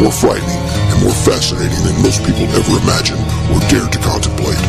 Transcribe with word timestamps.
more 0.00 0.12
frightening, 0.12 0.62
and 0.92 0.98
more 1.02 1.16
fascinating 1.24 1.80
than 1.84 1.96
most 2.02 2.24
people 2.24 2.46
ever 2.52 2.74
imagined 2.80 3.22
or 3.52 3.60
dared 3.68 3.92
to 3.92 4.00
contemplate. 4.00 4.60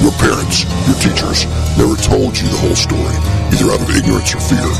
Your 0.00 0.14
parents, 0.16 0.64
your 0.88 0.96
teachers, 1.00 1.44
never 1.76 1.96
told 2.00 2.36
you 2.38 2.48
the 2.48 2.60
whole 2.64 2.78
story, 2.78 3.16
either 3.52 3.72
out 3.72 3.82
of 3.82 3.90
ignorance 3.92 4.32
or 4.34 4.40
fear. 4.40 4.70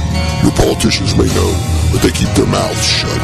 Your 0.45 0.55
politicians 0.57 1.13
may 1.17 1.29
know, 1.37 1.51
but 1.93 2.01
they 2.01 2.13
keep 2.13 2.31
their 2.33 2.49
mouths 2.49 2.81
shut. 2.81 3.23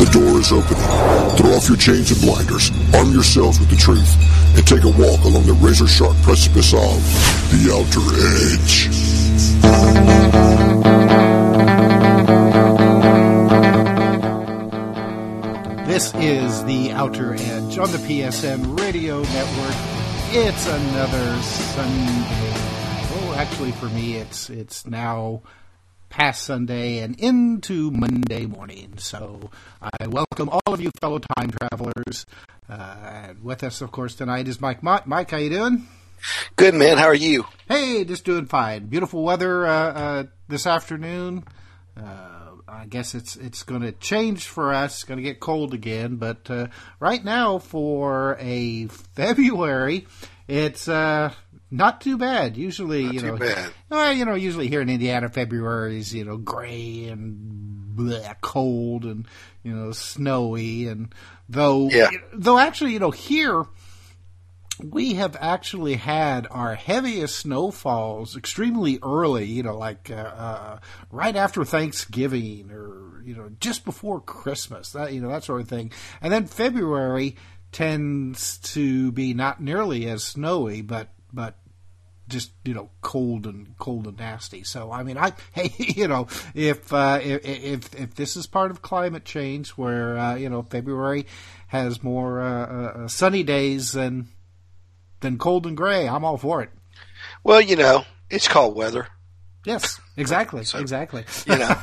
The 0.00 0.08
door 0.10 0.40
is 0.40 0.50
opening. 0.50 0.88
Throw 1.36 1.54
off 1.54 1.68
your 1.68 1.78
chains 1.78 2.10
and 2.10 2.20
blinders, 2.20 2.72
arm 2.94 3.12
yourselves 3.12 3.60
with 3.60 3.70
the 3.70 3.76
truth, 3.76 4.16
and 4.56 4.66
take 4.66 4.84
a 4.84 4.94
walk 4.96 5.22
along 5.24 5.46
the 5.46 5.58
razor-sharp 5.60 6.16
precipice 6.22 6.72
of 6.72 6.98
the 7.52 7.70
Outer 7.70 8.04
Edge. 8.50 9.03
Is 16.24 16.64
the 16.64 16.90
Outer 16.90 17.34
Edge 17.34 17.76
on 17.76 17.92
the 17.92 17.98
PSN 17.98 18.80
Radio 18.80 19.20
Network. 19.20 19.74
It's 20.30 20.66
another 20.66 21.42
Sunday. 21.42 22.52
Oh, 23.12 23.34
actually, 23.36 23.72
for 23.72 23.90
me, 23.90 24.16
it's 24.16 24.48
it's 24.48 24.86
now 24.86 25.42
past 26.08 26.44
Sunday 26.44 27.00
and 27.00 27.20
into 27.20 27.90
Monday 27.90 28.46
morning. 28.46 28.94
So 28.96 29.50
I 29.82 30.06
welcome 30.06 30.48
all 30.48 30.72
of 30.72 30.80
you 30.80 30.90
fellow 30.98 31.18
time 31.36 31.50
travelers. 31.50 32.24
Uh, 32.70 32.96
and 33.26 33.44
with 33.44 33.62
us, 33.62 33.82
of 33.82 33.92
course, 33.92 34.14
tonight 34.14 34.48
is 34.48 34.62
Mike. 34.62 34.82
Mike, 34.82 35.06
Mike 35.06 35.30
how 35.30 35.36
you 35.36 35.50
doing? 35.50 35.86
Good 36.56 36.72
man. 36.72 36.96
How 36.96 37.08
are 37.08 37.14
you? 37.14 37.44
Hey, 37.68 38.02
just 38.06 38.24
doing 38.24 38.46
fine. 38.46 38.86
Beautiful 38.86 39.24
weather 39.24 39.66
uh, 39.66 39.92
uh, 39.92 40.24
this 40.48 40.66
afternoon. 40.66 41.44
Uh, 41.94 42.33
I 42.74 42.86
guess 42.86 43.14
it's 43.14 43.36
it's 43.36 43.62
going 43.62 43.82
to 43.82 43.92
change 43.92 44.46
for 44.48 44.72
us. 44.72 44.94
It's 44.94 45.04
going 45.04 45.18
to 45.18 45.22
get 45.22 45.40
cold 45.40 45.74
again, 45.74 46.16
but 46.16 46.50
uh, 46.50 46.66
right 47.00 47.24
now 47.24 47.58
for 47.58 48.36
a 48.40 48.86
February, 48.88 50.06
it's 50.48 50.88
uh, 50.88 51.32
not 51.70 52.00
too 52.00 52.18
bad. 52.18 52.56
Usually, 52.56 53.04
Not 53.04 53.14
you 53.14 53.20
too 53.20 53.26
know, 53.26 53.36
bad. 53.36 53.72
well, 53.88 54.12
you 54.12 54.24
know, 54.24 54.34
usually 54.34 54.68
here 54.68 54.80
in 54.80 54.88
Indiana, 54.88 55.28
February 55.28 55.98
is 55.98 56.14
you 56.14 56.24
know 56.24 56.36
gray 56.36 57.06
and 57.06 57.94
bleh, 57.96 58.34
cold 58.40 59.04
and 59.04 59.26
you 59.62 59.72
know 59.74 59.92
snowy, 59.92 60.86
and 60.88 61.14
though 61.48 61.88
Yeah. 61.90 62.10
though 62.32 62.58
actually 62.58 62.92
you 62.92 62.98
know 62.98 63.10
here 63.10 63.64
we 64.82 65.14
have 65.14 65.36
actually 65.40 65.94
had 65.94 66.46
our 66.50 66.74
heaviest 66.74 67.36
snowfalls 67.36 68.36
extremely 68.36 68.98
early, 69.02 69.44
you 69.44 69.62
know, 69.62 69.76
like 69.76 70.10
uh, 70.10 70.14
uh, 70.14 70.78
right 71.10 71.36
after 71.36 71.64
Thanksgiving 71.64 72.70
or 72.70 73.22
you 73.24 73.34
know 73.34 73.50
just 73.60 73.84
before 73.84 74.20
Christmas, 74.20 74.92
that 74.92 75.12
you 75.12 75.20
know 75.20 75.28
that 75.28 75.44
sort 75.44 75.60
of 75.60 75.68
thing. 75.68 75.92
And 76.20 76.32
then 76.32 76.46
February 76.46 77.36
tends 77.72 78.58
to 78.58 79.12
be 79.12 79.34
not 79.34 79.60
nearly 79.60 80.06
as 80.08 80.24
snowy, 80.24 80.82
but 80.82 81.08
but 81.32 81.56
just 82.28 82.52
you 82.64 82.74
know 82.74 82.90
cold 83.00 83.46
and 83.46 83.76
cold 83.78 84.06
and 84.06 84.18
nasty. 84.18 84.64
So 84.64 84.90
I 84.90 85.02
mean, 85.02 85.18
I 85.18 85.32
hey 85.52 85.72
you 85.78 86.08
know 86.08 86.26
if 86.54 86.92
uh, 86.92 87.20
if, 87.22 87.94
if 87.94 88.14
this 88.14 88.36
is 88.36 88.46
part 88.46 88.70
of 88.70 88.82
climate 88.82 89.24
change 89.24 89.70
where 89.70 90.18
uh, 90.18 90.34
you 90.34 90.48
know 90.48 90.62
February 90.62 91.26
has 91.68 92.02
more 92.02 92.40
uh, 92.40 92.66
uh, 92.66 93.08
sunny 93.08 93.42
days 93.42 93.92
than 93.92 94.28
than 95.24 95.38
cold 95.38 95.66
and 95.66 95.76
gray, 95.76 96.06
I'm 96.08 96.24
all 96.24 96.36
for 96.38 96.62
it. 96.62 96.70
Well, 97.42 97.60
you 97.60 97.76
know, 97.76 98.04
it's 98.30 98.46
called 98.48 98.76
weather. 98.76 99.08
Yes, 99.66 100.00
exactly, 100.16 100.60
exactly. 100.74 101.24
You 101.46 101.58
know, 101.58 101.74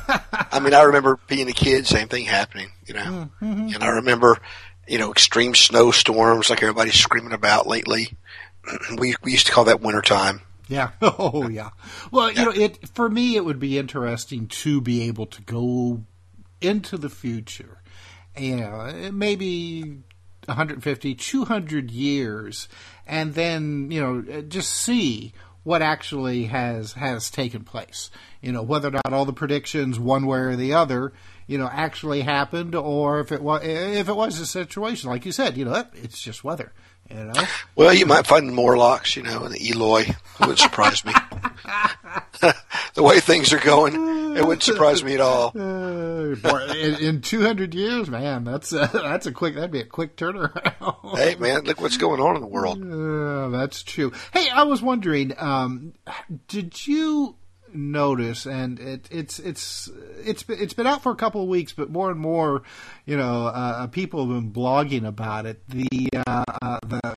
I 0.52 0.60
mean, 0.60 0.72
I 0.72 0.82
remember 0.82 1.18
being 1.28 1.48
a 1.48 1.52
kid, 1.52 1.86
same 1.86 2.08
thing 2.08 2.24
happening. 2.24 2.70
You 2.86 2.94
know, 2.94 3.30
Mm-hmm. 3.42 3.74
and 3.74 3.82
I 3.84 3.88
remember, 3.88 4.38
you 4.86 4.98
know, 4.98 5.10
extreme 5.10 5.54
snowstorms 5.54 6.48
like 6.48 6.62
everybody's 6.62 6.94
screaming 6.94 7.32
about 7.32 7.66
lately. 7.66 8.16
we 8.98 9.16
we 9.22 9.32
used 9.32 9.46
to 9.46 9.52
call 9.52 9.64
that 9.64 9.80
wintertime. 9.80 10.42
Yeah. 10.68 10.90
Oh, 11.02 11.48
yeah. 11.48 11.70
Well, 12.12 12.30
you 12.32 12.44
know, 12.44 12.52
it 12.52 12.88
for 12.94 13.08
me, 13.08 13.36
it 13.36 13.44
would 13.44 13.58
be 13.58 13.78
interesting 13.78 14.46
to 14.48 14.80
be 14.80 15.02
able 15.08 15.26
to 15.26 15.42
go 15.42 16.04
into 16.60 16.96
the 16.96 17.10
future, 17.10 17.82
and 18.36 19.18
maybe 19.18 19.98
150, 20.46 21.14
200 21.14 21.90
years, 21.90 22.68
and 23.06 23.34
then 23.34 23.90
you 23.90 24.00
know, 24.00 24.38
uh, 24.38 24.40
just 24.42 24.70
see 24.70 25.32
what 25.64 25.82
actually 25.82 26.44
has 26.44 26.94
has 26.94 27.30
taken 27.30 27.64
place. 27.64 28.10
You 28.40 28.52
know, 28.52 28.62
whether 28.62 28.88
or 28.88 28.92
not 28.92 29.12
all 29.12 29.24
the 29.24 29.32
predictions, 29.32 29.98
one 29.98 30.26
way 30.26 30.38
or 30.38 30.56
the 30.56 30.74
other, 30.74 31.12
you 31.46 31.58
know, 31.58 31.68
actually 31.70 32.22
happened, 32.22 32.74
or 32.74 33.20
if 33.20 33.32
it 33.32 33.42
was 33.42 33.62
if 33.64 34.08
it 34.08 34.16
was 34.16 34.40
a 34.40 34.46
situation 34.46 35.10
like 35.10 35.24
you 35.24 35.32
said, 35.32 35.56
you 35.56 35.64
know, 35.64 35.84
it's 35.94 36.20
just 36.20 36.44
weather. 36.44 36.72
You 37.10 37.24
know. 37.24 37.44
Well, 37.76 37.92
you 37.92 38.06
might 38.06 38.26
find 38.26 38.54
Morlocks, 38.54 39.16
you 39.16 39.22
know, 39.22 39.44
in 39.44 39.52
the 39.52 39.70
Eloi. 39.70 40.02
It 40.02 40.16
wouldn't 40.40 40.58
surprise 40.58 41.04
me. 41.04 41.12
the 42.94 43.02
way 43.02 43.20
things 43.20 43.52
are 43.52 43.58
going, 43.58 43.94
it 44.36 44.44
wouldn't 44.44 44.62
surprise 44.62 45.04
me 45.04 45.14
at 45.14 45.20
all. 45.20 45.52
In, 46.32 46.94
in 46.96 47.20
200 47.20 47.74
years, 47.74 48.08
man, 48.08 48.44
that's 48.44 48.72
uh, 48.72 48.86
that's 48.92 49.26
a 49.26 49.32
quick. 49.32 49.54
That'd 49.54 49.70
be 49.70 49.80
a 49.80 49.84
quick 49.84 50.16
turnaround. 50.16 51.16
Hey, 51.16 51.34
man, 51.36 51.64
look 51.64 51.80
what's 51.80 51.96
going 51.96 52.20
on 52.20 52.36
in 52.36 52.40
the 52.40 52.48
world. 52.48 52.82
Uh, 52.82 53.48
that's 53.56 53.82
true. 53.82 54.12
Hey, 54.32 54.48
I 54.48 54.62
was 54.62 54.80
wondering, 54.82 55.34
um, 55.38 55.92
did 56.48 56.86
you 56.86 57.36
notice? 57.74 58.46
And 58.46 58.78
it, 58.78 59.08
it's 59.10 59.38
it's 59.38 59.90
it's 60.24 60.44
it's 60.48 60.74
been 60.74 60.86
out 60.86 61.02
for 61.02 61.12
a 61.12 61.16
couple 61.16 61.42
of 61.42 61.48
weeks, 61.48 61.72
but 61.72 61.90
more 61.90 62.10
and 62.10 62.20
more, 62.20 62.62
you 63.06 63.16
know, 63.16 63.46
uh, 63.46 63.86
people 63.88 64.26
have 64.26 64.28
been 64.28 64.52
blogging 64.52 65.06
about 65.06 65.46
it. 65.46 65.62
The 65.68 66.08
uh, 66.26 66.44
uh, 66.62 66.78
the 66.86 67.14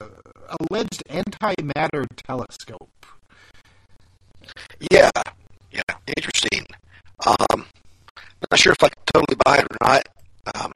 alleged 0.59 1.03
antimatter 1.09 2.05
telescope. 2.27 3.05
Yeah, 4.91 5.11
yeah, 5.71 5.81
interesting. 6.15 6.65
Um, 7.25 7.65
not 8.51 8.59
sure 8.59 8.73
if 8.73 8.83
I 8.83 8.89
can 8.89 9.03
totally 9.13 9.37
buy 9.43 9.57
it 9.57 9.67
or 9.69 9.77
not. 9.87 10.09
Um, 10.55 10.71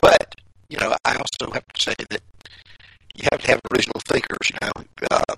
but 0.00 0.34
you 0.68 0.78
know, 0.78 0.94
I 1.04 1.14
also 1.14 1.52
have 1.52 1.66
to 1.66 1.82
say 1.82 1.94
that 2.10 2.20
you 3.14 3.28
have 3.30 3.40
to 3.42 3.48
have 3.48 3.60
original 3.72 4.00
thinkers. 4.06 4.50
You 4.50 4.58
know, 4.62 4.84
uh, 5.10 5.34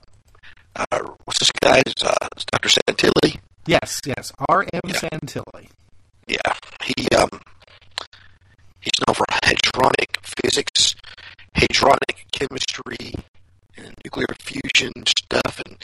uh, 0.76 1.00
what's 1.24 1.40
this 1.40 1.50
guy's? 1.60 1.94
Uh, 2.02 2.28
Dr. 2.50 2.68
Santilli. 2.68 3.40
Yes, 3.68 4.00
yes. 4.06 4.32
R. 4.48 4.62
M. 4.72 4.80
Yeah. 4.86 4.94
Santilli. 4.94 5.68
Yeah, 6.26 6.54
he 6.82 7.06
um, 7.14 7.28
he's 8.80 8.96
known 9.06 9.14
for 9.14 9.26
hadronic 9.44 10.16
physics, 10.22 10.94
hadronic 11.54 12.24
chemistry, 12.32 13.12
and 13.76 13.92
nuclear 14.02 14.34
fusion 14.40 14.92
stuff, 15.06 15.60
and 15.66 15.76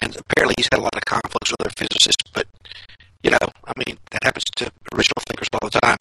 and 0.00 0.16
apparently 0.16 0.54
he's 0.56 0.68
had 0.70 0.78
a 0.78 0.82
lot 0.82 0.94
of 0.94 1.04
conflicts 1.04 1.50
with 1.50 1.60
other 1.60 1.74
physicists. 1.76 2.22
But 2.32 2.46
you 3.24 3.32
know, 3.32 3.48
I 3.66 3.72
mean, 3.84 3.98
that 4.12 4.22
happens 4.22 4.44
to 4.56 4.70
original 4.94 5.22
thinkers 5.26 5.48
all 5.54 5.68
the 5.68 5.80
time. 5.80 5.98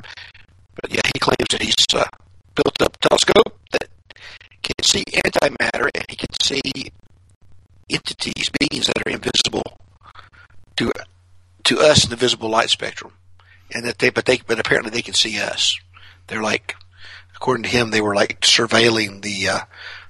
But 0.76 0.94
yeah, 0.94 1.02
he 1.16 1.20
claims 1.20 1.50
that 1.50 1.64
he's 1.64 1.76
uh, 1.96 2.06
built 2.54 2.80
up 2.80 2.96
a 2.96 3.08
telescope 3.10 3.60
that 3.72 3.90
can 4.62 4.84
see 4.84 5.04
antimatter, 5.06 5.90
and 5.96 6.06
he 6.10 6.16
can 6.16 6.30
see 6.44 6.92
entities, 7.90 8.52
beings 8.60 8.86
that 8.86 9.08
are 9.08 9.12
invisible 9.12 9.80
to 10.76 10.92
to 11.66 11.80
us 11.80 12.04
in 12.04 12.10
the 12.10 12.16
visible 12.16 12.50
light 12.50 12.70
spectrum, 12.70 13.14
and 13.74 13.86
that 13.86 14.00
they 14.00 14.10
but 14.10 14.26
they 14.26 14.40
but 14.46 14.60
apparently 14.60 14.92
they 14.92 15.02
can 15.02 15.14
see 15.14 15.40
us. 15.40 15.80
They're 16.28 16.42
like, 16.42 16.76
according 17.36 17.64
to 17.64 17.70
him, 17.70 17.92
they 17.92 18.02
were 18.02 18.16
like 18.16 18.42
surveilling 18.42 19.22
the 19.22 19.50
uh, 19.50 19.60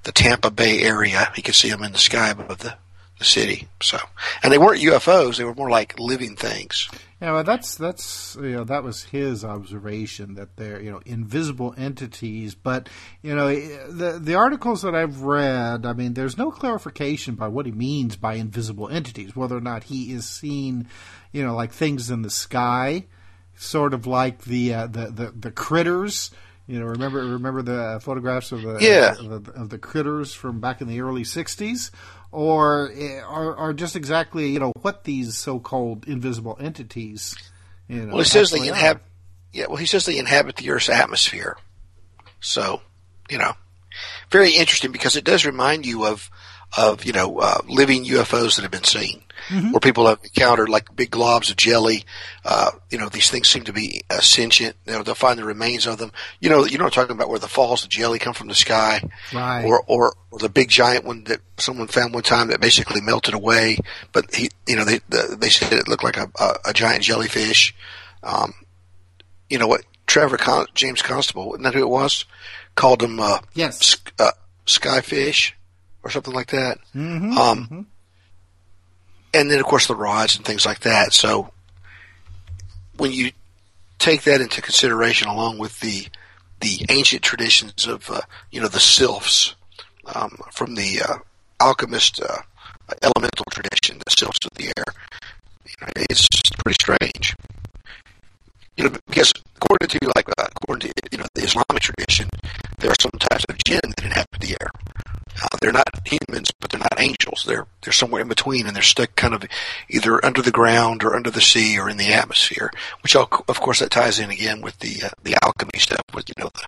the 0.04 0.12
Tampa 0.12 0.52
Bay 0.52 0.82
area. 0.82 1.32
He 1.36 1.42
could 1.42 1.56
see 1.56 1.70
them 1.70 1.84
in 1.84 1.92
the 1.92 1.98
sky 1.98 2.30
above 2.30 2.60
the 2.60 2.78
the 3.24 3.30
city. 3.30 3.68
So, 3.82 3.98
and 4.44 4.52
they 4.52 4.58
weren't 4.58 4.82
UFOs; 4.82 5.38
they 5.38 5.44
were 5.46 5.56
more 5.56 5.70
like 5.70 5.98
living 6.00 6.36
things. 6.36 6.90
Yeah, 7.22 7.32
well, 7.32 7.44
that's 7.46 7.76
that's 7.76 8.36
you 8.36 8.52
know 8.52 8.64
that 8.66 8.84
was 8.84 9.04
his 9.04 9.46
observation 9.46 10.36
that 10.36 10.58
they're 10.58 10.82
you 10.82 10.92
know 10.92 11.02
invisible 11.06 11.74
entities, 11.78 12.54
but 12.54 12.90
you 13.22 13.34
know 13.34 13.48
the 13.48 14.20
the 14.22 14.36
articles 14.36 14.82
that 14.82 14.94
I've 14.94 15.22
read, 15.22 15.86
I 15.86 15.94
mean, 15.94 16.14
there's 16.16 16.38
no 16.38 16.52
clarification 16.52 17.36
by 17.36 17.48
what 17.48 17.66
he 17.66 17.72
means 17.72 18.16
by 18.18 18.34
invisible 18.36 18.90
entities, 18.90 19.36
whether 19.36 19.56
or 19.58 19.62
not 19.62 19.86
he 19.86 20.12
is 20.12 20.28
seeing, 20.28 20.88
you 21.32 21.46
know, 21.46 21.56
like 21.56 21.72
things 21.72 22.10
in 22.12 22.24
the 22.24 22.30
sky, 22.30 23.06
sort 23.56 23.94
of 23.94 24.06
like 24.06 24.44
the 24.44 24.74
uh, 24.74 24.88
the, 24.88 25.06
the 25.08 25.34
the 25.34 25.52
critters. 25.52 26.30
You 26.68 26.80
know, 26.80 26.86
remember 26.86 27.20
remember 27.20 27.62
the 27.62 28.00
photographs 28.02 28.52
of 28.54 28.62
the 28.62 28.78
Yeah. 28.80 29.16
of, 29.20 29.46
the, 29.46 29.52
of 29.52 29.70
the 29.70 29.78
critters 29.78 30.34
from 30.34 30.62
back 30.62 30.80
in 30.82 30.88
the 30.88 31.02
early 31.02 31.24
'60s, 31.24 31.92
or 32.34 32.92
are, 33.26 33.56
or 33.56 33.74
just 33.74 33.96
exactly 33.96 34.50
you 34.50 34.60
know 34.60 34.74
what 34.82 35.04
these 35.04 35.38
so-called 35.38 36.08
invisible 36.08 36.58
entities. 36.60 37.36
You 37.88 38.02
know, 38.02 38.08
Well, 38.08 38.18
he 38.24 38.30
says 38.30 38.52
they 38.52 38.68
inhabit. 38.68 39.04
Yeah, 39.52 39.68
well, 39.68 39.78
he 39.78 39.86
says 39.86 40.06
they 40.06 40.18
inhabit 40.18 40.56
the 40.56 40.72
Earth's 40.72 40.90
atmosphere. 40.90 41.58
So, 42.42 42.82
you 43.30 43.38
know, 43.38 43.54
very 44.32 44.52
interesting 44.52 44.92
because 44.92 45.16
it 45.16 45.24
does 45.24 45.46
remind 45.46 45.86
you 45.86 46.06
of 46.06 46.30
of 46.76 47.06
you 47.06 47.14
know 47.14 47.40
uh, 47.40 47.60
living 47.68 48.06
UFOs 48.06 48.56
that 48.56 48.64
have 48.64 48.72
been 48.72 48.84
seen. 48.84 49.24
Mm-hmm. 49.50 49.72
where 49.72 49.80
people 49.80 50.08
have 50.08 50.20
encountered 50.24 50.70
like 50.70 50.96
big 50.96 51.12
globs 51.12 51.50
of 51.50 51.58
jelly. 51.58 52.04
Uh, 52.46 52.72
you 52.90 52.98
know, 52.98 53.10
these 53.10 53.30
things 53.30 53.50
seem 53.50 53.64
to 53.64 53.74
be 53.74 54.02
uh, 54.10 54.20
sentient. 54.20 54.76
You 54.86 54.94
know, 54.94 55.04
they'll 55.04 55.16
find 55.16 55.40
the 55.40 55.46
remains 55.46 55.86
of 55.86 55.98
them. 55.98 56.12
You 56.40 56.50
know, 56.50 56.66
you 56.66 56.78
know, 56.78 56.86
I'm 56.86 56.92
talking 56.92 57.16
about 57.16 57.30
where 57.30 57.40
the 57.40 57.48
falls 57.48 57.84
of 57.84 57.90
jelly 57.90 58.20
come 58.20 58.34
from 58.34 58.48
the 58.48 58.56
sky, 58.56 59.02
right? 59.34 59.66
Or, 59.66 59.84
or, 59.88 60.16
or 60.32 60.40
the 60.40 60.50
big 60.50 60.70
giant 60.70 61.06
one 61.06 61.24
that 61.26 61.42
someone 61.58 61.88
found 61.88 62.14
one 62.14 62.24
time 62.24 62.48
that 62.48 62.62
basically 62.62 63.02
melted 63.02 63.34
away. 63.34 63.78
But 64.12 64.34
he, 64.34 64.50
you 64.68 64.76
know, 64.76 64.86
they 64.86 65.00
the, 65.10 65.38
they 65.40 65.50
said 65.50 65.74
it 65.74 65.88
looked 65.88 66.04
like 66.04 66.18
a, 66.18 66.32
a, 66.40 66.56
a 66.68 66.74
giant 66.74 67.04
jellyfish. 67.04 67.76
Um, 68.24 68.54
you 69.50 69.58
know 69.58 69.68
what? 69.68 69.84
Trevor 70.08 70.38
Con- 70.38 70.68
James 70.74 71.02
Constable, 71.02 71.54
isn't 71.54 71.64
that 71.64 71.74
who 71.74 71.82
it 71.82 71.90
was? 71.90 72.26
Called 72.76 73.00
them 73.00 73.20
uh, 73.20 73.40
yes, 73.54 73.98
uh, 74.20 74.32
skyfish 74.66 75.54
or 76.04 76.10
something 76.10 76.34
like 76.34 76.52
that. 76.52 76.80
Mm-hmm, 76.96 77.38
um, 77.38 77.64
mm-hmm. 77.64 77.82
And 79.34 79.50
then, 79.50 79.60
of 79.60 79.66
course, 79.66 79.88
the 79.88 79.96
rods 79.96 80.36
and 80.36 80.46
things 80.46 80.66
like 80.66 80.82
that. 80.82 81.14
So 81.14 81.52
when 82.98 83.12
you 83.12 83.32
take 84.00 84.24
that 84.24 84.42
into 84.42 84.62
consideration, 84.62 85.28
along 85.28 85.58
with 85.58 85.80
the 85.80 86.08
the 86.60 86.86
ancient 86.90 87.22
traditions 87.22 87.88
of 87.88 88.10
uh, 88.10 88.22
you 88.52 88.62
know 88.62 88.68
the 88.68 88.80
sylphs 88.80 89.56
um, 90.14 90.38
from 90.52 90.76
the 90.76 91.02
uh, 91.08 91.18
alchemist 91.60 92.22
uh, 92.22 92.38
elemental 93.02 93.46
tradition, 93.52 93.98
the 93.98 94.12
sylphs 94.18 94.46
of 94.46 94.52
the 94.58 94.66
air, 94.66 94.86
you 95.66 95.74
know, 95.82 95.92
it's 96.10 96.28
pretty 96.64 96.78
strange. 96.82 97.36
You 98.78 98.86
know, 98.86 98.98
because 99.08 99.34
according 99.58 99.88
to 99.90 100.00
like 100.16 100.30
uh, 100.38 100.48
according 100.56 100.90
to 100.90 100.94
you 101.12 101.18
know 101.18 101.26
the 101.34 101.44
Islamic 101.44 101.82
tradition, 101.82 102.30
there 102.80 102.92
are 102.92 103.02
some 103.02 103.12
types 103.20 103.46
of 103.50 103.58
jinn 103.66 103.82
that 103.84 104.04
inhabit 104.04 104.40
the 104.40 104.58
air. 104.62 104.70
Uh, 105.42 105.48
they're 105.62 105.72
not 105.72 105.88
humans, 106.06 106.52
but 106.60 106.70
they're 106.70 106.80
not 106.80 107.00
angels. 107.00 107.44
They're 107.48 107.66
they're 107.82 107.94
somewhere 107.94 108.22
in 108.22 108.28
between, 108.28 108.68
and 108.68 108.76
they're 108.76 108.84
stuck 108.84 109.16
kind 109.16 109.34
of 109.34 109.44
either 109.90 110.24
under 110.24 110.42
the 110.42 110.52
ground 110.52 111.04
or 111.04 111.16
under 111.16 111.32
the 111.32 111.42
sea 111.42 111.80
or 111.80 111.90
in 111.90 111.98
the 111.98 112.14
atmosphere. 112.14 112.72
Which, 113.02 113.16
of 113.16 113.30
course, 113.30 113.80
that 113.80 113.92
ties 113.92 114.20
in 114.20 114.30
again 114.30 114.62
with 114.62 114.80
the 114.80 115.04
uh, 115.06 115.10
the 115.24 115.38
alchemy 115.44 115.80
stuff, 115.80 116.04
with 116.14 116.30
you 116.30 116.44
know 116.44 116.50
the 116.54 116.68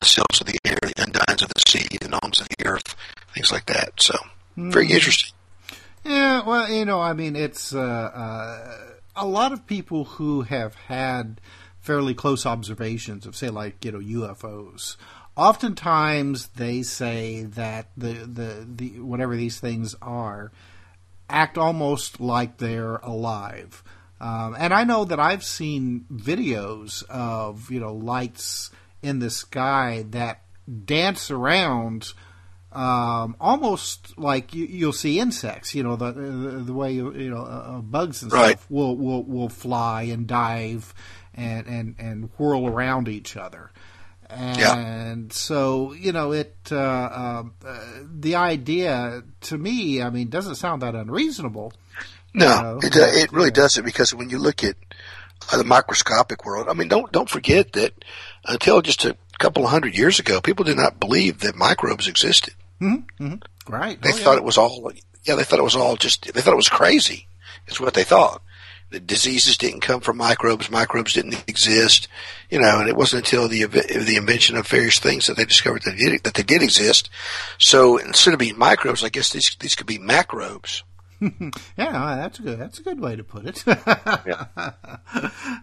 the 0.00 0.06
sylphs 0.06 0.40
of 0.40 0.46
the 0.46 0.58
air, 0.64 0.78
the 0.82 1.02
undines 1.02 1.42
of 1.42 1.48
the 1.48 1.62
sea, 1.68 1.86
the 2.00 2.08
gnomes 2.08 2.40
of 2.40 2.48
the 2.48 2.66
earth, 2.66 2.96
things 3.34 3.52
like 3.52 3.66
that. 3.66 4.00
So 4.00 4.18
very 4.56 4.88
mm. 4.88 4.92
interesting. 4.92 5.32
Yeah, 6.04 6.42
well, 6.42 6.70
you 6.70 6.84
know, 6.84 7.00
I 7.00 7.12
mean, 7.12 7.36
it's 7.36 7.74
uh, 7.74 7.80
uh, 7.80 8.76
a 9.14 9.26
lot 9.26 9.52
of 9.52 9.66
people 9.66 10.04
who 10.04 10.42
have 10.42 10.74
had 10.74 11.40
fairly 11.80 12.14
close 12.14 12.46
observations 12.46 13.26
of, 13.26 13.36
say, 13.36 13.50
like 13.50 13.84
you 13.84 13.92
know 13.92 13.98
UFOs 13.98 14.96
oftentimes 15.40 16.48
they 16.48 16.82
say 16.82 17.44
that 17.44 17.88
the, 17.96 18.12
the, 18.12 18.66
the 18.68 19.00
whatever 19.00 19.34
these 19.34 19.58
things 19.58 19.94
are 20.02 20.52
act 21.30 21.56
almost 21.56 22.20
like 22.20 22.58
they're 22.58 22.96
alive. 22.96 23.82
Um, 24.20 24.54
and 24.58 24.74
I 24.74 24.84
know 24.84 25.06
that 25.06 25.18
I've 25.18 25.42
seen 25.42 26.04
videos 26.12 27.02
of 27.08 27.70
you 27.70 27.80
know 27.80 27.94
lights 27.94 28.70
in 29.02 29.18
the 29.18 29.30
sky 29.30 30.04
that 30.10 30.42
dance 30.84 31.30
around 31.30 32.12
um, 32.72 33.34
almost 33.40 34.18
like 34.18 34.54
you, 34.54 34.86
will 34.86 34.92
see 34.92 35.18
insects. 35.18 35.74
You 35.74 35.84
know 35.84 35.96
the 35.96 36.12
the, 36.12 36.50
the 36.66 36.74
way 36.74 36.92
you, 36.92 37.14
you 37.14 37.30
know 37.30 37.40
uh, 37.40 37.76
uh 37.76 37.80
bugs 37.80 38.22
and 38.22 38.30
right. 38.30 38.58
stuff 38.58 38.70
will, 38.70 38.94
will 38.94 39.24
will 39.24 39.48
fly 39.48 40.02
and 40.02 40.26
dive 40.26 40.92
and 41.32 41.66
and 41.66 41.94
and 41.98 42.28
whirl 42.36 42.66
around 42.66 43.08
each 43.08 43.38
other. 43.38 43.70
And 44.32 44.58
yeah. 44.58 45.14
so, 45.30 45.92
you 45.92 46.12
know, 46.12 46.32
it 46.32 46.56
uh, 46.70 46.76
uh, 46.76 47.42
the 48.02 48.36
idea 48.36 49.22
to 49.42 49.58
me, 49.58 50.02
I 50.02 50.10
mean, 50.10 50.28
doesn't 50.28 50.54
sound 50.56 50.82
that 50.82 50.94
unreasonable. 50.94 51.72
No, 52.32 52.46
you 52.46 52.62
know? 52.62 52.78
it, 52.82 52.96
uh, 52.96 53.22
it 53.22 53.32
really 53.32 53.50
doesn't 53.50 53.84
because 53.84 54.14
when 54.14 54.30
you 54.30 54.38
look 54.38 54.62
at 54.62 54.76
uh, 55.52 55.58
the 55.58 55.64
microscopic 55.64 56.44
world, 56.44 56.68
I 56.68 56.74
mean, 56.74 56.88
don't 56.88 57.10
don't 57.10 57.28
forget 57.28 57.72
that 57.72 58.04
until 58.44 58.82
just 58.82 59.04
a 59.04 59.16
couple 59.38 59.64
of 59.64 59.70
hundred 59.70 59.96
years 59.96 60.18
ago, 60.18 60.40
people 60.40 60.64
did 60.64 60.76
not 60.76 61.00
believe 61.00 61.40
that 61.40 61.56
microbes 61.56 62.06
existed. 62.06 62.54
Mm-hmm. 62.80 63.24
Mm-hmm. 63.24 63.72
Right. 63.72 64.00
They 64.00 64.10
oh, 64.10 64.16
thought 64.16 64.32
yeah. 64.32 64.38
it 64.38 64.44
was 64.44 64.58
all. 64.58 64.92
Yeah, 65.24 65.34
they 65.34 65.44
thought 65.44 65.58
it 65.58 65.64
was 65.64 65.76
all 65.76 65.96
just. 65.96 66.32
They 66.32 66.40
thought 66.40 66.52
it 66.52 66.56
was 66.56 66.68
crazy. 66.68 67.26
Is 67.66 67.80
what 67.80 67.94
they 67.94 68.04
thought 68.04 68.42
the 68.90 69.00
diseases 69.00 69.56
didn't 69.56 69.80
come 69.80 70.00
from 70.00 70.16
microbes. 70.16 70.70
Microbes 70.70 71.12
didn't 71.12 71.44
exist, 71.46 72.08
you 72.50 72.60
know, 72.60 72.80
and 72.80 72.88
it 72.88 72.96
wasn't 72.96 73.24
until 73.24 73.48
the 73.48 73.64
the 73.64 74.16
invention 74.16 74.56
of 74.56 74.66
various 74.66 74.98
things 74.98 75.26
that 75.26 75.36
they 75.36 75.44
discovered 75.44 75.82
that 75.84 75.96
they 75.96 76.10
did, 76.10 76.24
that 76.24 76.34
they 76.34 76.42
did 76.42 76.62
exist. 76.62 77.08
So 77.58 77.98
instead 77.98 78.34
of 78.34 78.40
being 78.40 78.58
microbes, 78.58 79.04
I 79.04 79.08
guess 79.08 79.32
these 79.32 79.56
these 79.60 79.76
could 79.76 79.86
be 79.86 79.98
macrobes. 79.98 80.82
yeah, 81.76 82.16
that's 82.16 82.38
good. 82.38 82.58
That's 82.58 82.78
a 82.78 82.82
good 82.82 82.98
way 82.98 83.14
to 83.14 83.22
put 83.22 83.44
it. 83.44 83.62
yeah. 83.86 84.46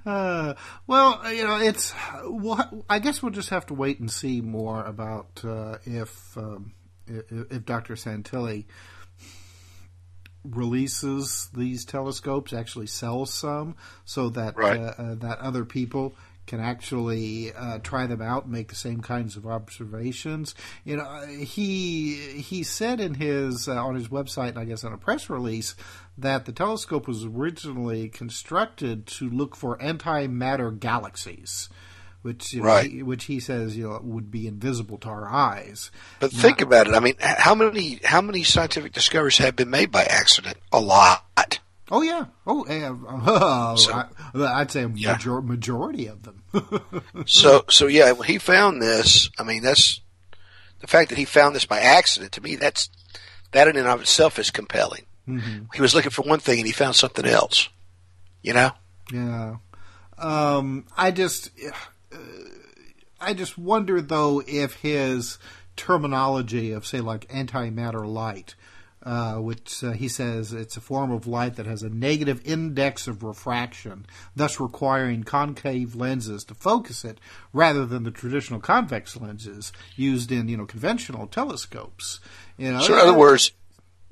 Uh, 0.05 0.53
well, 0.85 1.33
you 1.33 1.43
know, 1.43 1.59
it's. 1.59 1.93
Well, 2.23 2.85
I 2.87 2.99
guess 2.99 3.23
we'll 3.23 3.31
just 3.31 3.49
have 3.49 3.65
to 3.67 3.73
wait 3.73 3.99
and 3.99 4.11
see 4.11 4.39
more 4.41 4.85
about 4.85 5.41
uh, 5.43 5.77
if, 5.83 6.37
um, 6.37 6.73
if, 7.07 7.51
if 7.51 7.65
Dr. 7.65 7.95
Santilli 7.95 8.65
releases 10.49 11.49
these 11.55 11.85
telescopes, 11.85 12.53
actually 12.53 12.87
sells 12.87 13.33
some, 13.33 13.75
so 14.05 14.29
that 14.29 14.57
right. 14.57 14.79
uh, 14.79 14.93
uh, 14.97 15.15
that 15.15 15.39
other 15.39 15.65
people 15.65 16.15
can 16.47 16.59
actually 16.61 17.51
uh, 17.53 17.77
try 17.79 18.07
them 18.07 18.21
out 18.21 18.43
and 18.43 18.53
make 18.53 18.69
the 18.69 18.75
same 18.75 19.01
kinds 19.01 19.35
of 19.35 19.45
observations. 19.45 20.55
You 20.85 20.97
know, 20.97 21.25
he 21.27 22.15
he 22.15 22.63
said 22.63 22.99
in 22.99 23.13
his 23.15 23.67
uh, 23.67 23.75
on 23.75 23.95
his 23.95 24.07
website, 24.07 24.49
and 24.49 24.59
I 24.59 24.65
guess 24.65 24.83
on 24.83 24.93
a 24.93 24.97
press 24.97 25.29
release, 25.29 25.75
that 26.17 26.45
the 26.45 26.53
telescope 26.53 27.07
was 27.07 27.25
originally 27.25 28.09
constructed 28.09 29.05
to 29.07 29.29
look 29.29 29.55
for 29.55 29.77
antimatter 29.77 30.77
galaxies 30.77 31.69
which 32.27 32.51
you 32.51 32.59
know, 32.59 32.67
right. 32.67 32.91
he, 32.91 33.03
which 33.03 33.23
he 33.23 33.39
says 33.39 33.77
you 33.77 33.87
know 33.87 34.01
would 34.03 34.29
be 34.29 34.47
invisible 34.47 34.97
to 34.97 35.07
our 35.07 35.29
eyes. 35.29 35.91
But 36.19 36.33
Not, 36.33 36.41
think 36.41 36.61
about 36.61 36.87
it. 36.87 36.93
I 36.93 36.99
mean, 36.99 37.15
how 37.21 37.55
many 37.55 38.01
how 38.03 38.19
many 38.19 38.43
scientific 38.43 38.91
discoveries 38.91 39.37
have 39.37 39.55
been 39.55 39.69
made 39.69 39.91
by 39.91 40.03
accident? 40.03 40.57
A 40.73 40.81
lot. 40.81 41.59
Oh 41.89 42.01
yeah. 42.01 42.25
Oh, 42.45 42.65
uh, 42.65 43.75
so, 43.77 43.93
I, 43.93 44.59
would 44.59 44.71
say 44.71 44.83
a 44.83 44.89
yeah. 44.89 45.13
major, 45.13 45.41
majority 45.41 46.07
of 46.07 46.23
them. 46.23 46.43
so 47.25 47.63
so 47.69 47.87
yeah, 47.87 48.11
when 48.11 48.27
he 48.27 48.39
found 48.39 48.81
this, 48.81 49.29
I 49.39 49.43
mean 49.43 49.63
that's 49.63 50.01
the 50.81 50.87
fact 50.87 51.07
that 51.09 51.17
he 51.17 51.23
found 51.23 51.55
this 51.55 51.65
by 51.65 51.79
accident. 51.79 52.33
To 52.33 52.41
me, 52.41 52.57
that's 52.57 52.89
that 53.51 53.69
in 53.69 53.77
and 53.77 53.87
of 53.87 54.01
itself 54.01 54.37
is 54.37 54.51
compelling. 54.51 55.05
Mm-hmm. 55.29 55.67
He 55.73 55.81
was 55.81 55.95
looking 55.95 56.11
for 56.11 56.23
one 56.23 56.39
thing 56.39 56.59
and 56.59 56.67
he 56.67 56.73
found 56.73 56.97
something 56.97 57.25
else. 57.25 57.69
You 58.41 58.51
know. 58.51 58.71
Yeah. 59.13 59.55
Um, 60.17 60.85
I 60.97 61.11
just 61.11 61.51
I 63.19 63.33
just 63.33 63.57
wonder 63.57 64.01
though 64.01 64.43
if 64.47 64.75
his 64.75 65.37
terminology 65.75 66.71
of 66.71 66.85
say 66.85 67.01
like 67.01 67.27
antimatter 67.29 68.07
light, 68.07 68.55
uh, 69.03 69.35
which 69.35 69.83
uh, 69.83 69.91
he 69.91 70.07
says 70.07 70.51
it's 70.51 70.77
a 70.77 70.81
form 70.81 71.11
of 71.11 71.27
light 71.27 71.55
that 71.55 71.65
has 71.65 71.81
a 71.81 71.89
negative 71.89 72.41
index 72.45 73.07
of 73.07 73.23
refraction, 73.23 74.05
thus 74.35 74.59
requiring 74.59 75.23
concave 75.23 75.95
lenses 75.95 76.43
to 76.43 76.53
focus 76.53 77.05
it 77.05 77.19
rather 77.53 77.85
than 77.85 78.03
the 78.03 78.11
traditional 78.11 78.59
convex 78.59 79.15
lenses 79.15 79.71
used 79.95 80.31
in 80.31 80.47
you 80.47 80.57
know 80.57 80.65
conventional 80.65 81.27
telescopes. 81.27 82.19
You 82.57 82.73
know, 82.73 82.81
so 82.81 82.93
in 82.93 82.99
other 82.99 83.17
words, 83.17 83.51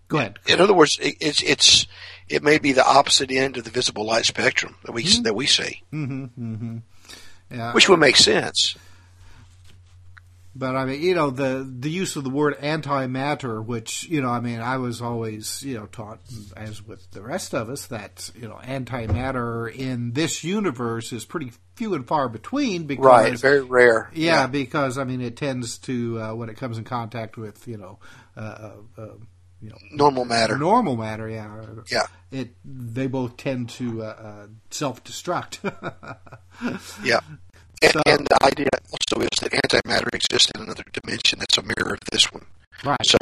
go 0.07 0.17
ahead. 0.17 0.39
In 0.47 0.61
other 0.61 0.73
words, 0.73 0.97
it, 1.01 1.17
it's 1.19 1.43
it's 1.43 1.87
it 2.27 2.41
may 2.41 2.57
be 2.57 2.71
the 2.71 2.87
opposite 2.87 3.31
end 3.31 3.57
of 3.57 3.65
the 3.65 3.71
visible 3.71 4.05
light 4.05 4.25
spectrum 4.25 4.75
that 4.85 4.93
we 4.93 5.03
mm-hmm. 5.03 5.23
that 5.23 5.35
we 5.35 5.45
see. 5.45 5.83
Mm-hmm, 5.93 6.23
mm-hmm. 6.23 6.77
Yeah. 7.51 7.73
Which 7.73 7.89
would 7.89 7.99
make 7.99 8.17
sense. 8.17 8.75
But 10.57 10.77
I 10.77 10.85
mean, 10.85 11.01
you 11.01 11.15
know, 11.15 11.31
the 11.31 11.69
the 11.69 11.89
use 11.89 12.15
of 12.15 12.23
the 12.23 12.29
word 12.29 12.57
antimatter, 12.59 13.63
which 13.63 14.05
you 14.05 14.21
know, 14.21 14.29
I 14.29 14.39
mean, 14.39 14.61
I 14.61 14.77
was 14.77 15.01
always 15.01 15.61
you 15.63 15.77
know 15.77 15.85
taught, 15.87 16.19
as 16.55 16.81
with 16.81 17.11
the 17.11 17.21
rest 17.21 17.53
of 17.53 17.69
us, 17.69 17.87
that 17.87 18.31
you 18.33 18.47
know, 18.47 18.55
antimatter 18.63 19.73
in 19.73 20.13
this 20.13 20.45
universe 20.45 21.11
is 21.11 21.25
pretty 21.25 21.51
few 21.75 21.93
and 21.93 22.07
far 22.07 22.29
between. 22.29 22.83
Because, 22.83 23.05
right, 23.05 23.37
very 23.37 23.61
rare. 23.61 24.09
Yeah, 24.13 24.41
yeah. 24.41 24.47
because 24.47 24.97
I 24.97 25.03
mean, 25.03 25.19
it 25.19 25.35
tends 25.35 25.77
to 25.79 26.21
uh, 26.21 26.35
when 26.35 26.47
it 26.47 26.55
comes 26.55 26.77
in 26.77 26.85
contact 26.85 27.35
with 27.35 27.67
you 27.67 27.77
know. 27.77 27.99
Uh, 28.37 28.39
uh, 28.97 29.01
uh 29.01 29.07
you 29.65 29.71
know, 29.71 29.77
normal 29.91 30.25
matter. 30.25 30.57
Normal 30.57 30.95
matter, 30.95 31.27
yeah. 31.27 31.59
Yeah. 31.89 32.05
It 32.31 32.55
they 32.63 33.07
both 33.07 33.37
tend 33.37 33.69
to 33.71 34.03
uh, 34.03 34.05
uh, 34.05 34.47
self 34.69 35.03
destruct. 35.03 35.59
yeah. 37.03 37.19
And, 37.81 37.91
so, 37.91 38.01
and, 38.05 38.27
the 38.27 38.45
idea 38.45 38.69
also 38.91 39.25
is 39.25 39.39
that 39.41 39.51
antimatter 39.51 40.13
exists 40.13 40.51
in 40.55 40.61
another 40.61 40.83
dimension 40.93 41.39
that's 41.39 41.57
a 41.57 41.63
mirror 41.63 41.93
of 41.93 41.99
this 42.11 42.31
one. 42.31 42.45
Right. 42.83 43.05
So. 43.05 43.17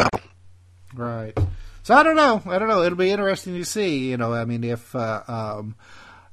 Right. 0.94 1.38
So 1.84 1.96
I 1.96 2.04
don't 2.04 2.16
know. 2.16 2.42
I 2.46 2.60
don't 2.60 2.68
know. 2.68 2.84
It'll 2.84 2.98
be 2.98 3.10
interesting 3.10 3.56
to 3.56 3.66
see. 3.66 4.10
You 4.10 4.18
know, 4.18 4.34
I 4.34 4.46
mean, 4.46 4.64
if 4.64 4.96
uh, 4.96 5.24
um, 5.28 5.76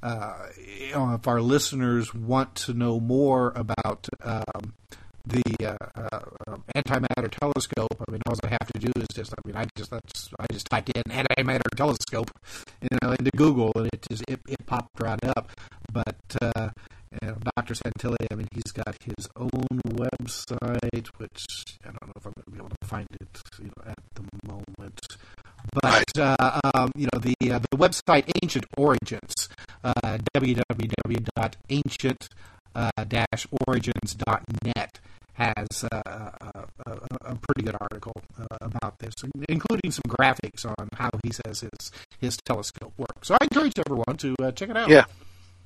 uh, 0.02 0.46
you 0.58 0.92
know, 0.92 1.14
if 1.14 1.28
our 1.28 1.40
listeners 1.40 2.12
want 2.14 2.54
to 2.56 2.74
know 2.74 2.98
more 2.98 3.52
about 3.54 4.08
um, 4.22 4.74
the 5.26 5.42
uh, 5.64 5.76
uh, 5.96 6.56
antimatter 6.74 7.30
telescope. 7.30 7.96
I 8.08 8.10
mean, 8.10 8.22
all 8.26 8.36
I 8.44 8.48
have 8.48 8.72
to 8.72 8.78
do 8.78 8.92
is 8.96 9.08
just, 9.14 9.32
I 9.32 9.46
mean, 9.46 9.56
I 9.56 9.66
just 9.76 9.90
that's 9.90 10.30
I 10.38 10.46
just 10.52 10.66
typed 10.68 10.90
in 10.90 11.02
antimatter 11.04 11.70
telescope, 11.76 12.30
you 12.80 12.88
know, 13.02 13.12
into 13.12 13.30
Google, 13.36 13.72
and 13.76 13.86
it 13.92 14.06
just 14.08 14.24
it, 14.28 14.40
it 14.48 14.66
popped 14.66 15.00
right 15.00 15.18
up. 15.36 15.50
But 15.92 16.16
uh, 16.40 16.70
you 17.22 17.28
know, 17.28 17.36
Dr. 17.56 17.74
Santilli, 17.74 18.26
I 18.30 18.34
mean, 18.34 18.48
he's 18.52 18.72
got 18.72 18.96
his 19.02 19.28
own 19.36 19.50
website, 19.86 21.08
which 21.16 21.44
I 21.84 21.88
don't 21.88 22.06
know 22.06 22.12
if 22.16 22.26
I'm 22.26 22.32
going 22.32 22.44
to 22.44 22.50
be 22.50 22.58
able 22.58 22.70
to 22.70 22.86
find 22.86 23.06
it 23.20 23.42
you 23.58 23.66
know, 23.66 23.90
at 23.90 23.98
the 24.14 24.22
moment. 24.46 25.00
But 25.82 26.18
uh, 26.18 26.60
um, 26.74 26.90
you 26.96 27.06
know 27.12 27.20
the 27.20 27.34
uh, 27.52 27.58
the 27.58 27.76
website 27.76 28.30
Ancient 28.42 28.64
Origins, 28.76 29.48
uh, 29.84 30.18
www.ancient-origins.net 32.74 35.00
has 35.34 35.84
uh, 35.90 36.02
a, 36.04 36.64
a, 36.86 36.98
a, 37.22 37.34
pretty 37.36 37.62
good 37.62 37.76
article 37.80 38.12
uh, 38.38 38.44
about 38.60 38.98
this, 38.98 39.14
including 39.48 39.90
some 39.90 40.02
graphics 40.06 40.66
on 40.66 40.88
how 40.94 41.08
he 41.24 41.32
says 41.32 41.60
his 41.60 41.92
his 42.18 42.36
telescope 42.44 42.92
works. 42.98 43.28
So 43.28 43.36
I 43.40 43.44
encourage 43.44 43.78
everyone 43.78 44.18
to 44.18 44.36
uh, 44.42 44.52
check 44.52 44.68
it 44.68 44.76
out. 44.76 44.90
Yeah. 44.90 45.04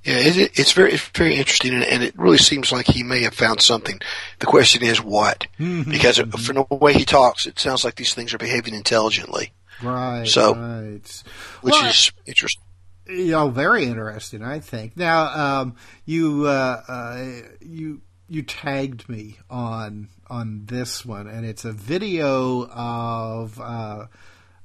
Yeah, 0.05 0.17
it, 0.17 0.59
it's 0.59 0.71
very 0.71 0.93
it's 0.93 1.09
very 1.15 1.33
interesting, 1.33 1.73
and, 1.73 1.83
and, 1.83 2.03
it 2.03 2.15
really 2.15 2.37
seems 2.37 2.71
like 2.71 2.85
he 2.85 3.01
may 3.01 3.23
have 3.23 3.33
found 3.33 3.59
something. 3.59 3.99
The 4.37 4.45
question 4.45 4.83
is 4.83 5.01
what? 5.01 5.47
Mm-hmm. 5.59 5.89
Because 5.89 6.19
from 6.19 6.63
the 6.69 6.75
way 6.75 6.93
he 6.93 7.05
talks, 7.05 7.47
it 7.47 7.57
sounds 7.57 7.83
like 7.83 7.95
these 7.95 8.13
things 8.13 8.31
are 8.31 8.37
behaving 8.37 8.75
intelligently. 8.75 9.51
Right. 9.81 10.27
So, 10.27 10.53
right. 10.53 11.23
which 11.61 11.71
Well, 11.71 11.87
is 11.87 12.11
interesting. 12.27 12.61
You 13.07 13.31
know, 13.31 13.49
very 13.49 13.85
interesting. 13.85 14.43
I 14.43 14.59
think. 14.59 14.97
Now, 14.97 15.61
um, 15.61 15.75
you 16.05 16.45
uh, 16.47 16.81
uh, 16.87 17.25
you 17.61 18.01
you 18.27 18.41
tagged 18.43 19.07
me 19.09 19.37
on 19.49 20.09
on 20.27 20.65
this 20.65 21.05
one, 21.05 21.27
and 21.27 21.45
it's 21.45 21.65
a 21.65 21.71
video 21.71 22.67
of 22.69 23.59
uh, 23.59 24.07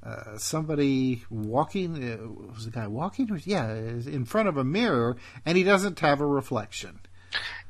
uh, 0.02 0.38
somebody 0.38 1.24
walking. 1.30 2.12
Uh, 2.12 2.52
was 2.54 2.64
the 2.64 2.70
guy 2.70 2.86
walking? 2.86 3.40
Yeah, 3.44 3.72
in 3.72 4.24
front 4.24 4.48
of 4.48 4.56
a 4.56 4.64
mirror, 4.64 5.16
and 5.44 5.58
he 5.58 5.64
doesn't 5.64 6.00
have 6.00 6.20
a 6.20 6.26
reflection. 6.26 7.00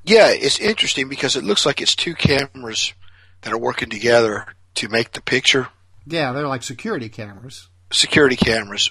Yeah, 0.05 0.29
it's 0.29 0.59
interesting 0.59 1.09
because 1.09 1.37
it 1.37 1.45
looks 1.45 1.67
like 1.67 1.83
it's 1.83 1.95
two 1.95 2.15
cameras 2.15 2.95
that 3.43 3.53
are 3.53 3.59
working 3.59 3.91
together 3.91 4.47
to 4.77 4.89
make 4.89 5.13
the 5.13 5.21
picture. 5.21 5.69
Yeah, 6.07 6.33
they're 6.33 6.49
like 6.49 6.63
security 6.63 7.09
cameras. 7.09 7.69
security 7.93 8.37
cameras, 8.37 8.91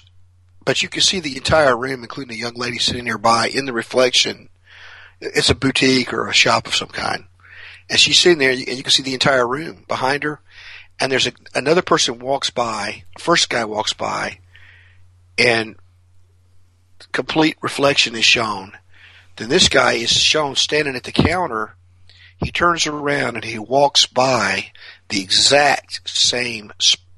but 0.70 0.84
you 0.84 0.88
can 0.88 1.02
see 1.02 1.18
the 1.18 1.36
entire 1.36 1.76
room, 1.76 2.04
including 2.04 2.32
a 2.32 2.38
young 2.38 2.54
lady 2.54 2.78
sitting 2.78 3.02
nearby 3.02 3.48
in 3.48 3.64
the 3.64 3.72
reflection. 3.72 4.48
It's 5.20 5.50
a 5.50 5.54
boutique 5.56 6.12
or 6.12 6.28
a 6.28 6.32
shop 6.32 6.68
of 6.68 6.76
some 6.76 6.90
kind, 6.90 7.24
and 7.88 7.98
she's 7.98 8.20
sitting 8.20 8.38
there, 8.38 8.52
and 8.52 8.60
you 8.68 8.84
can 8.84 8.92
see 8.92 9.02
the 9.02 9.14
entire 9.14 9.48
room 9.48 9.84
behind 9.88 10.22
her. 10.22 10.40
And 11.00 11.10
there's 11.10 11.26
a, 11.26 11.32
another 11.56 11.82
person 11.82 12.20
walks 12.20 12.50
by. 12.50 13.02
First 13.18 13.50
guy 13.50 13.64
walks 13.64 13.94
by, 13.94 14.38
and 15.36 15.74
complete 17.10 17.56
reflection 17.62 18.14
is 18.14 18.24
shown. 18.24 18.70
Then 19.38 19.48
this 19.48 19.68
guy 19.68 19.94
is 19.94 20.12
shown 20.12 20.54
standing 20.54 20.94
at 20.94 21.02
the 21.02 21.10
counter. 21.10 21.74
He 22.36 22.52
turns 22.52 22.86
around 22.86 23.34
and 23.34 23.44
he 23.44 23.58
walks 23.58 24.06
by 24.06 24.70
the 25.08 25.20
exact 25.20 26.08
same 26.08 26.72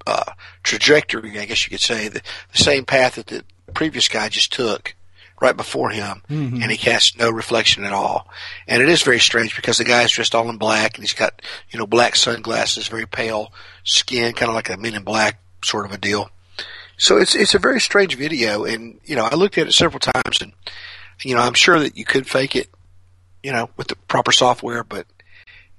uh, 0.06 0.32
trajectory, 0.62 1.38
I 1.38 1.44
guess 1.44 1.64
you 1.64 1.70
could 1.70 1.80
say, 1.80 2.08
the, 2.08 2.22
the 2.52 2.58
same 2.58 2.84
path 2.84 3.16
that 3.16 3.26
the 3.26 3.44
previous 3.74 4.08
guy 4.08 4.28
just 4.28 4.52
took 4.52 4.94
right 5.40 5.56
before 5.56 5.90
him, 5.90 6.22
and 6.62 6.70
he 6.70 6.76
casts 6.76 7.18
no 7.18 7.28
reflection 7.28 7.84
at 7.84 7.92
all. 7.92 8.28
And 8.68 8.80
it 8.80 8.88
is 8.88 9.02
very 9.02 9.18
strange 9.18 9.56
because 9.56 9.78
the 9.78 9.84
guy 9.84 10.04
is 10.04 10.12
dressed 10.12 10.36
all 10.36 10.48
in 10.48 10.56
black, 10.56 10.94
and 10.94 11.02
he's 11.02 11.14
got 11.14 11.42
you 11.70 11.78
know 11.78 11.86
black 11.86 12.14
sunglasses, 12.14 12.86
very 12.86 13.06
pale 13.06 13.52
skin, 13.82 14.34
kind 14.34 14.48
of 14.48 14.54
like 14.54 14.70
a 14.70 14.76
Men 14.76 14.94
in 14.94 15.02
Black 15.02 15.40
sort 15.64 15.84
of 15.84 15.92
a 15.92 15.98
deal. 15.98 16.30
So 16.96 17.16
it's 17.18 17.34
it's 17.34 17.54
a 17.54 17.58
very 17.58 17.80
strange 17.80 18.16
video, 18.16 18.64
and 18.64 19.00
you 19.04 19.16
know 19.16 19.24
I 19.24 19.34
looked 19.34 19.58
at 19.58 19.66
it 19.66 19.72
several 19.72 19.98
times, 19.98 20.40
and 20.40 20.52
you 21.22 21.34
know 21.34 21.40
I'm 21.40 21.54
sure 21.54 21.80
that 21.80 21.96
you 21.96 22.04
could 22.04 22.28
fake 22.28 22.54
it, 22.54 22.68
you 23.42 23.50
know, 23.50 23.68
with 23.76 23.88
the 23.88 23.96
proper 23.96 24.30
software, 24.30 24.84
but 24.84 25.06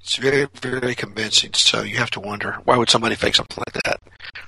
it's 0.03 0.17
very 0.17 0.47
very 0.61 0.93
convincing. 0.95 1.53
So 1.53 1.81
you 1.81 1.97
have 1.97 2.11
to 2.11 2.19
wonder 2.19 2.57
why 2.65 2.77
would 2.77 2.89
somebody 2.89 3.15
fake 3.15 3.35
something 3.35 3.63
like 3.65 3.81
that? 3.83 4.01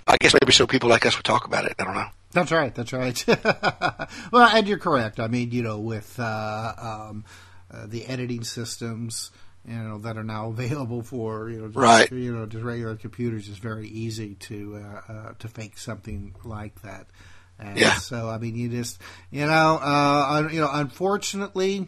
I 0.06 0.18
guess 0.20 0.34
maybe 0.34 0.52
so 0.52 0.68
people 0.68 0.90
like 0.90 1.06
us 1.06 1.18
would 1.18 1.26
talk 1.26 1.46
about 1.46 1.66
it. 1.66 1.74
I 1.80 1.84
don't 1.86 1.96
know. 1.96 2.08
That's 2.32 2.52
right. 2.52 2.76
That's 2.76 2.92
right. 2.92 3.26
well, 4.32 4.50
and 4.54 4.68
you're 4.68 4.78
correct. 4.78 5.20
I 5.22 5.28
mean, 5.28 5.52
you 5.52 5.62
know, 5.64 5.80
with 5.80 6.20
uh, 6.20 6.74
um, 6.78 7.24
uh, 7.72 7.86
the 7.88 8.06
editing 8.06 8.44
systems, 8.44 9.32
you 9.66 9.74
know, 9.76 10.00
that 10.00 10.18
are 10.18 10.24
now 10.24 10.50
available 10.50 11.02
for 11.02 11.50
you 11.50 11.60
know, 11.62 11.68
just, 11.68 11.78
Right. 11.78 12.12
you 12.12 12.36
know, 12.36 12.46
just 12.46 12.64
regular 12.64 12.96
computers, 12.98 13.48
it's 13.48 13.58
very 13.58 13.88
easy 13.88 14.36
to 14.36 14.84
uh, 14.84 15.12
uh, 15.14 15.34
to 15.40 15.48
fake 15.48 15.78
something 15.78 16.36
like 16.44 16.82
that. 16.82 17.08
And 17.58 17.78
Yeah. 17.78 17.94
So, 17.96 18.28
I 18.30 18.38
mean, 18.38 18.56
you 18.58 18.68
just, 18.68 19.00
you 19.32 19.46
know, 19.46 19.80
uh, 19.82 20.50
you 20.52 20.60
know, 20.60 20.70
unfortunately. 20.72 21.88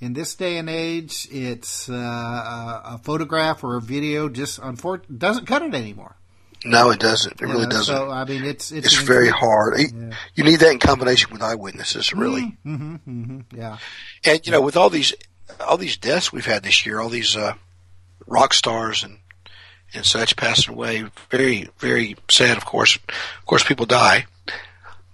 In 0.00 0.14
this 0.14 0.34
day 0.34 0.56
and 0.56 0.70
age, 0.70 1.28
it's 1.30 1.88
uh, 1.90 2.80
a 2.84 2.98
photograph 3.02 3.62
or 3.62 3.76
a 3.76 3.80
video 3.80 4.28
just 4.30 4.58
unfor- 4.60 5.02
doesn't 5.16 5.46
cut 5.46 5.60
it 5.62 5.74
anymore. 5.74 6.16
No, 6.64 6.90
it 6.90 7.00
doesn't. 7.00 7.40
It 7.40 7.46
really 7.46 7.64
know, 7.64 7.70
doesn't. 7.70 7.94
So 7.96 8.10
I 8.10 8.24
mean, 8.24 8.44
it's 8.44 8.70
it's, 8.72 8.86
it's 8.88 8.96
very 9.02 9.28
hard. 9.28 9.78
You- 9.78 9.88
Yeah. 10.08 10.16
You 10.34 10.44
need 10.44 10.56
that 10.60 10.72
in 10.72 10.78
combination 10.78 11.30
with 11.32 11.42
eyewitnesses, 11.42 12.12
really. 12.14 12.56
hmm 12.62 12.94
hmm 12.96 13.40
Yeah. 13.54 13.78
And 14.24 14.44
you 14.46 14.52
know, 14.52 14.60
with 14.62 14.76
all 14.76 14.90
these 14.90 15.14
all 15.66 15.76
these 15.76 15.96
deaths 15.96 16.32
we've 16.32 16.46
had 16.46 16.62
this 16.62 16.84
year, 16.86 16.98
all 17.00 17.08
these 17.08 17.36
uh, 17.36 17.54
rock 18.26 18.54
stars 18.54 19.04
and 19.04 19.18
and 19.92 20.04
such 20.06 20.36
passing 20.36 20.72
away, 20.74 21.04
very 21.30 21.68
very 21.78 22.16
sad. 22.30 22.56
Of 22.56 22.64
course, 22.64 22.96
of 23.38 23.46
course, 23.46 23.64
people 23.64 23.86
die. 23.86 24.26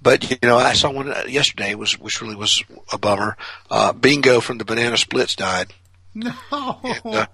But 0.07 0.31
you 0.31 0.37
know, 0.43 0.57
I 0.57 0.73
saw 0.75 0.91
one 0.93 1.11
uh, 1.13 1.25
yesterday 1.29 1.75
was 1.75 1.99
which 1.99 2.23
really 2.23 2.37
was 2.37 2.63
a 2.93 2.97
bummer. 2.99 3.37
Uh, 3.71 3.93
Bingo 3.93 4.41
from 4.41 4.59
the 4.59 4.65
Banana 4.65 4.97
Splits 4.97 5.35
died. 5.35 5.73
No, 6.15 6.33
uh, 7.05 7.27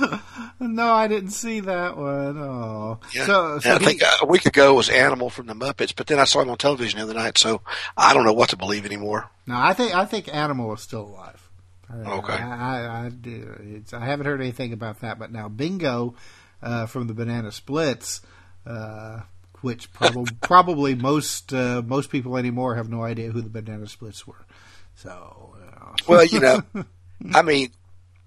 no, 0.58 0.92
I 0.92 1.06
didn't 1.06 1.30
see 1.30 1.60
that 1.60 1.96
one. 1.96 2.36
Oh, 2.38 2.98
Yeah. 3.14 3.26
so, 3.26 3.52
And 3.54 3.62
so 3.62 3.74
I 3.74 3.78
he- 3.78 3.84
think 3.84 4.02
uh, 4.02 4.16
a 4.22 4.26
week 4.26 4.44
ago 4.46 4.74
was 4.74 4.88
Animal 4.88 5.30
from 5.30 5.46
the 5.46 5.54
Muppets, 5.54 5.94
but 5.94 6.08
then 6.08 6.18
I 6.18 6.24
saw 6.24 6.40
him 6.40 6.50
on 6.50 6.56
television 6.58 6.98
the 6.98 7.04
other 7.04 7.14
night, 7.14 7.38
so 7.38 7.60
I 7.96 8.12
don't 8.12 8.24
know 8.24 8.32
what 8.32 8.48
to 8.48 8.56
believe 8.56 8.84
anymore. 8.86 9.30
no, 9.46 9.54
I 9.56 9.72
think 9.74 9.94
I 9.94 10.04
think 10.04 10.34
Animal 10.34 10.72
is 10.74 10.80
still 10.80 11.02
alive. 11.02 11.48
Uh, 11.92 12.16
Okay. 12.18 12.32
I, 12.32 13.06
I, 13.06 13.06
I, 13.06 13.82
I 13.92 14.04
haven't 14.04 14.26
heard 14.26 14.40
anything 14.40 14.72
about 14.72 15.00
that, 15.02 15.18
but 15.18 15.30
now 15.30 15.48
Bingo 15.48 16.16
uh, 16.62 16.86
from 16.86 17.06
the 17.06 17.14
Banana 17.14 17.52
Splits, 17.52 18.20
uh, 18.66 19.20
which 19.64 19.90
probably 19.92 20.32
probably 20.42 20.94
most 20.94 21.52
uh, 21.52 21.82
most 21.84 22.10
people 22.10 22.36
anymore 22.36 22.76
have 22.76 22.90
no 22.90 23.02
idea 23.02 23.30
who 23.30 23.40
the 23.40 23.48
Banana 23.48 23.88
Splits 23.88 24.26
were. 24.26 24.44
So, 24.94 25.56
uh, 25.58 25.94
Well, 26.06 26.24
you 26.24 26.38
know, 26.38 26.62
I 27.34 27.42
mean, 27.42 27.70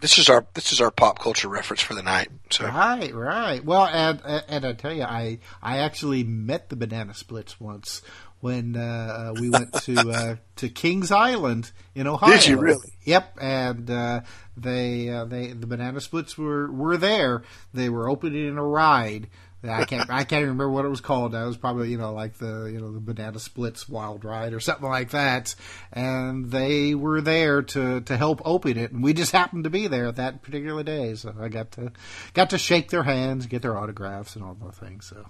this 0.01 0.17
is 0.17 0.29
our 0.29 0.45
this 0.55 0.73
is 0.73 0.81
our 0.81 0.89
pop 0.89 1.19
culture 1.19 1.47
reference 1.47 1.81
for 1.81 1.93
the 1.93 2.01
night. 2.01 2.29
So 2.49 2.65
Right, 2.65 3.13
right. 3.13 3.63
Well, 3.63 3.85
and 3.85 4.19
and 4.25 4.65
I 4.65 4.73
tell 4.73 4.93
you, 4.93 5.03
I 5.03 5.39
I 5.61 5.77
actually 5.77 6.23
met 6.23 6.69
the 6.69 6.75
Banana 6.75 7.13
Splits 7.13 7.59
once 7.59 8.01
when 8.39 8.75
uh, 8.75 9.33
we 9.39 9.49
went 9.49 9.73
to 9.73 10.09
uh, 10.09 10.35
to 10.57 10.69
Kings 10.69 11.11
Island 11.11 11.71
in 11.95 12.07
Ohio. 12.07 12.31
Did 12.31 12.47
you 12.47 12.57
really? 12.57 12.93
Yep. 13.03 13.37
And 13.41 13.89
uh, 13.89 14.21
they 14.55 15.09
uh, 15.09 15.25
they 15.25 15.47
the 15.53 15.67
Banana 15.67 16.01
Splits 16.01 16.37
were 16.37 16.71
were 16.71 16.97
there. 16.97 17.43
They 17.73 17.89
were 17.89 18.09
opening 18.09 18.57
a 18.57 18.63
ride. 18.63 19.27
I 19.63 19.85
can't 19.85 20.09
I 20.09 20.23
can't 20.23 20.41
even 20.41 20.49
remember 20.49 20.69
what 20.69 20.85
it 20.85 20.89
was 20.89 21.01
called. 21.01 21.31
That 21.31 21.43
was 21.45 21.57
probably 21.57 21.89
you 21.89 21.97
know 21.97 22.13
like 22.13 22.37
the 22.37 22.65
you 22.71 22.79
know 22.79 22.91
the 22.91 22.99
Banana 22.99 23.39
Splits 23.39 23.89
Wild 23.89 24.23
Ride 24.23 24.53
or 24.53 24.59
something 24.59 24.87
like 24.87 25.11
that. 25.11 25.55
And 25.91 26.51
they 26.51 26.93
were 26.93 27.21
there 27.21 27.63
to 27.63 28.01
to 28.01 28.17
help 28.17 28.41
open 28.45 28.77
it, 28.77 28.91
and 28.91 29.03
we 29.03 29.13
just 29.13 29.31
happened 29.31 29.63
to 29.63 29.69
be 29.69 29.87
there 29.87 30.11
that 30.11 30.43
particular 30.43 30.83
day. 30.83 31.15
So 31.15 31.33
I 31.39 31.47
got 31.47 31.71
to 31.71 31.91
got 32.33 32.51
to 32.51 32.57
shake 32.57 32.89
their 32.89 33.03
hands, 33.03 33.47
get 33.47 33.63
their 33.63 33.77
autographs, 33.77 34.35
and 34.35 34.45
all 34.45 34.55
those 34.61 34.75
things. 34.75 35.07
So 35.07 35.25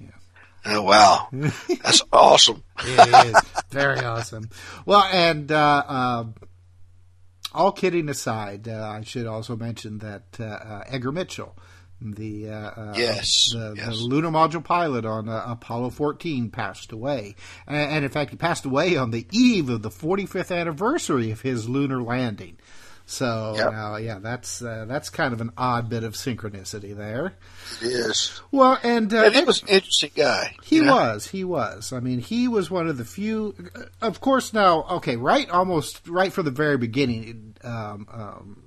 yeah. 0.00 0.08
oh 0.66 0.82
wow, 0.82 1.28
that's 1.82 2.02
awesome. 2.12 2.64
It 2.80 3.26
is 3.26 3.42
very 3.70 4.00
awesome. 4.00 4.50
Well, 4.86 5.04
and 5.12 5.52
uh, 5.52 5.84
um, 5.86 6.34
all 7.54 7.72
kidding 7.72 8.08
aside, 8.08 8.68
uh, 8.68 8.92
I 8.98 9.02
should 9.02 9.26
also 9.26 9.56
mention 9.56 9.98
that 9.98 10.36
uh, 10.40 10.44
uh, 10.44 10.84
Edgar 10.86 11.12
Mitchell, 11.12 11.56
the 12.00 12.48
uh, 12.50 12.54
uh, 12.54 12.94
Yes, 12.96 13.50
the, 13.52 13.74
the 13.74 13.90
lunar 13.92 14.30
module 14.30 14.62
pilot 14.62 15.04
on 15.04 15.28
uh, 15.28 15.44
Apollo 15.46 15.90
14, 15.90 16.50
passed 16.50 16.92
away, 16.92 17.34
and, 17.66 17.76
and 17.76 18.04
in 18.04 18.10
fact, 18.10 18.30
he 18.30 18.36
passed 18.36 18.64
away 18.64 18.96
on 18.96 19.10
the 19.10 19.26
eve 19.32 19.68
of 19.68 19.82
the 19.82 19.90
45th 19.90 20.56
anniversary 20.56 21.30
of 21.30 21.40
his 21.40 21.68
lunar 21.68 22.02
landing. 22.02 22.56
So 23.10 23.54
Yep. 23.56 23.72
now, 23.72 23.96
yeah, 23.96 24.18
that's 24.18 24.60
uh, 24.60 24.84
that's 24.86 25.08
kind 25.08 25.32
of 25.32 25.40
an 25.40 25.50
odd 25.56 25.88
bit 25.88 26.04
of 26.04 26.12
synchronicity 26.12 26.94
there. 26.94 27.32
It 27.80 27.86
is. 27.86 28.38
Well, 28.50 28.78
and, 28.82 29.12
uh, 29.14 29.22
And 29.24 29.34
he 29.34 29.44
was 29.44 29.62
an 29.62 29.68
interesting 29.68 30.10
guy. 30.14 30.54
he 30.62 30.80
know? 30.80 30.94
was. 30.94 31.26
He 31.26 31.42
was. 31.42 31.90
I 31.94 32.00
mean, 32.00 32.18
he 32.18 32.48
was 32.48 32.70
one 32.70 32.86
of 32.86 32.98
the 32.98 33.06
few. 33.06 33.54
Of 34.02 34.20
course, 34.20 34.52
now, 34.52 34.84
okay, 34.90 35.16
right, 35.16 35.48
almost 35.48 36.06
right 36.06 36.30
from 36.30 36.44
the 36.44 36.50
very 36.50 36.76
beginning, 36.76 37.56
um, 37.64 38.06
um, 38.12 38.62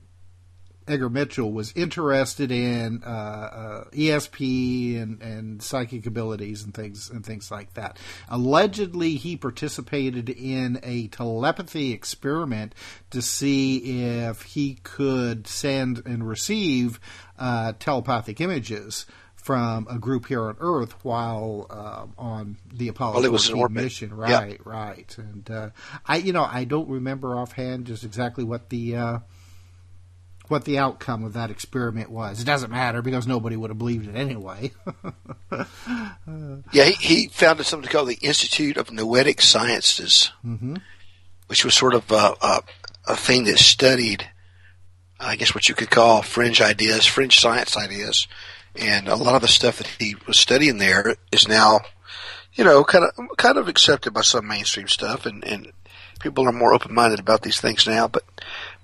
Edgar 0.92 1.10
Mitchell 1.10 1.52
was 1.52 1.72
interested 1.76 2.52
in 2.52 3.04
uh, 3.06 3.10
uh, 3.10 3.84
ESP 3.92 5.02
and, 5.02 5.22
and 5.22 5.62
psychic 5.62 6.06
abilities 6.06 6.64
and 6.64 6.74
things 6.74 7.10
and 7.10 7.26
things 7.26 7.50
like 7.50 7.74
that. 7.76 7.98
Allegedly, 8.30 9.16
he 9.16 9.38
participated 9.38 10.30
in 10.30 10.80
a 10.84 11.08
telepathy 11.08 11.94
experiment 11.94 12.76
to 13.12 13.22
see 13.22 14.02
if 14.04 14.42
he 14.42 14.76
could 14.84 15.48
send 15.48 16.02
and 16.06 16.28
receive 16.28 17.00
uh, 17.40 17.74
telepathic 17.80 18.42
images 18.42 19.06
from 19.42 19.88
a 19.90 19.98
group 19.98 20.28
here 20.28 20.44
on 20.44 20.56
Earth 20.60 21.04
while 21.04 21.66
uh, 21.70 22.06
on 22.18 22.58
the 22.72 22.88
Apollo 22.90 23.16
well, 23.16 23.26
it 23.26 23.32
was 23.32 23.52
mission. 23.72 24.14
Right, 24.14 24.52
yeah. 24.52 24.56
right. 24.64 25.16
And 25.18 25.50
uh, 25.50 25.70
I, 26.06 26.18
you 26.18 26.32
know, 26.32 26.44
I 26.44 26.64
don't 26.66 26.88
remember 26.88 27.36
offhand 27.36 27.88
just 27.88 28.04
exactly 28.04 28.44
what 28.44 28.70
the 28.70 28.96
uh, 28.96 29.20
what 30.52 30.66
the 30.66 30.78
outcome 30.78 31.24
of 31.24 31.34
that 31.34 31.50
experiment 31.50 32.12
was. 32.12 32.42
It 32.42 32.46
doesn't 32.46 32.72
matter 32.72 33.02
because 33.02 33.26
nobody 33.26 33.56
would 33.56 33.70
have 33.70 33.78
believed 33.78 34.08
it 34.08 34.16
anyway. 34.16 34.72
yeah, 36.72 36.86
he, 36.86 36.92
he, 36.92 37.28
founded 37.30 37.66
something 37.66 37.90
called 37.90 38.10
the 38.10 38.20
Institute 38.22 38.78
of 38.78 38.92
Noetic 38.92 39.42
Sciences, 39.42 40.32
mm-hmm. 40.46 40.76
which 41.48 41.66
was 41.66 41.74
sort 41.74 41.94
of 41.94 42.12
a, 42.12 42.36
a, 42.42 42.62
a 43.08 43.16
thing 43.16 43.46
that 43.46 43.58
studied, 43.58 44.30
I 45.20 45.38
guess, 45.38 45.56
what 45.56 45.68
you 45.68 45.76
could 45.76 45.90
call 45.90 46.22
fringe 46.22 46.62
ideas, 46.62 47.06
fringe 47.06 47.40
science 47.40 47.76
ideas 47.76 48.28
and 48.76 49.08
a 49.08 49.16
lot 49.16 49.36
of 49.36 49.42
the 49.42 49.48
stuff 49.48 49.78
that 49.78 49.88
he 49.88 50.16
was 50.28 50.40
studying 50.40 50.78
there 50.78 51.16
is 51.32 51.48
now, 51.48 51.82
you 52.54 52.64
know, 52.64 52.84
kind 52.84 53.06
of 53.06 53.38
kind 53.38 53.58
of 53.58 53.68
accepted 53.68 54.14
by 54.14 54.22
some 54.22 54.48
mainstream 54.48 54.88
stuff, 54.88 55.26
and 55.26 55.44
and 55.44 55.72
people 56.20 56.48
are 56.48 56.54
more 56.54 56.74
open 56.74 56.94
minded 56.94 57.20
about 57.20 57.42
these 57.42 57.60
things 57.60 57.88
now. 57.88 58.08
But 58.08 58.24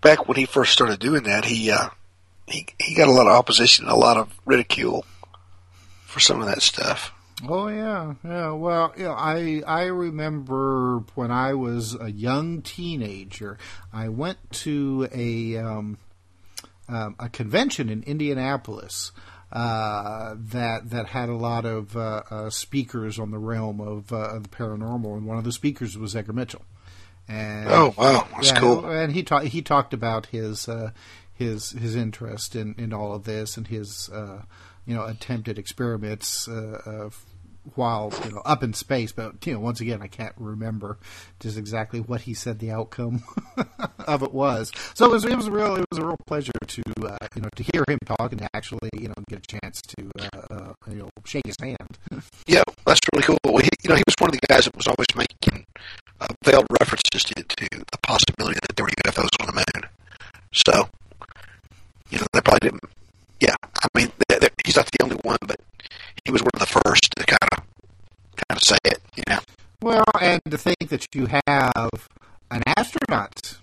back 0.01 0.27
when 0.27 0.38
he 0.38 0.46
first 0.46 0.74
started 0.74 1.00
doing 1.00 1.24
that, 1.24 1.46
he 1.46 1.72
uh, 1.72 1.89
he 2.48 2.68
he 2.80 2.96
got 2.96 3.08
a 3.08 3.12
lot 3.12 3.27
of 3.27 3.34
opposition, 3.34 3.86
and 3.86 3.94
a 3.94 3.98
lot 3.98 4.18
of 4.18 4.34
ridicule 4.46 5.06
for 6.06 6.20
some 6.20 6.42
of 6.42 6.48
that 6.48 6.62
stuff. 6.62 7.13
Oh 7.48 7.68
yeah, 7.68 8.16
yeah. 8.24 8.51
Well, 8.51 8.94
you 8.98 9.04
know, 9.04 9.12
I 9.12 9.62
I 9.68 9.84
remember 9.86 11.04
when 11.16 11.32
I 11.32 11.54
was 11.54 11.95
a 12.00 12.12
young 12.12 12.62
teenager, 12.62 13.58
I 13.93 14.10
went 14.10 14.38
to 14.63 15.08
a 15.13 15.58
um, 15.58 15.98
um, 16.89 17.15
a 17.19 17.30
convention 17.30 17.89
in 17.89 18.04
Indianapolis 18.04 19.12
uh, 19.52 20.36
that 20.38 20.89
that 20.89 21.08
had 21.08 21.30
a 21.30 21.36
lot 21.36 21.65
of 21.65 21.95
uh, 21.95 22.24
uh, 22.30 22.50
speakers 22.50 23.19
on 23.19 23.32
the 23.32 23.38
realm 23.38 23.80
of, 23.80 24.12
uh, 24.12 24.36
of, 24.36 24.43
the 24.43 24.50
paranormal, 24.50 25.15
and 25.15 25.26
one 25.26 25.38
of 25.38 25.43
the 25.43 25.52
speakers 25.52 25.98
was 25.98 26.15
Edgar 26.15 26.34
Mitchell. 26.34 26.63
And, 27.28 27.68
oh 27.70 27.94
wow, 27.98 28.28
that's 28.36 28.52
yeah, 28.52 28.60
cool. 28.60 28.86
And 28.86 29.12
he 29.13 29.24
talked 29.24 29.48
he 29.48 29.62
talked 29.62 29.94
about 29.94 30.28
his 30.28 30.70
uh, 30.70 30.92
his 31.34 31.72
his 31.72 31.96
interest 31.96 32.56
in, 32.56 32.76
in 32.78 32.94
all 32.94 33.13
of 33.13 33.26
this 33.26 33.58
and 33.58 33.68
his 33.68 34.10
uh, 34.10 34.44
you 34.86 34.96
know 34.96 35.06
attempted 35.06 35.60
experiments 35.60 36.48
while 37.76 38.13
you 38.24 38.32
know 38.32 38.42
up 38.46 38.63
in 38.63 38.74
space. 38.74 39.12
But 39.12 39.46
you 39.46 39.54
know, 39.54 39.60
once 39.60 39.82
again, 39.82 40.02
I 40.02 40.08
can't 40.08 40.34
remember 40.38 40.98
just 41.40 41.58
exactly 41.58 42.00
what 42.00 42.22
he 42.22 42.34
said 42.34 42.60
the 42.60 42.72
outcome 42.72 43.24
of 44.00 44.24
it 44.24 44.34
was. 44.34 44.72
So 44.94 45.06
it 45.06 45.12
was 45.12 45.26
it 45.26 45.36
was 45.36 45.48
a 45.48 45.52
real 45.52 45.76
it 45.76 45.86
was 45.92 46.00
a 46.00 46.06
real 46.06 46.18
pleasure 46.26 46.52
to 46.66 46.84
uh, 47.04 47.18
you 47.36 47.42
know 47.42 47.50
to 47.56 47.63
hear 47.63 47.84
him 47.88 48.00
talk 48.06 48.32
and 48.32 48.40
to 48.40 48.50
actually 48.54 48.90
you 48.94 49.10
know 49.10 49.16
get 49.30 49.40
a 49.40 49.60
chance 49.60 49.82
to 49.82 50.12
uh, 50.20 50.54
uh, 50.54 50.74
you 50.90 50.96
know 50.96 51.10
shake 51.26 51.46
his 51.46 51.56
hand. 51.60 51.98
yeah, 52.48 52.63
that's 52.86 53.00
really 53.13 53.26
cool. 53.26 53.38
Well, 53.44 53.58
he, 53.58 53.70
you 53.84 53.90
know, 53.90 53.96
he 53.96 54.04
was 54.06 54.16
one 54.20 54.30
of 54.30 54.40
the 54.40 54.48
guys 54.48 54.66
that 54.66 54.76
was 54.76 54.88
always 54.88 55.08
making 55.16 55.66
uh, 56.19 56.27
veiled 56.43 56.65
references 56.80 57.23
to, 57.23 57.36
to 57.36 57.67
the 57.69 57.97
possibility 58.01 58.60
that 58.62 58.75
there 58.75 58.86
were 58.86 58.91
UFOs 59.06 59.30
on 59.39 59.47
the 59.47 59.53
moon. 59.53 59.89
So, 60.53 60.89
you 62.10 62.19
know, 62.19 62.25
they 62.34 62.41
probably 62.41 62.69
didn't. 62.69 62.84
Yeah, 63.39 63.56
I 63.62 63.88
mean, 63.95 64.12
they're, 64.27 64.39
they're, 64.39 64.49
he's 64.65 64.75
not 64.75 64.89
the 64.91 65.03
only 65.03 65.17
one, 65.23 65.38
but 65.45 65.60
he 66.25 66.32
was 66.32 66.41
one 66.41 66.51
of 66.56 66.60
the 66.60 66.65
first 66.65 67.13
to 67.17 67.25
kind 67.25 67.49
of 67.51 67.63
kind 68.36 68.58
of 68.58 68.62
say 68.63 68.77
it, 68.86 68.99
you 69.15 69.23
know. 69.27 69.39
Well, 69.82 70.03
and 70.19 70.41
to 70.49 70.58
think 70.58 70.89
that 70.89 71.06
you 71.13 71.27
have 71.27 72.10
an 72.49 72.63
astronaut 72.65 73.60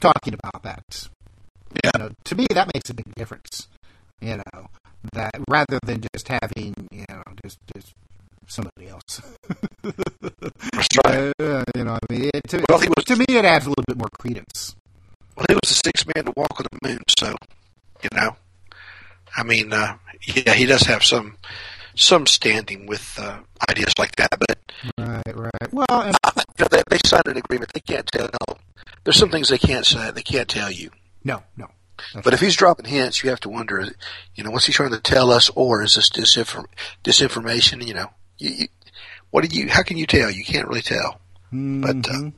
talking 0.00 0.34
about 0.34 0.62
that, 0.62 1.08
yeah, 1.82 1.90
you 1.94 2.02
know, 2.02 2.10
to 2.24 2.34
me 2.34 2.46
that 2.50 2.70
makes 2.74 2.90
a 2.90 2.94
big 2.94 3.14
difference. 3.14 3.68
You 4.20 4.36
know, 4.36 4.68
that 5.12 5.32
rather 5.48 5.78
than 5.82 6.02
just 6.12 6.28
having 6.28 6.74
you 6.90 7.04
know 7.08 7.22
just 7.42 7.58
just 7.74 7.94
somebody 8.50 8.88
else. 8.88 9.20
Right. 11.04 11.32
Uh, 11.38 11.64
you 11.74 11.84
know, 11.84 11.94
I 11.94 12.12
mean, 12.12 12.30
it, 12.34 12.42
to, 12.48 12.64
well, 12.68 12.78
was, 12.78 13.04
to 13.06 13.16
me, 13.16 13.24
it 13.28 13.44
adds 13.44 13.66
a 13.66 13.70
little 13.70 13.84
bit 13.86 13.96
more 13.96 14.08
credence. 14.18 14.76
Well, 15.36 15.46
he 15.48 15.54
was 15.54 15.68
the 15.68 15.80
sixth 15.86 16.06
man 16.14 16.24
to 16.26 16.32
walk 16.36 16.58
on 16.58 16.66
the 16.70 16.88
moon, 16.88 17.00
so 17.18 17.34
you 18.02 18.08
know, 18.14 18.36
I 19.36 19.42
mean, 19.42 19.72
uh, 19.72 19.96
yeah, 20.22 20.52
he 20.54 20.66
does 20.66 20.82
have 20.82 21.04
some 21.04 21.36
some 21.94 22.26
standing 22.26 22.86
with 22.86 23.18
uh, 23.20 23.38
ideas 23.68 23.94
like 23.98 24.16
that. 24.16 24.30
But 24.38 24.58
right, 24.98 25.36
right. 25.36 25.72
Well, 25.72 25.86
and- 25.90 26.16
uh, 26.24 26.32
you 26.58 26.64
know, 26.64 26.68
they, 26.70 26.82
they 26.90 26.98
signed 27.04 27.26
an 27.26 27.36
agreement. 27.38 27.72
They 27.72 27.80
can't 27.80 28.06
tell. 28.06 28.28
No, 28.48 28.56
there's 29.04 29.16
some 29.16 29.30
things 29.30 29.48
they 29.48 29.58
can't 29.58 29.86
say. 29.86 30.10
They 30.10 30.22
can't 30.22 30.48
tell 30.48 30.70
you. 30.70 30.90
No, 31.24 31.42
no. 31.56 31.68
That's 32.14 32.24
but 32.24 32.34
if 32.34 32.40
he's 32.40 32.56
dropping 32.56 32.86
hints, 32.86 33.22
you 33.22 33.30
have 33.30 33.40
to 33.40 33.48
wonder, 33.50 33.86
you 34.34 34.42
know, 34.44 34.50
what's 34.50 34.66
he 34.66 34.72
trying 34.72 34.90
to 34.92 35.00
tell 35.00 35.30
us, 35.30 35.50
or 35.54 35.82
is 35.82 35.94
this 35.96 36.10
disinform- 36.10 36.66
disinformation? 37.04 37.86
You 37.86 37.94
know, 37.94 38.10
you, 38.40 38.50
you, 38.50 38.68
what 39.30 39.48
do 39.48 39.56
you? 39.56 39.68
How 39.68 39.82
can 39.82 39.96
you 39.96 40.06
tell? 40.06 40.30
You 40.30 40.44
can't 40.44 40.68
really 40.68 40.82
tell. 40.82 41.20
Mm-hmm. 41.52 41.80
But 41.80 42.08
uh, 42.08 42.30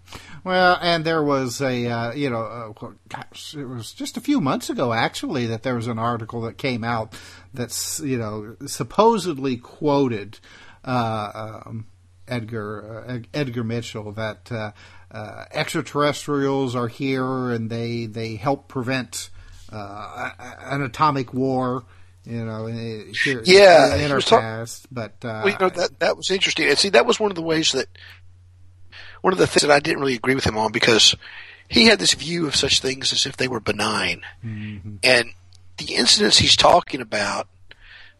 well, 0.44 0.78
and 0.80 1.04
there 1.04 1.22
was 1.22 1.60
a, 1.60 1.86
uh, 1.86 2.12
you 2.12 2.30
know, 2.30 2.74
uh, 2.80 2.90
gosh, 3.08 3.54
it 3.54 3.66
was 3.66 3.92
just 3.92 4.16
a 4.16 4.20
few 4.20 4.40
months 4.40 4.70
ago 4.70 4.92
actually 4.92 5.46
that 5.46 5.62
there 5.62 5.74
was 5.74 5.86
an 5.86 5.98
article 5.98 6.40
that 6.42 6.56
came 6.56 6.82
out 6.82 7.14
that's, 7.52 8.00
you 8.00 8.16
know, 8.16 8.56
supposedly 8.66 9.58
quoted 9.58 10.38
uh, 10.84 11.60
um, 11.66 11.86
Edgar 12.26 13.04
uh, 13.06 13.18
Edgar 13.34 13.64
Mitchell 13.64 14.12
that 14.12 14.50
uh, 14.50 14.72
extraterrestrials 15.50 16.74
are 16.74 16.88
here 16.88 17.50
and 17.50 17.68
they 17.68 18.06
they 18.06 18.36
help 18.36 18.66
prevent 18.68 19.28
an 19.70 20.82
atomic 20.82 21.34
war 21.34 21.84
you 22.24 22.44
know, 22.44 22.66
here, 22.66 23.42
yeah, 23.44 23.96
in 23.96 24.12
our 24.12 24.20
past. 24.20 24.86
But 24.92 25.12
uh, 25.24 25.42
well, 25.44 25.48
you 25.48 25.58
know 25.58 25.70
that 25.70 25.98
that 25.98 26.16
was 26.16 26.30
interesting, 26.30 26.68
and 26.68 26.78
see, 26.78 26.90
that 26.90 27.06
was 27.06 27.18
one 27.18 27.30
of 27.30 27.34
the 27.34 27.42
ways 27.42 27.72
that 27.72 27.86
one 29.22 29.32
of 29.32 29.38
the 29.38 29.46
things 29.46 29.62
that 29.62 29.70
I 29.70 29.80
didn't 29.80 30.00
really 30.00 30.14
agree 30.14 30.34
with 30.34 30.46
him 30.46 30.56
on 30.56 30.70
because 30.70 31.16
he 31.68 31.86
had 31.86 31.98
this 31.98 32.14
view 32.14 32.46
of 32.46 32.54
such 32.54 32.80
things 32.80 33.12
as 33.12 33.26
if 33.26 33.36
they 33.36 33.48
were 33.48 33.60
benign, 33.60 34.22
mm-hmm. 34.44 34.96
and 35.02 35.30
the 35.78 35.94
incidents 35.94 36.38
he's 36.38 36.56
talking 36.56 37.00
about, 37.00 37.48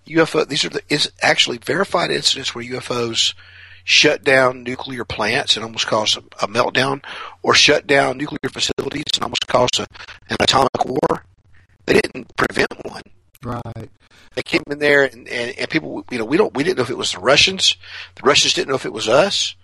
UFO, 0.09 0.49
these 0.49 0.65
are 0.65 0.71
the 0.71 0.83
is 0.89 1.13
actually 1.23 1.59
verified 1.59 2.11
incidents 2.11 2.55
where 2.55 2.65
UFOs 2.65 3.35
shut 3.85 4.25
down 4.25 4.63
nuclear 4.63 5.05
plants 5.05 5.57
and 5.57 5.65
almost 5.65 5.87
caused 5.87 6.17
a, 6.17 6.45
a 6.45 6.49
meltdown, 6.49 7.05
or 7.43 7.55
shut 7.55 7.87
down 7.87 8.17
nuclear 8.17 8.51
facilities 8.51 9.05
and 9.15 9.23
almost 9.23 9.47
caused 9.47 9.79
a, 9.79 9.87
an 10.29 10.37
atomic 10.41 10.85
war. 10.85 11.25
They 11.87 11.95
didn't 11.95 12.35
prevent 12.37 12.73
one. 12.85 13.03
Right. 13.45 13.91
They 14.35 14.43
came 14.43 14.63
in 14.71 14.79
there 14.79 15.05
and, 15.05 15.29
and, 15.29 15.59
and 15.59 15.71
people, 15.71 16.05
you 16.11 16.19
know, 16.19 16.25
we 16.25 16.37
don't, 16.37 16.55
we 16.55 16.63
didn't 16.63 16.79
know 16.79 16.85
if 16.85 16.91
it 16.91 16.99
was 16.99 17.13
the 17.13 17.21
Russians. 17.21 17.77
The 18.15 18.23
Russians 18.23 18.55
didn't 18.55 18.69
know 18.69 18.77
if 18.77 18.87
it 18.87 18.93
was 18.93 19.09
us. 19.09 19.57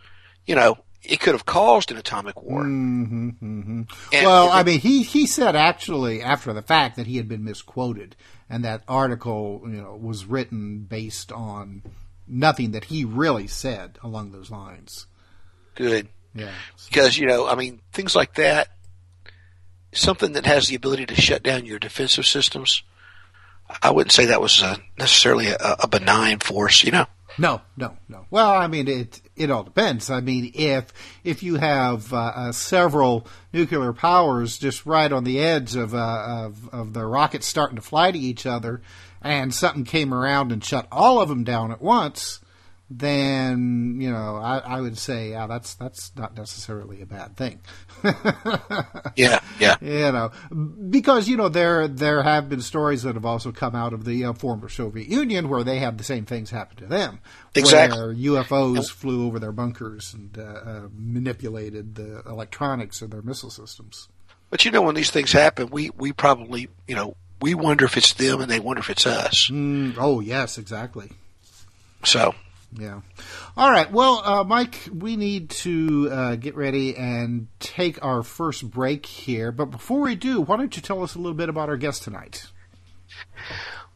You 0.47 0.55
know, 0.57 0.79
it 1.03 1.21
could 1.21 1.35
have 1.35 1.47
caused 1.47 1.91
an 1.91 1.97
atomic 1.97 2.43
war. 2.43 2.63
Mm-hmm, 2.63 3.29
mm-hmm. 3.29 3.83
well, 4.13 4.51
I 4.51 4.63
mean, 4.63 4.81
he 4.81 5.03
he 5.03 5.27
said 5.27 5.57
actually 5.57 6.23
after 6.23 6.53
the 6.53 6.63
fact 6.63 6.97
that 6.97 7.07
he 7.07 7.17
had 7.17 7.29
been 7.29 7.45
misquoted, 7.45 8.17
and 8.51 8.65
that 8.65 8.83
article 8.89 9.63
you 9.65 9.81
know 9.81 9.97
was 9.97 10.27
written 10.27 10.81
based 10.81 11.33
on 11.33 11.83
nothing 12.27 12.73
that 12.73 12.85
he 12.85 13.05
really 13.05 13.47
said 13.47 13.99
along 14.03 14.33
those 14.33 14.51
lines. 14.51 15.07
Good. 15.75 16.09
Yeah. 16.35 16.53
Because 16.89 17.17
you 17.17 17.27
know, 17.27 17.49
I 17.49 17.55
mean, 17.55 17.81
things 17.93 18.15
like 18.15 18.35
that, 18.35 18.69
something 19.93 20.33
that 20.33 20.47
has 20.47 20.69
the 20.69 20.75
ability 20.75 21.07
to 21.07 21.15
shut 21.15 21.43
down 21.43 21.65
your 21.65 21.79
defensive 21.79 22.27
systems. 22.27 22.83
I 23.83 23.91
wouldn't 23.91 24.13
say 24.13 24.27
that 24.27 24.41
was 24.41 24.63
a, 24.63 24.79
necessarily 24.99 25.49
a, 25.49 25.77
a 25.81 25.89
benign 25.89 26.39
force, 26.39 26.85
you 26.85 26.93
know. 26.93 27.07
No, 27.39 27.61
no, 27.77 27.97
no. 28.09 28.27
Well, 28.31 28.51
I 28.51 28.67
mean, 28.67 28.89
it 28.89 29.21
it 29.37 29.51
all 29.51 29.63
depends. 29.63 30.11
I 30.11 30.21
mean, 30.21 30.51
if 30.55 30.93
if 31.23 31.43
you 31.43 31.55
have 31.57 32.13
uh, 32.13 32.17
uh, 32.17 32.53
several 32.53 33.29
nuclear 33.53 33.93
powers 33.93 34.59
just 34.59 34.85
right 34.85 35.11
on 35.13 35.23
the 35.23 35.39
edge 35.39 35.77
of, 35.77 35.95
uh, 35.95 36.25
of 36.47 36.69
of 36.71 36.93
the 36.95 37.07
rockets 37.07 37.47
starting 37.47 37.77
to 37.77 37.83
fly 37.83 38.11
to 38.11 38.19
each 38.19 38.45
other, 38.45 38.83
and 39.23 39.55
something 39.55 39.85
came 39.85 40.13
around 40.13 40.51
and 40.51 40.65
shut 40.65 40.89
all 40.91 41.21
of 41.21 41.29
them 41.29 41.45
down 41.45 41.71
at 41.71 41.81
once, 41.81 42.41
then 42.91 43.99
you 44.01 44.11
know 44.11 44.37
I, 44.37 44.59
I 44.59 44.81
would 44.81 44.97
say 44.97 45.31
yeah, 45.31 45.47
that's 45.47 45.75
that's 45.75 46.13
not 46.17 46.37
necessarily 46.37 47.03
a 47.03 47.07
bad 47.07 47.37
thing. 47.37 47.61
yeah, 49.17 49.41
yeah. 49.59 49.77
You 49.89 50.13
know, 50.13 50.31
because 50.91 51.29
you 51.29 51.37
know 51.37 51.49
there 51.49 51.87
there 51.87 52.23
have 52.23 52.49
been 52.49 52.63
stories 52.63 53.03
that 53.03 53.15
have 53.15 53.27
also 53.27 53.53
come 53.53 53.75
out 53.75 53.93
of 53.93 54.05
the 54.05 54.25
uh, 54.25 54.33
former 54.33 54.69
Soviet 54.69 55.09
Union 55.09 55.49
where 55.49 55.65
they 55.65 55.79
had 55.79 55.99
the 55.99 56.05
same 56.05 56.25
things 56.25 56.51
happen 56.51 56.77
to 56.79 56.87
them. 56.87 57.21
Exactly. 57.55 57.99
Where 57.99 58.15
UFOs 58.15 58.91
flew 58.91 59.27
over 59.27 59.39
their 59.39 59.53
bunkers 59.53 60.15
and 60.15 60.37
uh, 60.39 60.43
uh, 60.43 60.89
manipulated 60.95 61.95
the 61.95 62.23
electronics 62.27 63.03
of 63.03 63.11
their 63.11 63.23
missile 63.23 63.51
systems. 63.51 64.09
But 64.51 64.65
you 64.65 64.71
know, 64.71 64.83
when 64.83 64.95
these 64.95 65.11
things 65.11 65.33
happen, 65.33 65.69
we 65.71 65.91
we 65.91 66.13
probably 66.13 66.69
you 66.87 66.97
know 66.97 67.17
we 67.41 67.55
wonder 67.55 67.85
if 67.85 67.97
it's 67.97 68.15
them 68.15 68.41
and 68.41 68.51
they 68.51 68.61
wonder 68.61 68.81
if 68.81 68.91
it's 68.91 69.07
us. 69.07 69.49
Mm, 69.49 69.97
oh 69.99 70.21
yes, 70.21 70.59
exactly. 70.59 71.11
So 72.05 72.35
yeah. 72.73 73.01
All 73.57 73.71
right. 73.71 73.91
Well, 73.91 74.23
uh, 74.25 74.45
Mike, 74.45 74.89
we 74.93 75.17
need 75.17 75.51
to 75.51 76.09
uh, 76.11 76.37
get 76.37 76.55
ready 76.55 76.97
and 76.97 77.49
take 77.61 78.05
our 78.05 78.23
first 78.23 78.71
break 78.71 79.07
here. 79.07 79.51
But 79.53 79.67
before 79.67 80.01
we 80.01 80.15
do, 80.15 80.41
why 80.41 80.57
don't 80.57 80.75
you 80.77 80.83
tell 80.83 81.03
us 81.03 81.15
a 81.15 81.19
little 81.19 81.37
bit 81.37 81.49
about 81.49 81.69
our 81.69 81.77
guest 81.77 82.03
tonight? 82.03 82.47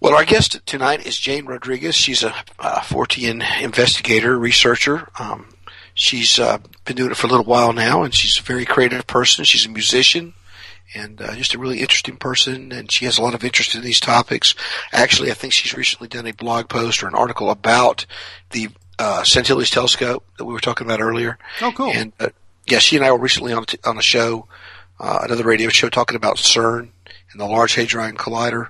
Well, 0.01 0.15
our 0.15 0.25
guest 0.25 0.59
tonight 0.67 1.07
is 1.07 1.17
Jane 1.19 1.47
Rodriguez. 1.47 1.95
She's 1.95 2.23
a, 2.23 2.35
a 2.59 2.81
Fortean 2.81 3.45
investigator, 3.63 4.39
researcher. 4.39 5.09
Um, 5.19 5.55
she's 5.95 6.39
uh, 6.39 6.59
been 6.85 6.97
doing 6.97 7.11
it 7.11 7.17
for 7.17 7.27
a 7.27 7.31
little 7.31 7.45
while 7.45 7.73
now, 7.73 8.03
and 8.03 8.13
she's 8.13 8.39
a 8.39 8.43
very 8.43 8.65
creative 8.65 9.07
person. 9.07 9.45
She's 9.45 9.67
a 9.67 9.69
musician 9.69 10.35
and 10.95 11.21
uh, 11.21 11.35
just 11.35 11.55
a 11.55 11.59
really 11.59 11.81
interesting 11.81 12.17
person. 12.17 12.73
And 12.73 12.91
she 12.91 13.05
has 13.05 13.19
a 13.19 13.23
lot 13.23 13.35
of 13.35 13.45
interest 13.45 13.75
in 13.75 13.83
these 13.83 14.01
topics. 14.01 14.55
Actually, 14.93 15.31
I 15.31 15.35
think 15.35 15.53
she's 15.53 15.75
recently 15.75 16.09
done 16.09 16.27
a 16.27 16.33
blog 16.33 16.69
post 16.69 17.03
or 17.03 17.09
an 17.09 17.15
article 17.15 17.51
about 17.51 18.07
the 18.51 18.69
uh, 18.99 19.25
telescope 19.25 20.25
that 20.39 20.45
we 20.45 20.53
were 20.53 20.61
talking 20.61 20.87
about 20.87 21.01
earlier. 21.01 21.39
Oh, 21.61 21.73
cool. 21.73 21.91
And 21.91 22.13
uh, 22.21 22.29
yeah, 22.67 22.79
she 22.79 22.97
and 22.97 23.05
I 23.05 23.11
were 23.11 23.19
recently 23.19 23.53
on 23.53 23.63
a, 23.63 23.67
t- 23.67 23.79
on 23.85 23.99
a 23.99 24.03
show, 24.03 24.47
uh, 25.01 25.21
another 25.23 25.45
radio 25.45 25.69
show, 25.69 25.89
talking 25.89 26.17
about 26.17 26.37
CERN 26.37 26.91
and 27.33 27.41
the 27.41 27.47
Large 27.47 27.75
Hadron 27.75 28.17
Collider, 28.17 28.69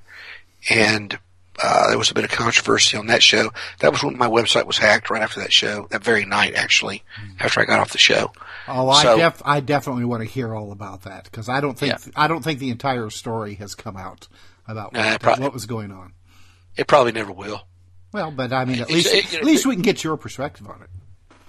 and 0.71 1.19
uh, 1.63 1.89
there 1.91 1.99
was 1.99 2.11
a 2.11 2.15
bit 2.15 2.25
of 2.25 2.31
controversy 2.31 2.97
on 2.97 3.07
that 3.07 3.23
show. 3.23 3.51
That 3.81 3.93
was 3.93 4.03
when 4.03 4.17
my 4.19 4.29
website 4.29 4.67
was 4.67 4.79
hacked 4.79 5.11
right 5.11 5.23
after 5.23 5.41
that 5.41 5.53
show, 5.53 5.87
that 5.91 6.03
very 6.03 6.25
night 6.25 6.55
actually, 6.55 7.03
after 7.41 7.61
I 7.61 7.65
got 7.65 7.81
off 7.81 7.93
the 7.93 7.99
show. 7.99 8.33
Oh, 8.69 8.89
I, 8.89 9.03
So- 9.03 9.17
def- 9.19 9.43
I 9.45 9.61
definitely 9.61 10.05
want 10.05 10.23
to 10.23 10.29
hear 10.29 10.55
all 10.55 10.73
about 10.73 11.03
that 11.03 11.25
because 11.25 11.49
I 11.49 11.61
don't 11.61 11.79
think 11.79 11.93
Yeah. 11.93 12.13
I 12.17 12.29
don't 12.29 12.43
think 12.43 12.59
the 12.59 12.71
entire 12.71 13.11
story 13.11 13.55
has 13.57 13.75
come 13.75 13.97
out 13.97 14.29
about 14.69 14.93
Nah, 14.93 15.13
what, 15.13 15.21
prob- 15.21 15.41
what 15.41 15.53
was 15.53 15.67
going 15.67 15.91
on. 15.93 16.13
It 16.77 16.87
probably 16.87 17.13
never 17.13 17.33
will. 17.33 17.63
Well, 18.13 18.31
but 18.31 18.53
I 18.53 18.65
mean, 18.65 18.81
at 18.81 18.91
least 18.91 19.13
it- 19.13 19.35
at 19.35 19.45
least 19.45 19.67
we 19.67 19.75
can 19.75 19.83
get 19.83 20.05
your 20.05 20.17
perspective 20.17 20.69
on 20.69 20.81
it. 20.83 20.91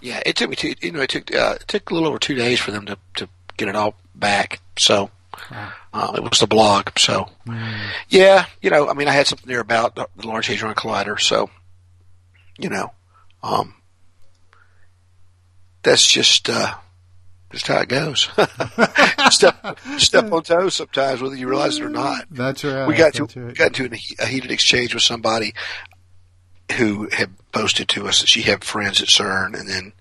Yeah, 0.02 0.22
it 0.26 0.36
took 0.36 0.50
me 0.50 0.56
two. 0.56 0.74
You 0.82 0.92
know, 0.92 1.02
it 1.02 1.10
took 1.10 1.34
uh, 1.34 1.56
it 1.62 1.68
took 1.68 1.90
a 1.90 1.94
little 1.94 2.10
over 2.10 2.20
two 2.20 2.36
days 2.36 2.60
for 2.60 2.72
them 2.72 2.86
to 2.88 2.98
to 3.16 3.30
get 3.58 3.70
it 3.70 3.76
all 3.76 3.96
back. 4.16 4.60
So 4.78 5.10
uh, 5.94 6.14
it 6.16 6.24
was 6.24 6.40
the 6.40 6.48
blog. 6.48 6.98
So 6.98 7.30
yeah, 8.10 8.46
you 8.62 8.70
know, 8.70 8.90
I 8.90 8.94
mean, 8.94 9.08
I 9.08 9.12
had 9.12 9.28
something 9.28 9.48
there 9.48 9.60
about 9.60 9.96
the, 9.96 10.08
the 10.16 10.28
Large 10.28 10.48
Hadron 10.48 10.76
Collider. 10.76 11.20
So 11.20 11.50
you 12.58 12.70
know, 12.70 12.92
um, 13.42 13.76
that's 15.82 16.08
just 16.08 16.50
uh, 16.50 16.76
just 17.52 17.68
how 17.68 17.80
it 17.80 17.90
goes. 17.90 18.30
step 19.30 19.80
step 19.98 20.32
on 20.32 20.44
toes 20.44 20.76
sometimes, 20.76 21.22
whether 21.22 21.36
you 21.36 21.48
realize 21.48 21.78
it 21.78 21.84
or 21.84 21.90
not. 21.90 22.26
That's 22.32 22.64
right. 22.64 22.88
we 22.88 22.96
got 22.96 23.14
to 23.16 23.24
right. 23.24 23.56
got 23.56 23.80
into 23.80 23.96
a, 23.96 24.24
a 24.24 24.26
heated 24.26 24.52
exchange 24.52 24.94
with 24.94 25.04
somebody 25.04 25.54
who 26.78 27.10
had 27.12 27.30
posted 27.52 27.90
to 27.90 28.08
us 28.08 28.22
that 28.22 28.30
she 28.30 28.42
had 28.42 28.64
friends 28.64 29.02
at 29.02 29.08
CERN, 29.08 29.60
and 29.60 29.70
then 29.70 29.94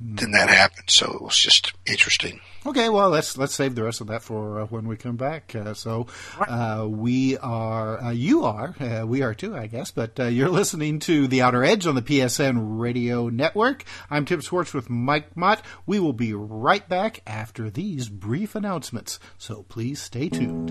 then 0.00 0.30
that 0.32 0.48
happened. 0.48 0.90
So 0.90 1.12
it 1.12 1.22
was 1.22 1.38
just 1.38 1.72
interesting. 1.86 2.40
Okay, 2.68 2.90
well 2.90 3.08
let's 3.08 3.38
let's 3.38 3.54
save 3.54 3.74
the 3.74 3.82
rest 3.82 4.02
of 4.02 4.08
that 4.08 4.22
for 4.22 4.60
uh, 4.60 4.66
when 4.66 4.86
we 4.86 4.98
come 4.98 5.16
back. 5.16 5.54
Uh, 5.54 5.72
so 5.72 6.06
uh, 6.38 6.86
we 6.86 7.38
are, 7.38 7.98
uh, 7.98 8.10
you 8.10 8.44
are, 8.44 8.74
uh, 8.78 9.06
we 9.06 9.22
are 9.22 9.32
too, 9.32 9.56
I 9.56 9.68
guess. 9.68 9.90
But 9.90 10.20
uh, 10.20 10.24
you're 10.24 10.50
listening 10.50 10.98
to 11.00 11.26
the 11.26 11.40
Outer 11.40 11.64
Edge 11.64 11.86
on 11.86 11.94
the 11.94 12.02
PSN 12.02 12.78
Radio 12.78 13.30
Network. 13.30 13.84
I'm 14.10 14.26
Tim 14.26 14.42
Swartz 14.42 14.74
with 14.74 14.90
Mike 14.90 15.34
Mott. 15.34 15.62
We 15.86 15.98
will 15.98 16.12
be 16.12 16.34
right 16.34 16.86
back 16.86 17.22
after 17.26 17.70
these 17.70 18.10
brief 18.10 18.54
announcements. 18.54 19.18
So 19.38 19.62
please 19.62 20.02
stay 20.02 20.28
tuned. 20.28 20.68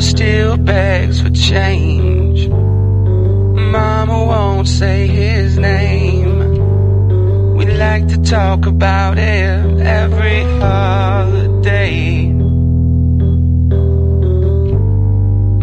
Still 0.00 0.56
begs 0.56 1.20
for 1.20 1.30
change. 1.30 2.48
Mama 2.48 4.24
won't 4.24 4.68
say 4.68 5.08
his 5.08 5.58
name. 5.58 7.56
We 7.56 7.66
like 7.66 8.06
to 8.08 8.22
talk 8.22 8.66
about 8.66 9.18
it 9.18 9.80
every 9.80 10.44
holiday. 10.60 12.28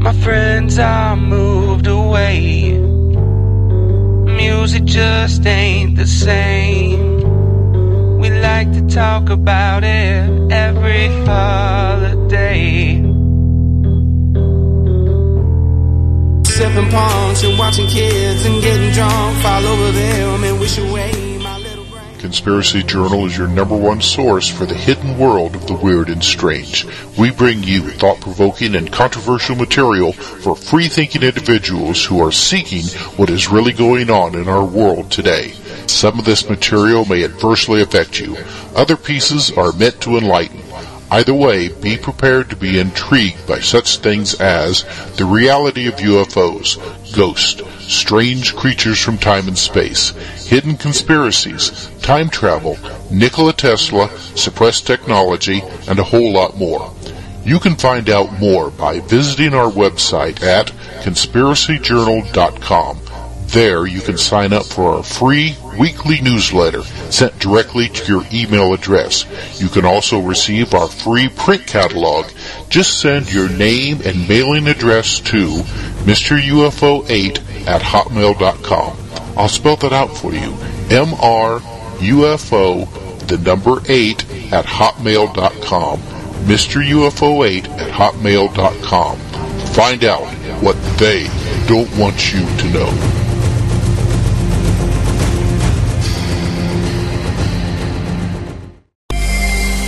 My 0.04 0.14
friends 0.22 0.78
are 0.80 1.16
moved 1.16 1.88
away. 1.88 2.78
Music 4.36 4.84
just 4.84 5.46
ain't 5.46 5.96
the 5.96 6.08
same. 6.08 8.20
We 8.20 8.30
like 8.30 8.74
to 8.74 8.86
talk 8.88 9.30
about 9.30 9.86
it 9.86 10.52
every 10.52 11.08
holiday. 11.26 13.05
Sipping 16.56 16.90
punch 16.90 17.44
and 17.44 17.60
watching 17.60 17.86
kids 17.88 18.46
and 18.46 18.62
getting 18.62 18.90
drunk, 18.92 19.38
fall 19.44 19.66
over 19.66 19.92
them 19.92 20.44
and 20.46 20.58
wish 20.58 20.78
away. 20.78 21.12
Conspiracy 22.20 22.82
Journal 22.82 23.26
is 23.26 23.38
your 23.38 23.50
number 23.50 23.76
one 23.76 24.00
source 24.00 24.48
for 24.48 24.66
the 24.66 24.74
hidden 24.74 25.18
world 25.18 25.54
of 25.54 25.68
the 25.68 25.74
weird 25.74 26.08
and 26.08 26.24
strange. 26.24 26.88
We 27.20 27.32
bring 27.32 27.62
you 27.62 27.82
thought-provoking 27.82 28.74
and 28.74 28.90
controversial 28.90 29.58
material 29.58 30.14
for 30.14 30.56
free-thinking 30.56 31.24
individuals 31.24 32.06
who 32.06 32.26
are 32.26 32.32
seeking 32.32 32.86
what 33.18 33.30
is 33.30 33.50
really 33.50 33.74
going 33.74 34.10
on 34.10 34.34
in 34.34 34.48
our 34.48 34.64
world 34.64 35.12
today. 35.12 35.52
Some 35.88 36.18
of 36.18 36.24
this 36.24 36.50
material 36.50 37.04
may 37.04 37.26
adversely 37.26 37.82
affect 37.82 38.18
you. 38.18 38.38
Other 38.78 38.96
pieces 38.96 39.52
are 39.52 39.74
meant 39.74 40.00
to 40.02 40.18
enlighten. 40.18 40.62
Either 41.12 41.34
way, 41.34 41.70
be 41.70 41.98
prepared 41.98 42.50
to 42.50 42.56
be 42.56 42.80
intrigued 42.80 43.46
by 43.48 43.60
such 43.60 43.98
things 43.98 44.34
as 44.36 44.84
the 45.18 45.26
reality 45.26 45.88
of 45.88 45.96
UFOs, 45.96 46.78
ghosts, 47.16 47.62
strange 47.80 48.56
creatures 48.56 49.00
from 49.00 49.18
time 49.18 49.48
and 49.48 49.58
space, 49.58 50.10
hidden 50.48 50.76
conspiracies, 50.76 51.90
time 52.02 52.30
travel, 52.30 52.78
Nikola 53.12 53.54
Tesla, 53.54 54.10
suppressed 54.36 54.88
technology, 54.88 55.62
and 55.88 56.00
a 56.00 56.04
whole 56.04 56.34
lot 56.34 56.58
more. 56.58 56.92
You 57.44 57.60
can 57.60 57.76
find 57.76 58.10
out 58.10 58.40
more 58.40 58.72
by 58.72 59.02
visiting 59.02 59.54
our 59.54 59.70
website 59.70 60.42
at 60.42 60.72
conspiracyjournal.com. 61.04 63.00
There 63.56 63.88
you 63.88 64.02
can 64.02 64.18
sign 64.18 64.52
up 64.52 64.66
for 64.66 64.96
our 64.96 65.04
free 65.04 65.56
weekly 65.80 66.20
newsletter 66.20 66.84
sent 67.10 67.40
directly 67.40 67.88
to 67.88 68.06
your 68.06 68.26
email 68.34 68.74
address. 68.74 69.26
You 69.62 69.70
can 69.70 69.86
also 69.86 70.20
receive 70.20 70.74
our 70.74 70.90
free 70.90 71.30
print 71.30 71.66
catalog. 71.66 72.26
Just 72.68 73.00
send 73.00 73.32
your 73.32 73.48
name 73.48 74.02
and 74.04 74.28
mailing 74.28 74.68
address 74.68 75.22
to 75.22 75.48
Mr. 76.04 76.38
UFO8 76.38 77.66
at 77.66 77.82
hotmail.com. 77.82 78.98
I'll 79.38 79.48
spell 79.48 79.78
that 79.78 79.94
out 79.94 80.18
for 80.18 80.34
you. 80.34 80.54
M-R-U-F-O, 80.90 81.66
the 83.28 83.38
number 83.38 83.82
8 83.88 84.52
at 84.52 84.66
hotmail.com. 84.66 86.00
Mr. 86.00 86.84
UFO8 86.86 87.70
at 87.70 87.90
hotmail.com. 87.90 89.18
Find 89.74 90.04
out 90.04 90.28
what 90.62 90.76
they 90.98 91.30
don't 91.68 91.98
want 91.98 92.34
you 92.34 92.42
to 92.42 92.70
know. 92.74 93.25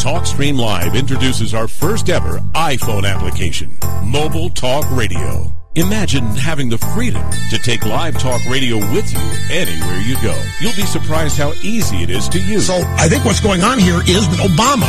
TalkStream 0.00 0.58
Live 0.58 0.96
introduces 0.96 1.52
our 1.52 1.68
first 1.68 2.08
ever 2.08 2.38
iPhone 2.54 3.06
application, 3.06 3.76
Mobile 4.02 4.48
Talk 4.48 4.90
Radio. 4.92 5.52
Imagine 5.74 6.24
having 6.24 6.70
the 6.70 6.78
freedom 6.78 7.22
to 7.50 7.58
take 7.58 7.84
live 7.84 8.18
talk 8.18 8.42
radio 8.46 8.78
with 8.94 9.12
you 9.12 9.18
anywhere 9.54 10.00
you 10.00 10.14
go. 10.22 10.34
You'll 10.58 10.74
be 10.74 10.86
surprised 10.86 11.36
how 11.36 11.52
easy 11.62 11.98
it 12.02 12.08
is 12.08 12.30
to 12.30 12.40
use. 12.40 12.68
So 12.68 12.80
I 12.96 13.10
think 13.10 13.26
what's 13.26 13.40
going 13.40 13.60
on 13.60 13.78
here 13.78 14.00
is 14.08 14.26
that 14.30 14.38
Obama 14.38 14.88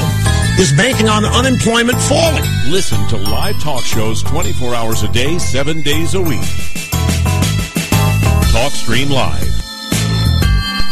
is 0.58 0.72
banking 0.78 1.10
on 1.10 1.26
unemployment 1.26 2.00
falling. 2.04 2.46
Listen 2.68 3.06
to 3.10 3.18
live 3.18 3.60
talk 3.60 3.84
shows 3.84 4.24
24 4.24 4.74
hours 4.74 5.04
a 5.04 5.10
day, 5.10 5.38
7 5.38 5.82
days 5.82 6.14
a 6.14 6.22
week. 6.22 6.40
TalkStream 8.54 9.10
Live. 9.10 9.44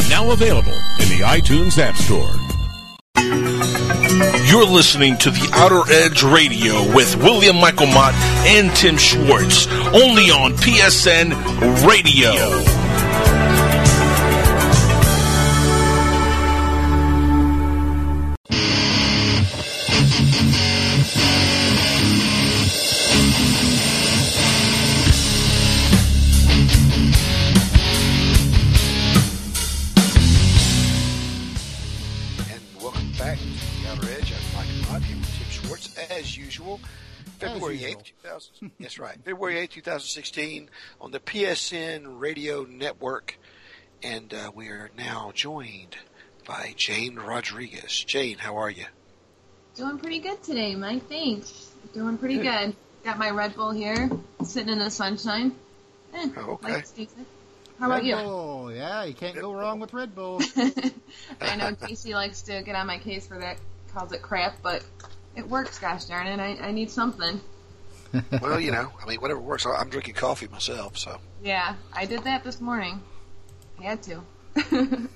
Now 0.10 0.32
available 0.32 0.74
in 0.74 1.08
the 1.08 1.24
iTunes 1.24 1.78
App 1.78 1.96
Store. 1.96 2.49
You're 4.50 4.66
listening 4.66 5.18
to 5.18 5.30
the 5.30 5.50
Outer 5.54 5.84
Edge 5.92 6.24
Radio 6.24 6.92
with 6.96 7.16
William 7.18 7.58
Michael 7.58 7.88
Mott 7.88 8.14
and 8.48 8.76
Tim 8.76 8.98
Swartz, 8.98 9.68
only 9.94 10.32
on 10.32 10.54
PSN 10.54 11.34
Radio. 11.88 12.89
Usual. 36.60 36.80
February 37.40 37.76
usual. 37.78 38.02
8th, 38.02 38.12
2000, 38.24 38.72
that's 38.80 39.00
right, 39.00 39.18
February 39.24 39.56
8th, 39.68 39.72
2016, 39.72 40.70
on 41.00 41.12
the 41.12 41.20
PSN 41.20 42.20
Radio 42.20 42.64
Network. 42.64 43.38
And 44.04 44.34
uh, 44.34 44.52
we 44.54 44.68
are 44.70 44.90
now 44.98 45.32
joined 45.34 45.96
by 46.48 46.74
Jane 46.78 47.16
Rodriguez. 47.16 48.04
Jane, 48.06 48.38
how 48.38 48.58
are 48.58 48.70
you? 48.70 48.86
Doing 49.76 49.98
pretty 49.98 50.20
good 50.20 50.42
today, 50.44 50.76
Mike. 50.76 51.08
Thanks. 51.08 51.72
Doing 51.94 52.18
pretty 52.18 52.40
good. 52.40 52.76
Got 53.04 53.18
my 53.18 53.30
Red 53.30 53.56
Bull 53.56 53.72
here, 53.72 54.10
sitting 54.44 54.70
in 54.72 54.80
the 54.80 54.92
sunshine. 54.92 55.54
Eh, 56.14 56.30
Oh, 56.38 56.52
okay. 56.54 56.74
life's 56.74 56.92
decent. 56.92 57.28
How 57.80 57.86
about 57.86 58.04
you? 58.04 58.16
Bull, 58.16 58.74
yeah, 58.74 59.04
you 59.06 59.14
can't 59.14 59.36
go 59.40 59.54
wrong 59.54 59.80
with 59.80 59.94
Red 59.94 60.14
Bull. 60.14 60.42
I 61.42 61.56
know 61.56 61.74
Casey 61.76 62.14
likes 62.14 62.42
to 62.44 62.62
get 62.62 62.76
on 62.76 62.88
my 62.88 62.98
case 62.98 63.26
for 63.28 63.38
that, 63.40 63.58
calls 63.94 64.12
it 64.12 64.22
crap, 64.22 64.62
but 64.62 64.84
it 65.36 65.48
works, 65.48 65.80
gosh 65.80 66.06
darn 66.06 66.28
it. 66.28 66.40
I, 66.40 66.68
I 66.68 66.72
need 66.72 66.90
something. 66.92 67.42
Well, 68.42 68.60
you 68.60 68.72
know, 68.72 68.92
I 69.04 69.08
mean, 69.08 69.22
whatever 69.22 69.40
works. 69.40 69.68
I- 69.68 69.76
I'm 69.76 69.90
drinking 69.90 70.16
coffee 70.16 70.48
myself, 70.48 70.98
so. 70.98 71.20
Yeah, 71.44 71.76
I 71.94 72.06
did 72.08 72.24
that 72.24 72.44
this 72.44 72.60
morning. 72.60 73.04
I 73.80 73.84
had 73.84 74.02
to. 74.04 74.22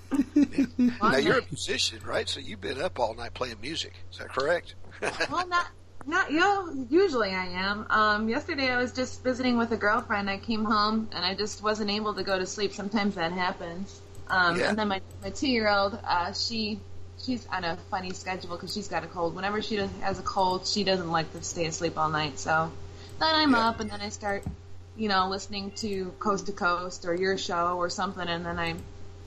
Now, 1.02 1.18
you're 1.18 1.40
a 1.40 1.46
musician, 1.50 2.00
right? 2.06 2.28
So 2.30 2.40
you've 2.40 2.62
been 2.62 2.80
up 2.82 3.00
all 3.00 3.14
night 3.16 3.34
playing 3.34 3.58
music. 3.62 3.94
Is 4.12 4.20
that 4.20 4.30
correct? 4.30 4.76
well, 5.32 5.48
not 5.48 5.68
not 6.06 6.32
you 6.32 6.40
know, 6.40 6.86
usually 6.90 7.32
I 7.32 7.46
am. 7.46 7.86
Um, 7.90 8.30
yesterday 8.30 8.70
I 8.70 8.78
was 8.78 8.92
just 8.92 9.24
visiting 9.24 9.58
with 9.58 9.72
a 9.72 9.78
girlfriend. 9.78 10.30
I 10.30 10.38
came 10.38 10.64
home 10.64 11.10
and 11.14 11.26
I 11.26 11.34
just 11.34 11.64
wasn't 11.64 11.90
able 11.90 12.14
to 12.14 12.24
go 12.24 12.38
to 12.38 12.46
sleep. 12.46 12.74
Sometimes 12.74 13.16
that 13.16 13.32
happens. 13.32 14.02
Um, 14.28 14.60
Yeah. 14.60 14.70
And 14.70 14.78
then 14.78 14.88
my 14.88 15.02
my 15.22 15.30
two 15.30 15.50
year 15.50 15.70
old, 15.70 15.98
uh, 16.06 16.34
she 16.34 16.80
she's 17.24 17.48
on 17.48 17.64
a 17.64 17.78
funny 17.90 18.12
schedule 18.12 18.52
because 18.52 18.74
she's 18.74 18.88
got 18.88 19.04
a 19.04 19.08
cold. 19.08 19.36
Whenever 19.36 19.62
she 19.62 19.76
has 19.78 20.20
a 20.20 20.24
cold, 20.24 20.68
she 20.68 20.84
doesn't 20.84 21.10
like 21.10 21.32
to 21.34 21.44
stay 21.44 21.66
asleep 21.66 21.98
all 21.98 22.10
night. 22.10 22.40
So 22.40 22.72
then 23.20 23.36
I'm 23.36 23.52
Yeah. 23.52 23.70
up 23.70 23.80
and 23.80 23.90
then 23.90 24.02
I 24.02 24.10
start, 24.10 24.44
you 24.96 25.10
know, 25.10 25.30
listening 25.30 25.72
to 25.78 26.14
Coast 26.20 26.48
to 26.48 26.52
Coast 26.52 27.06
or 27.06 27.14
your 27.14 27.38
show 27.38 27.78
or 27.78 27.90
something, 27.90 28.28
and 28.28 28.46
then 28.46 28.60
I 28.60 28.76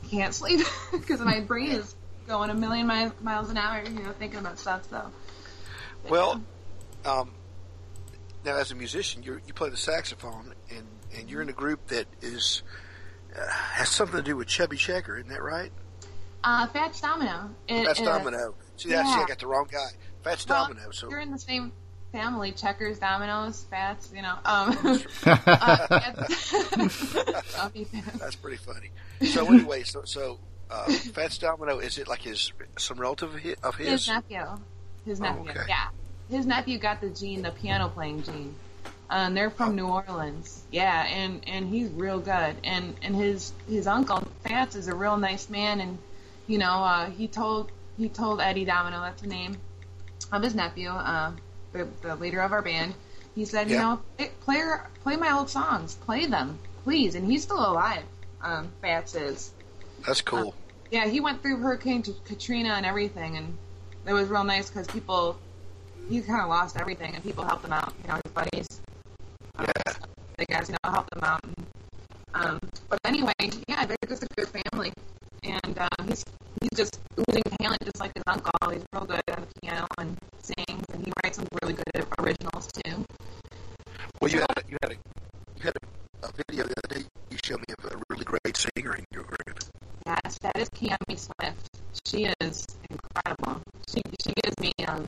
can't 0.08 0.34
sleep 0.34 0.60
because 0.92 1.20
my 1.20 1.40
brain 1.40 1.72
is 1.72 1.94
going 2.26 2.50
a 2.50 2.54
million 2.54 2.86
mi- 2.86 3.10
miles 3.20 3.50
an 3.50 3.56
hour, 3.56 3.82
you 3.82 3.90
know, 4.02 4.12
thinking 4.12 4.40
about 4.40 4.58
stuff. 4.58 4.88
So. 4.90 5.10
Well, 6.08 6.42
um, 7.04 7.30
now 8.44 8.56
as 8.56 8.70
a 8.70 8.74
musician, 8.74 9.22
you 9.22 9.40
you 9.46 9.54
play 9.54 9.70
the 9.70 9.76
saxophone, 9.76 10.54
and 10.70 10.86
and 11.16 11.30
you're 11.30 11.42
in 11.42 11.48
a 11.48 11.52
group 11.54 11.86
that 11.88 12.06
is 12.20 12.62
uh, 13.36 13.48
has 13.48 13.88
something 13.88 14.16
to 14.16 14.22
do 14.22 14.36
with 14.36 14.48
Chubby 14.48 14.76
Checker, 14.76 15.16
isn't 15.16 15.30
that 15.30 15.42
right? 15.42 15.72
Uh, 16.46 16.66
Fats 16.68 17.00
Domino. 17.00 17.50
It, 17.66 17.84
Fats 17.86 18.00
uh, 18.00 18.04
Domino. 18.04 18.54
See, 18.76 18.90
that, 18.90 19.04
see, 19.04 19.20
I 19.20 19.24
got 19.26 19.38
the 19.40 19.48
wrong 19.48 19.66
guy. 19.70 19.88
Fats 20.22 20.46
well, 20.48 20.68
Domino. 20.68 20.90
So 20.92 21.10
you're 21.10 21.18
in 21.18 21.32
the 21.32 21.38
same 21.40 21.72
family: 22.12 22.52
checkers, 22.52 23.00
dominoes, 23.00 23.66
Fats. 23.68 24.12
You 24.14 24.22
know. 24.22 24.36
Um, 24.44 24.78
uh, 25.26 25.98
Fats- 25.98 27.56
I'll 27.58 27.70
be 27.70 27.84
Fats. 27.84 28.18
that's 28.18 28.36
pretty 28.36 28.58
funny. 28.58 28.90
So 29.28 29.46
anyway, 29.52 29.82
so 29.82 30.02
so 30.04 30.38
uh, 30.70 30.84
Fats 30.92 31.38
Domino 31.38 31.78
is 31.78 31.98
it 31.98 32.06
like 32.06 32.22
his 32.22 32.52
some 32.78 32.98
relative 33.00 33.34
of 33.34 33.40
his? 33.40 33.56
Of 33.64 33.74
His 33.76 33.88
his? 33.88 34.08
nephew. 34.08 34.44
His 35.04 35.20
Oh, 35.20 35.24
nephew. 35.24 35.50
okay. 35.50 35.60
Yeah. 35.68 35.88
His 36.30 36.46
nephew 36.46 36.78
got 36.78 37.00
the 37.00 37.10
gene, 37.10 37.42
the 37.42 37.50
piano 37.50 37.88
playing 37.88 38.22
gene. 38.22 38.54
Uh, 39.08 39.14
and 39.26 39.36
they're 39.36 39.50
from 39.50 39.76
New 39.76 39.86
Orleans. 39.86 40.64
Yeah, 40.72 41.04
and 41.06 41.40
and 41.48 41.68
he's 41.68 41.88
real 41.90 42.18
good. 42.20 42.56
And 42.64 42.94
and 43.02 43.14
his 43.16 43.52
his 43.68 43.86
uncle 43.86 44.22
Fats 44.44 44.76
is 44.76 44.86
a 44.88 44.94
real 44.94 45.16
nice 45.16 45.48
man. 45.48 45.80
And 45.80 45.98
you 46.46 46.58
know, 46.58 46.84
uh, 46.84 47.10
he 47.10 47.28
told 47.28 47.70
he 47.98 48.08
told 48.08 48.40
Eddie 48.40 48.64
Domino 48.64 49.00
that's 49.00 49.22
the 49.22 49.28
name 49.28 49.56
of 50.32 50.42
his 50.42 50.54
nephew, 50.54 50.88
uh, 50.90 51.32
the 51.72 51.88
the 52.02 52.16
leader 52.16 52.40
of 52.40 52.52
our 52.52 52.62
band. 52.62 52.94
He 53.34 53.44
said, 53.44 53.70
you 53.70 53.78
know, 53.78 54.00
"Hey, 54.16 54.30
play 54.40 54.62
play 55.02 55.16
my 55.16 55.32
old 55.32 55.50
songs, 55.50 55.94
play 55.94 56.26
them, 56.26 56.58
please. 56.84 57.14
And 57.14 57.30
he's 57.30 57.42
still 57.42 57.58
alive. 57.58 58.04
Um, 58.40 58.72
Fats 58.80 59.14
is. 59.14 59.52
That's 60.06 60.22
cool. 60.22 60.54
Yeah, 60.90 61.06
he 61.06 61.20
went 61.20 61.42
through 61.42 61.58
Hurricane 61.58 62.02
Katrina 62.24 62.70
and 62.70 62.86
everything, 62.86 63.36
and 63.36 63.56
it 64.06 64.12
was 64.12 64.28
real 64.28 64.44
nice 64.44 64.70
because 64.70 64.86
people, 64.86 65.36
he 66.08 66.20
kind 66.20 66.40
of 66.40 66.48
lost 66.48 66.76
everything, 66.76 67.14
and 67.14 67.24
people 67.24 67.44
helped 67.44 67.64
him 67.64 67.72
out. 67.72 67.92
You 68.02 68.08
know, 68.08 68.20
his 68.24 68.32
buddies, 68.32 68.80
uh, 69.58 69.66
the 70.38 70.46
guys, 70.46 70.68
you 70.68 70.76
know, 70.84 70.90
helped 70.90 71.14
him 71.14 71.24
out. 71.24 71.40
And, 71.44 71.66
um, 72.34 72.60
but 72.88 73.00
anyway, 73.04 73.32
yeah, 73.68 73.84
they're 73.84 73.96
just 74.08 74.22
a 74.22 74.28
good 74.36 74.48
family, 74.48 74.92
and 75.46 75.78
uh, 75.78 75.88
he's 76.06 76.24
he's 76.60 76.76
just 76.76 76.98
oozing 77.18 77.42
talent, 77.60 77.82
just 77.84 78.00
like 78.00 78.12
his 78.14 78.22
uncle. 78.26 78.50
He's 78.70 78.84
real 78.92 79.04
good 79.04 79.22
on 79.30 79.40
the 79.40 79.60
piano 79.60 79.86
and 79.98 80.16
sings, 80.42 80.84
and 80.92 81.04
he 81.04 81.12
writes 81.22 81.36
some 81.36 81.46
really 81.62 81.74
good 81.74 82.06
originals 82.18 82.68
too. 82.72 83.04
Well, 84.20 84.30
you 84.30 84.40
had 84.40 84.58
a, 84.58 84.62
you 84.68 84.76
had 84.82 84.92
a 84.92 84.96
you 85.56 85.62
had 85.62 85.74
a, 85.76 86.26
a 86.26 86.30
video 86.32 86.64
the 86.64 86.74
other 86.84 87.00
day. 87.00 87.06
You 87.30 87.38
showed 87.44 87.60
me 87.60 87.74
of 87.78 87.92
a 87.92 88.02
really 88.08 88.24
great 88.24 88.56
singer 88.56 88.94
in 88.96 89.04
your 89.12 89.24
group. 89.24 89.58
Yes, 90.06 90.38
that 90.42 90.58
is 90.58 90.68
Kiami 90.70 91.18
Swift. 91.18 91.70
She 92.06 92.28
is 92.40 92.66
incredible. 92.90 93.60
She 93.88 94.02
she 94.22 94.32
gives 94.42 94.58
me 94.60 94.72
um 94.86 95.06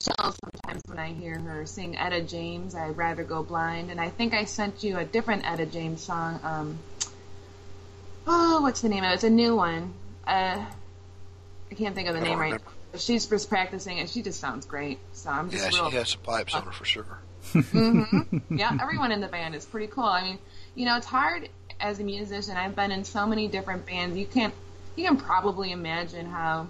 chills 0.00 0.36
sometimes 0.44 0.82
when 0.86 0.98
I 0.98 1.12
hear 1.12 1.38
her 1.38 1.66
sing 1.66 1.96
Etta 1.96 2.22
James. 2.22 2.74
I'd 2.74 2.96
rather 2.96 3.24
go 3.24 3.42
blind, 3.42 3.90
and 3.90 4.00
I 4.00 4.10
think 4.10 4.34
I 4.34 4.44
sent 4.44 4.82
you 4.82 4.98
a 4.98 5.04
different 5.04 5.48
Etta 5.50 5.66
James 5.66 6.02
song. 6.02 6.40
Um, 6.42 6.78
oh, 8.26 8.60
what's 8.62 8.80
the 8.80 8.88
name 8.88 9.04
of 9.04 9.10
it? 9.10 9.14
It's 9.14 9.24
a 9.24 9.30
new 9.30 9.56
one. 9.56 9.94
Uh, 10.26 10.64
I 11.70 11.74
can't 11.74 11.94
think 11.94 12.08
of 12.08 12.14
the 12.14 12.20
I 12.20 12.24
don't 12.24 12.30
name 12.30 12.38
right. 12.38 12.44
remember. 12.46 12.70
But 12.92 13.00
she's 13.00 13.26
just 13.26 13.48
practicing, 13.48 13.98
and 13.98 14.08
she 14.08 14.22
just 14.22 14.40
sounds 14.40 14.66
great. 14.66 14.98
So 15.12 15.30
I'm 15.30 15.50
just 15.50 15.62
Yeah, 15.72 15.80
real. 15.80 15.90
she 15.90 15.96
has 15.96 16.08
some 16.10 16.20
pipes 16.22 16.54
on 16.54 16.62
her 16.62 16.72
for 16.72 16.84
sure. 16.84 17.18
hmm 17.52 18.02
Yeah, 18.50 18.76
everyone 18.80 19.12
in 19.12 19.20
the 19.20 19.28
band 19.28 19.54
is 19.54 19.64
pretty 19.64 19.86
cool. 19.88 20.04
I 20.04 20.22
mean, 20.22 20.38
you 20.74 20.84
know, 20.86 20.96
it's 20.96 21.06
hard 21.06 21.48
as 21.80 22.00
a 22.00 22.04
musician. 22.04 22.56
I've 22.56 22.74
been 22.76 22.90
in 22.90 23.04
so 23.04 23.26
many 23.26 23.48
different 23.48 23.86
bands. 23.86 24.16
You 24.16 24.26
can't, 24.26 24.54
you 24.96 25.04
can 25.06 25.16
probably 25.16 25.72
imagine 25.72 26.26
how, 26.26 26.68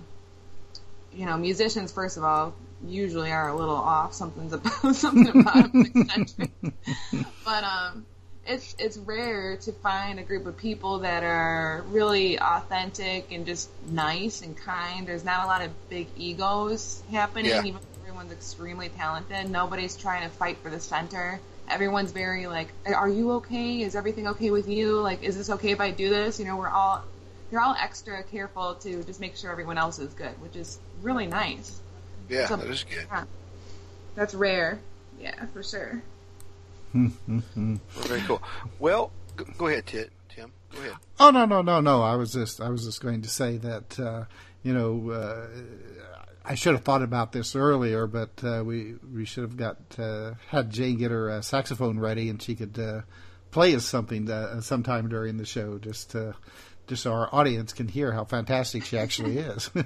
you 1.13 1.27
know, 1.27 1.37
musicians 1.37 1.93
first 1.93 2.17
of 2.17 2.25
all 2.25 2.55
usually 2.87 3.33
are 3.33 3.49
a 3.49 3.57
little 3.57 3.77
off. 3.77 4.13
Something's 4.15 4.53
about 4.53 4.73
something 4.97 5.29
about 5.41 5.73
them 5.73 5.83
is 5.83 5.91
eccentric. 6.03 6.51
but 7.45 7.65
um, 7.65 8.05
it's 8.47 8.75
it's 8.79 8.97
rare 8.97 9.57
to 9.59 9.73
find 9.73 10.19
a 10.19 10.23
group 10.23 10.47
of 10.47 10.57
people 10.57 11.01
that 11.01 11.23
are 11.25 11.85
really 11.89 12.39
authentic 12.39 13.33
and 13.33 13.47
just 13.47 13.69
nice 13.89 14.43
and 14.43 14.57
kind. 14.57 15.07
There's 15.07 15.25
not 15.25 15.45
a 15.45 15.47
lot 15.47 15.63
of 15.63 15.71
big 15.89 16.09
egos 16.17 17.03
happening. 17.11 17.47
Yeah. 17.51 17.65
Even 17.65 17.81
though 17.81 18.01
everyone's 18.03 18.33
extremely 18.33 18.89
talented. 18.91 19.51
Nobody's 19.51 19.97
trying 19.97 20.23
to 20.29 20.35
fight 20.35 20.59
for 20.59 20.71
the 20.71 20.81
center. 20.81 21.41
Everyone's 21.69 22.13
very 22.13 22.47
like, 22.47 22.69
"Are 22.87 23.09
you 23.09 23.33
okay? 23.33 23.83
Is 23.83 23.97
everything 23.97 24.29
okay 24.29 24.51
with 24.51 24.69
you? 24.69 25.01
Like, 25.01 25.23
is 25.25 25.37
this 25.37 25.51
okay 25.51 25.73
if 25.73 25.81
I 25.81 25.91
do 25.91 26.09
this?" 26.09 26.39
You 26.39 26.47
know, 26.47 26.57
we're 26.57 26.69
all 26.69 27.03
they're 27.51 27.61
all 27.61 27.77
extra 27.79 28.23
careful 28.25 28.75
to 28.77 29.03
just 29.05 29.21
make 29.21 29.37
sure 29.37 29.51
everyone 29.51 29.79
else 29.79 29.99
is 29.99 30.13
good, 30.15 30.41
which 30.41 30.57
is 30.57 30.79
really 31.03 31.27
nice. 31.27 31.81
Yeah, 32.29 32.47
So- 32.47 32.57
that 32.57 32.67
is 32.69 32.85
good. 32.85 33.07
Yeah. 33.11 33.25
That's 34.15 34.35
rare. 34.35 34.79
Yeah, 35.21 35.47
for 35.53 35.63
sure. 35.63 36.03
Well, 36.97 37.43
very 37.89 38.21
cool. 38.23 38.43
Well, 38.79 39.13
go, 39.37 39.45
go 39.59 39.67
ahead, 39.67 39.87
Tit, 39.87 40.11
Tim. 40.29 40.53
Go 40.73 40.81
ahead. 40.81 40.95
Oh 41.21 41.31
no 41.31 41.45
no 41.45 41.63
no 41.63 41.81
no! 41.81 42.03
I 42.03 42.17
was 42.17 42.33
just 42.33 42.61
I 42.61 42.69
was 42.69 42.85
just 42.85 43.01
going 43.01 43.23
to 43.23 43.29
say 43.29 43.57
that 43.59 43.99
uh, 43.99 44.25
you 44.63 44.73
know 44.73 45.11
uh, 45.11 45.47
I 46.45 46.55
should 46.55 46.75
have 46.75 46.85
thought 46.85 47.03
about 47.03 47.33
this 47.33 47.57
earlier, 47.57 48.07
but 48.07 48.31
uh, 48.45 48.63
we 48.65 48.95
we 49.13 49.25
should 49.25 49.43
have 49.43 49.57
got 49.57 49.79
uh, 49.99 50.35
had 50.49 50.71
Jane 50.71 50.99
get 50.99 51.11
her 51.11 51.31
uh, 51.31 51.41
saxophone 51.41 51.99
ready 51.99 52.29
and 52.29 52.41
she 52.41 52.55
could 52.55 52.79
uh, 52.79 53.03
play 53.51 53.75
us 53.75 53.85
something 53.85 54.31
uh, 54.31 54.61
sometime 54.61 55.09
during 55.09 55.39
the 55.39 55.47
show, 55.47 55.79
just 55.79 56.11
to, 56.11 56.35
just 56.87 57.03
so 57.03 57.13
our 57.13 57.29
audience 57.35 57.73
can 57.73 57.89
hear 57.89 58.13
how 58.13 58.25
fantastic 58.25 58.85
she 58.85 58.99
actually 58.99 59.39
is. 59.53 59.71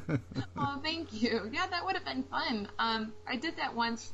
Oh, 0.56 0.78
thank 0.82 1.12
you. 1.12 1.48
Yeah, 1.52 1.66
that 1.68 1.84
would 1.84 1.94
have 1.94 2.04
been 2.04 2.24
fun. 2.24 2.68
Um, 2.78 3.12
I 3.26 3.36
did 3.36 3.56
that 3.56 3.74
once 3.74 4.12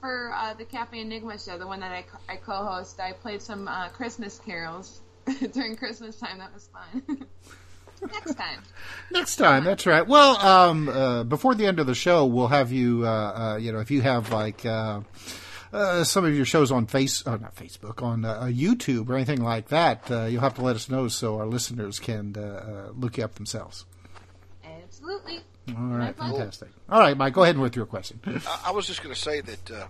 for 0.00 0.32
uh, 0.34 0.54
the 0.54 0.64
Cafe 0.64 0.98
Enigma 0.98 1.38
show, 1.38 1.58
the 1.58 1.66
one 1.66 1.80
that 1.80 1.92
I, 1.92 2.02
co- 2.02 2.18
I 2.28 2.36
co-host. 2.36 2.98
I 3.00 3.12
played 3.12 3.42
some 3.42 3.68
uh, 3.68 3.88
Christmas 3.90 4.40
carols 4.44 5.00
during 5.52 5.76
Christmas 5.76 6.16
time. 6.16 6.38
That 6.38 6.52
was 6.52 6.68
fun. 6.68 7.26
Next 8.12 8.34
time. 8.34 8.62
Next 9.10 9.36
time, 9.36 9.64
that's 9.64 9.84
right. 9.86 10.06
Well, 10.06 10.36
um, 10.38 10.88
uh, 10.88 11.24
before 11.24 11.54
the 11.54 11.66
end 11.66 11.80
of 11.80 11.86
the 11.86 11.94
show, 11.94 12.24
we'll 12.24 12.48
have 12.48 12.72
you. 12.72 13.06
Uh, 13.06 13.10
uh, 13.10 13.56
you 13.58 13.72
know, 13.72 13.80
if 13.80 13.90
you 13.90 14.00
have 14.00 14.32
like 14.32 14.64
uh, 14.64 15.00
uh, 15.72 16.04
some 16.04 16.24
of 16.24 16.34
your 16.34 16.46
shows 16.46 16.72
on 16.72 16.86
face, 16.86 17.22
oh, 17.26 17.36
not 17.36 17.54
Facebook, 17.54 18.02
on 18.02 18.24
uh, 18.24 18.44
YouTube 18.44 19.10
or 19.10 19.16
anything 19.16 19.42
like 19.42 19.68
that, 19.68 20.10
uh, 20.10 20.24
you'll 20.24 20.40
have 20.40 20.54
to 20.54 20.62
let 20.62 20.76
us 20.76 20.88
know 20.88 21.08
so 21.08 21.36
our 21.38 21.46
listeners 21.46 21.98
can 21.98 22.32
look 22.96 23.18
you 23.18 23.24
up 23.24 23.34
themselves. 23.34 23.84
Absolutely. 24.64 25.40
All 25.68 25.74
right, 25.76 26.16
pleasure. 26.16 26.32
fantastic. 26.34 26.68
All 26.88 27.00
right, 27.00 27.16
Mike, 27.16 27.32
go 27.32 27.42
ahead 27.42 27.54
and 27.54 27.62
with 27.62 27.76
your 27.76 27.86
question. 27.86 28.20
I, 28.26 28.62
I 28.66 28.70
was 28.72 28.86
just 28.86 29.02
going 29.02 29.14
to 29.14 29.20
say 29.20 29.40
that 29.40 29.70
uh, 29.70 29.86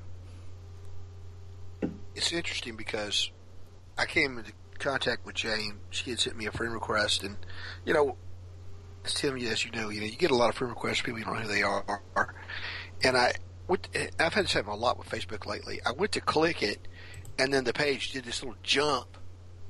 it's 2.15 2.33
interesting 2.33 2.77
because 2.77 3.31
I 3.97 4.07
came 4.07 4.39
into 4.39 4.53
contact 4.79 5.25
with 5.25 5.37
Jane. 5.37 5.79
She 5.91 6.11
had 6.11 6.21
sent 6.21 6.37
me 6.37 6.47
a 6.47 6.53
friend 6.53 6.73
request, 6.73 7.23
and 7.23 7.37
you 7.85 7.95
know, 7.95 8.17
as 9.05 9.15
Tim, 9.15 9.37
yes, 9.37 9.65
you 9.65 9.71
know, 9.71 9.89
you 9.89 10.01
know, 10.01 10.07
you 10.07 10.17
get 10.17 10.31
a 10.31 10.37
lot 10.37 10.49
of 10.51 10.57
friend 10.57 10.71
requests. 10.71 11.03
People 11.03 11.19
you 11.19 11.25
don't 11.25 11.35
know 11.35 11.41
who 11.41 11.49
they 11.49 11.63
are, 11.63 12.35
and 13.03 13.17
I 13.17 13.33
went. 13.69 13.89
I've 14.19 14.35
had 14.35 14.45
this 14.45 14.53
happen 14.53 14.71
a 14.71 14.77
lot 14.77 14.99
with 14.99 15.09
Facebook 15.09 15.47
lately. 15.47 15.81
I 15.87 15.93
went 15.93 16.13
to 16.13 16.21
click 16.21 16.63
it, 16.63 16.87
and 17.39 17.53
then 17.53 17.65
the 17.65 17.73
page 17.73 18.13
did 18.13 18.25
this 18.25 18.43
little 18.43 18.59
jump 18.63 19.17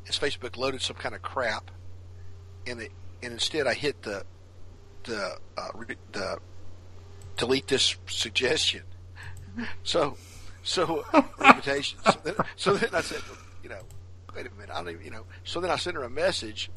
as 0.09 0.19
Facebook 0.19 0.57
loaded 0.57 0.83
some 0.83 0.97
kind 0.97 1.15
of 1.15 1.23
crap, 1.23 1.71
and 2.67 2.81
it, 2.81 2.91
and 3.23 3.33
instead 3.33 3.67
I 3.67 3.75
hit 3.75 4.03
the 4.03 4.25
the 5.05 5.37
uh, 5.57 5.69
re- 5.75 5.97
the 6.13 6.39
delete 7.37 7.67
this 7.69 7.97
suggestion. 8.09 8.83
So, 9.83 10.17
so 10.63 11.05
uh, 11.13 11.23
invitation. 11.45 11.99
So 12.05 12.19
then, 12.23 12.35
so 12.57 12.75
then 12.77 12.95
I 12.95 13.01
said, 13.01 13.21
you 13.63 13.69
know, 13.69 13.81
wait 14.35 14.47
a 14.47 14.51
minute, 14.55 14.71
I 14.71 14.75
don't 14.83 14.91
even, 14.91 15.05
you 15.05 15.11
know. 15.11 15.25
So 15.45 15.61
then 15.61 15.71
I 15.71 15.77
sent 15.77 15.97
her 15.97 16.03
a 16.05 16.11
message 16.11 16.71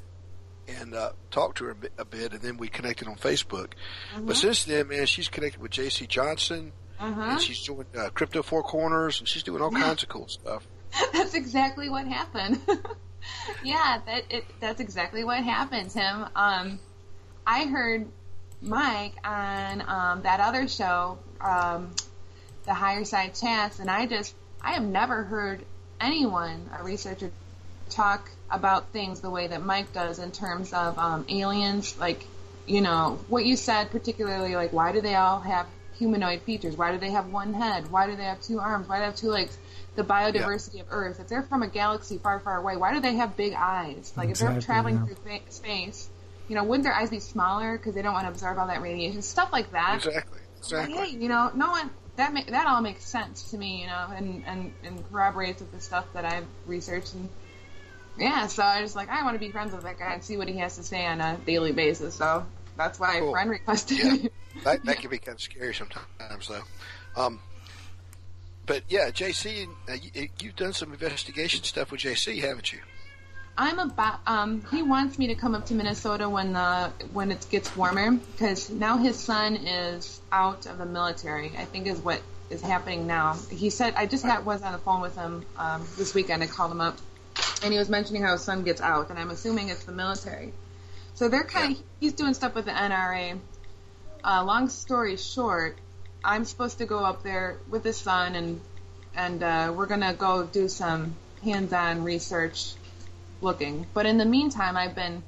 and 0.68 0.96
uh, 0.96 1.12
talked 1.32 1.58
to 1.60 1.66
her 1.66 1.72
a 1.72 1.76
bit, 1.76 1.92
a 1.98 2.06
bit, 2.06 2.32
and 2.34 2.42
then 2.42 2.58
we 2.58 2.68
connected 2.70 3.08
on 3.08 3.16
Facebook. 3.16 3.74
But 4.20 4.36
since 4.38 4.64
then, 4.64 4.88
man, 4.88 5.06
she's 5.06 5.28
connected 5.28 5.62
with 5.62 5.72
J.C. 5.72 6.08
Johnson, 6.08 6.72
Uh-huh. 7.00 7.22
and 7.22 7.42
she's 7.42 7.62
doing 7.64 7.86
uh, 7.98 8.10
Crypto 8.14 8.42
Four 8.42 8.64
Corners, 8.64 9.20
and 9.20 9.28
she's 9.28 9.44
doing 9.44 9.62
all 9.62 9.72
kinds 9.72 10.04
of 10.04 10.10
cool 10.10 10.28
stuff. 10.30 10.66
That's 11.14 11.34
exactly 11.34 11.90
what 11.90 12.08
happened. 12.08 12.60
yeah, 13.64 14.00
that 14.06 14.24
it, 14.30 14.46
that's 14.60 14.80
exactly 14.80 15.24
what 15.24 15.44
happened, 15.44 15.90
Tim. 15.90 16.26
Um, 16.36 16.80
I 17.46 17.66
heard 17.66 18.08
Mike 18.62 19.16
on 19.26 19.82
um, 19.88 20.22
that 20.24 20.40
other 20.40 20.68
show, 20.68 21.18
um, 21.42 21.92
the 22.66 22.74
Higher 22.74 23.04
Side 23.04 23.36
Chats, 23.36 23.80
and 23.80 23.90
I 23.90 24.06
just 24.06 24.34
I 24.62 24.74
have 24.74 24.84
never 24.84 25.24
heard 25.24 25.64
anyone, 26.00 26.70
a 26.78 26.84
researcher, 26.84 27.32
talk 27.90 28.30
about 28.50 28.90
things 28.90 29.22
the 29.22 29.30
way 29.30 29.48
that 29.48 29.64
Mike 29.64 29.92
does 29.94 30.20
in 30.20 30.32
terms 30.32 30.72
of 30.74 30.98
um, 30.98 31.26
aliens. 31.30 31.98
Like, 31.98 32.26
you 32.66 32.82
know, 32.82 33.20
what 33.28 33.46
you 33.46 33.58
said, 33.58 33.92
particularly 33.92 34.56
like, 34.56 34.72
why 34.72 34.92
do 34.94 35.02
they 35.02 35.16
all 35.16 35.40
have 35.42 35.68
humanoid 35.98 36.42
features? 36.42 36.78
Why 36.78 36.92
do 36.92 36.98
they 36.98 37.12
have 37.12 37.32
one 37.32 37.54
head? 37.54 37.92
Why 37.92 38.08
do 38.08 38.16
they 38.16 38.24
have 38.24 38.42
two 38.42 38.60
arms? 38.60 38.88
Why 38.88 38.98
do 38.98 39.02
they 39.02 39.06
have 39.08 39.16
two 39.16 39.30
legs? 39.30 39.58
The 39.96 40.04
biodiversity 40.04 40.82
of 40.82 40.88
Earth. 40.90 41.20
If 41.20 41.28
they're 41.28 41.44
from 41.44 41.62
a 41.62 41.68
galaxy 41.68 42.18
far, 42.18 42.40
far 42.40 42.58
away, 42.58 42.78
why 42.78 42.94
do 42.94 43.00
they 43.00 43.16
have 43.16 43.38
big 43.38 43.54
eyes? 43.54 44.12
Like, 44.16 44.30
if 44.30 44.40
they're 44.40 44.62
traveling 44.62 44.96
yeah. 44.96 45.06
through 45.06 45.16
fa- 45.16 45.52
space, 45.52 46.10
you 46.48 46.56
know, 46.56 46.64
wouldn't 46.64 46.84
their 46.84 46.94
eyes 46.94 47.10
be 47.10 47.20
smaller 47.20 47.78
because 47.78 47.96
they 47.96 48.02
don't 48.02 48.14
want 48.14 48.26
to 48.26 48.32
absorb 48.32 48.58
all 48.58 48.68
that 48.68 48.82
radiation? 48.82 49.22
Stuff 49.22 49.50
like 49.52 49.72
that. 49.72 50.06
Exactly, 50.06 50.40
exactly. 50.58 50.96
Hey, 50.98 51.10
you 51.18 51.30
know, 51.30 51.52
no 51.56 51.72
one 51.72 51.90
that 52.16 52.34
ma- 52.34 52.44
that 52.50 52.68
all 52.68 52.82
makes 52.82 53.04
sense 53.06 53.52
to 53.52 53.58
me, 53.58 53.82
you 53.82 53.88
know, 53.88 54.08
and 54.16 54.44
and 54.46 54.74
and 54.84 55.12
corroborates 55.12 55.62
with 55.62 55.72
the 55.72 55.80
stuff 55.80 56.06
that 56.14 56.26
I've 56.26 56.46
researched 56.66 57.14
and 57.14 57.30
yeah. 58.18 58.48
So 58.48 58.64
I 58.64 58.82
just 58.82 58.96
like 58.96 59.10
I 59.10 59.24
want 59.24 59.36
to 59.36 59.40
be 59.40 59.50
friends 59.52 59.74
with 59.74 59.84
that 59.84 59.98
guy 59.98 60.14
and 60.14 60.24
see 60.24 60.38
what 60.38 60.48
he 60.48 60.58
has 60.58 60.76
to 60.78 60.84
say 60.84 61.06
on 61.06 61.22
a 61.22 61.38
daily 61.46 61.72
basis. 61.72 62.16
So 62.16 62.46
that's 62.78 63.00
why 63.00 63.20
Cool. 63.20 63.30
I 63.30 63.32
friend 63.34 63.50
requested. 63.50 63.98
Yeah. 63.98 64.30
that 64.64 64.86
that 64.86 64.98
can 64.98 65.10
be 65.10 65.18
kind 65.18 65.36
of 65.36 65.42
scary 65.42 65.74
sometimes, 65.74 66.48
though. 66.48 66.62
Um, 67.16 67.40
but 68.66 68.84
yeah, 68.88 69.10
JC, 69.10 69.68
uh, 69.90 69.94
you, 70.14 70.30
you've 70.42 70.56
done 70.56 70.74
some 70.74 70.94
investigation 70.94 71.64
stuff 71.64 71.92
with 71.92 72.02
JC, 72.02 72.40
haven't 72.42 72.72
you? 72.72 72.80
I'm 73.58 73.78
about. 73.78 74.20
Um, 74.26 74.64
he 74.72 74.82
wants 74.82 75.20
me 75.20 75.28
to 75.28 75.36
come 75.36 75.54
up 75.54 75.68
to 75.68 75.76
Minnesota 75.76 76.28
when 76.28 76.54
the 76.54 76.92
when 77.12 77.32
it 77.32 77.46
gets 77.52 77.76
warmer 77.76 78.12
because 78.12 78.70
now 78.70 78.98
his 78.98 79.18
son 79.18 79.56
is 79.56 80.22
out 80.32 80.66
of 80.66 80.80
the 80.80 80.86
military. 80.86 81.52
I 81.58 81.66
think 81.66 81.86
is 81.86 82.00
what 82.00 82.22
is 82.50 82.62
happening 82.62 83.06
now. 83.06 83.38
He 83.52 83.70
said 83.70 83.94
I 83.96 84.08
just 84.08 84.26
got 84.26 84.44
was 84.44 84.64
on 84.64 84.72
the 84.72 84.80
phone 84.80 85.02
with 85.02 85.16
him 85.16 85.46
um, 85.58 85.86
this 85.98 86.16
weekend. 86.16 86.42
I 86.42 86.48
called 86.48 86.72
him 86.72 86.82
up, 86.82 86.98
and 87.64 87.72
he 87.72 87.78
was 87.78 87.90
mentioning 87.90 88.24
how 88.24 88.32
his 88.32 88.42
son 88.42 88.64
gets 88.64 88.82
out, 88.82 89.12
and 89.12 89.20
I'm 89.20 89.30
assuming 89.30 89.70
it's 89.70 89.84
the 89.84 89.92
military. 89.92 90.52
So 91.14 91.30
they're 91.30 91.44
kind 91.44 91.76
of 91.76 91.84
he's 92.00 92.14
doing 92.14 92.34
stuff 92.34 92.56
with 92.56 92.66
the 92.66 92.72
NRA. 92.72 93.40
Uh, 94.24 94.44
long 94.46 94.68
story 94.70 95.16
short, 95.18 95.78
I'm 96.24 96.46
supposed 96.46 96.80
to 96.80 96.86
go 96.86 97.00
up 97.06 97.22
there 97.22 97.58
with 97.70 97.84
his 97.84 97.98
son, 97.98 98.34
and 98.34 98.62
and 99.16 99.44
uh, 99.44 99.74
we're 99.76 99.86
gonna 99.86 100.16
go 100.16 100.44
do 100.44 100.68
some 100.68 101.16
hands-on 101.44 102.04
research 102.04 102.74
looking. 103.44 103.86
But 103.94 104.06
in 104.06 104.18
the 104.18 104.26
meantime, 104.26 104.78
I've 104.78 104.96
been 104.96 105.22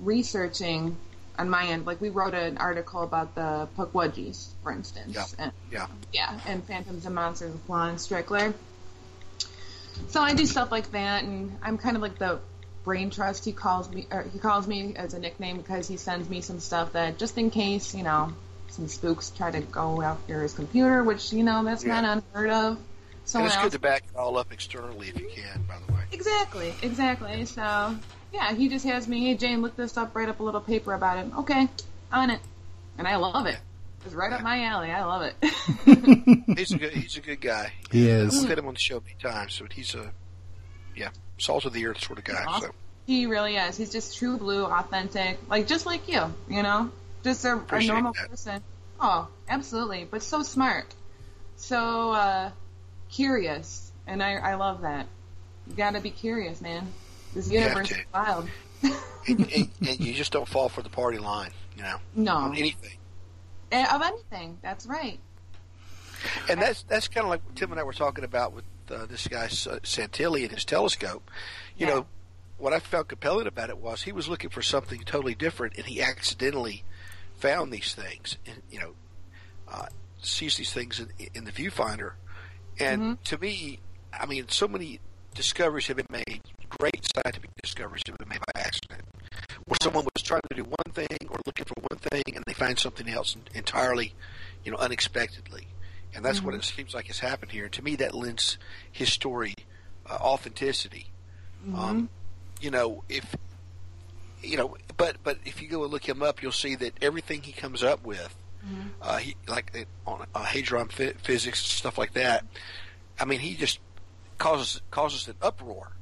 researching 0.00 0.96
on 1.38 1.48
my 1.48 1.66
end. 1.66 1.86
Like 1.86 2.00
we 2.00 2.08
wrote 2.08 2.34
an 2.34 2.58
article 2.58 3.02
about 3.02 3.34
the 3.34 3.68
Pukwudgies, 3.76 4.48
for 4.62 4.72
instance. 4.72 5.14
Yeah. 5.14 5.24
And, 5.38 5.52
Yeah. 5.70 5.86
yeah, 6.12 6.40
and 6.46 6.64
Phantoms 6.64 7.06
and 7.06 7.14
Monsters 7.14 7.52
with 7.52 7.68
Lon 7.68 7.96
Strickler. 7.96 8.54
So 10.08 10.20
I 10.20 10.34
do 10.34 10.46
stuff 10.46 10.70
like 10.70 10.90
that, 10.92 11.22
and 11.22 11.56
I'm 11.62 11.78
kind 11.78 11.96
of 11.96 12.02
like 12.02 12.18
the 12.18 12.40
brain 12.84 13.10
trust. 13.10 13.44
He 13.44 13.52
calls 13.52 13.90
me, 13.90 14.06
or 14.10 14.22
he 14.32 14.38
calls 14.38 14.66
me 14.66 14.94
as 14.96 15.14
a 15.14 15.18
nickname 15.18 15.58
because 15.58 15.86
he 15.86 15.96
sends 15.96 16.28
me 16.28 16.40
some 16.40 16.60
stuff 16.60 16.92
that 16.92 17.18
just 17.18 17.38
in 17.38 17.50
case, 17.50 17.94
you 17.94 18.02
know, 18.02 18.32
some 18.70 18.88
spooks 18.88 19.30
try 19.30 19.50
to 19.50 19.60
go 19.60 20.00
after 20.02 20.42
his 20.42 20.54
computer, 20.54 21.04
which 21.04 21.32
you 21.32 21.42
know 21.42 21.62
that's 21.62 21.84
Yeah. 21.84 22.00
not 22.00 22.22
unheard 22.34 22.50
of. 22.50 22.78
And 23.34 23.46
it's 23.46 23.54
else 23.54 23.64
good 23.64 23.72
to 23.72 23.78
back 23.78 24.04
it 24.08 24.16
all 24.16 24.36
up 24.36 24.52
externally 24.52 25.08
if 25.08 25.18
you 25.18 25.28
can, 25.34 25.62
by 25.62 25.76
the 25.86 25.92
way. 25.92 26.00
Exactly, 26.12 26.74
exactly. 26.82 27.44
So, 27.46 27.96
yeah, 28.32 28.52
he 28.54 28.68
just 28.68 28.84
has 28.84 29.08
me, 29.08 29.26
hey, 29.26 29.36
Jane, 29.36 29.62
look 29.62 29.76
this 29.76 29.96
up, 29.96 30.14
write 30.14 30.28
up 30.28 30.40
a 30.40 30.42
little 30.42 30.60
paper 30.60 30.92
about 30.92 31.24
it. 31.24 31.32
Okay, 31.38 31.68
on 32.12 32.30
it. 32.30 32.40
And 32.98 33.06
I 33.06 33.16
love 33.16 33.46
it. 33.46 33.58
It's 34.04 34.14
right 34.14 34.32
up 34.32 34.42
my 34.42 34.64
alley. 34.64 34.90
I 34.90 35.04
love 35.04 35.22
it. 35.22 35.36
He's 36.58 36.72
a 36.72 36.78
good, 36.78 36.92
he's 36.92 37.16
a 37.16 37.20
good 37.20 37.40
guy. 37.40 37.72
He 37.92 38.08
is. 38.08 38.40
We've 38.40 38.48
had 38.48 38.58
him 38.58 38.66
on 38.66 38.74
the 38.74 38.80
show 38.80 39.00
many 39.00 39.14
times, 39.22 39.54
so 39.54 39.66
he's 39.70 39.94
a, 39.94 40.12
yeah, 40.96 41.10
salt 41.38 41.64
of 41.66 41.72
the 41.72 41.86
earth 41.86 42.02
sort 42.02 42.18
of 42.18 42.24
guy. 42.24 42.44
So 42.60 42.72
he 43.06 43.26
really 43.26 43.56
is. 43.56 43.76
He's 43.76 43.90
just 43.90 44.18
true 44.18 44.36
blue, 44.38 44.64
authentic, 44.64 45.38
like 45.48 45.68
just 45.68 45.86
like 45.86 46.08
you, 46.08 46.34
you 46.48 46.62
know? 46.64 46.90
Just 47.22 47.44
a, 47.44 47.62
a 47.70 47.86
normal 47.86 48.12
that. 48.14 48.30
person. 48.30 48.62
Oh, 49.00 49.28
absolutely. 49.48 50.06
But 50.10 50.22
so 50.22 50.42
smart. 50.42 50.86
So 51.56 52.12
uh, 52.12 52.50
curious. 53.12 53.92
And 54.06 54.22
I, 54.22 54.32
I 54.34 54.54
love 54.54 54.82
that. 54.82 55.06
You 55.68 55.74
gotta 55.74 56.00
be 56.00 56.10
curious, 56.10 56.60
man. 56.60 56.88
This 57.34 57.50
universe 57.50 57.92
is 57.92 57.98
wild. 58.12 58.48
and, 58.82 58.92
and, 59.28 59.68
and 59.88 60.00
you 60.00 60.12
just 60.14 60.32
don't 60.32 60.48
fall 60.48 60.68
for 60.68 60.82
the 60.82 60.88
party 60.90 61.18
line, 61.18 61.50
you 61.76 61.82
know, 61.82 61.98
No. 62.16 62.34
on 62.36 62.56
anything. 62.56 62.96
Eh, 63.70 63.86
Of 63.94 64.02
anything. 64.02 64.58
That's 64.62 64.86
right. 64.86 65.18
And 66.48 66.60
that's 66.60 66.82
that's 66.84 67.08
kind 67.08 67.24
of 67.24 67.30
like 67.30 67.40
Tim 67.54 67.70
and 67.70 67.80
I 67.80 67.84
were 67.84 67.92
talking 67.92 68.24
about 68.24 68.52
with 68.52 68.64
uh, 68.90 69.06
this 69.06 69.26
guy 69.28 69.46
Santilli 69.46 70.42
and 70.42 70.50
his 70.52 70.64
telescope. 70.64 71.30
You 71.76 71.86
Yeah. 71.86 71.94
know, 71.94 72.06
what 72.58 72.72
I 72.72 72.78
felt 72.80 73.08
compelling 73.08 73.46
about 73.46 73.70
it 73.70 73.78
was 73.78 74.02
he 74.02 74.12
was 74.12 74.28
looking 74.28 74.50
for 74.50 74.62
something 74.62 75.00
totally 75.04 75.34
different, 75.34 75.76
and 75.76 75.86
he 75.86 76.00
accidentally 76.02 76.84
found 77.36 77.72
these 77.72 77.94
things, 77.94 78.36
and 78.46 78.62
you 78.70 78.78
know, 78.78 78.94
uh, 79.68 79.86
sees 80.22 80.56
these 80.56 80.72
things 80.72 81.00
in, 81.00 81.08
in 81.34 81.44
the 81.44 81.52
viewfinder. 81.52 82.12
And 82.78 83.02
Mm-hmm. 83.02 83.12
to 83.24 83.38
me, 83.38 83.78
I 84.12 84.26
mean, 84.26 84.48
so 84.48 84.68
many 84.68 85.00
discoveries 85.34 85.86
have 85.86 85.96
been 85.96 86.06
made, 86.10 86.40
great 86.78 87.06
scientific 87.14 87.50
discoveries 87.62 88.02
have 88.06 88.18
been 88.18 88.28
made 88.28 88.40
by 88.54 88.60
accident, 88.60 89.02
where 89.66 89.76
someone 89.82 90.04
was 90.14 90.22
trying 90.22 90.40
to 90.50 90.56
do 90.56 90.64
one 90.64 90.92
thing 90.92 91.18
or 91.30 91.38
looking 91.46 91.64
for 91.64 91.74
one 91.90 91.98
thing, 91.98 92.22
and 92.34 92.44
they 92.46 92.52
find 92.52 92.78
something 92.78 93.08
else 93.08 93.36
entirely, 93.54 94.14
you 94.64 94.72
know, 94.72 94.78
unexpectedly. 94.78 95.66
And 96.14 96.24
that's 96.24 96.42
what 96.44 96.54
it 96.54 96.64
seems 96.64 96.94
like 96.94 97.06
has 97.06 97.20
happened 97.20 97.52
here. 97.52 97.64
And 97.64 97.72
to 97.72 97.82
me, 97.82 97.96
that 97.96 98.14
lends 98.14 98.58
his 98.90 99.10
story 99.10 99.54
uh, 100.08 100.14
authenticity. 100.20 101.06
Um, 101.74 102.10
you 102.60 102.70
know, 102.70 103.02
if 103.08 103.34
you 104.42 104.56
know, 104.56 104.76
but 104.96 105.16
but 105.22 105.38
if 105.44 105.62
you 105.62 105.68
go 105.68 105.84
and 105.84 105.92
look 105.92 106.06
him 106.06 106.22
up, 106.22 106.42
you'll 106.42 106.52
see 106.52 106.74
that 106.74 106.92
everything 107.00 107.42
he 107.42 107.52
comes 107.52 107.82
up 107.82 108.04
with, 108.04 108.34
uh, 109.00 109.16
he 109.18 109.36
like 109.48 109.72
uh, 109.76 110.10
on 110.10 110.26
uh, 110.34 110.44
hadron 110.44 110.88
phy- 110.88 111.14
physics 111.22 111.60
stuff 111.60 111.98
like 111.98 112.12
that. 112.14 112.44
I 113.18 113.24
mean, 113.24 113.40
he 113.40 113.54
just 113.54 113.78
causes 114.38 114.80
causes 114.90 115.28
an 115.28 115.34
uproar 115.42 115.92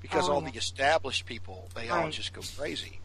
because 0.00 0.28
Oh, 0.28 0.34
all 0.34 0.42
yeah. 0.42 0.50
the 0.50 0.58
established 0.58 1.26
people 1.26 1.68
they 1.74 1.88
all 1.88 2.10
just 2.10 2.32
go 2.32 2.40
crazy. 2.58 3.00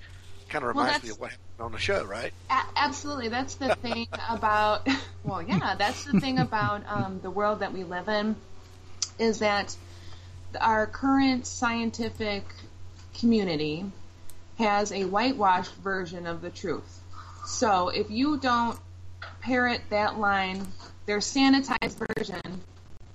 Kind 0.49 0.66
of 0.66 0.74
Well, 0.76 0.86
reminds 0.86 1.03
me 1.03 1.12
of 1.12 1.20
what 1.20 1.30
happened 1.30 1.45
on 1.60 1.72
the 1.74 1.78
show, 1.78 2.03
right? 2.05 2.34
A- 2.49 2.64
absolutely. 2.76 3.28
That's 3.30 3.53
the 3.55 3.76
thing 3.76 4.07
about, 4.30 4.88
well, 5.24 5.43
yeah, 5.43 5.76
that's 5.78 6.05
the 6.05 6.20
thing 6.20 6.39
about 6.39 6.82
um, 6.88 7.20
the 7.22 7.30
world 7.30 7.60
that 7.60 7.72
we 7.72 7.84
live 7.84 8.10
in 8.10 8.36
is 9.20 9.39
that 9.39 9.76
our 10.60 10.88
current 10.88 11.45
scientific 11.45 12.43
community 13.20 13.86
has 14.57 14.91
a 14.91 15.05
whitewashed 15.05 15.76
version 15.76 16.26
of 16.26 16.41
the 16.41 16.49
truth. 16.49 16.99
So 17.45 17.89
if 17.89 18.10
you 18.10 18.38
don't 18.39 18.78
parrot 19.41 19.81
that 19.89 20.19
line, 20.19 20.65
their 21.05 21.19
sanitized 21.19 21.97
version 22.15 22.61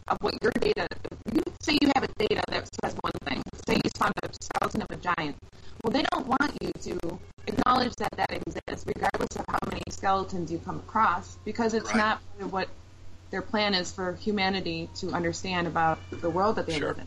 of 0.09 0.19
what 0.21 0.35
your 0.43 0.53
data, 0.61 0.87
you 1.33 1.43
say 1.61 1.79
you 1.81 1.91
have 1.95 2.05
a 2.05 2.27
data 2.29 2.43
that 2.49 2.69
says 2.83 2.95
one 3.01 3.13
thing, 3.25 3.43
say 3.67 3.75
you 3.83 3.91
found 3.97 4.13
a 4.23 4.29
skeleton 4.43 4.83
of 4.83 4.91
a 4.91 4.97
giant. 4.97 5.37
Well, 5.83 5.93
they 5.93 6.05
don't 6.13 6.27
want 6.27 6.53
you 6.61 6.73
to 6.73 7.19
acknowledge 7.47 7.95
that 7.97 8.11
that 8.17 8.33
exists, 8.33 8.87
regardless 8.87 9.37
of 9.37 9.45
how 9.49 9.59
many 9.69 9.83
skeletons 9.91 10.51
you 10.51 10.59
come 10.59 10.77
across, 10.77 11.37
because 11.45 11.75
it's 11.75 11.87
Right. 11.87 11.97
not 11.97 12.21
what 12.51 12.69
their 13.31 13.43
plan 13.43 13.75
is 13.75 13.93
for 13.93 14.15
humanity 14.15 14.89
to 14.97 15.11
understand 15.13 15.67
about 15.67 15.99
the 16.11 16.31
world 16.31 16.57
that 16.57 16.67
they 16.67 16.79
Sure. 16.79 16.89
live 16.89 16.99
in. 16.99 17.07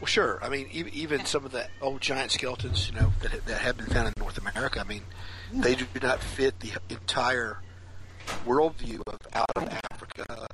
Well, 0.00 0.06
sure. 0.06 0.38
I 0.42 0.48
mean, 0.48 0.66
even, 0.72 0.94
even 0.94 1.26
some 1.26 1.44
of 1.44 1.52
the 1.52 1.66
old 1.82 2.00
giant 2.00 2.32
skeletons, 2.32 2.88
you 2.88 2.98
know, 2.98 3.12
that 3.20 3.44
that 3.46 3.60
have 3.60 3.76
been 3.76 3.86
found 3.86 4.08
in 4.08 4.14
North 4.16 4.38
America. 4.38 4.80
I 4.80 4.84
mean, 4.84 5.02
they 5.52 5.74
do 5.74 5.86
not 6.00 6.20
fit 6.20 6.58
the 6.60 6.72
entire 6.88 7.58
worldview 8.46 9.00
of 9.06 9.18
out 9.34 9.50
of 9.56 9.68
Africa 9.92 10.46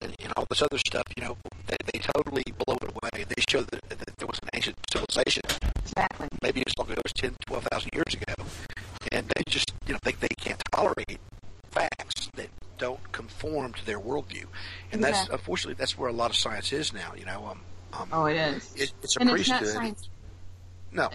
and, 0.00 0.14
and 0.22 0.32
all 0.36 0.46
this 0.48 0.62
other 0.62 0.78
stuff. 0.78 1.04
You 1.16 1.24
know, 1.24 1.36
they, 1.66 1.76
they 1.92 1.98
totally 1.98 2.44
blow 2.64 2.76
it 2.82 2.90
away. 2.90 3.24
They 3.24 3.42
show 3.48 3.60
that, 3.62 3.88
that 3.88 4.16
there 4.18 4.26
was 4.26 4.38
an 4.42 4.48
ancient 4.54 4.76
civilization, 4.90 5.42
Exactly. 5.82 6.28
maybe 6.42 6.62
as 6.66 6.72
long 6.78 6.90
ago 6.90 7.00
as 7.04 7.12
10, 7.12 7.36
12,000 7.46 7.90
years 7.92 8.14
ago, 8.14 8.44
and 9.10 9.26
they 9.36 9.42
just, 9.48 9.72
you 9.86 9.92
know, 9.94 9.98
they, 10.02 10.12
they 10.12 10.28
can't 10.36 10.62
tolerate 10.74 11.18
facts 11.70 12.28
that 12.36 12.48
don't 12.78 13.12
conform 13.12 13.72
to 13.74 13.86
their 13.86 14.00
worldview. 14.00 14.44
And 14.92 15.02
that's, 15.02 15.18
Exactly. 15.18 15.34
unfortunately, 15.34 15.74
that's 15.74 15.96
where 15.98 16.08
a 16.08 16.12
lot 16.12 16.30
of 16.30 16.36
science 16.36 16.72
is 16.72 16.92
now, 16.92 17.12
you 17.16 17.24
know. 17.24 17.46
Um, 17.46 17.60
um, 17.92 18.08
Oh, 18.12 18.24
it 18.26 18.36
is. 18.36 18.72
it, 18.76 18.92
it's 19.02 19.16
a 19.16 19.20
and 19.20 19.30
it's 19.30 19.48
not 19.48 19.58
priesthood. 19.60 19.76
science. 19.82 20.08
No, 20.90 21.08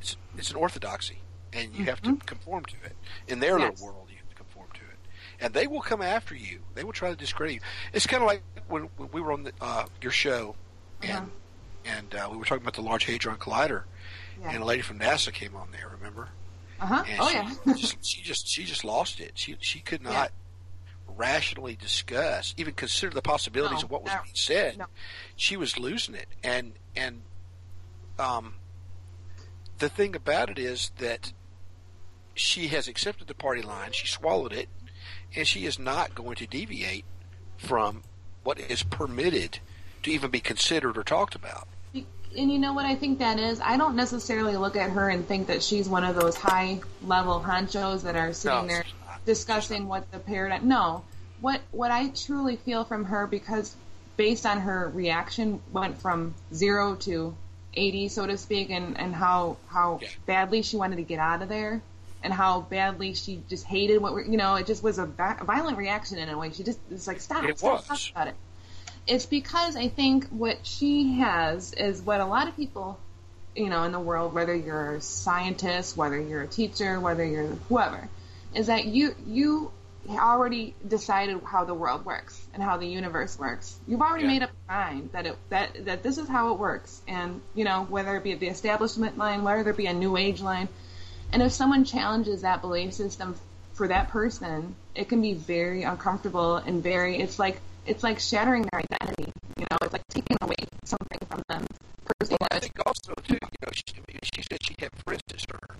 it's 0.00 0.16
it's 0.36 0.50
an 0.50 0.56
orthodoxy, 0.56 1.18
and 1.52 1.72
you 1.74 1.84
have 1.84 2.00
to 2.02 2.16
conform 2.26 2.64
to 2.66 2.74
it. 2.84 2.96
In 3.28 3.38
their 3.40 3.52
Mm-hmm. 3.54 3.62
Yes. 3.62 3.80
little 3.80 3.86
world, 3.94 4.06
you 4.10 4.16
have 4.16 4.28
to 4.28 4.34
conform 4.36 4.66
to 4.74 4.80
it, 4.80 4.98
and 5.40 5.52
they 5.54 5.66
will 5.66 5.80
come 5.80 6.02
after 6.02 6.34
you. 6.34 6.60
They 6.74 6.84
will 6.84 6.92
try 6.92 7.10
to 7.10 7.16
discredit 7.16 7.54
you. 7.56 7.60
It's 7.92 8.06
kind 8.06 8.22
of 8.22 8.26
like 8.26 8.42
when, 8.68 8.88
when 8.96 9.10
we 9.12 9.20
were 9.20 9.32
on 9.32 9.44
the, 9.44 9.52
uh, 9.60 9.86
your 10.02 10.12
show, 10.12 10.54
and 11.02 11.10
Uh-huh. 11.12 11.26
and 11.84 12.14
uh, 12.14 12.28
we 12.30 12.36
were 12.36 12.44
talking 12.44 12.62
about 12.62 12.74
the 12.74 12.82
Large 12.82 13.04
Hadron 13.04 13.36
Collider, 13.38 13.84
Yeah. 14.40 14.50
and 14.52 14.62
a 14.62 14.64
lady 14.66 14.82
from 14.82 14.98
NASA 14.98 15.32
came 15.32 15.56
on 15.56 15.70
there. 15.72 15.88
Remember? 15.98 16.28
Uh 16.80 16.86
huh. 16.86 17.04
And 17.08 17.20
Oh 17.20 17.28
she, 17.28 17.34
yeah. 17.36 17.74
just, 17.76 18.04
she 18.04 18.22
just 18.22 18.48
she 18.48 18.64
just 18.64 18.84
lost 18.84 19.20
it. 19.20 19.32
She 19.34 19.56
she 19.60 19.80
could 19.80 20.02
not 20.02 20.30
rationally 21.16 21.76
discuss, 21.76 22.54
even 22.56 22.72
consider 22.72 23.12
the 23.12 23.20
possibilities 23.22 23.80
No, 23.80 23.84
of 23.84 23.90
what 23.90 24.02
was 24.04 24.12
no, 24.12 24.20
being 24.22 24.34
said. 24.34 24.78
no. 24.78 24.86
She 25.36 25.56
was 25.56 25.78
losing 25.78 26.14
it, 26.14 26.28
and 26.42 26.72
and 26.96 27.22
um, 28.18 28.54
the 29.78 29.88
thing 29.88 30.14
about 30.14 30.50
it 30.50 30.58
is 30.58 30.92
that 30.98 31.32
she 32.34 32.68
has 32.68 32.88
accepted 32.88 33.26
the 33.26 33.34
party 33.34 33.60
line. 33.62 33.92
She 33.92 34.06
swallowed 34.06 34.52
it, 34.52 34.68
and 35.36 35.46
she 35.46 35.64
is 35.66 35.78
not 35.78 36.14
going 36.14 36.36
to 36.36 36.46
deviate 36.46 37.04
from 37.56 38.02
what 38.42 38.58
is 38.58 38.82
permitted 38.82 39.58
to 40.02 40.10
even 40.10 40.30
be 40.30 40.40
considered 40.40 40.96
or 40.96 41.02
talked 41.02 41.34
about. 41.34 41.68
And 41.94 42.50
you 42.52 42.58
know 42.58 42.72
what 42.72 42.86
I 42.86 42.94
think 42.94 43.18
that 43.18 43.38
is? 43.40 43.60
I 43.60 43.76
don't 43.76 43.96
necessarily 43.96 44.56
look 44.56 44.76
at 44.76 44.90
her 44.90 45.08
and 45.08 45.26
think 45.26 45.48
that 45.48 45.62
she's 45.62 45.88
one 45.88 46.04
of 46.04 46.14
those 46.14 46.36
high 46.36 46.80
level 47.02 47.40
honchos 47.40 48.02
that 48.02 48.14
are 48.14 48.32
sitting 48.32 48.62
No, 48.62 48.68
there 48.68 48.84
discussing 49.26 49.88
what 49.88 50.10
the 50.12 50.18
paradigm. 50.20 50.68
No, 50.68 51.04
what 51.40 51.60
what 51.72 51.90
I 51.90 52.08
truly 52.08 52.56
feel 52.56 52.84
from 52.84 53.04
her 53.06 53.26
because 53.26 53.74
based 54.16 54.46
on 54.46 54.60
her 54.60 54.90
reaction 54.94 55.60
went 55.72 56.00
from 56.00 56.34
zero 56.54 56.94
to 56.96 57.36
eighty, 57.74 58.08
so 58.08 58.26
to 58.26 58.36
speak, 58.38 58.70
and 58.70 58.96
and 58.98 59.12
how 59.12 59.56
how 59.68 59.98
Yeah. 60.00 60.08
badly 60.26 60.62
she 60.62 60.76
wanted 60.76 60.96
to 60.96 61.02
get 61.02 61.18
out 61.18 61.42
of 61.42 61.48
there. 61.48 61.82
And 62.22 62.32
how 62.32 62.60
badly 62.60 63.14
she 63.14 63.42
just 63.48 63.64
hated 63.64 63.98
what 64.02 64.12
we're, 64.12 64.24
you 64.24 64.36
know, 64.36 64.56
it 64.56 64.66
just 64.66 64.82
was 64.82 64.98
a 64.98 65.06
vi- 65.06 65.38
violent 65.42 65.78
reaction 65.78 66.18
in 66.18 66.28
a 66.28 66.36
way. 66.36 66.52
She 66.52 66.62
just, 66.62 66.78
it's 66.90 67.06
like, 67.06 67.20
stop, 67.20 67.44
It 67.44 67.58
stop, 67.58 67.86
was. 67.88 67.98
stop 67.98 67.98
about 68.14 68.28
it. 68.28 68.34
It's 69.06 69.24
because 69.26 69.74
I 69.76 69.88
think 69.88 70.28
what 70.28 70.58
she 70.66 71.18
has 71.20 71.72
is 71.72 72.02
what 72.02 72.20
a 72.20 72.26
lot 72.26 72.46
of 72.48 72.56
people, 72.56 72.98
you 73.56 73.70
know, 73.70 73.84
in 73.84 73.92
the 73.92 74.00
world, 74.00 74.34
whether 74.34 74.54
you're 74.54 74.96
a 74.96 75.00
scientist, 75.00 75.96
whether 75.96 76.20
you're 76.20 76.42
a 76.42 76.46
teacher, 76.46 77.00
whether 77.00 77.24
you're 77.24 77.46
whoever, 77.68 78.08
is 78.54 78.66
that 78.66 78.84
you 78.84 79.14
you 79.26 79.72
already 80.08 80.74
decided 80.86 81.40
how 81.44 81.64
the 81.64 81.74
world 81.74 82.04
works 82.04 82.40
and 82.54 82.62
how 82.62 82.76
the 82.76 82.86
universe 82.86 83.38
works. 83.38 83.78
You've 83.86 84.02
already 84.02 84.24
Yeah. 84.24 84.30
made 84.30 84.42
up 84.42 84.50
your 84.68 84.76
mind 84.76 85.10
that 85.12 85.26
it 85.26 85.36
that 85.48 85.84
that 85.86 86.02
this 86.02 86.18
is 86.18 86.28
how 86.28 86.52
it 86.52 86.58
works, 86.58 87.00
and 87.08 87.40
you 87.54 87.64
know 87.64 87.84
whether 87.88 88.16
it 88.16 88.24
be 88.24 88.34
the 88.34 88.48
establishment 88.48 89.16
line, 89.18 89.42
whether 89.44 89.68
it 89.70 89.76
be 89.76 89.86
a 89.86 89.94
new 89.94 90.16
age 90.16 90.40
line, 90.40 90.68
and 91.32 91.42
if 91.42 91.52
someone 91.52 91.84
challenges 91.84 92.42
that 92.42 92.60
belief 92.60 92.92
system 92.92 93.34
for 93.74 93.88
that 93.88 94.08
person, 94.08 94.74
it 94.94 95.08
can 95.08 95.22
be 95.22 95.34
very 95.34 95.84
uncomfortable 95.84 96.56
and 96.56 96.82
very. 96.82 97.18
It's 97.18 97.38
like 97.38 97.60
it's 97.86 98.02
like 98.02 98.18
shattering 98.18 98.62
their 98.70 98.80
identity. 98.80 99.32
You 99.58 99.66
know, 99.70 99.78
it's 99.82 99.92
like 99.92 100.06
taking 100.08 100.36
away 100.42 100.56
something 100.84 101.18
from 101.28 101.42
them. 101.48 101.66
Personally, 102.18 102.38
I 102.50 102.58
think 102.58 102.78
also 102.86 103.14
too, 103.26 103.38
you 103.40 103.58
know, 103.62 103.70
she, 103.72 103.84
she 104.34 104.42
said 104.42 104.58
she 104.62 104.74
had 104.78 104.90
friends 105.04 105.22
her, 105.50 105.76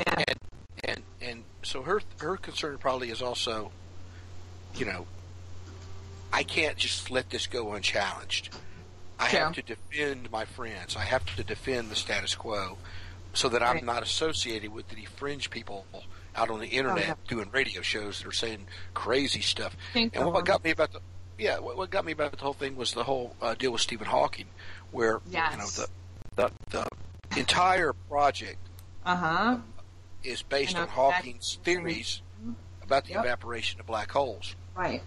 yeah, 0.00 0.24
and 0.28 0.38
and 0.84 1.02
and 1.20 1.44
so 1.62 1.82
her 1.82 2.02
her 2.18 2.36
concern 2.36 2.78
probably 2.78 3.10
is 3.10 3.22
also, 3.22 3.70
you 4.74 4.86
know, 4.86 5.06
I 6.32 6.42
can't 6.42 6.76
just 6.76 7.10
let 7.10 7.30
this 7.30 7.46
go 7.46 7.72
unchallenged. 7.72 8.54
I 9.18 9.26
have 9.28 9.54
to 9.54 9.62
defend 9.62 10.30
my 10.30 10.44
friends. 10.44 10.96
I 10.96 11.04
have 11.04 11.24
to 11.36 11.44
defend 11.44 11.88
the 11.88 11.94
status 11.94 12.34
quo, 12.34 12.76
so 13.34 13.48
that 13.50 13.62
I'm 13.62 13.84
not 13.84 14.02
associated 14.02 14.72
with 14.72 14.88
the 14.88 15.04
fringe 15.16 15.50
people 15.50 15.86
out 16.36 16.50
on 16.50 16.60
the 16.60 16.66
internet 16.66 17.06
yeah. 17.06 17.14
doing 17.28 17.50
radio 17.52 17.82
shows 17.82 18.18
that 18.18 18.26
are 18.26 18.32
saying 18.32 18.66
crazy 18.94 19.40
stuff. 19.40 19.76
Think 19.92 20.16
and 20.16 20.26
what 20.26 20.44
got 20.44 20.64
me 20.64 20.70
about 20.70 20.92
the 20.92 21.00
yeah, 21.38 21.58
what, 21.58 21.76
what 21.76 21.90
got 21.90 22.04
me 22.04 22.12
about 22.12 22.32
the 22.32 22.38
whole 22.38 22.52
thing 22.52 22.76
was 22.76 22.92
the 22.92 23.02
whole 23.04 23.34
uh, 23.42 23.54
deal 23.54 23.72
with 23.72 23.80
Stephen 23.80 24.06
Hawking, 24.06 24.46
where 24.92 25.20
you 25.28 25.32
know 25.38 25.66
the 25.76 25.88
the, 26.36 26.50
the 26.70 26.86
entire 27.38 27.92
project 27.92 28.58
uh 29.04 29.16
huh. 29.16 29.56
is 30.22 30.42
based 30.42 30.76
on 30.76 30.88
Hawking's 30.88 31.58
theories 31.64 32.22
about 32.82 33.04
the 33.04 33.12
Yep. 33.12 33.24
evaporation 33.24 33.80
of 33.80 33.86
black 33.86 34.10
holes. 34.10 34.54
Right. 34.76 35.02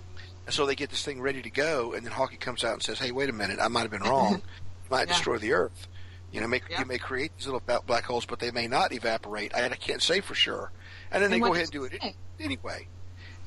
And 0.46 0.54
so 0.54 0.66
they 0.66 0.76
get 0.76 0.90
this 0.90 1.04
thing 1.04 1.22
ready 1.22 1.42
to 1.42 1.50
go, 1.50 1.94
and 1.94 2.06
then 2.06 2.12
Hawking 2.14 2.40
comes 2.40 2.64
out 2.64 2.74
and 2.74 2.84
says, 2.84 3.00
"Hey, 3.00 3.12
wait 3.12 3.30
a 3.30 3.34
minute, 3.34 3.60
I 3.62 3.68
might 3.68 3.82
have 3.82 3.92
been 3.92 4.04
wrong. 4.04 4.36
It 4.36 4.42
might 4.92 5.08
Yeah. 5.08 5.14
destroy 5.14 5.38
the 5.38 5.54
Earth." 5.54 5.88
You 6.32 6.42
know, 6.42 6.48
make, 6.48 6.64
you 6.78 6.86
may 6.86 6.98
create 6.98 7.32
these 7.38 7.46
little 7.48 7.62
black 7.86 8.04
holes, 8.04 8.26
but 8.26 8.40
they 8.40 8.52
may 8.52 8.68
not 8.68 8.92
evaporate. 8.92 9.56
I, 9.56 9.66
I 9.66 9.70
can't 9.70 10.02
say 10.02 10.20
for 10.20 10.36
sure. 10.36 10.72
And 11.12 11.24
then 11.24 11.30
they 11.32 11.38
And 11.38 11.46
go 11.46 11.54
ahead 11.54 11.64
and 11.66 11.72
do 11.72 11.84
it 11.86 12.02
anyway. 12.40 12.88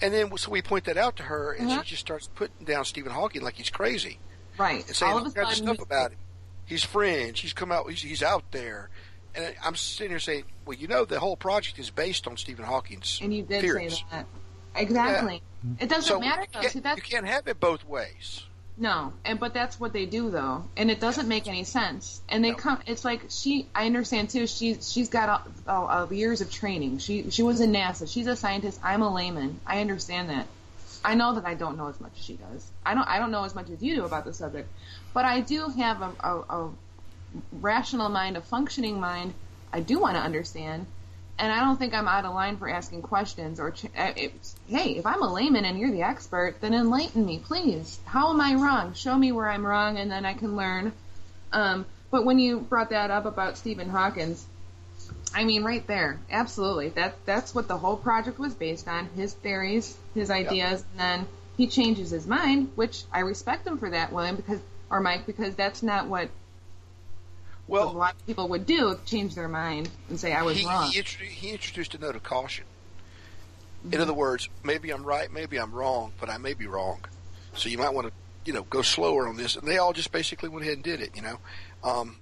And 0.01 0.15
then 0.15 0.35
so 0.39 0.51
we 0.51 0.63
point 0.63 0.85
that 0.85 0.97
out 0.97 1.17
to 1.17 1.25
her, 1.25 1.53
and 1.53 1.71
Uh-huh. 1.71 1.83
she 1.83 1.91
just 1.91 2.01
starts 2.01 2.29
putting 2.35 2.65
down 2.65 2.87
Stephen 2.87 3.13
Hawking 3.13 3.43
like 3.43 3.55
he's 3.57 3.69
crazy 3.69 4.19
Right. 4.57 4.87
and 4.87 4.97
saying 4.97 5.13
All 5.13 5.19
all 5.19 5.27
of 5.27 5.35
kinds 5.35 5.51
of 5.51 5.57
stuff 5.67 5.79
about 5.81 6.13
him. 6.13 6.19
He's 6.65 6.83
fringe. 6.85 7.41
He's 7.41 7.53
come 7.53 7.71
out. 7.71 7.91
He's, 7.91 8.01
he's 8.01 8.23
out 8.23 8.45
there. 8.51 8.89
And 9.35 9.55
I'm 9.63 9.77
sitting 9.77 10.11
here 10.11 10.19
saying, 10.19 10.45
well, 10.65 10.77
you 10.77 10.89
know, 10.89 11.05
the 11.05 11.21
whole 11.21 11.37
project 11.37 11.79
is 11.79 11.91
based 11.91 12.27
on 12.27 12.37
Stephen 12.39 12.65
Hawking's 12.65 13.21
and 13.23 13.35
you 13.35 13.43
did 13.43 13.61
theories. 13.61 13.99
say 13.99 14.05
that. 14.11 14.27
Exactly. 14.75 15.43
It 15.79 15.89
doesn't 15.89 16.05
So 16.05 16.19
matter 16.21 16.43
you 16.43 16.47
though. 16.55 16.61
can't, 16.61 16.73
See, 16.73 16.79
you 16.97 17.03
can't 17.03 17.27
have 17.27 17.47
it 17.47 17.61
both 17.61 17.85
ways. 17.85 18.45
No, 18.81 19.13
and 19.27 19.39
but 19.39 19.53
that's 19.53 19.79
what 19.79 19.93
they 19.93 20.07
do 20.07 20.31
though, 20.31 20.65
and 20.75 20.91
it 20.91 21.01
doesn't 21.01 21.29
make 21.29 21.47
any 21.47 21.65
sense. 21.65 22.23
And 22.31 22.43
they 22.43 22.55
come. 22.55 22.81
It's 22.87 23.05
like 23.05 23.21
she. 23.29 23.67
I 23.75 23.85
understand 23.85 24.31
too. 24.31 24.47
She's 24.47 24.91
she's 24.91 25.11
got 25.11 25.29
all, 25.29 25.43
all, 25.69 25.87
all 25.87 26.13
years 26.13 26.41
of 26.41 26.51
training. 26.51 26.97
She 26.97 27.31
she 27.31 27.43
was 27.43 27.61
in 27.61 27.73
NASA. 27.73 28.11
She's 28.11 28.27
a 28.27 28.37
scientist. 28.37 28.81
I'm 28.83 29.03
a 29.03 29.13
layman. 29.13 29.61
I 29.67 29.83
understand 29.83 30.31
that. 30.31 30.47
I 31.05 31.15
know 31.15 31.35
that 31.35 31.45
I 31.45 31.53
don't 31.53 31.77
know 31.77 31.89
as 31.89 32.01
much 32.01 32.13
as 32.17 32.25
she 32.25 32.35
does. 32.37 32.67
I 32.85 32.95
don't 32.95 33.07
I 33.07 33.19
don't 33.19 33.31
know 33.31 33.45
as 33.45 33.55
much 33.55 33.69
as 33.69 33.83
you 33.83 33.97
do 33.97 34.05
about 34.07 34.25
the 34.25 34.33
subject, 34.33 34.67
but 35.13 35.27
I 35.27 35.41
do 35.41 35.69
have 35.69 36.01
a, 36.01 36.13
a, 36.21 36.39
a 36.49 36.71
rational 37.53 38.09
mind, 38.09 38.39
a 38.39 38.41
functioning 38.41 38.99
mind. 38.99 39.35
I 39.75 39.81
do 39.81 39.99
want 39.99 40.17
to 40.17 40.23
understand, 40.23 40.87
and 41.41 41.51
I 41.51 41.61
don't 41.61 41.79
think 41.79 41.95
I'm 41.95 42.07
out 42.07 42.25
of 42.27 42.35
line 42.35 42.59
for 42.59 42.69
asking 42.69 43.03
questions 43.03 43.59
or. 43.59 43.71
Ch- 43.71 43.87
uh, 43.97 44.13
hey, 44.69 44.91
if 44.97 45.07
I'm 45.07 45.23
a 45.23 45.33
layman 45.33 45.65
and 45.65 45.79
you're 45.79 45.91
the 45.91 46.03
expert, 46.03 46.61
then 46.61 46.75
enlighten 46.75 47.25
me, 47.25 47.39
please. 47.39 47.99
How 48.05 48.31
am 48.31 48.41
I 48.41 48.55
wrong? 48.55 48.93
Show 48.93 49.17
me 49.17 49.33
where 49.33 49.49
I'm 49.49 49.67
wrong, 49.67 49.97
and 49.97 50.11
then 50.11 50.27
I 50.27 50.35
can 50.35 50.55
learn. 50.55 50.93
Um, 51.53 51.87
but 52.11 52.25
when 52.25 52.39
you 52.39 52.61
brought 52.61 52.91
that 52.91 53.11
up 53.11 53.25
about 53.25 53.57
Stephen 53.57 53.89
Hawkins, 53.89 54.47
I 55.35 55.45
mean, 55.45 55.65
right 55.65 55.87
there, 55.87 56.21
absolutely. 56.31 56.91
That 56.91 57.17
that's 57.25 57.55
what 57.55 57.69
the 57.69 57.79
whole 57.79 57.97
project 57.97 58.39
was 58.39 58.55
based 58.55 58.87
on: 58.87 59.09
his 59.17 59.33
theories, 59.33 59.97
his 60.15 60.31
ideas, 60.31 60.85
and 60.93 61.01
then 61.01 61.29
he 61.57 61.67
changes 61.69 62.11
his 62.11 62.27
mind, 62.27 62.73
which 62.75 63.05
I 63.13 63.21
respect 63.21 63.67
him 63.67 63.79
for 63.79 63.91
that, 63.91 64.13
William, 64.13 64.37
because 64.37 64.61
or 64.91 65.01
Mike, 65.01 65.25
because 65.25 65.55
that's 65.55 65.83
not 65.83 66.09
what 66.09 66.29
Well, 67.71 67.89
a 67.89 67.93
lot 67.93 68.15
of 68.15 68.27
people 68.27 68.49
would 68.49 68.67
do: 68.67 68.99
change 69.07 69.35
their 69.37 69.49
mind 69.49 69.89
and 70.09 70.19
say 70.19 70.33
I 70.33 70.43
was 70.43 70.59
he, 70.59 70.67
wrong. 70.67 70.91
He, 70.91 70.99
intro- 70.99 71.27
he 71.27 71.51
introduced 71.51 71.95
a 71.95 71.99
note 71.99 72.17
of 72.17 72.23
caution. 72.25 72.65
Mm-hmm. 73.85 73.95
In 73.95 74.01
other 74.01 74.13
words, 74.13 74.49
maybe 74.65 74.91
I'm 74.91 75.05
right, 75.05 75.33
maybe 75.33 75.57
I'm 75.57 75.73
wrong, 75.73 76.13
but 76.19 76.29
I 76.29 76.37
may 76.39 76.55
be 76.55 76.67
wrong. 76.67 77.05
So 77.55 77.69
you 77.69 77.79
might 77.79 77.95
want 77.95 78.09
to, 78.09 78.13
you 78.45 78.53
know, 78.53 78.65
go 78.65 78.83
slower 78.83 79.29
on 79.29 79.37
this. 79.37 79.57
And 79.57 79.67
they 79.67 79.79
all 79.79 79.93
just 79.93 80.13
basically 80.13 80.49
went 80.49 80.65
ahead 80.65 80.75
and 80.75 80.85
did 80.85 81.01
it, 81.01 81.13
you 81.15 81.23
know. 81.23 81.39
Um, 81.83 82.17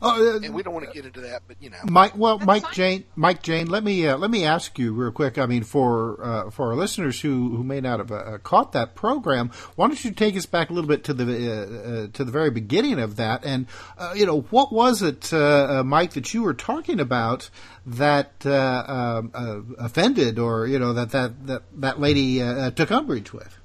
uh, 0.00 0.38
and 0.42 0.54
we 0.54 0.62
don't 0.62 0.74
want 0.74 0.86
to 0.86 0.92
get 0.92 1.04
into 1.04 1.20
that, 1.22 1.42
but 1.46 1.56
you 1.60 1.70
know, 1.70 1.76
Mike, 1.84 2.16
well, 2.16 2.38
That's 2.38 2.46
Mike 2.46 2.62
fine. 2.62 2.72
Jane, 2.74 3.04
Mike 3.16 3.42
Jane, 3.42 3.66
let 3.66 3.82
me 3.84 4.06
uh, 4.06 4.16
let 4.16 4.30
me 4.30 4.44
ask 4.44 4.78
you 4.78 4.92
real 4.92 5.12
quick. 5.12 5.38
I 5.38 5.46
mean, 5.46 5.64
for 5.64 6.22
uh, 6.22 6.50
for 6.50 6.68
our 6.70 6.76
listeners 6.76 7.20
who, 7.20 7.56
who 7.56 7.64
may 7.64 7.80
not 7.80 7.98
have 7.98 8.12
uh, 8.12 8.38
caught 8.38 8.72
that 8.72 8.94
program, 8.94 9.50
why 9.76 9.86
don't 9.88 10.04
you 10.04 10.12
take 10.12 10.36
us 10.36 10.46
back 10.46 10.70
a 10.70 10.72
little 10.72 10.88
bit 10.88 11.04
to 11.04 11.14
the 11.14 11.24
uh, 11.24 11.54
uh, 11.54 12.06
to 12.12 12.24
the 12.24 12.32
very 12.32 12.50
beginning 12.50 12.98
of 12.98 13.16
that, 13.16 13.44
and 13.44 13.66
uh, 13.98 14.14
you 14.16 14.26
know, 14.26 14.40
what 14.50 14.72
was 14.72 15.02
it, 15.02 15.32
uh, 15.32 15.80
uh, 15.80 15.82
Mike, 15.84 16.12
that 16.12 16.32
you 16.32 16.42
were 16.42 16.54
talking 16.54 17.00
about 17.00 17.50
that 17.86 18.46
uh, 18.46 18.84
um, 18.86 19.30
uh, 19.34 19.84
offended, 19.84 20.38
or 20.38 20.66
you 20.66 20.78
know, 20.78 20.92
that 20.92 21.10
that 21.10 21.46
that 21.46 21.62
that 21.74 22.00
lady 22.00 22.42
uh, 22.42 22.70
took 22.70 22.90
umbrage 22.90 23.32
with? 23.32 23.56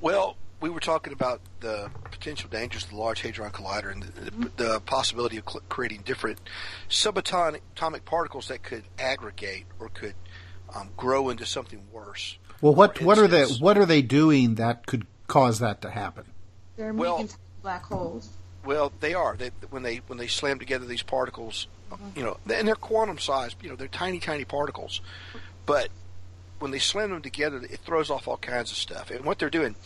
Well, 0.00 0.36
we 0.60 0.70
were 0.70 0.80
talking 0.80 1.12
about 1.12 1.40
the 1.60 1.90
potential 2.10 2.48
dangers 2.50 2.84
of 2.84 2.90
the 2.90 2.96
Large 2.96 3.22
Hadron 3.22 3.50
Collider 3.50 3.92
and 3.92 4.02
the, 4.02 4.30
the, 4.30 4.50
the 4.56 4.80
possibility 4.80 5.36
of 5.36 5.44
cl- 5.48 5.62
creating 5.68 6.02
different 6.04 6.38
subatomic 6.88 7.60
atomic 7.74 8.04
particles 8.04 8.48
that 8.48 8.62
could 8.62 8.84
aggregate 8.98 9.66
or 9.78 9.88
could 9.88 10.14
um, 10.74 10.90
grow 10.96 11.28
into 11.28 11.46
something 11.46 11.82
worse. 11.92 12.38
Well, 12.60 12.74
what 12.74 13.00
what 13.02 13.18
are 13.18 13.28
they 13.28 13.44
what 13.44 13.76
are 13.76 13.86
they 13.86 14.02
doing 14.02 14.54
that 14.56 14.86
could 14.86 15.06
cause 15.26 15.58
that 15.58 15.82
to 15.82 15.90
happen? 15.90 16.24
They're 16.76 16.92
well- 16.92 17.16
making 17.18 17.28
tiny 17.28 17.40
black 17.62 17.84
holes. 17.84 18.30
Well, 18.64 18.92
they 18.98 19.14
are. 19.14 19.36
They, 19.36 19.50
when 19.70 19.84
they 19.84 20.00
when 20.08 20.18
they 20.18 20.26
slam 20.26 20.58
together 20.58 20.86
these 20.86 21.02
particles, 21.02 21.68
you 22.16 22.24
know, 22.24 22.38
and 22.52 22.66
they're 22.66 22.74
quantum 22.74 23.18
sized. 23.18 23.62
You 23.62 23.70
know, 23.70 23.76
they're 23.76 23.86
tiny, 23.86 24.18
tiny 24.18 24.44
particles, 24.44 25.00
but 25.66 25.88
when 26.58 26.72
they 26.72 26.80
slam 26.80 27.10
them 27.10 27.22
together, 27.22 27.58
it 27.58 27.80
throws 27.84 28.10
off 28.10 28.26
all 28.26 28.38
kinds 28.38 28.72
of 28.72 28.76
stuff. 28.76 29.10
And 29.10 29.24
what 29.24 29.38
they're 29.38 29.50
doing, 29.50 29.76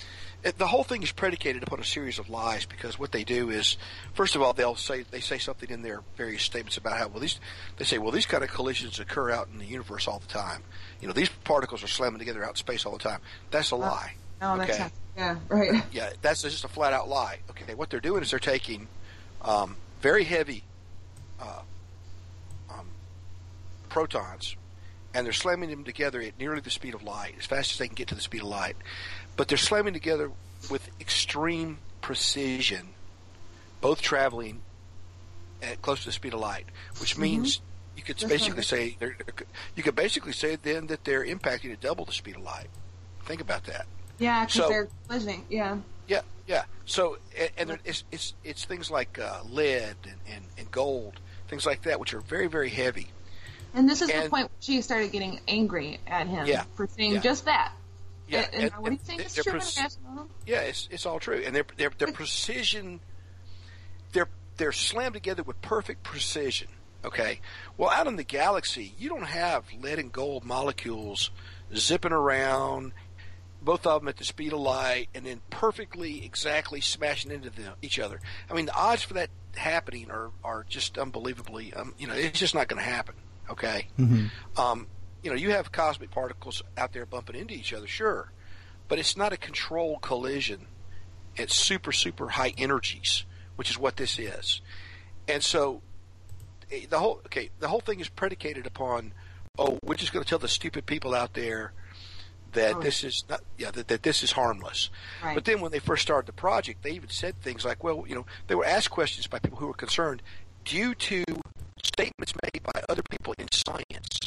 it, 0.42 0.58
the 0.58 0.66
whole 0.66 0.84
thing 0.84 1.02
is 1.02 1.12
predicated 1.12 1.62
upon 1.62 1.80
a 1.80 1.84
series 1.84 2.18
of 2.18 2.28
lies 2.28 2.64
because 2.64 2.98
what 2.98 3.12
they 3.12 3.24
do 3.24 3.50
is, 3.50 3.76
first 4.14 4.36
of 4.36 4.42
all, 4.42 4.52
they'll 4.52 4.76
say 4.76 5.04
they 5.10 5.20
say 5.20 5.38
something 5.38 5.68
in 5.70 5.82
their 5.82 6.02
various 6.16 6.42
statements 6.42 6.76
about 6.76 6.96
how 6.96 7.08
well 7.08 7.20
these 7.20 7.38
they 7.76 7.84
say 7.84 7.98
well 7.98 8.10
these 8.10 8.26
kind 8.26 8.42
of 8.42 8.50
collisions 8.50 8.98
occur 9.00 9.30
out 9.30 9.48
in 9.52 9.58
the 9.58 9.66
universe 9.66 10.08
all 10.08 10.18
the 10.18 10.26
time. 10.26 10.62
You 11.00 11.08
know, 11.08 11.14
these 11.14 11.28
particles 11.28 11.82
are 11.82 11.88
slamming 11.88 12.18
together 12.18 12.42
out 12.44 12.50
in 12.50 12.56
space 12.56 12.86
all 12.86 12.92
the 12.92 12.98
time. 12.98 13.20
That's 13.50 13.70
a 13.70 13.76
lie. 13.76 14.14
No, 14.40 14.60
okay? 14.60 14.78
not. 14.78 14.92
Yeah, 15.16 15.36
right. 15.48 15.82
Yeah, 15.92 16.10
that's 16.22 16.42
just 16.42 16.64
a 16.64 16.68
flat 16.68 16.92
out 16.92 17.08
lie. 17.08 17.40
Okay, 17.50 17.74
what 17.74 17.90
they're 17.90 18.00
doing 18.00 18.22
is 18.22 18.30
they're 18.30 18.38
taking 18.38 18.88
um, 19.42 19.76
very 20.00 20.24
heavy 20.24 20.64
uh, 21.40 21.60
um, 22.70 22.86
protons 23.88 24.56
and 25.14 25.26
they're 25.26 25.32
slamming 25.32 25.70
them 25.70 25.84
together 25.84 26.20
at 26.20 26.38
nearly 26.38 26.60
the 26.60 26.70
speed 26.70 26.94
of 26.94 27.02
light, 27.02 27.34
as 27.38 27.46
fast 27.46 27.72
as 27.72 27.78
they 27.78 27.86
can 27.86 27.94
get 27.94 28.08
to 28.08 28.14
the 28.14 28.20
speed 28.20 28.42
of 28.42 28.48
light. 28.48 28.76
But 29.36 29.48
they're 29.48 29.58
slamming 29.58 29.92
together 29.94 30.30
with 30.70 30.88
extreme 31.00 31.78
precision, 32.00 32.88
both 33.80 34.00
traveling 34.02 34.60
at 35.62 35.82
close 35.82 36.00
to 36.00 36.06
the 36.06 36.12
speed 36.12 36.34
of 36.34 36.40
light, 36.40 36.66
which 37.00 37.16
means 37.18 37.60
you 37.96 38.02
could 38.02 38.16
Mm-hmm. 38.16 38.28
That's 38.28 38.42
basically 38.42 38.62
say 38.62 38.96
they're, 38.98 39.16
you 39.76 39.82
could 39.82 39.94
basically 39.96 40.32
say 40.32 40.56
then 40.56 40.86
that 40.88 41.04
they're 41.04 41.24
impacting 41.24 41.72
at 41.72 41.80
double 41.80 42.04
the 42.04 42.12
speed 42.12 42.36
of 42.36 42.42
light. 42.42 42.68
Think 43.24 43.40
about 43.40 43.64
that. 43.64 43.86
Yeah, 44.18 44.44
because 44.44 44.54
So- 44.62 44.68
they're 44.68 44.88
collision. 45.08 45.44
Yeah. 45.50 45.78
Yeah, 46.08 46.22
yeah. 46.46 46.64
So, 46.86 47.18
and, 47.38 47.50
and 47.56 47.70
there- 47.70 47.78
it's 47.84 48.04
it's 48.10 48.34
it's 48.42 48.64
things 48.64 48.90
like 48.90 49.18
uh, 49.18 49.40
lead 49.48 49.94
and, 50.04 50.16
and, 50.28 50.44
and 50.58 50.70
gold, 50.70 51.20
things 51.48 51.64
like 51.66 51.82
that, 51.82 52.00
which 52.00 52.14
are 52.14 52.20
very 52.20 52.46
very 52.48 52.68
heavy. 52.70 53.08
And 53.74 53.88
this 53.88 54.02
is 54.02 54.08
the 54.08 54.28
point 54.28 54.50
where 54.50 54.60
she 54.60 54.82
started 54.82 55.12
getting 55.12 55.40
angry 55.46 56.00
at 56.06 56.26
him 56.26 56.46
Yeah, 56.46 56.64
for 56.74 56.86
saying 56.86 57.12
yeah. 57.14 57.20
just 57.20 57.44
that. 57.44 57.72
Yeah, 58.30 58.46
And, 58.52 58.64
and, 58.64 58.72
what 58.74 58.90
do 58.90 58.92
you 58.92 58.98
think? 58.98 59.20
It's 59.22 59.34
true 59.34 59.52
pres- 59.52 59.98
Yeah, 60.46 60.60
it's 60.60 60.88
it's 60.90 61.04
all 61.04 61.18
true, 61.18 61.42
and 61.44 61.54
their 61.54 61.64
their 61.76 61.90
their 61.98 62.12
precision, 62.12 63.00
they're 64.12 64.28
they're 64.56 64.72
slammed 64.72 65.14
together 65.14 65.42
with 65.42 65.60
perfect 65.62 66.04
precision. 66.04 66.68
Okay, 67.04 67.40
well, 67.76 67.90
out 67.90 68.06
in 68.06 68.16
the 68.16 68.22
galaxy, 68.24 68.94
you 68.98 69.08
don't 69.08 69.24
have 69.24 69.64
lead 69.80 69.98
and 69.98 70.12
gold 70.12 70.44
molecules 70.44 71.30
zipping 71.74 72.12
around, 72.12 72.92
both 73.62 73.86
of 73.86 74.02
them 74.02 74.08
at 74.08 74.18
the 74.18 74.24
speed 74.24 74.52
of 74.52 74.60
light, 74.60 75.08
and 75.14 75.24
then 75.26 75.40
perfectly, 75.50 76.24
exactly 76.24 76.80
smashing 76.80 77.32
into 77.32 77.50
the, 77.50 77.72
each 77.82 77.98
other. 77.98 78.20
I 78.48 78.54
mean, 78.54 78.66
the 78.66 78.74
odds 78.74 79.02
for 79.02 79.14
that 79.14 79.30
happening 79.56 80.10
are 80.10 80.30
are 80.44 80.64
just 80.68 80.98
unbelievably. 80.98 81.74
Um, 81.74 81.94
you 81.98 82.06
know, 82.06 82.14
it's 82.14 82.38
just 82.38 82.54
not 82.54 82.68
going 82.68 82.82
to 82.82 82.88
happen. 82.88 83.14
Okay. 83.50 83.88
Um, 84.56 84.86
you 85.22 85.30
know, 85.30 85.36
you 85.36 85.50
have 85.50 85.70
cosmic 85.72 86.10
particles 86.10 86.62
out 86.78 86.92
there 86.92 87.04
bumping 87.04 87.36
into 87.36 87.54
each 87.54 87.72
other, 87.72 87.86
sure, 87.86 88.32
but 88.88 88.98
it's 88.98 89.16
not 89.16 89.32
a 89.32 89.36
controlled 89.36 90.00
collision. 90.02 90.66
It's 91.36 91.54
super, 91.54 91.92
super 91.92 92.28
high 92.28 92.54
energies, 92.56 93.24
which 93.56 93.70
is 93.70 93.78
what 93.78 93.96
this 93.96 94.18
is. 94.18 94.60
And 95.28 95.42
so, 95.42 95.82
eh, 96.72 96.86
the 96.88 96.98
whole 96.98 97.20
okay, 97.26 97.50
the 97.58 97.68
whole 97.68 97.80
thing 97.80 98.00
is 98.00 98.08
predicated 98.08 98.66
upon, 98.66 99.12
oh, 99.58 99.78
we're 99.84 99.94
just 99.94 100.12
going 100.12 100.24
to 100.24 100.28
tell 100.28 100.38
the 100.38 100.48
stupid 100.48 100.86
people 100.86 101.14
out 101.14 101.34
there 101.34 101.72
that 102.52 102.76
Oh. 102.76 102.80
this 102.80 103.04
is 103.04 103.24
not, 103.28 103.42
yeah, 103.58 103.70
that, 103.70 103.88
that 103.88 104.02
this 104.02 104.22
is 104.22 104.32
harmless. 104.32 104.90
Right. 105.22 105.34
But 105.34 105.44
then 105.44 105.60
when 105.60 105.70
they 105.70 105.78
first 105.78 106.02
started 106.02 106.26
the 106.26 106.32
project, 106.32 106.82
they 106.82 106.90
even 106.92 107.08
said 107.10 107.40
things 107.40 107.64
like, 107.64 107.84
well, 107.84 108.04
you 108.08 108.14
know, 108.14 108.26
they 108.48 108.54
were 108.54 108.64
asked 108.64 108.90
questions 108.90 109.26
by 109.26 109.38
people 109.38 109.58
who 109.58 109.66
were 109.68 109.74
concerned 109.74 110.22
due 110.64 110.94
to 110.94 111.24
statements 111.84 112.32
made 112.42 112.62
by 112.62 112.82
other 112.88 113.02
people 113.10 113.34
in 113.38 113.46
science 113.52 114.18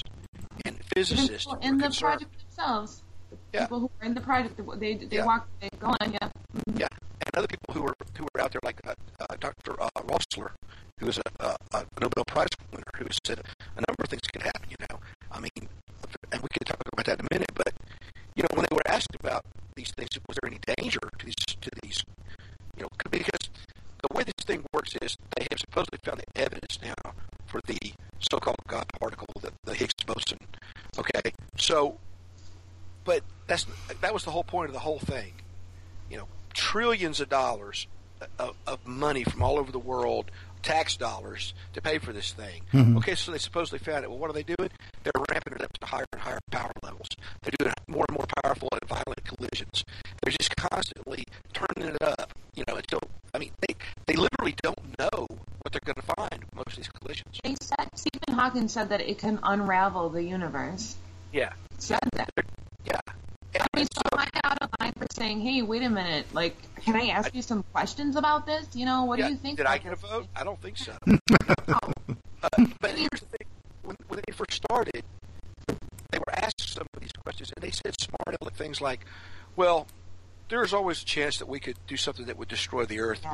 and 0.66 0.78
physicists 0.95 1.45
people 1.45 1.60
in 1.62 1.78
the 1.78 1.84
concerned. 1.84 2.20
project 2.22 2.39
themselves. 2.39 3.04
Yeah. 3.54 3.62
People 3.62 3.80
who 3.82 3.91
are 4.01 4.06
in 4.06 4.14
the 4.14 4.22
project, 4.22 4.60
they 4.80 4.93
they 4.95 5.18
Yeah. 5.18 5.26
walk, 5.26 5.47
they 5.60 5.70
go 5.80 5.88
on, 5.99 6.12
yeah. 6.14 6.30
Yeah, 6.76 6.88
and 7.22 7.30
other 7.36 7.47
people 7.47 7.74
who 7.74 7.82
were 7.82 7.95
who 8.18 8.24
were 8.34 8.41
out 8.41 8.51
there 8.51 8.62
like 8.64 8.80
uh, 8.86 8.93
uh, 9.20 9.36
Dr. 9.39 9.74
Uh, 9.82 9.89
Rossler, 10.06 10.51
who 10.99 11.08
is 11.08 11.18
a, 11.18 11.24
a, 11.39 11.56
a 11.74 11.86
Nobel 11.99 12.24
Prize 12.28 12.47
winner, 12.72 12.84
who 12.97 13.06
said 13.26 13.39
a 13.39 13.82
number 13.82 14.01
of 14.04 14.10
things 14.10 14.22
could 14.32 14.43
happen. 14.43 14.70
You 14.70 14.78
know, 14.89 14.99
I 15.32 15.39
mean, 15.39 15.70
and 16.32 16.41
we 16.41 16.47
can 16.49 16.64
talk 16.66 16.78
about 16.93 17.06
that 17.06 17.20
in 17.20 17.26
a 17.26 17.34
minute. 17.34 17.51
But 17.56 17.74
you 18.36 18.43
know, 18.43 18.49
when 18.54 18.66
they 18.70 18.76
were 18.76 18.88
asked 18.88 19.16
about 19.20 19.43
these 19.76 19.91
things, 19.97 20.10
was 20.28 20.38
there 20.41 20.49
any 20.51 20.60
danger 20.78 20.99
to 21.20 21.26
these 21.26 21.36
to 21.62 21.70
these? 21.82 22.04
You 22.78 22.84
know, 22.84 22.89
because 23.10 23.49
the 24.01 24.14
way 24.16 24.24
this 24.24 24.45
thing 24.45 24.64
works 24.74 24.93
is 25.01 25.18
they 25.38 25.47
have 25.49 25.60
supposedly 25.60 25.99
found 26.04 26.22
the 26.22 26.41
evidence 26.41 26.78
now 26.84 27.14
for 27.54 27.62
the 27.68 27.93
so-called 28.32 28.58
God 28.68 28.86
particle, 28.99 29.28
the, 29.39 29.51
the 29.64 29.76
Higgs 29.76 29.93
boson. 30.06 30.39
Okay, 30.97 31.32
so, 31.58 31.99
but 33.06 33.22
that's 33.47 33.66
that 34.01 34.14
was 34.14 34.26
the 34.26 34.32
whole 34.32 34.43
point 34.43 34.68
of 34.68 34.74
the 34.74 34.80
whole 34.80 34.99
thing 34.99 35.34
you 36.14 36.20
know, 36.20 36.28
trillions 36.54 37.20
of 37.20 37.30
dollars 37.30 37.88
of, 38.38 38.56
of 38.68 38.86
money 38.86 39.24
from 39.24 39.41
all 39.41 39.58
over 39.58 39.72
the 39.72 39.80
world 39.80 40.30
tax 40.64 40.97
dollars 40.97 41.53
to 41.74 41.82
pay 41.82 41.99
for 41.99 42.11
this 42.14 42.32
thing. 42.34 42.64
Mhm. 42.72 42.97
Okay, 42.97 43.16
so 43.16 43.32
they 43.32 43.38
supposedly 43.38 43.80
found 43.80 44.03
it. 44.03 44.09
Well, 44.09 44.18
what 44.20 44.30
are 44.30 44.34
they 44.34 44.43
doing? 44.43 44.70
They're 45.03 45.11
ramping 45.30 45.53
it 45.53 45.61
up 45.61 45.74
to 45.80 45.86
higher 45.86 46.05
and 46.11 46.22
higher 46.22 46.39
power 46.51 46.72
levels. 46.82 47.07
They're 47.43 47.53
doing 47.59 47.74
more 47.88 48.05
and 48.09 48.18
more 48.18 48.26
powerful 48.43 48.70
and 48.72 48.89
violent 48.89 49.24
collisions. 49.26 49.84
They're 50.24 50.34
just 50.39 50.55
constantly 50.55 51.26
turning 51.53 51.93
it 51.93 52.01
up. 52.01 52.34
You 52.55 52.64
know, 52.68 52.76
until 52.76 52.99
I 53.34 53.39
mean, 53.39 53.51
they 53.68 53.76
they 54.07 54.14
literally 54.16 54.55
don't 54.64 54.97
know 54.99 55.28
what 55.28 55.72
they're 55.72 55.82
going 55.84 55.95
to 55.95 56.14
find 56.16 56.45
most 56.55 56.70
of 56.70 56.76
these 56.78 56.89
collisions. 56.89 57.39
They 57.43 57.55
said 57.61 57.89
Stephen 57.95 58.34
Hawking 58.36 58.68
said 58.68 58.89
that 58.89 59.01
it 59.01 59.18
can 59.18 59.39
unravel 59.43 60.09
the 60.09 60.24
universe. 60.24 60.95
Yeah, 61.32 61.53
Said 61.80 61.99
that. 62.14 62.30
yeah. 62.86 62.99
I 63.60 63.68
mean, 63.76 63.88
so 63.93 64.01
am 64.12 64.20
I 64.20 64.28
out 64.43 64.58
of 64.62 64.70
line 64.80 64.93
for 64.93 65.06
saying, 65.12 65.41
"Hey, 65.41 65.62
wait 65.62 65.84
a 65.84 65.89
minute, 65.89 66.26
like, 66.34 66.56
can 66.84 66.95
I 66.95 67.08
ask 67.08 67.34
you 67.34 67.41
some 67.41 67.64
questions 67.72 68.16
about 68.16 68.45
this? 68.45 68.68
You 68.74 68.86
know, 68.86 69.06
what 69.06 69.20
Yeah, 69.20 69.28
do 69.28 69.32
you 69.34 69.38
think?" 69.38 69.58
Did 69.58 69.68
I 69.68 69.76
about 69.76 69.84
get 69.84 69.93
a 69.93 69.95
vote? 69.95 70.28
I 70.36 70.43
don't 70.43 70.62
think 70.62 70.78
so. 70.78 70.93
uh, 71.08 71.80
but 72.80 72.91
here's 72.91 73.20
the 73.20 73.38
thing: 73.38 73.47
when, 73.84 73.95
when 74.08 74.20
they 74.26 74.34
first 74.34 74.54
started, 74.54 75.04
they 76.12 76.20
were 76.20 76.36
asked 76.36 76.70
some 76.70 76.88
of 76.93 77.01
these 77.01 77.12
questions, 77.24 77.51
and 77.56 77.64
they 77.64 77.72
said 77.72 77.99
smart 77.99 78.38
aleck 78.41 78.56
things 78.56 78.82
like, 78.82 79.06
"Well, 79.56 79.88
there's 80.49 80.74
always 80.74 81.01
a 81.01 81.06
chance 81.06 81.38
that 81.38 81.47
we 81.47 81.60
could 81.60 81.78
do 81.88 81.97
something 81.97 82.26
that 82.26 82.38
would 82.38 82.49
destroy 82.49 82.86
the 82.86 82.99
Earth, 82.99 83.26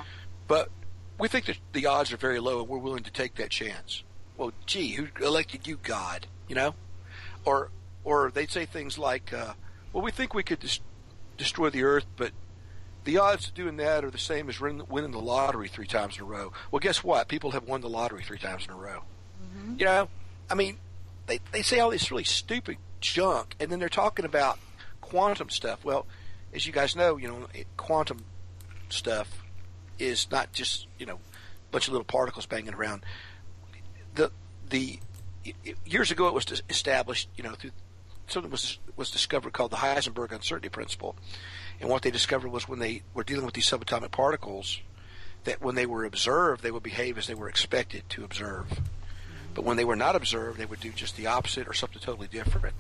but 0.48 0.70
we 1.18 1.28
think 1.28 1.46
that 1.46 1.58
the 1.74 1.86
odds 1.86 2.12
are 2.12 2.18
very 2.18 2.40
low, 2.40 2.60
and 2.60 2.68
we're 2.70 2.78
willing 2.78 3.04
to 3.04 3.12
take 3.12 3.36
that 3.36 3.50
chance." 3.50 4.04
Well, 4.38 4.54
gee, 4.66 4.92
who 4.92 5.08
elected 5.22 5.68
you, 5.68 5.78
God? 5.82 6.28
You 6.48 6.56
know, 6.56 6.76
or 7.46 7.70
or 8.04 8.32
they'd 8.32 8.50
say 8.50 8.66
things 8.66 8.98
like, 8.98 9.34
uh, 9.34 9.54
"Well, 9.94 10.04
we 10.04 10.12
think 10.12 10.34
we 10.34 10.44
could 10.44 10.60
des- 10.60 10.80
destroy 11.38 11.70
the 11.70 11.84
Earth, 11.84 12.06
but." 12.18 12.32
The 13.06 13.18
odds 13.18 13.48
of 13.48 13.54
doing 13.54 13.78
that 13.78 14.04
are 14.04 14.12
the 14.12 14.20
same 14.20 14.50
as 14.50 14.60
win- 14.60 14.84
winning 14.90 15.12
the 15.12 15.22
lottery 15.22 15.70
three 15.70 15.88
times 15.88 16.18
in 16.18 16.22
a 16.22 16.26
row. 16.26 16.52
Well, 16.70 16.82
guess 16.82 17.02
what? 17.02 17.30
People 17.30 17.52
have 17.52 17.64
won 17.64 17.80
the 17.80 17.90
lottery 17.90 18.24
three 18.24 18.38
times 18.38 18.66
in 18.66 18.72
a 18.72 18.76
row. 18.76 19.04
Mm-hmm. 19.42 19.80
You 19.80 19.86
know, 19.86 20.10
I 20.50 20.54
mean, 20.54 20.78
they 21.26 21.40
they 21.52 21.62
say 21.62 21.80
all 21.80 21.92
this 21.92 22.12
really 22.12 22.26
stupid 22.26 22.78
junk, 23.00 23.56
and 23.60 23.72
then 23.72 23.80
they're 23.80 23.88
talking 23.90 24.26
about 24.26 24.60
quantum 25.02 25.50
stuff. 25.50 25.84
Well, 25.86 26.06
as 26.54 26.68
you 26.68 26.74
guys 26.74 26.96
know, 26.96 27.18
you 27.18 27.28
know, 27.28 27.48
quantum 27.78 28.26
stuff 28.90 29.44
is 29.98 30.30
not 30.32 30.52
just 30.52 30.88
you 30.98 31.06
know 31.06 31.16
a 31.16 31.72
bunch 31.72 31.88
of 31.88 31.94
little 31.94 32.06
particles 32.06 32.46
banging 32.46 32.74
around. 32.74 33.04
The 34.16 34.32
the 34.70 35.00
years 35.86 36.12
ago 36.12 36.28
it 36.28 36.34
was 36.34 36.46
dis- 36.46 36.62
established, 36.70 37.30
you 37.36 37.44
know, 37.44 37.54
through 37.54 37.72
something 38.32 38.52
was 38.52 38.80
was 38.96 39.12
discovered 39.12 39.54
called 39.54 39.72
the 39.72 39.78
Heisenberg 39.78 40.32
uncertainty 40.32 40.70
principle, 40.70 41.16
and 41.80 41.90
what 41.90 42.02
they 42.02 42.12
discovered 42.12 42.50
was 42.50 42.68
when 42.68 42.80
they 42.80 43.04
were 43.14 43.24
dealing 43.24 43.46
with 43.46 43.54
these 43.54 43.70
subatomic 43.70 44.12
particles, 44.12 44.82
that 45.46 45.62
when 45.62 45.76
they 45.76 45.86
were 45.86 46.06
observed, 46.06 46.64
they 46.64 46.72
would 46.72 46.84
behave 46.84 47.18
as 47.18 47.28
they 47.28 47.36
were 47.36 47.50
expected 47.50 48.04
to 48.10 48.24
observe. 48.24 48.82
But 49.54 49.66
when 49.66 49.78
they 49.78 49.86
were 49.86 49.96
not 49.96 50.16
observed, 50.16 50.60
they 50.60 50.66
would 50.66 50.80
do 50.80 50.92
just 50.92 51.18
the 51.18 51.28
opposite 51.28 51.68
or 51.68 51.74
something 51.74 52.00
totally 52.00 52.28
different. 52.28 52.76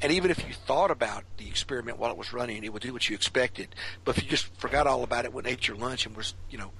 And 0.00 0.12
even 0.12 0.30
if 0.30 0.46
you 0.46 0.54
thought 0.54 0.90
about 0.90 1.24
the 1.36 1.48
experiment 1.48 1.98
while 1.98 2.10
it 2.10 2.16
was 2.16 2.32
running, 2.32 2.64
it 2.64 2.72
would 2.72 2.82
do 2.82 2.92
what 2.92 3.08
you 3.08 3.14
expected. 3.14 3.74
But 4.04 4.16
if 4.16 4.24
you 4.24 4.30
just 4.30 4.46
forgot 4.56 4.86
all 4.86 5.02
about 5.02 5.24
it, 5.24 5.32
went 5.32 5.46
and 5.46 5.54
ate 5.54 5.68
your 5.68 5.76
lunch, 5.76 6.06
and 6.06 6.16
was, 6.16 6.34
you 6.50 6.58
know, 6.58 6.70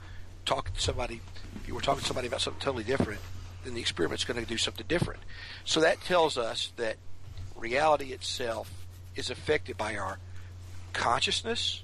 talking 0.44 0.74
to 0.74 0.80
somebody, 0.80 1.20
if 1.56 1.68
you 1.68 1.74
were 1.74 1.80
talking 1.80 2.00
to 2.00 2.06
somebody 2.06 2.28
about 2.28 2.40
something 2.40 2.60
totally 2.60 2.84
different, 2.84 3.20
then 3.64 3.74
the 3.74 3.80
experiment's 3.80 4.24
going 4.24 4.40
to 4.40 4.46
do 4.46 4.56
something 4.56 4.86
different. 4.88 5.20
So 5.64 5.80
that 5.80 6.00
tells 6.02 6.38
us 6.38 6.72
that 6.76 6.96
reality 7.56 8.12
itself 8.12 8.70
is 9.14 9.30
affected 9.30 9.76
by 9.76 9.96
our 9.96 10.18
consciousness, 10.92 11.82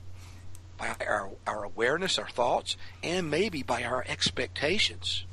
by 0.79 0.95
our, 1.07 1.31
our 1.47 1.65
awareness, 1.65 2.19
our 2.19 2.29
thoughts, 2.29 2.77
and 3.03 3.31
maybe 3.31 3.63
by 3.63 3.83
our 3.85 4.05
expectations 4.09 5.25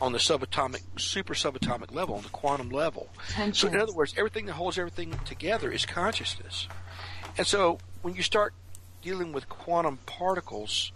on 0.00 0.12
the 0.12 0.18
subatomic, 0.18 0.82
super 0.96 1.32
subatomic 1.34 1.94
level, 1.94 2.16
on 2.16 2.22
the 2.22 2.28
quantum 2.28 2.70
level. 2.70 3.08
So, 3.52 3.68
in 3.68 3.80
other 3.80 3.92
words, 3.92 4.14
everything 4.16 4.46
that 4.46 4.54
holds 4.54 4.76
everything 4.76 5.14
together 5.24 5.70
is 5.70 5.86
consciousness. 5.86 6.66
And 7.38 7.46
so, 7.46 7.78
when 8.02 8.14
you 8.14 8.22
start 8.22 8.52
dealing 9.00 9.32
with 9.32 9.48
quantum 9.48 9.98
particles 10.06 10.90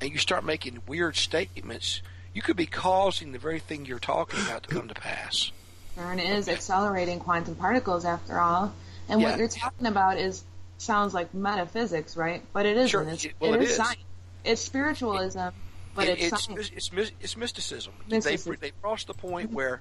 and 0.00 0.10
you 0.10 0.18
start 0.18 0.44
making 0.44 0.82
weird 0.86 1.16
statements, 1.16 2.02
you 2.34 2.42
could 2.42 2.56
be 2.56 2.66
causing 2.66 3.32
the 3.32 3.38
very 3.38 3.60
thing 3.60 3.86
you're 3.86 3.98
talking 3.98 4.40
about 4.40 4.64
to 4.64 4.68
come 4.68 4.88
to 4.88 4.94
pass. 4.94 5.52
CERN 5.96 6.24
is 6.24 6.48
accelerating 6.48 7.18
quantum 7.20 7.54
particles 7.54 8.04
after 8.04 8.38
all. 8.38 8.72
And 9.08 9.20
Yeah. 9.20 9.30
what 9.30 9.38
you're 9.38 9.48
talking 9.48 9.86
about 9.86 10.18
is 10.18 10.44
sounds 10.78 11.12
like 11.12 11.34
metaphysics, 11.34 12.16
right? 12.16 12.42
But 12.52 12.66
it 12.66 12.76
isn't. 12.76 12.88
Sure, 12.88 13.02
It's, 13.02 13.26
well, 13.38 13.54
it 13.54 13.56
it 13.56 13.62
is 13.64 13.70
is. 13.70 13.76
science. 13.76 14.00
It's 14.44 14.62
spiritualism, 14.62 15.48
but 15.94 16.08
It- 16.08 16.18
it's, 16.18 16.32
it's, 16.32 16.44
science. 16.44 16.70
it's, 16.74 17.12
it's 17.20 17.36
mysticism. 17.36 17.92
Mysticism. 18.08 18.52
They've, 18.52 18.60
they've 18.60 18.82
crossed 18.82 19.06
the 19.08 19.14
point 19.14 19.48
mm-hmm. 19.48 19.56
where 19.56 19.80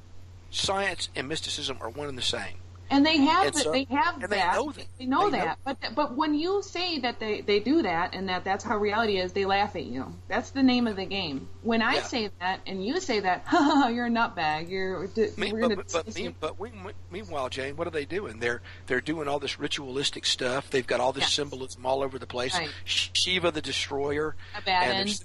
science 0.51 1.10
and 1.16 1.28
mysticism 1.28 1.78
are 1.82 1.89
one 1.89 2.10
and 2.10 2.18
the 2.18 2.22
same. 2.24 2.57
And 2.91 3.05
they 3.05 3.17
have 3.17 3.47
And 3.47 3.55
so- 3.55 3.71
they 3.71 3.83
have 3.91 4.15
and 4.15 4.23
they 4.23 4.37
that. 4.37 4.55
know 4.55 4.71
that. 4.71 4.85
They 4.97 5.05
know 5.05 5.29
They 5.29 5.37
know- 5.37 5.45
that. 5.45 5.59
But 5.63 5.77
but 5.95 6.15
when 6.15 6.33
you 6.33 6.61
say 6.63 6.99
that 6.99 7.19
they, 7.19 7.41
they 7.41 7.59
do 7.59 7.81
that 7.83 8.13
and 8.15 8.27
that 8.29 8.43
that's 8.43 8.63
how 8.63 8.77
reality 8.77 9.17
is, 9.19 9.31
they 9.33 9.45
laugh 9.45 9.75
at 9.75 9.85
you. 9.85 10.13
That's 10.27 10.49
the 10.51 10.63
name 10.63 10.87
of 10.87 10.95
the 10.95 11.05
game. 11.05 11.47
When 11.61 11.81
I 11.81 11.95
Yeah. 11.95 12.03
say 12.03 12.29
that 12.39 12.61
and 12.65 12.83
you 12.85 12.99
say 12.99 13.19
that, 13.19 13.43
ha 13.47 13.87
you're 13.89 14.07
a 14.07 14.09
nutbag. 14.09 14.69
You're 14.69 15.07
Me- 15.37 15.53
we're 15.53 15.69
but, 15.69 15.77
but, 15.91 16.05
but, 16.05 16.15
me, 16.15 16.35
but 16.39 16.59
we, 16.59 16.71
meanwhile, 17.11 17.49
Jane, 17.49 17.75
what 17.75 17.85
are 17.87 17.91
they 17.91 18.05
doing? 18.05 18.39
They're 18.39 18.61
they're 18.87 19.01
doing 19.01 19.27
all 19.27 19.39
this 19.39 19.59
ritualistic 19.59 20.25
stuff. 20.25 20.69
They've 20.69 20.87
got 20.87 20.99
all 20.99 21.13
this 21.13 21.25
Yes. 21.25 21.33
symbolism 21.33 21.85
all 21.85 22.01
over 22.03 22.17
the 22.17 22.27
place. 22.27 22.57
Right. 22.57 22.69
Shiva 22.85 23.51
the 23.51 23.61
Destroyer. 23.61 24.35
Abaddon. 24.57 25.07
And 25.07 25.23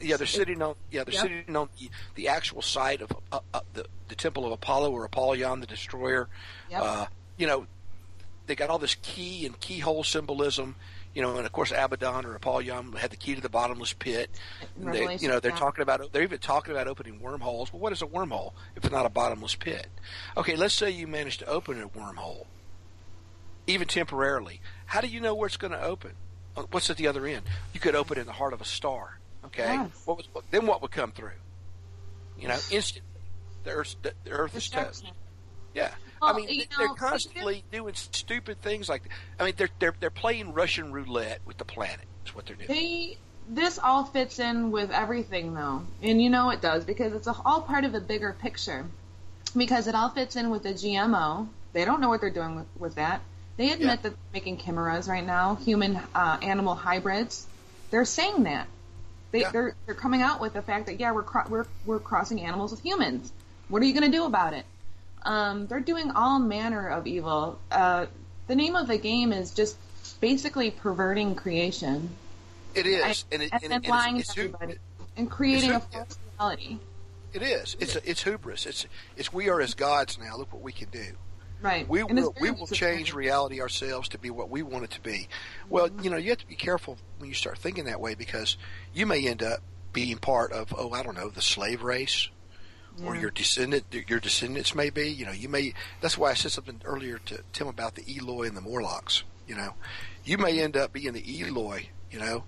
yeah, 0.00 0.16
they're 0.16 0.26
sitting 0.26 0.62
on 0.62 0.74
yeah 0.90 1.04
they're 1.04 1.14
Yep. 1.14 1.22
sitting 1.22 1.56
on 1.56 1.68
the, 1.78 1.90
the 2.14 2.28
actual 2.28 2.62
site 2.62 3.02
of 3.02 3.12
uh, 3.32 3.40
uh, 3.54 3.60
the 3.74 3.86
the 4.08 4.14
temple 4.14 4.44
of 4.46 4.52
Apollo 4.52 4.90
or 4.92 5.04
Apollyon 5.04 5.60
the 5.60 5.66
Destroyer. 5.66 6.28
Yep. 6.70 6.82
Uh, 6.82 7.06
you 7.36 7.46
know, 7.46 7.66
they 8.46 8.54
got 8.54 8.70
all 8.70 8.78
this 8.78 8.96
key 9.02 9.46
and 9.46 9.58
keyhole 9.60 10.04
symbolism. 10.04 10.76
You 11.14 11.22
know, 11.22 11.36
and 11.36 11.44
of 11.44 11.50
course 11.50 11.72
Abaddon 11.72 12.24
or 12.24 12.36
Apollyon 12.36 12.92
had 12.92 13.10
the 13.10 13.16
key 13.16 13.34
to 13.34 13.40
the 13.40 13.48
bottomless 13.48 13.92
pit. 13.92 14.30
They, 14.78 15.16
you 15.16 15.26
know, 15.26 15.40
they're 15.40 15.50
yeah. 15.50 15.56
talking 15.56 15.82
about 15.82 16.12
they're 16.12 16.22
even 16.22 16.38
talking 16.38 16.72
about 16.72 16.86
opening 16.86 17.20
wormholes. 17.20 17.72
Well, 17.72 17.80
what 17.80 17.92
is 17.92 18.00
a 18.00 18.06
wormhole 18.06 18.52
if 18.76 18.84
it's 18.84 18.92
not 18.92 19.06
a 19.06 19.08
bottomless 19.08 19.56
pit? 19.56 19.88
Okay, 20.36 20.54
let's 20.54 20.74
say 20.74 20.88
you 20.90 21.08
manage 21.08 21.38
to 21.38 21.46
open 21.46 21.82
a 21.82 21.88
wormhole, 21.88 22.46
even 23.66 23.88
temporarily. 23.88 24.60
How 24.86 25.00
do 25.00 25.08
you 25.08 25.20
know 25.20 25.34
where 25.34 25.46
it's 25.48 25.56
going 25.56 25.72
to 25.72 25.82
open? 25.82 26.12
Uh, 26.56 26.62
What's 26.70 26.90
at 26.90 26.96
the 26.96 27.06
other 27.08 27.26
end? 27.26 27.42
You 27.72 27.80
could 27.80 27.94
open 27.96 28.18
in 28.18 28.26
the 28.26 28.32
heart 28.32 28.52
of 28.52 28.60
a 28.60 28.64
star. 28.64 29.19
Okay, 29.52 29.74
Yes. 29.74 30.02
what 30.04 30.16
was 30.16 30.28
then? 30.50 30.66
What 30.66 30.82
would 30.82 30.90
come 30.90 31.12
through? 31.12 31.30
You 32.38 32.48
know, 32.48 32.58
instantly, 32.70 33.10
the 33.64 33.70
Earth, 33.70 33.96
the, 34.02 34.12
the 34.24 34.30
Earth 34.30 34.56
is 34.56 34.68
toast. 34.68 35.04
Yeah, 35.74 35.90
Well, 36.20 36.32
I 36.34 36.36
mean, 36.36 36.46
they- 36.46 36.68
they're 36.76 36.88
know, 36.88 36.94
constantly 36.94 37.62
doing 37.70 37.94
stupid 37.94 38.60
things 38.60 38.88
like. 38.88 39.02
I 39.38 39.44
mean, 39.44 39.54
they're 39.56 39.68
they're 39.78 39.94
they're 40.00 40.10
playing 40.10 40.52
Russian 40.52 40.92
roulette 40.92 41.40
with 41.44 41.58
the 41.58 41.64
planet. 41.64 42.06
Is 42.26 42.34
what 42.34 42.46
they're 42.46 42.56
doing. 42.56 42.68
They 42.68 43.18
this 43.48 43.78
all 43.78 44.04
fits 44.04 44.38
in 44.38 44.70
with 44.70 44.90
everything 44.90 45.54
though, 45.54 45.82
and 46.02 46.22
you 46.22 46.30
know 46.30 46.50
it 46.50 46.60
does 46.60 46.84
because 46.84 47.12
it's 47.12 47.26
a, 47.26 47.34
all 47.44 47.62
part 47.62 47.84
of 47.84 47.94
a 47.94 48.00
bigger 48.00 48.32
picture. 48.40 48.86
Because 49.56 49.88
it 49.88 49.94
all 49.96 50.08
fits 50.10 50.36
in 50.36 50.50
with 50.50 50.62
the 50.62 50.72
GMO. 50.74 51.48
They 51.72 51.84
don't 51.84 52.00
know 52.00 52.08
what 52.08 52.20
they're 52.20 52.30
doing 52.30 52.54
with, 52.56 52.66
with 52.78 52.94
that. 52.96 53.20
They 53.56 53.72
admit 53.72 53.80
Yeah. 53.80 53.94
that 53.96 54.02
they're 54.02 54.12
making 54.32 54.58
chimeras 54.58 55.08
right 55.08 55.26
now, 55.26 55.56
human 55.56 55.96
uh, 56.14 56.38
animal 56.40 56.74
hybrids. 56.76 57.46
They're 57.90 58.04
saying 58.04 58.44
that. 58.44 58.68
They, 59.32 59.40
Yeah. 59.40 59.50
They're 59.50 59.74
they're 59.86 59.94
coming 59.94 60.22
out 60.22 60.40
with 60.40 60.52
the 60.54 60.62
fact 60.62 60.86
that 60.86 60.98
yeah 61.00 61.12
we're 61.12 61.22
cro- 61.22 61.48
we're 61.48 61.66
we're 61.86 61.98
crossing 62.00 62.40
animals 62.40 62.70
with 62.72 62.82
humans. 62.82 63.32
What 63.68 63.82
are 63.82 63.84
you 63.84 63.92
going 63.94 64.10
to 64.10 64.16
do 64.16 64.24
about 64.24 64.52
it? 64.54 64.64
Um, 65.22 65.66
they're 65.66 65.80
doing 65.80 66.10
all 66.10 66.38
manner 66.38 66.88
of 66.88 67.06
evil. 67.06 67.58
Uh, 67.70 68.06
the 68.46 68.56
name 68.56 68.74
of 68.74 68.88
the 68.88 68.98
game 68.98 69.32
is 69.32 69.52
just 69.52 69.76
basically 70.20 70.70
perverting 70.70 71.34
creation 71.34 72.10
It 72.74 72.86
is, 72.86 73.24
and, 73.30 73.42
it, 73.42 73.50
and 73.52 73.62
and, 73.72 73.84
it- 73.84 73.88
lying 73.88 74.16
it's, 74.16 74.28
it's, 74.28 74.34
to 74.34 74.40
everybody 74.40 74.78
and 75.16 75.30
creating 75.30 75.72
a 75.72 75.80
false 75.80 76.18
reality. 76.38 76.78
It 77.32 77.42
is. 77.42 77.76
It's 77.78 77.94
a, 77.94 78.10
it's 78.10 78.24
hubris. 78.24 78.66
It's 78.66 78.86
it's 79.16 79.32
we 79.32 79.48
are 79.48 79.60
as 79.60 79.74
gods 79.74 80.18
now. 80.18 80.36
Look 80.36 80.52
what 80.52 80.62
we 80.62 80.72
can 80.72 80.88
do. 80.90 81.12
Right. 81.62 81.88
We 81.88 82.00
And 82.00 82.14
will 82.14 82.34
we 82.40 82.50
will 82.50 82.66
change 82.66 83.12
reality 83.12 83.60
ourselves 83.60 84.08
to 84.10 84.18
be 84.18 84.30
what 84.30 84.48
we 84.48 84.62
want 84.62 84.84
it 84.84 84.90
to 84.92 85.00
be. 85.00 85.28
Well, 85.68 85.90
you 86.02 86.10
know, 86.10 86.16
you 86.16 86.30
have 86.30 86.38
to 86.38 86.46
be 86.46 86.54
careful 86.54 86.96
when 87.18 87.28
you 87.28 87.34
start 87.34 87.58
thinking 87.58 87.84
that 87.84 88.00
way 88.00 88.14
because 88.14 88.56
you 88.94 89.06
may 89.06 89.26
end 89.26 89.42
up 89.42 89.60
being 89.92 90.18
part 90.18 90.52
of 90.52 90.72
oh 90.76 90.92
I 90.92 91.02
don't 91.02 91.16
know 91.16 91.28
the 91.28 91.42
slave 91.42 91.82
race 91.82 92.28
or 93.04 93.16
your 93.16 93.30
descendant 93.30 93.84
your 94.08 94.20
descendants 94.20 94.74
may 94.74 94.90
be. 94.90 95.08
You 95.10 95.26
know, 95.26 95.32
you 95.32 95.48
may. 95.48 95.74
That's 96.00 96.18
why 96.18 96.30
I 96.30 96.34
said 96.34 96.52
something 96.52 96.80
earlier 96.84 97.18
to 97.18 97.42
Tim 97.52 97.68
about 97.68 97.94
the 97.94 98.04
Eloi 98.16 98.46
and 98.46 98.56
the 98.56 98.60
Morlocks. 98.60 99.24
You 99.46 99.56
know, 99.56 99.74
you 100.24 100.38
may 100.38 100.60
end 100.60 100.76
up 100.76 100.92
being 100.92 101.12
the 101.12 101.42
Eloi. 101.42 101.88
You 102.10 102.20
know. 102.20 102.44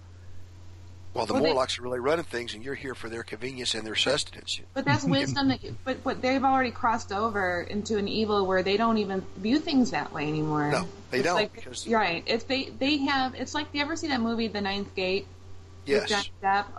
While 1.12 1.26
the 1.26 1.34
Well, 1.34 1.42
they- 1.42 1.48
Morlocks 1.50 1.78
are 1.78 1.82
really 1.82 1.98
running 2.00 2.24
things, 2.24 2.54
and 2.54 2.64
you're 2.64 2.74
here 2.74 2.94
for 2.94 3.08
their 3.10 3.22
convenience 3.22 3.74
and 3.74 3.86
their 3.86 3.94
sustenance. 3.94 4.60
But 4.72 4.84
that's 4.86 5.04
wisdom 5.18 5.48
that 5.48 5.62
you, 5.62 5.76
but 5.84 6.02
but 6.02 6.22
they've 6.22 6.42
already 6.42 6.70
crossed 6.70 7.12
over 7.12 7.60
into 7.62 7.98
an 7.98 8.08
evil 8.08 8.46
where 8.46 8.62
they 8.62 8.76
don't 8.78 8.98
even 8.98 9.22
view 9.36 9.58
things 9.58 9.90
that 9.90 10.12
way 10.12 10.26
anymore. 10.26 10.70
No, 10.70 10.88
they 11.10 11.18
It's 11.18 11.26
don't, 11.26 11.34
Like, 11.36 11.52
because- 11.52 11.86
right. 11.86 12.22
It's 12.26 12.44
they 12.44 12.64
they 12.78 12.96
have. 12.98 13.34
It's 13.34 13.54
like. 13.54 13.70
Do 13.72 13.78
you 13.78 13.84
ever 13.84 13.94
see 13.96 14.08
that 14.08 14.20
movie, 14.20 14.48
The 14.48 14.60
Ninth 14.62 14.94
Gate? 14.94 15.26
Yes. 15.84 16.30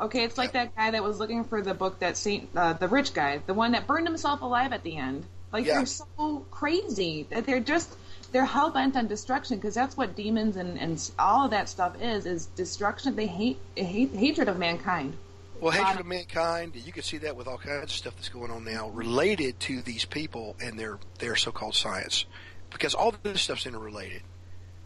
Okay, 0.01 0.23
it's 0.23 0.37
like 0.37 0.53
that 0.53 0.75
guy 0.75 0.91
that 0.91 1.03
was 1.03 1.19
looking 1.19 1.43
for 1.43 1.61
the 1.61 1.73
book 1.73 1.99
that 1.99 2.15
Saint, 2.15 2.47
uh, 2.55 2.71
the 2.73 2.87
rich 2.87 3.13
guy, 3.13 3.39
the 3.45 3.53
one 3.53 3.73
that 3.73 3.85
burned 3.85 4.07
himself 4.07 4.41
alive 4.41 4.71
at 4.71 4.81
the 4.83 4.95
end. 4.95 5.25
Like 5.51 5.65
Yeah. 5.65 5.75
they're 5.77 5.85
so 5.85 6.45
crazy 6.49 7.27
that 7.29 7.45
they're 7.45 7.59
just 7.59 7.93
they're 8.33 8.43
hell 8.45 8.71
bent 8.71 8.97
on 8.97 9.07
destruction 9.07 9.57
because 9.57 9.73
that's 9.75 9.95
what 9.95 10.15
demons 10.15 10.57
and 10.57 10.77
and 10.77 11.11
all 11.17 11.45
of 11.45 11.51
that 11.51 11.69
stuff 11.69 11.95
is 12.01 12.25
is 12.25 12.47
destruction. 12.47 13.15
They 13.15 13.27
hate 13.27 13.57
hate 13.75 14.11
hatred 14.11 14.49
of 14.49 14.57
mankind. 14.57 15.15
Well, 15.61 15.71
hatred 15.71 16.01
of 16.01 16.05
mankind, 16.07 16.75
you 16.75 16.91
can 16.91 17.03
see 17.03 17.19
that 17.19 17.37
with 17.37 17.47
all 17.47 17.57
kinds 17.57 17.83
of 17.83 17.91
stuff 17.91 18.15
that's 18.15 18.27
going 18.27 18.51
on 18.51 18.65
now 18.65 18.89
related 18.89 19.61
to 19.61 19.81
these 19.81 20.03
people 20.03 20.57
and 20.61 20.77
their 20.77 20.99
their 21.19 21.37
so-called 21.37 21.75
science, 21.75 22.25
because 22.69 22.93
all 22.93 23.13
this 23.23 23.43
stuff's 23.43 23.65
interrelated. 23.65 24.23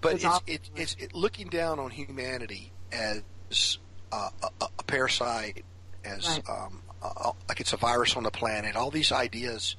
But 0.01 0.15
It's 0.15 0.25
it's 0.25 0.41
it's, 0.45 0.69
it's 0.75 0.95
it, 0.99 1.15
looking 1.15 1.47
down 1.47 1.79
on 1.79 1.89
humanity 1.89 2.71
as 2.91 3.23
uh, 4.11 4.29
a, 4.43 4.47
a, 4.61 4.67
a 4.77 4.83
parasite, 4.83 5.65
as 6.05 6.27
Right. 6.27 6.43
um, 6.49 6.81
uh, 7.01 7.31
like 7.49 7.59
it's 7.59 7.73
a 7.73 7.77
virus 7.77 8.15
on 8.15 8.23
the 8.23 8.31
planet. 8.31 8.75
All 8.75 8.91
these 8.91 9.11
ideas 9.11 9.75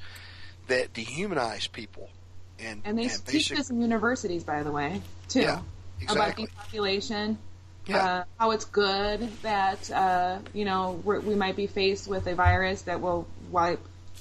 that 0.67 0.93
dehumanize 0.95 1.71
people, 1.71 2.11
and 2.59 2.83
And 2.85 2.99
they 2.99 3.05
and 3.05 3.13
teach 3.27 3.51
basic- 3.51 3.57
this 3.59 3.71
in 3.71 3.81
universities, 3.81 4.45
by 4.45 4.63
the 4.63 4.73
way, 4.73 5.01
too. 5.29 5.41
Yeah, 5.41 5.53
About 5.55 5.63
exactly. 6.03 6.47
depopulation, 6.47 7.39
Yeah. 7.87 7.97
uh, 8.05 8.25
how 8.39 8.51
it's 8.53 8.65
good 8.67 9.29
that 9.43 9.91
uh, 9.91 10.39
you 10.53 10.65
know 10.65 11.01
we 11.05 11.35
might 11.35 11.57
be 11.57 11.67
faced 11.67 12.07
with 12.09 12.27
a 12.27 12.35
virus 12.35 12.83
that 12.83 13.01
will 13.01 13.27
wipe 13.51 13.81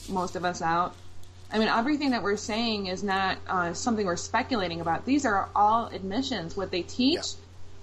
most 0.09 0.35
of 0.35 0.45
us 0.45 0.61
out. 0.61 0.95
I 1.51 1.59
mean, 1.59 1.67
everything 1.69 2.11
that 2.11 2.23
we're 2.23 2.35
saying 2.37 2.87
is 2.87 3.03
not 3.03 3.37
uh, 3.47 3.73
something 3.73 4.05
we're 4.05 4.17
speculating 4.17 4.81
about. 4.81 5.05
These 5.05 5.25
are 5.25 5.49
all 5.55 5.87
admissions. 5.87 6.57
What 6.57 6.71
they 6.71 6.81
teach, 6.81 7.15
Yeah. 7.15 7.21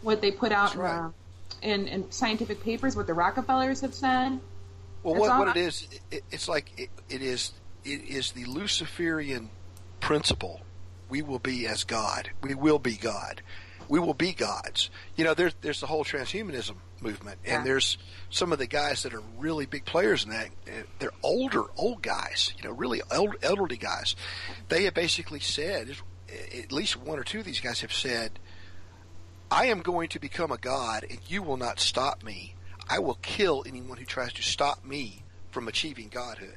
what 0.03 0.21
they 0.21 0.31
put 0.31 0.53
out 0.53 0.75
right. 0.77 1.07
uh, 1.07 1.09
in, 1.63 1.89
in 1.89 2.11
scientific 2.13 2.63
papers, 2.63 2.95
what 2.95 3.07
the 3.07 3.15
Rockefellers 3.15 3.81
have 3.81 3.95
said. 3.95 4.39
Well, 5.03 5.15
what, 5.15 5.39
what 5.39 5.57
it 5.57 5.61
is, 5.61 5.87
it, 6.11 6.25
it's 6.31 6.47
like 6.49 6.71
it, 6.79 6.91
it 7.09 7.23
is 7.23 7.53
it 7.85 8.05
is 8.09 8.33
the 8.33 8.45
Luciferian 8.47 9.49
principle. 10.05 10.61
We 11.09 11.23
will 11.23 11.39
be 11.39 11.67
as 11.67 11.85
God. 11.85 12.31
We 12.43 12.55
will 12.55 12.79
be 12.79 12.95
God. 12.97 13.41
We 13.89 13.99
will 14.01 14.15
be 14.15 14.33
gods. 14.33 14.91
You 15.17 15.25
know, 15.25 15.35
there's 15.35 15.55
there's 15.63 15.81
the 15.81 15.87
whole 15.87 16.05
transhumanism 16.05 16.77
movement, 17.01 17.39
and 17.45 17.61
Yeah. 17.61 17.65
there's 17.65 17.99
some 18.31 18.53
of 18.53 18.59
the 18.59 18.67
guys 18.67 19.03
that 19.03 19.15
are 19.15 19.23
really 19.39 19.67
big 19.67 19.85
players 19.85 20.25
in 20.25 20.31
that. 20.31 20.49
They're 20.99 21.11
older, 21.23 21.65
old 21.77 22.03
guys. 22.03 22.53
You 22.59 22.65
know, 22.69 22.75
really 22.75 23.01
old, 23.11 23.37
elderly 23.43 23.77
guys. 23.77 24.15
They 24.69 24.85
have 24.85 24.95
basically 24.95 25.41
said, 25.41 25.97
at 26.59 26.73
least 26.73 26.97
one 26.97 27.19
or 27.19 27.25
two 27.25 27.41
of 27.41 27.45
these 27.45 27.61
guys 27.61 27.81
have 27.83 27.93
said, 27.93 28.39
I 29.51 29.67
am 29.67 29.81
going 29.81 30.09
to 30.11 30.19
become 30.19 30.51
a 30.51 30.59
god, 30.59 31.05
and 31.09 31.19
you 31.29 31.43
will 31.43 31.59
not 31.59 31.79
stop 31.81 32.23
me. 32.23 32.55
I 32.89 32.99
will 32.99 33.19
kill 33.23 33.65
anyone 33.67 33.97
who 33.99 34.05
tries 34.05 34.33
to 34.35 34.43
stop 34.43 34.85
me 34.85 35.23
from 35.51 35.69
achieving 35.69 36.09
godhood. 36.09 36.57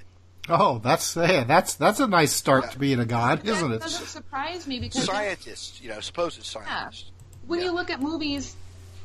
Oh, 0.50 0.80
that's 0.80 1.16
yeah, 1.16 1.44
that's 1.44 1.76
that's 1.76 2.00
a 2.00 2.08
nice 2.08 2.32
start 2.32 2.72
to 2.72 2.80
being 2.80 3.00
a 3.00 3.06
god, 3.06 3.46
isn't 3.46 3.72
it? 3.72 3.82
doesn't 3.82 4.06
surprise 4.08 4.66
me 4.68 4.80
because 4.80 5.04
Scientists, 5.04 5.82
you 5.82 5.90
know, 5.90 6.00
supposed 6.00 6.42
scientists. 6.44 7.12
when 7.48 7.62
you 7.62 7.72
look 7.72 7.90
at 7.90 8.02
movies 8.02 8.56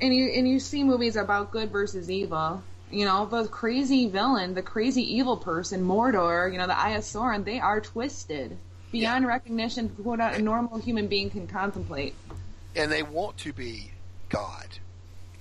and 0.01 0.15
you 0.15 0.27
and 0.27 0.49
you 0.49 0.61
see 0.61 0.85
movies 0.85 1.17
about 1.17 1.51
good 1.51 1.71
versus 1.71 2.11
evil, 2.11 2.63
you 2.91 3.05
know, 3.05 3.27
the 3.27 3.49
crazy 3.49 4.09
villain, 4.09 4.55
the 4.55 4.63
crazy 4.63 5.17
evil 5.17 5.37
person, 5.37 5.83
Mordor, 5.85 6.53
you 6.53 6.59
know, 6.59 6.67
the 6.67 6.79
Eye 6.79 7.01
they 7.41 7.59
are 7.59 7.81
twisted 7.81 8.57
beyond 8.93 9.27
recognition 9.27 9.89
what 9.97 10.21
a 10.21 10.39
normal 10.41 10.79
human 10.79 11.09
being 11.09 11.31
can 11.31 11.47
contemplate. 11.47 12.15
And 12.77 12.93
they 12.93 13.03
want 13.03 13.39
to 13.39 13.53
be 13.53 13.91
God. 14.29 14.67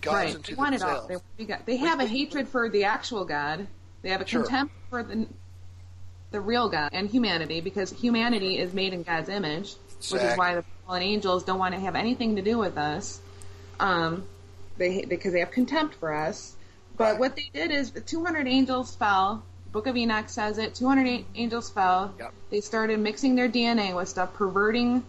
Gods 0.01 0.15
right. 0.15 0.35
unto 0.35 0.55
They 0.55 0.57
want 0.59 0.75
it 0.75 0.81
all. 0.81 1.07
They, 1.07 1.15
want 1.15 1.25
to 1.31 1.37
be 1.37 1.45
God. 1.45 1.59
they 1.65 1.77
have 1.77 1.99
a 1.99 2.05
hatred 2.05 2.47
for 2.47 2.69
the 2.69 2.85
actual 2.85 3.25
God. 3.25 3.67
They 4.01 4.09
have 4.09 4.21
a 4.21 4.27
Sure. 4.27 4.41
contempt 4.41 4.73
for 4.89 5.03
the 5.03 5.27
the 6.31 6.39
real 6.41 6.69
God 6.69 6.89
and 6.93 7.09
humanity 7.09 7.61
because 7.61 7.91
humanity 7.91 8.57
is 8.57 8.73
made 8.73 8.93
in 8.93 9.03
God's 9.03 9.29
image, 9.29 9.75
which 10.09 10.21
is 10.21 10.37
why 10.37 10.55
the 10.55 10.63
fallen 10.85 11.01
angels 11.03 11.43
don't 11.43 11.59
want 11.59 11.75
to 11.75 11.79
have 11.81 11.95
anything 11.95 12.37
to 12.37 12.41
do 12.41 12.57
with 12.57 12.77
us. 12.77 13.19
Um, 13.79 14.25
they 14.77 15.05
because 15.05 15.33
they 15.33 15.39
have 15.39 15.51
contempt 15.51 15.95
for 15.95 16.13
us. 16.13 16.55
But 16.97 17.19
what 17.19 17.35
they 17.35 17.49
did 17.53 17.71
is 17.71 17.91
the 17.91 18.01
200 18.01 18.47
angels 18.47 18.95
fell. 18.95 19.43
Book 19.71 19.87
of 19.87 19.95
Enoch 19.95 20.29
says 20.29 20.57
it. 20.57 20.75
200 20.75 21.25
angels 21.35 21.69
fell. 21.69 22.13
Yep. 22.19 22.33
They 22.49 22.61
started 22.61 22.99
mixing 22.99 23.35
their 23.35 23.49
DNA 23.49 23.95
with 23.95 24.09
stuff, 24.09 24.33
perverting 24.33 25.03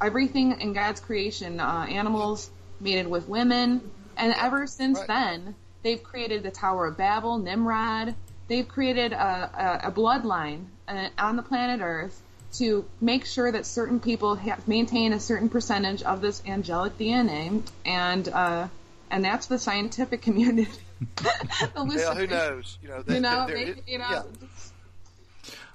everything 0.00 0.60
in 0.60 0.72
God's 0.72 1.00
creation. 1.00 1.60
Uh, 1.60 1.86
animals 1.88 2.50
mated 2.80 3.06
with 3.08 3.28
women, 3.28 3.80
and 4.16 4.34
ever 4.36 4.66
since 4.66 4.98
Right. 4.98 5.06
then, 5.08 5.54
they've 5.82 6.02
created 6.02 6.42
the 6.42 6.50
Tower 6.50 6.86
of 6.86 6.96
Babel, 6.96 7.38
Nimrod. 7.38 8.14
They've 8.48 8.66
created 8.66 9.12
a, 9.12 9.80
a, 9.84 9.88
a 9.88 9.92
bloodline 9.92 10.66
uh, 10.88 11.08
on 11.18 11.36
the 11.36 11.42
planet 11.42 11.80
Earth 11.82 12.20
to 12.54 12.84
make 13.00 13.24
sure 13.24 13.50
that 13.50 13.64
certain 13.64 13.98
people 13.98 14.34
have, 14.34 14.66
maintain 14.68 15.12
a 15.12 15.20
certain 15.20 15.48
percentage 15.48 16.02
of 16.02 16.20
this 16.20 16.42
angelic 16.46 16.98
DNA, 16.98 17.62
and 17.86 18.28
uh, 18.28 18.68
and 19.10 19.24
that's 19.24 19.46
the 19.46 19.58
scientific 19.58 20.22
community. 20.22 20.70
the 21.16 21.32
Well, 21.74 22.14
who 22.14 22.26
knows? 22.26 22.78
You 22.82 22.88
know, 22.88 23.02
they, 23.02 23.14
You 23.14 23.20
know, 23.20 23.46
they're, 23.46 23.56
maybe, 23.56 23.82
you 23.86 23.98
know, 23.98 24.08
yeah. 24.10 24.22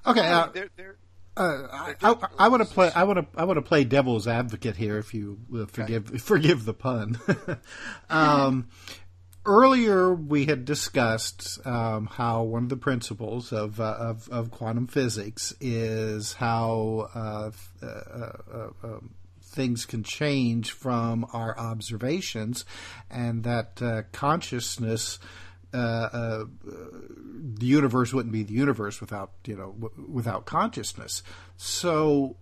Okay, 0.06 0.26
uh, 0.26 0.46
they're, 0.54 0.70
they're, 0.76 0.96
uh, 1.36 1.68
I, 1.70 1.94
I, 2.02 2.14
I 2.38 2.48
want 2.48 2.66
to 2.66 2.68
play. 2.68 2.90
I 2.94 3.04
want 3.04 3.18
to. 3.18 3.40
I 3.40 3.44
want 3.44 3.58
to 3.58 3.62
play 3.62 3.84
devil's 3.84 4.26
advocate 4.26 4.76
here, 4.76 4.98
if 4.98 5.14
you 5.14 5.38
uh, 5.54 5.66
forgive 5.66 6.20
forgive 6.22 6.64
the 6.64 6.74
pun. 6.74 7.18
um, 8.10 8.68
earlier, 9.48 10.14
we 10.14 10.44
had 10.44 10.64
discussed 10.64 11.58
um, 11.66 12.06
how 12.06 12.42
one 12.42 12.64
of 12.64 12.68
the 12.68 12.76
principles 12.76 13.52
of, 13.52 13.80
uh, 13.80 13.96
of 13.98 14.28
of 14.28 14.50
quantum 14.50 14.86
physics 14.86 15.54
is 15.60 16.34
how 16.34 17.08
uh, 17.14 17.50
uh, 17.82 17.86
uh, 17.86 18.68
um, 18.84 19.14
things 19.42 19.86
can 19.86 20.02
change 20.04 20.70
from 20.72 21.26
our 21.32 21.58
observations, 21.58 22.64
and 23.10 23.42
that 23.44 23.82
uh, 23.82 24.02
consciousness. 24.12 25.18
Uh, 25.74 25.76
uh, 25.76 26.44
the 26.64 27.66
universe 27.66 28.14
wouldn't 28.14 28.32
be 28.32 28.42
the 28.42 28.54
universe 28.54 29.02
without 29.02 29.32
you 29.44 29.54
know 29.54 29.74
w- 29.78 30.10
without 30.10 30.46
consciousness. 30.46 31.22
So, 31.58 32.36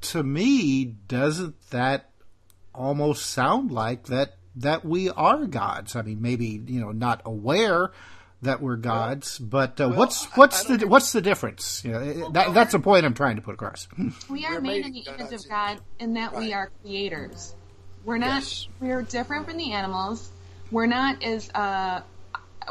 to 0.00 0.24
me, 0.24 0.84
doesn't 0.84 1.70
that 1.70 2.10
almost 2.74 3.26
sound 3.26 3.70
like 3.70 4.06
that 4.06 4.38
that 4.56 4.84
we 4.84 5.10
are 5.10 5.46
gods? 5.46 5.96
I 5.96 6.02
mean, 6.02 6.22
maybe 6.22 6.62
you 6.66 6.80
know 6.80 6.92
not 6.92 7.22
aware 7.24 7.90
that 8.42 8.60
we're 8.60 8.76
gods, 8.76 9.38
but 9.38 9.80
uh, 9.80 9.88
what's 9.90 10.24
what's 10.36 10.64
the 10.64 10.86
what's 10.86 11.12
the 11.12 11.20
difference? 11.20 11.82
You 11.84 11.92
know, 11.92 12.30
that, 12.32 12.54
that's 12.54 12.72
the 12.72 12.78
point 12.78 13.04
I'm 13.04 13.14
trying 13.14 13.36
to 13.36 13.42
put 13.42 13.54
across. 13.54 13.88
We 14.28 14.44
are 14.46 14.60
made 14.60 14.84
made 14.84 14.86
in 14.86 14.92
the 14.92 15.04
image 15.10 15.32
of 15.32 15.48
God 15.48 15.80
in 15.98 16.14
that 16.14 16.34
we 16.34 16.52
are 16.52 16.70
creators. 16.82 17.54
We're 18.04 18.18
not. 18.18 18.42
Yes. 18.42 18.68
We're 18.80 19.02
different 19.02 19.46
from 19.46 19.56
the 19.56 19.72
animals. 19.72 20.30
We're 20.70 20.86
not 20.86 21.22
as. 21.22 21.50
Uh, 21.50 22.02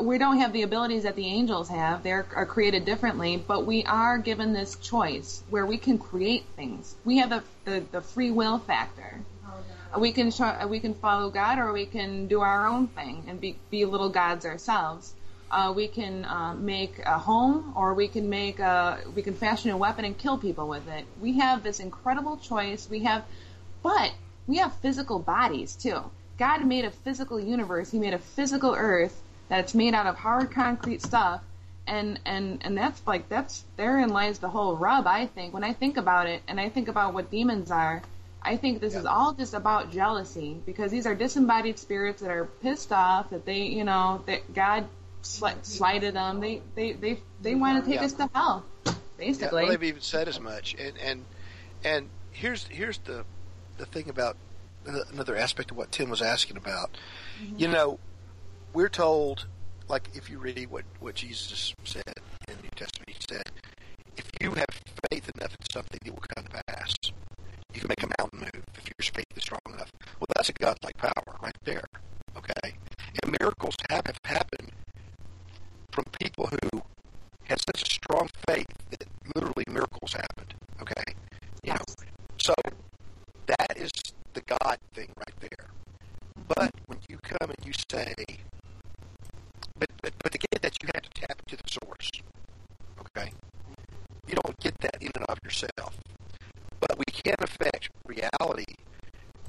we 0.01 0.17
don't 0.17 0.39
have 0.39 0.53
the 0.53 0.63
abilities 0.63 1.03
that 1.03 1.15
the 1.15 1.27
angels 1.27 1.69
have. 1.69 2.03
They 2.03 2.11
are 2.11 2.25
are 2.36 2.45
created 2.45 2.86
differently, 2.86 3.38
but 3.38 3.65
we 3.65 3.84
are 3.86 4.17
given 4.17 4.53
this 4.53 4.75
choice 4.75 5.43
where 5.49 5.65
we 5.65 5.77
can 5.77 5.97
create 5.97 6.45
things. 6.55 6.95
We 7.05 7.17
have 7.17 7.29
the 7.29 7.43
the, 7.65 7.84
the 7.91 8.01
free 8.01 8.31
will 8.31 8.59
factor. 8.59 9.21
We 9.97 10.11
can 10.11 10.31
try, 10.31 10.65
we 10.65 10.79
can 10.79 10.93
follow 10.95 11.29
God, 11.29 11.59
or 11.59 11.71
we 11.71 11.85
can 11.85 12.27
do 12.27 12.41
our 12.41 12.67
own 12.67 12.87
thing 12.87 13.25
and 13.27 13.39
be 13.39 13.57
be 13.69 13.85
little 13.85 14.09
gods 14.09 14.45
ourselves. 14.45 15.13
Uh, 15.51 15.71
we 15.75 15.87
can 15.87 16.25
uh, 16.25 16.55
make 16.55 16.97
a 17.05 17.19
home, 17.19 17.73
or 17.75 17.93
we 17.93 18.07
can 18.07 18.29
make 18.29 18.59
a 18.59 18.99
we 19.15 19.21
can 19.21 19.35
fashion 19.35 19.69
a 19.69 19.77
weapon 19.77 20.03
and 20.03 20.17
kill 20.17 20.37
people 20.37 20.67
with 20.67 20.87
it. 20.87 21.05
We 21.21 21.37
have 21.39 21.61
this 21.61 21.79
incredible 21.79 22.37
choice. 22.37 22.89
We 22.89 22.99
have, 23.03 23.23
but 23.83 24.13
we 24.47 24.57
have 24.57 24.73
physical 24.77 25.19
bodies 25.19 25.75
too. 25.75 26.01
God 26.39 26.65
made 26.65 26.85
a 26.85 26.91
physical 26.91 27.39
universe. 27.39 27.91
He 27.91 27.99
made 27.99 28.13
a 28.13 28.19
physical 28.19 28.73
Earth 28.75 29.21
that's 29.47 29.75
made 29.75 29.93
out 29.93 30.07
of 30.07 30.15
hard 30.15 30.49
concrete 30.49 31.03
stuff, 31.03 31.43
and 31.85 32.19
and 32.25 32.59
and 32.65 32.75
that's 32.75 33.05
like 33.05 33.29
that's 33.29 33.63
therein 33.77 34.09
lies 34.09 34.39
the 34.39 34.49
whole 34.49 34.75
rub. 34.75 35.05
I 35.05 35.27
think 35.27 35.53
when 35.53 35.63
I 35.63 35.73
think 35.73 35.97
about 35.97 36.27
it, 36.27 36.41
and 36.47 36.59
I 36.59 36.69
think 36.69 36.87
about 36.87 37.13
what 37.13 37.29
demons 37.29 37.69
are. 37.69 38.01
I 38.43 38.57
think 38.57 38.81
this 38.81 38.95
is 38.95 39.05
all 39.05 39.33
just 39.33 39.53
about 39.53 39.91
jealousy 39.91 40.57
because 40.65 40.91
these 40.91 41.05
are 41.05 41.15
disembodied 41.15 41.79
spirits 41.79 42.21
that 42.21 42.31
are 42.31 42.45
pissed 42.45 42.91
off 42.91 43.29
that 43.29 43.45
they, 43.45 43.61
you 43.63 43.83
know, 43.83 44.21
that 44.27 44.53
God 44.53 44.87
sli- 45.23 45.65
slighted 45.65 46.15
them. 46.15 46.39
They, 46.39 46.61
they, 46.75 46.93
they, 46.93 47.19
they 47.41 47.55
want 47.55 47.83
to 47.83 47.89
take 47.89 47.99
Yeah. 47.99 48.05
us 48.05 48.13
to 48.13 48.29
hell, 48.33 48.65
Yeah, 48.85 48.93
basically. 49.17 49.63
well, 49.63 49.71
they've 49.71 49.83
even 49.83 50.01
said 50.01 50.27
as 50.27 50.39
much. 50.39 50.75
And 50.75 50.97
and 50.97 51.25
and 51.83 52.09
here's 52.31 52.65
here's 52.67 52.97
the 52.99 53.25
the 53.77 53.85
thing 53.85 54.09
about 54.09 54.37
another 54.85 55.35
aspect 55.35 55.71
of 55.71 55.77
what 55.77 55.91
Tim 55.91 56.09
was 56.09 56.21
asking 56.21 56.57
about. 56.57 56.97
Mm-hmm. 57.41 57.57
You 57.57 57.67
know, 57.69 57.99
we're 58.73 58.89
told, 58.89 59.47
like 59.87 60.09
if 60.13 60.29
you 60.29 60.39
read 60.39 60.69
what 60.69 60.83
what 60.99 61.15
Jesus 61.15 61.73
said 61.83 62.03
in 62.47 62.55
the 62.57 62.63
New 62.63 62.69
Testament, 62.75 63.09
he 63.09 63.15
said, 63.29 63.43
if 64.17 64.25
you 64.41 64.51
have 64.51 64.65
faith 65.09 65.29
enough 65.35 65.51
in 65.51 65.65
something, 65.71 65.99
it 66.05 66.11
will 66.11 66.23
come 66.35 66.45
to 66.45 66.63
pass. 66.67 66.93
You 67.73 67.79
can 67.79 67.87
make 67.89 68.03
a 68.03 68.09
mountain 68.19 68.39
move 68.39 68.63
if 68.77 68.85
your 68.85 69.13
faith 69.13 69.25
is 69.35 69.43
strong 69.43 69.61
enough. 69.67 69.91
Well, 70.19 70.27
that's 70.35 70.49
a 70.49 70.53
godlike 70.53 70.97
power 70.97 71.37
right 71.41 71.57
there. 71.63 71.85
Okay, 72.37 72.75
and 73.23 73.35
miracles 73.39 73.75
have 73.89 74.03
have 74.25 74.43
the 84.33 84.41
God 84.41 84.77
thing 84.93 85.09
right 85.17 85.35
there. 85.39 85.67
But 86.47 86.71
when 86.87 86.99
you 87.07 87.17
come 87.21 87.49
and 87.49 87.65
you 87.65 87.71
say, 87.89 88.13
but, 89.77 89.89
but 90.01 90.13
but 90.21 90.31
to 90.31 90.37
get 90.37 90.61
that, 90.61 90.75
you 90.81 90.89
have 90.93 91.03
to 91.03 91.21
tap 91.21 91.41
into 91.45 91.63
the 91.63 91.69
source. 91.69 92.09
Okay, 92.99 93.31
you 94.27 94.35
don't 94.35 94.59
get 94.59 94.77
that 94.79 94.97
in 95.01 95.11
and 95.15 95.25
of 95.29 95.37
yourself. 95.43 95.97
But 96.79 96.97
we 96.97 97.05
can 97.05 97.35
affect 97.39 97.89
reality, 98.05 98.75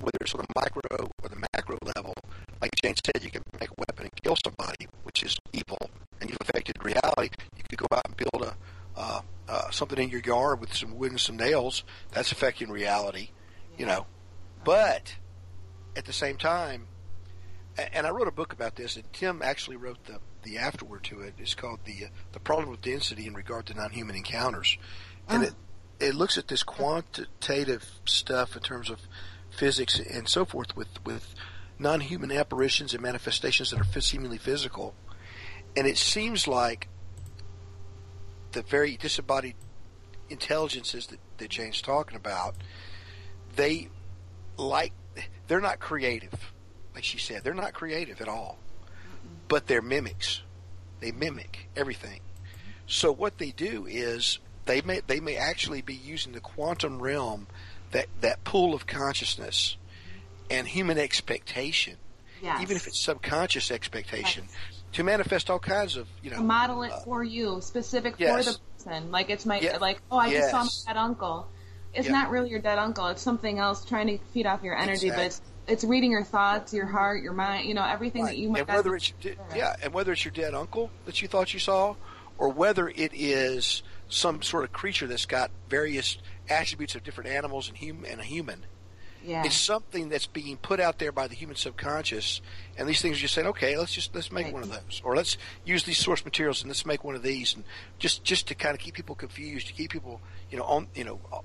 whether 0.01 0.19
it's 0.21 0.35
on 0.35 0.45
the 0.47 0.61
micro 0.61 1.09
or 1.23 1.29
the 1.29 1.47
macro 1.55 1.79
level. 1.97 2.15
Like 2.61 2.71
Jane 2.83 2.95
said, 3.05 3.23
you 3.25 3.31
can 3.31 3.43
make 3.61 3.71
a 3.71 3.75
weapon 3.79 4.05
and 4.05 4.23
kill 4.23 4.37
somebody, 4.45 4.87
which 5.03 5.23
is 5.23 5.37
evil, 5.53 5.91
and 6.21 6.31
you've 6.31 6.39
affected 6.41 6.83
reality. 6.85 7.31
You 7.57 7.63
could 7.69 7.79
go 7.79 7.87
out 7.93 8.03
and 8.07 8.17
build 8.17 8.43
a 8.43 8.55
uh, 8.97 9.21
uh, 9.49 9.71
something 9.85 10.03
in 10.03 10.11
your 10.11 10.21
yard 10.21 10.61
with 10.61 10.75
some 10.75 10.97
wood 10.97 11.11
and 11.11 11.21
some 11.21 11.37
nails. 11.37 11.85
That's 12.13 12.33
affecting 12.33 12.71
reality, 12.71 13.31
you 13.77 13.85
know. 13.85 14.07
But 14.65 15.17
at 15.95 16.07
the 16.07 16.13
same 16.13 16.39
time, 16.39 16.87
and 17.93 18.07
I 18.07 18.11
wrote 18.11 18.29
a 18.29 18.33
book 18.33 18.55
about 18.55 18.77
this, 18.77 18.97
and 18.97 19.13
Tim 19.13 19.43
actually 19.43 19.77
wrote 19.77 20.03
the 20.05 20.21
the 20.43 20.59
afterword 20.59 21.05
to 21.05 21.21
it. 21.21 21.35
It's 21.39 21.55
called 21.55 21.81
the 21.85 22.07
uh, 22.07 22.09
the 22.33 22.41
problem 22.41 22.73
of 22.73 22.81
density 22.81 23.27
in 23.27 23.35
regard 23.35 23.67
to 23.67 23.75
non-human 23.75 24.17
encounters, 24.17 24.79
and 25.29 25.43
it 25.43 25.55
it 26.01 26.15
looks 26.15 26.39
at 26.39 26.49
this 26.49 26.63
quantitative 26.63 27.85
stuff 28.07 28.57
in 28.57 28.63
terms 28.63 28.89
of 28.89 29.01
physics 29.51 29.99
and 29.99 30.29
so 30.29 30.47
forth 30.47 30.75
with 30.75 31.05
with 31.05 31.35
non-human 31.79 32.33
apparitions 32.33 32.95
and 32.95 33.03
manifestations 33.03 33.71
that 33.71 33.81
are 33.81 34.01
seemingly 34.01 34.39
physical, 34.39 34.95
and 35.77 35.87
it 35.87 35.99
seems 35.99 36.49
like 36.49 36.89
the 38.53 38.63
very 38.63 38.97
disembodied 38.97 39.57
intelligences 40.29 41.07
that, 41.09 41.19
that 41.39 41.51
Jane's 41.51 41.81
talking 41.81 42.17
about, 42.17 42.57
they 43.57 43.89
like 44.57 44.93
they're 45.47 45.61
not 45.61 45.79
creative, 45.79 46.53
like 46.95 47.05
she 47.05 47.19
said, 47.19 47.45
they're 47.45 47.55
not 47.55 47.75
creative 47.75 48.21
at 48.21 48.29
all, 48.29 48.59
but 49.49 49.67
they're 49.67 49.83
mimics. 49.83 50.43
They 51.01 51.13
mimic 51.13 51.69
everything. 51.77 52.21
So 52.87 53.13
what 53.13 53.39
they 53.39 53.51
do 53.51 53.87
is 53.87 54.39
they 54.67 54.81
may 54.81 55.01
they 55.07 55.21
may 55.21 55.37
actually 55.37 55.83
be 55.83 55.95
using 55.95 56.33
the 56.33 56.41
quantum 56.41 57.01
realm, 57.01 57.47
that 57.91 58.07
that 58.21 58.45
pool 58.45 58.75
of 58.75 58.87
consciousness, 58.87 59.77
and 60.51 60.67
human 60.67 60.99
expectation, 60.99 61.97
Yes. 62.43 62.61
even 62.61 62.77
if 62.77 62.87
it's 62.87 63.03
subconscious 63.03 63.71
expectation, 63.71 64.45
to 64.93 65.03
manifest 65.03 65.51
all 65.51 65.59
kinds 65.59 65.97
of 65.97 66.09
you 66.23 66.31
know 66.31 66.37
to 66.37 66.43
model 66.43 66.83
it 66.83 66.93
uh, 66.93 67.01
for 67.01 67.25
you, 67.25 67.61
specific 67.61 68.15
yes. 68.19 68.45
for 68.45 68.53
the 68.53 68.59
person. 68.85 69.11
Like 69.11 69.31
it's 69.31 69.47
my 69.47 69.61
Yeah. 69.61 69.79
like, 69.79 70.01
oh, 70.11 70.19
I 70.19 70.31
just 70.31 70.51
saw 70.51 70.63
my 70.65 70.71
dead 70.95 70.99
uncle. 70.99 71.49
It's 71.93 72.07
Yeah. 72.07 72.13
not 72.13 72.31
really 72.31 72.51
your 72.51 72.61
dead 72.61 72.79
uncle. 72.79 73.07
It's 73.09 73.23
something 73.23 73.59
else 73.59 73.85
trying 73.85 74.07
to 74.09 74.19
feed 74.33 74.47
off 74.47 74.63
your 74.63 74.77
energy, 74.77 75.11
but 75.11 75.21
it's 75.21 75.41
it's 75.67 75.83
reading 75.83 76.11
your 76.11 76.25
thoughts, 76.25 76.75
your 76.75 76.85
heart, 76.87 77.23
your 77.23 77.33
mind. 77.33 77.67
You 77.67 77.75
know, 77.75 77.85
everything 77.85 78.25
that 78.27 78.37
you 78.37 78.51
might 78.51 78.61
and 78.61 78.69
whether 78.69 78.95
it's 78.95 79.09
your 79.11 79.19
de- 79.35 79.41
aware 79.41 79.51
of. 79.51 79.57
yeah, 79.57 79.77
and 79.83 79.95
whether 79.95 80.13
it's 80.13 80.25
your 80.25 80.33
dead 80.33 80.55
uncle 80.55 80.91
that 81.07 81.23
you 81.23 81.29
thought 81.29 81.55
you 81.55 81.61
saw, 81.61 81.95
or 82.37 82.49
whether 82.51 82.89
it 82.89 83.13
is 83.15 83.83
some 84.09 84.43
sort 84.43 84.65
of 84.65 84.73
creature 84.73 85.07
that's 85.07 85.25
got 85.25 85.51
various 85.71 86.19
attributes 86.51 86.95
of 86.95 87.03
different 87.03 87.31
animals 87.31 87.69
and 87.69 87.79
hum- 87.79 88.05
and 88.07 88.21
a 88.21 88.25
human. 88.25 88.67
Yeah. 89.25 89.45
It's 89.45 89.57
something 89.57 90.11
that's 90.11 90.27
being 90.27 90.57
put 90.59 90.81
out 90.81 90.99
there 90.99 91.11
by 91.13 91.29
the 91.29 91.35
human 91.35 91.57
subconscious, 91.57 92.43
and 92.77 92.87
these 92.89 93.01
things 93.01 93.17
are 93.17 93.21
just 93.21 93.35
saying, 93.35 93.47
okay, 93.49 93.79
let's 93.79 93.93
just 93.93 94.15
let's 94.15 94.31
make 94.31 94.53
one 94.53 94.63
of 94.63 94.69
those, 94.71 95.01
or 95.03 95.17
let's 95.17 95.39
use 95.65 95.85
these 95.85 95.99
source 95.99 96.25
materials 96.25 96.61
and 96.63 96.69
let's 96.69 96.85
make 96.85 97.05
one 97.05 97.15
of 97.15 97.23
these, 97.23 97.55
and 97.55 97.65
just 97.99 98.23
just 98.25 98.49
to 98.49 98.55
kind 98.55 98.75
of 98.75 98.81
keep 98.81 98.95
people 98.95 99.15
confused, 99.15 99.67
to 99.69 99.73
keep 99.73 99.91
people, 99.91 100.21
you 100.51 100.59
know, 100.59 100.65
on 100.65 100.89
you 100.95 101.05
know, 101.05 101.21
uh, 101.33 101.39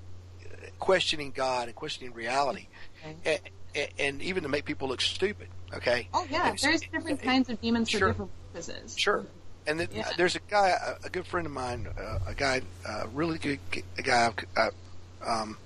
questioning 0.78 1.30
God 1.30 1.68
and 1.68 1.74
questioning 1.74 2.12
reality, 2.12 2.68
and, 3.24 3.40
and 3.98 4.22
even 4.22 4.42
to 4.42 4.48
make 4.48 4.64
people 4.64 4.88
look 4.88 5.00
stupid. 5.00 5.48
Okay. 5.74 6.08
Oh 6.12 6.26
yeah, 6.30 6.54
there's 6.60 6.82
different 6.82 7.22
kinds 7.22 7.48
of 7.48 7.60
demons 7.60 7.90
for 7.90 7.98
Sure. 7.98 8.08
different 8.08 8.30
purposes. 8.52 8.98
Sure. 8.98 9.24
And 9.66 9.78
then, 9.78 9.88
Yeah. 9.92 10.10
there's 10.16 10.36
a 10.36 10.40
guy, 10.48 10.70
a, 10.70 11.06
a 11.06 11.10
good 11.10 11.26
friend 11.26 11.46
of 11.46 11.52
mine, 11.52 11.86
uh, 11.98 12.18
a 12.26 12.34
guy, 12.34 12.62
a 12.86 13.06
really 13.08 13.38
good 13.38 13.60
a 13.98 14.02
guy. 14.02 14.32
Uh, 14.56 14.70
um, 15.24 15.58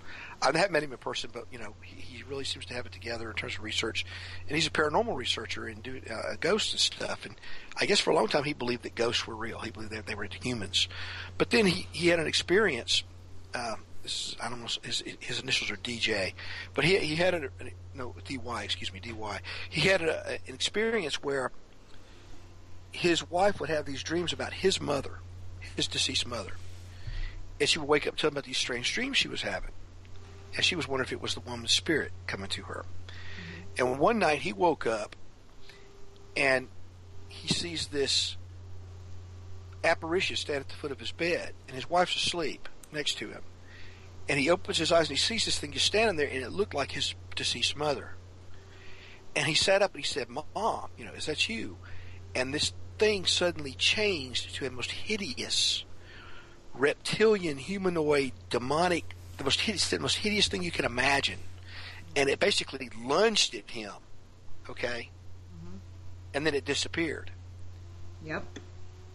I 0.42 0.46
haven't 0.46 0.72
met 0.72 0.82
him 0.82 0.92
in 0.92 0.98
person, 0.98 1.30
but 1.32 1.46
you 1.50 1.58
know, 1.58 1.74
he 1.82 2.00
really 2.28 2.44
seems 2.44 2.66
to 2.66 2.74
have 2.74 2.86
it 2.86 2.92
together 2.92 3.30
in 3.30 3.36
terms 3.36 3.56
of 3.56 3.62
research. 3.62 4.04
And 4.48 4.56
he's 4.56 4.66
a 4.66 4.70
paranormal 4.70 5.16
researcher 5.16 5.66
and 5.66 5.82
do 5.82 6.00
uh, 6.10 6.36
ghosts 6.40 6.72
and 6.72 6.80
stuff. 6.80 7.26
And 7.26 7.34
I 7.78 7.86
guess 7.86 8.00
for 8.00 8.10
a 8.10 8.14
long 8.14 8.28
time 8.28 8.44
he 8.44 8.52
believed 8.52 8.82
that 8.82 8.94
ghosts 8.94 9.26
were 9.26 9.36
real. 9.36 9.60
He 9.60 9.70
believed 9.70 9.92
that 9.92 10.06
they 10.06 10.14
were 10.14 10.28
humans. 10.42 10.88
But 11.38 11.50
then 11.50 11.66
he, 11.66 11.86
he 11.92 12.08
had 12.08 12.18
an 12.18 12.26
experience. 12.26 13.04
Um, 13.54 13.82
is, 14.04 14.36
I 14.40 14.48
don't 14.48 14.60
know, 14.60 14.68
his, 14.82 15.02
his 15.20 15.40
initials 15.40 15.70
are 15.70 15.76
DJ, 15.76 16.34
but 16.74 16.84
he 16.84 16.98
he 16.98 17.16
had 17.16 17.34
a, 17.34 17.50
no 17.94 18.14
DY, 18.24 18.62
excuse 18.62 18.92
me, 18.92 19.00
DY. 19.00 19.40
He 19.70 19.88
had 19.88 20.02
a, 20.02 20.32
an 20.46 20.54
experience 20.54 21.22
where 21.22 21.50
his 22.92 23.28
wife 23.28 23.60
would 23.60 23.70
have 23.70 23.86
these 23.86 24.02
dreams 24.02 24.32
about 24.32 24.52
his 24.52 24.80
mother, 24.80 25.18
his 25.76 25.88
deceased 25.88 26.26
mother. 26.26 26.52
And 27.60 27.68
she 27.68 27.78
would 27.78 27.88
wake 27.88 28.06
up 28.06 28.12
and 28.12 28.18
tell 28.18 28.28
him 28.28 28.34
about 28.34 28.44
these 28.44 28.58
strange 28.58 28.92
dreams 28.92 29.16
she 29.16 29.28
was 29.28 29.42
having. 29.42 29.70
And 30.54 30.64
she 30.64 30.76
was 30.76 30.86
wondering 30.86 31.06
if 31.06 31.12
it 31.12 31.20
was 31.20 31.34
the 31.34 31.40
woman's 31.40 31.72
spirit 31.72 32.12
coming 32.26 32.48
to 32.50 32.62
her. 32.64 32.84
And 33.76 33.98
one 33.98 34.18
night 34.18 34.40
he 34.40 34.52
woke 34.52 34.86
up 34.86 35.16
and 36.36 36.68
he 37.28 37.48
sees 37.48 37.88
this 37.88 38.36
apparition 39.82 40.36
stand 40.36 40.60
at 40.60 40.68
the 40.68 40.74
foot 40.74 40.92
of 40.92 40.98
his 40.98 41.12
bed, 41.12 41.52
and 41.66 41.74
his 41.74 41.88
wife's 41.88 42.16
asleep 42.16 42.68
next 42.92 43.18
to 43.18 43.28
him. 43.28 43.42
And 44.28 44.40
he 44.40 44.50
opens 44.50 44.78
his 44.78 44.90
eyes 44.90 45.08
and 45.08 45.18
he 45.18 45.22
sees 45.22 45.44
this 45.44 45.58
thing 45.58 45.72
just 45.72 45.86
standing 45.86 46.16
there, 46.16 46.28
and 46.28 46.42
it 46.42 46.50
looked 46.50 46.74
like 46.74 46.92
his 46.92 47.14
deceased 47.36 47.76
mother. 47.76 48.14
And 49.36 49.46
he 49.46 49.54
sat 49.54 49.82
up 49.82 49.94
and 49.94 50.04
he 50.04 50.08
said, 50.08 50.28
Mom, 50.28 50.88
you 50.96 51.04
know, 51.04 51.12
is 51.12 51.26
that 51.26 51.48
you? 51.48 51.76
And 52.34 52.54
this 52.54 52.72
thing 52.98 53.26
suddenly 53.26 53.72
changed 53.72 54.54
to 54.54 54.66
a 54.66 54.70
most 54.70 54.92
hideous 54.92 55.84
reptilian, 56.72 57.58
humanoid, 57.58 58.32
demonic, 58.48 59.14
the 59.38 59.44
most 59.44 59.60
hideous, 59.60 59.88
the 59.90 59.98
most 59.98 60.16
hideous 60.16 60.48
thing 60.48 60.62
you 60.62 60.70
can 60.70 60.84
imagine. 60.84 61.38
And 62.16 62.28
it 62.28 62.38
basically 62.38 62.90
lunged 63.04 63.54
at 63.54 63.70
him, 63.70 63.92
okay? 64.70 65.10
Mm-hmm. 65.56 65.76
And 66.34 66.46
then 66.46 66.54
it 66.54 66.64
disappeared. 66.64 67.30
Yep. 68.24 68.44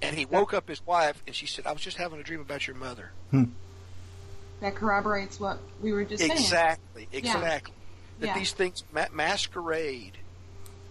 And 0.01 0.15
he 0.17 0.25
woke 0.25 0.53
up 0.53 0.67
his 0.67 0.85
wife, 0.85 1.21
and 1.27 1.35
she 1.35 1.45
said, 1.45 1.65
"I 1.67 1.71
was 1.73 1.81
just 1.81 1.97
having 1.97 2.19
a 2.19 2.23
dream 2.23 2.39
about 2.41 2.67
your 2.67 2.75
mother." 2.75 3.11
Hmm. 3.31 3.45
That 4.61 4.75
corroborates 4.75 5.39
what 5.39 5.59
we 5.81 5.91
were 5.93 6.03
just 6.05 6.19
saying. 6.19 6.31
Exactly, 6.31 7.07
Yeah. 7.11 7.17
exactly. 7.19 7.73
That 8.19 8.27
Yeah. 8.27 8.33
these 8.39 8.51
things 8.53 8.83
ma- 8.91 9.07
masquerade 9.11 10.17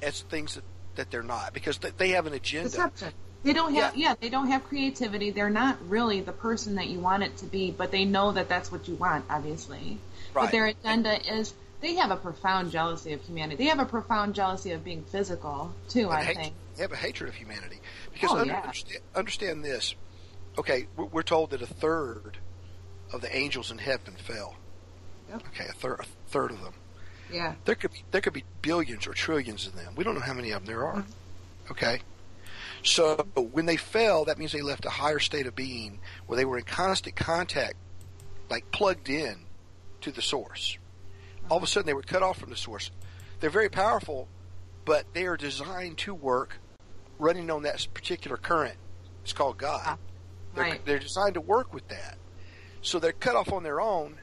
as 0.02 0.22
things 0.22 0.54
that, 0.54 0.64
that 0.96 1.10
they're 1.10 1.22
not 1.22 1.52
because 1.52 1.78
th- 1.78 1.94
they 1.96 2.10
have 2.10 2.26
an 2.26 2.32
agenda. 2.34 2.68
Deception. 2.70 3.12
They 3.44 3.52
don't 3.52 3.74
have 3.74 3.96
yeah. 3.96 4.14
they 4.20 4.28
don't 4.28 4.48
have 4.48 4.64
creativity. 4.64 5.30
They're 5.30 5.50
not 5.50 5.78
really 5.88 6.20
the 6.20 6.32
person 6.32 6.74
that 6.74 6.88
you 6.88 6.98
want 6.98 7.22
it 7.22 7.36
to 7.38 7.46
be, 7.46 7.70
but 7.70 7.90
they 7.90 8.04
know 8.04 8.32
that 8.32 8.48
that's 8.48 8.72
what 8.72 8.88
you 8.88 8.94
want, 8.96 9.24
obviously. 9.30 9.98
Right. 10.34 10.44
But 10.44 10.50
their 10.52 10.66
agenda 10.66 11.36
is 11.38 11.54
they 11.80 11.94
have 11.94 12.10
a 12.10 12.16
profound 12.16 12.72
jealousy 12.72 13.12
of 13.12 13.22
humanity. 13.22 13.56
They 13.62 13.70
have 13.70 13.78
a 13.78 13.84
profound 13.86 14.34
jealousy 14.34 14.72
of 14.72 14.84
being 14.84 15.02
physical 15.04 15.72
too. 15.88 16.10
I 16.10 16.24
hate- 16.24 16.36
think. 16.36 16.54
They 16.76 16.82
have 16.82 16.92
a 16.92 16.96
hatred 16.96 17.28
of 17.28 17.34
humanity 17.34 17.80
because 18.12 18.30
Oh, 18.32 18.38
under, 18.38 18.52
yeah. 18.52 18.60
understand, 18.60 19.00
understand 19.14 19.64
this. 19.64 19.94
Okay, 20.58 20.86
we're, 20.96 21.06
we're 21.06 21.22
told 21.22 21.50
that 21.50 21.60
a 21.62 21.66
third 21.66 22.38
of 23.12 23.20
the 23.20 23.34
angels 23.36 23.70
in 23.72 23.78
heaven 23.78 24.14
fell. 24.14 24.54
Yep. 25.30 25.42
Okay, 25.48 25.66
a 25.68 25.72
third, 25.72 26.00
a 26.00 26.04
third 26.28 26.50
of 26.52 26.62
them. 26.62 26.74
Yeah. 27.32 27.54
There 27.64 27.74
could 27.74 27.92
be 27.92 28.04
there 28.10 28.20
could 28.20 28.32
be 28.32 28.44
billions 28.62 29.06
or 29.06 29.12
trillions 29.12 29.66
of 29.66 29.74
them. 29.76 29.94
We 29.96 30.04
don't 30.04 30.14
know 30.14 30.20
how 30.20 30.34
many 30.34 30.50
of 30.52 30.64
them 30.64 30.66
there 30.74 30.84
are. 30.86 30.96
Mm-hmm. 30.96 31.72
Okay, 31.72 32.00
so 32.82 33.16
when 33.36 33.66
they 33.66 33.76
fell, 33.76 34.24
that 34.26 34.38
means 34.38 34.52
they 34.52 34.62
left 34.62 34.84
a 34.84 34.90
higher 34.90 35.18
state 35.18 35.46
of 35.46 35.54
being 35.54 36.00
where 36.26 36.36
they 36.36 36.44
were 36.44 36.58
in 36.58 36.64
constant 36.64 37.16
contact, 37.16 37.74
like 38.50 38.70
plugged 38.70 39.08
in 39.08 39.36
to 40.02 40.10
the 40.12 40.22
source. 40.22 40.78
All 41.50 41.56
of 41.56 41.62
a 41.62 41.66
sudden, 41.66 41.86
they 41.86 41.94
were 41.94 42.02
cut 42.02 42.22
off 42.22 42.38
from 42.38 42.50
the 42.50 42.56
source. 42.56 42.90
They're 43.40 43.50
very 43.50 43.68
powerful, 43.68 44.28
but 44.84 45.04
they 45.14 45.26
are 45.26 45.36
designed 45.36 45.98
to 45.98 46.14
work 46.14 46.58
running 47.18 47.50
on 47.50 47.62
that 47.62 47.86
particular 47.94 48.36
current. 48.36 48.76
It's 49.22 49.32
called 49.32 49.58
God. 49.58 49.82
Ah, 49.84 49.98
they're, 50.54 50.64
Right. 50.64 50.84
they're 50.84 50.98
designed 50.98 51.34
to 51.34 51.40
work 51.40 51.72
with 51.74 51.88
that. 51.88 52.16
So 52.82 52.98
they're 52.98 53.12
cut 53.12 53.34
off 53.36 53.52
on 53.52 53.62
their 53.64 53.80
own, 53.80 54.18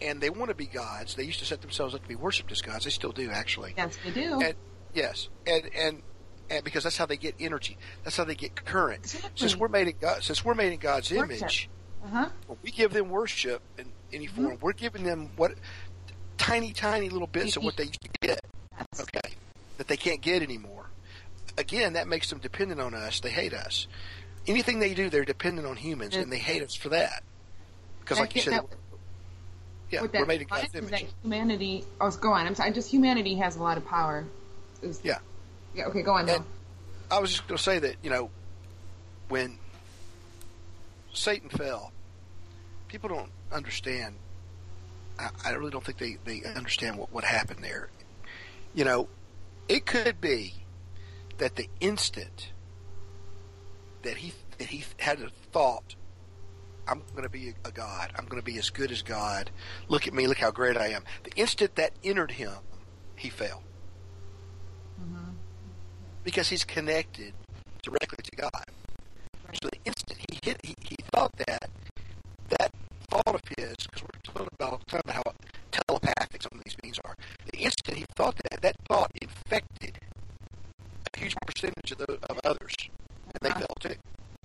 and 0.00 0.20
they 0.20 0.30
want 0.30 0.50
to 0.50 0.54
be 0.54 0.66
gods. 0.66 1.14
They 1.14 1.24
used 1.24 1.38
to 1.40 1.44
set 1.46 1.62
themselves 1.62 1.94
up 1.94 2.02
to 2.02 2.08
be 2.08 2.14
worshipped 2.16 2.52
as 2.52 2.60
gods. 2.60 2.84
They 2.84 2.90
still 2.90 3.12
do, 3.12 3.30
actually. 3.30 3.74
Yes, 3.76 3.98
they 4.04 4.10
do. 4.10 4.40
And 4.40 4.54
yes, 4.94 5.28
and 5.46 5.70
and 5.74 6.02
and 6.50 6.64
because 6.64 6.84
that's 6.84 6.96
how 6.96 7.06
they 7.06 7.16
get 7.16 7.34
energy. 7.40 7.76
That's 8.04 8.16
how 8.16 8.24
they 8.24 8.34
get 8.34 8.54
current. 8.64 9.00
Exactly. 9.04 9.30
Since 9.34 9.56
we're 9.56 9.68
made 9.68 9.88
in 9.88 9.94
God, 10.00 10.22
since 10.22 10.44
we're 10.44 10.54
made 10.54 10.72
in 10.72 10.78
God's 10.78 11.10
Worship. 11.10 11.30
image, 11.30 11.68
Uh 12.04 12.08
huh. 12.08 12.28
we 12.62 12.70
give 12.70 12.92
them 12.92 13.10
worship 13.10 13.60
in 13.78 13.86
any 14.12 14.26
form, 14.26 14.48
Mm-hmm. 14.52 14.64
we're 14.64 14.72
giving 14.72 15.04
them 15.04 15.30
what 15.36 15.52
tiny, 16.38 16.72
tiny 16.72 17.08
little 17.10 17.26
bits 17.26 17.56
of 17.56 17.64
what 17.64 17.76
they 17.76 17.84
used 17.84 18.00
to 18.02 18.08
get. 18.20 18.40
Okay, 19.00 19.34
that 19.78 19.88
they 19.88 19.96
can't 19.96 20.20
get 20.20 20.42
anymore. 20.42 20.86
Again, 21.56 21.94
that 21.94 22.06
makes 22.06 22.30
them 22.30 22.38
dependent 22.38 22.80
on 22.80 22.94
us. 22.94 23.18
They 23.20 23.30
hate 23.30 23.52
us. 23.52 23.88
Anything 24.46 24.78
they 24.78 24.94
do, 24.94 25.10
they're 25.10 25.24
dependent 25.24 25.66
on 25.66 25.76
humans, 25.76 26.14
and 26.16 26.32
they 26.32 26.38
hate 26.38 26.62
us 26.62 26.74
for 26.74 26.88
that. 26.90 27.22
Because, 28.00 28.20
like 28.20 28.34
you 28.36 28.40
said, 28.40 28.52
that- 28.54 28.66
Yeah, 29.90 30.02
we're 30.12 30.24
made 30.26 30.42
in 30.42 30.46
God's 30.46 30.74
image. 30.74 31.06
humanity. 31.22 31.84
Oh, 32.00 32.10
go 32.12 32.32
on. 32.32 32.46
I'm 32.46 32.54
sorry. 32.54 32.70
Just 32.72 32.90
humanity 32.90 33.34
has 33.36 33.56
a 33.56 33.62
lot 33.62 33.76
of 33.76 33.84
power. 33.86 34.24
Yeah. 35.02 35.18
Yeah. 35.74 35.86
Okay. 35.86 36.02
Go 36.02 36.12
on. 36.12 36.28
And 36.28 36.44
I 37.10 37.18
was 37.18 37.30
just 37.30 37.46
going 37.46 37.56
to 37.56 37.62
say 37.62 37.78
that 37.78 37.96
you 38.02 38.10
know 38.10 38.30
when 39.28 39.58
Satan 41.12 41.48
fell, 41.48 41.92
people 42.88 43.08
don't 43.08 43.30
understand. 43.52 44.16
I, 45.18 45.30
I 45.44 45.50
really 45.52 45.70
don't 45.70 45.84
think 45.84 45.98
they, 45.98 46.16
they 46.24 46.44
understand 46.48 46.96
what, 46.96 47.12
what 47.12 47.24
happened 47.24 47.62
there. 47.62 47.88
You 48.74 48.84
know, 48.84 49.08
it 49.68 49.84
could 49.84 50.20
be 50.20 50.54
that 51.38 51.56
the 51.56 51.68
instant 51.80 52.52
that 54.02 54.16
he 54.16 54.32
that 54.58 54.68
he 54.68 54.84
had 54.98 55.20
a 55.20 55.30
thought, 55.52 55.94
I'm 56.86 57.02
going 57.12 57.24
to 57.24 57.28
be 57.28 57.54
a 57.64 57.70
god. 57.70 58.12
I'm 58.16 58.26
going 58.26 58.40
to 58.40 58.44
be 58.44 58.58
as 58.58 58.70
good 58.70 58.90
as 58.90 59.02
God. 59.02 59.50
Look 59.88 60.06
at 60.06 60.14
me. 60.14 60.26
Look 60.26 60.38
how 60.38 60.50
great 60.50 60.76
I 60.76 60.88
am. 60.88 61.04
The 61.24 61.32
instant 61.36 61.74
that 61.76 61.92
entered 62.02 62.32
him, 62.32 62.52
he 63.16 63.28
fell 63.28 63.62
because 66.28 66.50
he's 66.50 66.62
connected 66.62 67.32
directly 67.82 68.18
to 68.22 68.36
God. 68.36 68.64
So 69.62 69.70
the 69.72 69.78
instant 69.86 70.18
he 70.30 70.38
hit, 70.42 70.60
he, 70.62 70.74
he 70.78 70.96
thought 71.10 71.32
that 71.38 71.70
that 72.50 72.70
thought 73.08 73.34
of 73.34 73.40
his, 73.56 73.74
because 73.78 74.02
we're 74.02 74.20
talking 74.22 74.48
about, 74.60 74.86
talking 74.88 75.10
about 75.10 75.24
how 75.24 75.32
telepathic 75.70 76.42
some 76.42 76.58
of 76.58 76.64
these 76.64 76.76
beings 76.82 76.98
are. 77.06 77.16
The 77.50 77.60
instant 77.60 77.96
he 77.96 78.04
thought 78.14 78.36
that, 78.50 78.60
that 78.60 78.76
thought 78.86 79.10
infected 79.22 79.98
a 81.14 81.18
huge 81.18 81.34
percentage 81.46 81.92
of, 81.92 81.98
the, 81.98 82.18
of 82.28 82.38
others, 82.44 82.74
and 82.78 83.40
they 83.40 83.48
uh-huh. 83.48 83.60
fell 83.60 83.76
too. 83.80 83.94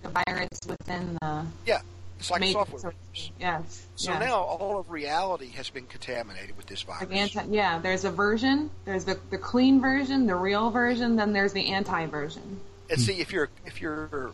The 0.00 0.22
virus 0.24 0.60
within 0.66 1.18
the. 1.20 1.44
Yeah, 1.66 1.82
it's 2.18 2.30
like 2.30 2.44
software 2.44 2.80
so- 2.80 2.88
virus. 2.88 3.30
Yes. 3.38 3.86
So 3.96 4.12
yeah. 4.12 4.18
now 4.18 4.36
all 4.36 4.78
of 4.78 4.90
reality 4.90 5.50
has 5.50 5.70
been 5.70 5.86
contaminated 5.86 6.56
with 6.56 6.66
this 6.66 6.82
virus. 6.82 7.08
Anti, 7.10 7.44
yeah, 7.50 7.78
there's 7.78 8.04
a 8.04 8.10
version. 8.10 8.70
There's 8.84 9.04
the, 9.04 9.18
the 9.30 9.38
clean 9.38 9.80
version, 9.80 10.26
the 10.26 10.34
real 10.34 10.70
version. 10.70 11.16
Then 11.16 11.32
there's 11.32 11.52
the 11.52 11.72
anti 11.72 12.06
version. 12.06 12.60
And 12.90 13.00
see, 13.00 13.20
if 13.20 13.32
you're 13.32 13.50
if 13.64 13.80
you're 13.80 14.32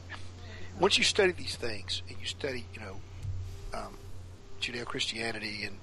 once 0.79 0.99
you 0.99 1.05
study 1.05 1.33
these 1.33 1.57
things 1.57 2.03
and 2.09 2.17
you 2.19 2.27
study, 2.27 2.65
you 2.75 2.81
know, 2.81 2.97
um, 3.75 3.97
Judeo 4.61 4.85
Christianity 4.85 5.65
and 5.65 5.79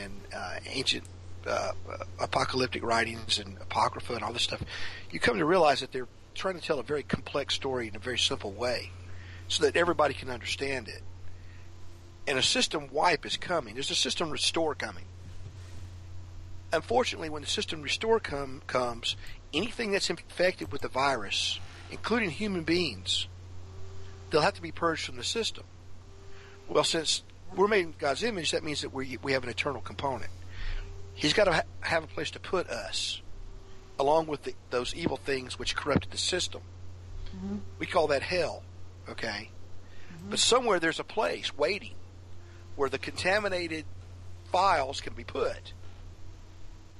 and 0.00 0.12
uh, 0.34 0.56
ancient 0.66 1.04
uh, 1.46 1.72
uh, 1.90 1.96
apocalyptic 2.20 2.82
writings 2.84 3.38
and 3.38 3.56
apocrypha 3.60 4.14
and 4.14 4.22
all 4.24 4.32
this 4.32 4.42
stuff, 4.42 4.62
you 5.10 5.20
come 5.20 5.38
to 5.38 5.44
realize 5.44 5.80
that 5.80 5.92
they're 5.92 6.08
trying 6.34 6.58
to 6.58 6.64
tell 6.64 6.78
a 6.78 6.82
very 6.82 7.02
complex 7.02 7.54
story 7.54 7.88
in 7.88 7.96
a 7.96 7.98
very 7.98 8.18
simple 8.18 8.52
way, 8.52 8.90
so 9.48 9.64
that 9.64 9.76
everybody 9.76 10.14
can 10.14 10.30
understand 10.30 10.88
it. 10.88 11.02
And 12.26 12.38
a 12.38 12.42
system 12.42 12.88
wipe 12.90 13.24
is 13.24 13.36
coming. 13.36 13.74
There's 13.74 13.90
a 13.90 13.94
system 13.94 14.30
restore 14.30 14.74
coming. 14.74 15.04
Unfortunately, 16.72 17.28
when 17.30 17.42
the 17.42 17.48
system 17.48 17.82
restore 17.82 18.18
come, 18.18 18.62
comes, 18.66 19.16
anything 19.54 19.92
that's 19.92 20.10
infected 20.10 20.72
with 20.72 20.82
the 20.82 20.88
virus, 20.88 21.60
including 21.90 22.30
human 22.30 22.64
beings, 22.64 23.28
they'll 24.30 24.40
have 24.40 24.54
to 24.54 24.62
be 24.62 24.72
purged 24.72 25.06
from 25.06 25.16
the 25.16 25.24
system. 25.24 25.64
Well, 26.68 26.82
since 26.82 27.22
we're 27.54 27.68
made 27.68 27.84
in 27.84 27.94
God's 27.96 28.24
image, 28.24 28.50
that 28.50 28.64
means 28.64 28.80
that 28.80 28.92
we 28.92 29.18
we 29.22 29.32
have 29.32 29.44
an 29.44 29.48
eternal 29.48 29.80
component. 29.80 30.30
He's 31.14 31.32
got 31.32 31.44
to 31.44 31.52
ha- 31.52 31.62
have 31.80 32.04
a 32.04 32.08
place 32.08 32.32
to 32.32 32.40
put 32.40 32.68
us, 32.68 33.22
along 33.98 34.26
with 34.26 34.42
the, 34.42 34.54
those 34.70 34.94
evil 34.94 35.16
things 35.16 35.58
which 35.58 35.76
corrupted 35.76 36.10
the 36.10 36.18
system. 36.18 36.62
Mm-hmm. 37.34 37.56
We 37.78 37.86
call 37.86 38.08
that 38.08 38.22
hell, 38.22 38.64
okay? 39.08 39.50
Mm-hmm. 40.12 40.30
But 40.30 40.40
somewhere 40.40 40.80
there's 40.80 41.00
a 41.00 41.04
place 41.04 41.56
waiting 41.56 41.94
where 42.76 42.88
the 42.88 42.98
contaminated 42.98 43.84
files 44.52 45.00
can 45.00 45.14
be 45.14 45.24
put. 45.24 45.72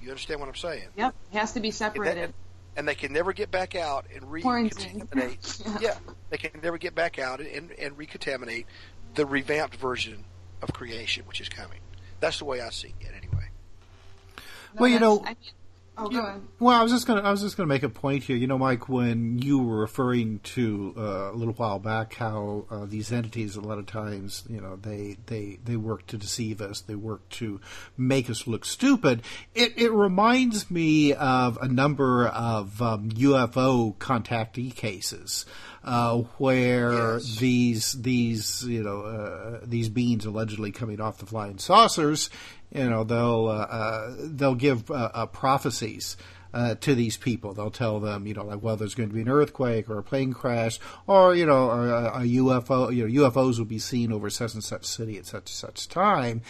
You 0.03 0.11
understand 0.11 0.41
what 0.41 0.49
I'm 0.49 0.55
saying? 0.55 0.89
Yep, 0.97 1.15
it 1.33 1.39
has 1.39 1.53
to 1.53 1.61
be 1.61 1.69
And 1.69 1.73
that- 1.75 1.79
separated. 1.79 2.35
and 2.77 2.87
they 2.89 2.95
can 2.95 3.13
never 3.13 3.33
get 3.33 3.51
back 3.51 3.75
out 3.75 4.07
and 4.15 4.25
recontaminate. 4.25 5.81
yeah, 5.81 5.97
they 6.31 6.37
can 6.39 6.61
never 6.63 6.79
get 6.79 6.95
back 6.95 7.19
out 7.19 7.41
and, 7.41 7.71
and 7.73 7.97
recontaminate 7.97 8.67
the 9.15 9.25
revamped 9.27 9.77
version 9.77 10.25
of 10.63 10.73
creation, 10.73 11.25
which 11.27 11.41
is 11.41 11.49
coming. 11.49 11.81
That's 12.21 12.39
the 12.39 12.45
way 12.45 12.61
I 12.61 12.71
see 12.71 12.95
it, 13.01 13.09
anyway. 13.17 13.49
Well, 14.75 14.89
you 14.91 14.99
know, 15.01 15.23
I 15.25 15.29
mean, 15.31 15.37
oh, 15.99 16.09
go 16.09 16.21
on. 16.21 16.49
Well, 16.59 16.79
I 16.79 16.83
was 16.83 16.93
just 16.93 17.07
gonna 17.07 17.23
I 17.23 17.31
was 17.31 17.43
just 17.43 17.57
gonna 17.57 17.67
make 17.67 17.83
a 17.83 17.89
point 17.89 18.25
here. 18.25 18.37
You 18.37 18.47
know, 18.47 18.59
Mike, 18.59 18.89
when 18.89 19.39
you 19.39 19.59
were 19.59 19.81
referring 19.81 20.41
to 20.41 20.95
uh, 20.97 21.31
a 21.33 21.35
little 21.35 21.55
while 21.55 21.79
back 21.79 22.15
how 22.15 22.67
uh, 22.71 22.85
these 22.87 23.13
entities 23.13 23.57
a 23.57 23.61
lot 23.61 23.79
of 23.79 23.87
times, 23.87 24.45
you 24.49 24.61
know, 24.61 24.77
they 24.77 25.17
they 25.27 25.59
they 25.65 25.77
work 25.77 26.07
to 26.09 26.19
deceive 26.19 26.61
us. 26.61 26.81
They 26.81 26.95
work 26.95 27.29
to 27.31 27.61
make 27.97 28.29
us 28.31 28.47
look 28.47 28.65
stupid. 28.65 29.23
It 29.55 29.79
it 29.79 29.93
reminds 29.93 30.71
me 30.71 31.13
of 31.15 31.59
a 31.61 31.69
number 31.69 32.27
of 32.27 32.81
um, 32.83 33.11
UFO 33.11 33.97
contactee 33.97 34.75
cases. 34.75 35.47
Uh, 35.87 36.23
where 36.39 37.21
these 37.39 37.93
these 37.93 38.65
you 38.67 38.83
know 38.83 39.03
uh, 39.03 39.61
these 39.63 39.89
beings 39.89 40.27
allegedly 40.27 40.73
coming 40.73 41.01
off 41.01 41.19
the 41.19 41.27
flying 41.27 41.59
saucers, 41.59 42.29
you 42.73 42.89
know 42.89 43.05
they'll 43.05 43.49
uh, 43.49 43.67
uh, 43.67 44.15
they'll 44.19 44.55
give 44.55 44.91
uh, 44.91 45.11
uh, 45.15 45.27
prophecies 45.27 46.17
uh, 46.57 46.75
to 46.77 46.95
these 46.95 47.17
people. 47.17 47.53
They'll 47.53 47.71
tell 47.71 48.01
them, 48.01 48.27
you 48.27 48.33
know, 48.33 48.45
like, 48.45 48.63
well, 48.63 48.77
there's 48.77 48.95
going 48.95 49.11
to 49.11 49.15
be 49.15 49.21
an 49.21 49.29
earthquake 49.29 49.91
or 49.91 49.99
a 49.99 50.03
plane 50.03 50.33
crash, 50.33 50.79
or 51.07 51.35
you 51.35 51.45
know, 51.45 51.69
or 51.69 51.89
a, 51.89 52.05
a 52.07 52.21
UFO. 52.21 52.95
You 52.95 53.07
know, 53.07 53.31
UFOs 53.31 53.59
will 53.59 53.67
be 53.67 53.79
seen 53.79 54.13
over 54.13 54.31
such 54.31 54.55
and 54.55 54.65
such 54.65 54.85
city 54.85 55.19
at 55.19 55.27
such 55.27 55.43
and 55.43 55.49
such 55.49 55.89
time. 55.89 56.43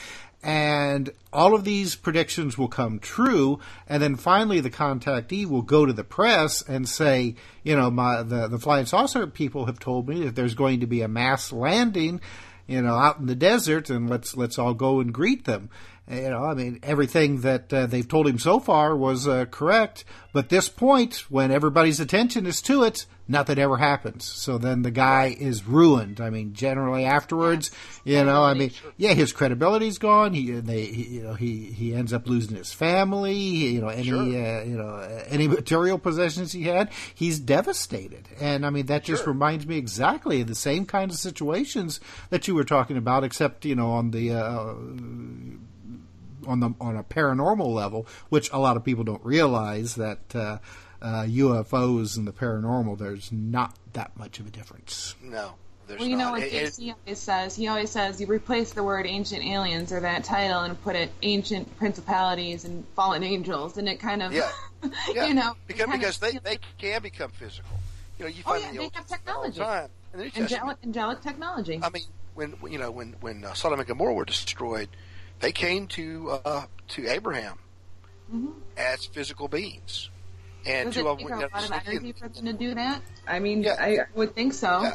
And 0.43 1.11
all 1.33 1.57
of 1.57 1.65
these 1.65 1.97
predictions 1.97 2.57
will 2.57 2.69
come 2.69 3.01
true, 3.01 3.59
and 3.89 4.01
then 4.01 4.15
finally 4.15 4.61
the 4.61 4.71
contactee 4.71 5.45
will 5.45 5.63
go 5.63 5.85
to 5.85 5.93
the 5.93 6.05
press 6.05 6.63
and 6.63 6.89
say, 6.89 7.35
you 7.65 7.75
know, 7.75 7.91
my 7.91 8.23
the, 8.23 8.47
the 8.47 8.59
flying 8.61 8.87
saucer 8.87 9.27
people 9.27 9.67
have 9.67 9.81
told 9.81 10.09
me 10.09 10.23
that 10.25 10.37
there's 10.37 10.55
going 10.55 10.81
to 10.81 10.87
be 10.87 11.03
a 11.03 11.09
mass 11.09 11.53
landing, 11.53 12.21
you 12.69 12.81
know, 12.81 12.95
out 12.95 13.19
in 13.19 13.27
the 13.27 13.35
desert, 13.35 13.91
and 13.91 14.09
let's 14.09 14.37
let's 14.37 14.57
all 14.57 14.75
go 14.75 15.01
and 15.01 15.13
greet 15.13 15.47
them. 15.47 15.69
You 16.09 16.31
know, 16.31 16.45
I 16.45 16.55
mean, 16.55 16.79
everything 16.85 17.41
that 17.41 17.73
uh, 17.73 17.87
they've 17.87 18.07
told 18.07 18.29
him 18.29 18.39
so 18.39 18.61
far 18.61 18.95
was 18.95 19.27
uh, 19.27 19.47
correct, 19.47 20.05
but 20.33 20.51
this 20.51 20.69
point, 20.69 21.25
when 21.31 21.51
everybody's 21.51 21.99
attention 21.99 22.47
is 22.47 22.63
to 22.63 22.85
it, 22.85 23.07
nothing 23.27 23.59
ever 23.59 23.77
happens. 23.77 24.25
So 24.25 24.57
then 24.57 24.83
the 24.83 24.93
guy 24.93 25.35
is 25.37 25.67
ruined. 25.67 26.21
I 26.21 26.31
mean, 26.31 26.53
generally 26.53 27.05
afterwards, 27.05 27.73
you 28.05 28.23
know, 28.25 28.45
I 28.45 28.55
mean, 28.55 28.71
yeah, 28.97 29.15
his 29.15 29.33
credibility's 29.33 29.99
gone. 29.99 30.33
He, 30.33 30.53
they, 30.53 30.85
he, 30.85 31.17
you 31.17 31.23
know, 31.23 31.35
he 31.35 31.73
he 31.73 31.93
ends 31.93 32.13
up 32.13 32.29
losing 32.29 32.57
his 32.57 32.73
family. 32.73 33.35
You 33.37 33.81
know, 33.81 33.89
any 33.89 34.11
uh, 34.11 34.63
you 34.63 34.77
know 34.77 34.89
uh, 34.89 35.25
any 35.27 35.49
material 35.49 35.99
possessions 35.99 36.53
he 36.53 36.65
had, 36.65 36.91
he's 37.17 37.41
devastated. 37.41 38.29
And 38.41 38.65
I 38.65 38.71
mean, 38.71 38.87
that 38.87 39.03
just 39.03 39.27
reminds 39.27 39.67
me 39.67 39.77
exactly 39.77 40.41
of 40.41 40.47
the 40.47 40.55
same 40.55 40.87
kind 40.87 41.11
of 41.11 41.17
situations 41.17 41.99
that 42.31 42.47
you 42.47 42.55
were 42.55 42.65
talking 42.65 42.97
about, 42.97 43.25
except 43.25 43.65
you 43.65 43.75
know 43.75 43.91
on 43.91 44.13
the. 44.13 44.31
On 46.47 46.61
the 46.61 46.71
on 46.81 46.97
a 46.97 47.03
paranormal 47.05 47.73
level, 47.75 48.07
which 48.29 48.51
a 48.53 48.59
lot 48.59 48.77
of 48.77 48.85
people 48.85 49.05
don't 49.05 49.25
realize 49.25 49.97
that 49.97 50.19
uh, 50.35 50.59
uh, 51.03 51.25
UFOs 51.25 52.17
and 52.17 52.27
the 52.27 52.33
paranormal, 52.33 52.99
there's 52.99 53.31
not 53.33 53.75
that 53.93 54.17
much 54.17 54.39
of 54.41 54.47
a 54.47 54.51
difference. 54.51 55.15
No, 55.23 55.55
there's 55.87 56.01
Well, 56.01 56.09
you 56.09 56.17
know 56.17 56.31
what 56.33 56.43
It- 56.43 56.53
it- 56.53 56.73
JC 56.73 56.93
always 56.95 57.19
says? 57.19 57.57
He 57.57 57.69
always 57.69 57.91
says 57.91 58.21
you 58.21 58.27
replace 58.27 58.73
the 58.73 58.83
word 58.83 59.07
ancient 59.07 59.45
aliens 59.45 59.93
or 59.93 60.01
that 60.01 60.25
title 60.25 60.61
and 60.61 60.81
put 60.83 60.97
it 60.97 61.11
ancient 61.23 61.77
principalities 61.79 62.65
and 62.65 62.85
fallen 62.95 63.23
angels, 63.23 63.77
and 63.77 63.89
it 63.89 63.99
kind 64.01 64.23
of, 64.23 64.33
Yeah. 64.33 64.51
yeah, 65.13 65.27
you 65.27 65.35
know, 65.35 65.55
because 65.67 65.87
kind 65.87 66.05
of 66.05 66.21
they, 66.21 66.39
they 66.45 66.59
can 66.79 67.03
become 67.03 67.31
physical. 67.31 67.79
You 68.19 68.25
know, 68.27 68.31
you 68.31 68.43
Oh, 68.47 68.51
find 68.51 68.63
yeah, 68.63 68.69
in 68.69 68.75
the 68.77 68.79
they 68.79 68.85
have 68.95 69.07
Testament 69.09 69.29
all 69.37 69.43
the 69.43 69.49
technology. 69.51 69.61
time. 69.81 69.91
In 70.13 70.19
the 70.19 70.25
New 70.25 70.31
Testament, 70.31 70.53
angelic, 70.63 70.79
angelic 70.85 71.21
technology. 71.23 71.81
I 71.83 71.91
mean, 71.91 72.03
when 72.35 72.51
when, 72.61 72.73
you 72.73 72.79
know 72.79 72.91
when 72.91 73.15
when 73.21 73.45
uh, 73.45 73.53
Sodom 73.55 73.79
and 73.79 73.89
Gomorrah 73.89 74.15
were 74.15 74.25
destroyed, 74.25 74.89
they 75.41 75.53
came 75.53 75.87
to 75.89 76.31
uh, 76.45 76.67
to 76.89 77.09
Abraham 77.09 77.59
as 78.77 79.07
physical 79.07 79.49
beings, 79.49 80.11
and 80.65 80.87
Does 80.93 81.03
two 81.03 81.09
of 81.09 81.19
them 81.19 81.27
a 81.27 81.31
went 81.31 81.53
lot 81.53 81.65
of 81.65 81.71
down 81.71 81.81
to 81.81 81.85
the 81.85 81.91
energy 81.91 82.13
for 82.13 82.29
them 82.29 82.45
to 82.47 82.53
do 82.53 82.75
that? 82.75 83.03
I 83.27 83.39
mean, 83.39 83.63
Yeah. 83.63 83.77
I 83.79 83.99
would 84.15 84.35
think 84.35 84.53
so. 84.55 84.83
Yeah. 84.83 84.95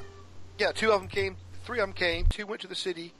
Yeah, 0.59 0.71
two 0.71 0.91
of 0.91 0.99
them 1.01 1.09
came. 1.09 1.37
Three 1.63 1.79
of 1.79 1.87
them 1.87 1.93
came. 1.93 2.25
Two 2.27 2.45
went 2.45 2.61
to 2.61 2.67
the 2.67 2.75
city, 2.75 3.13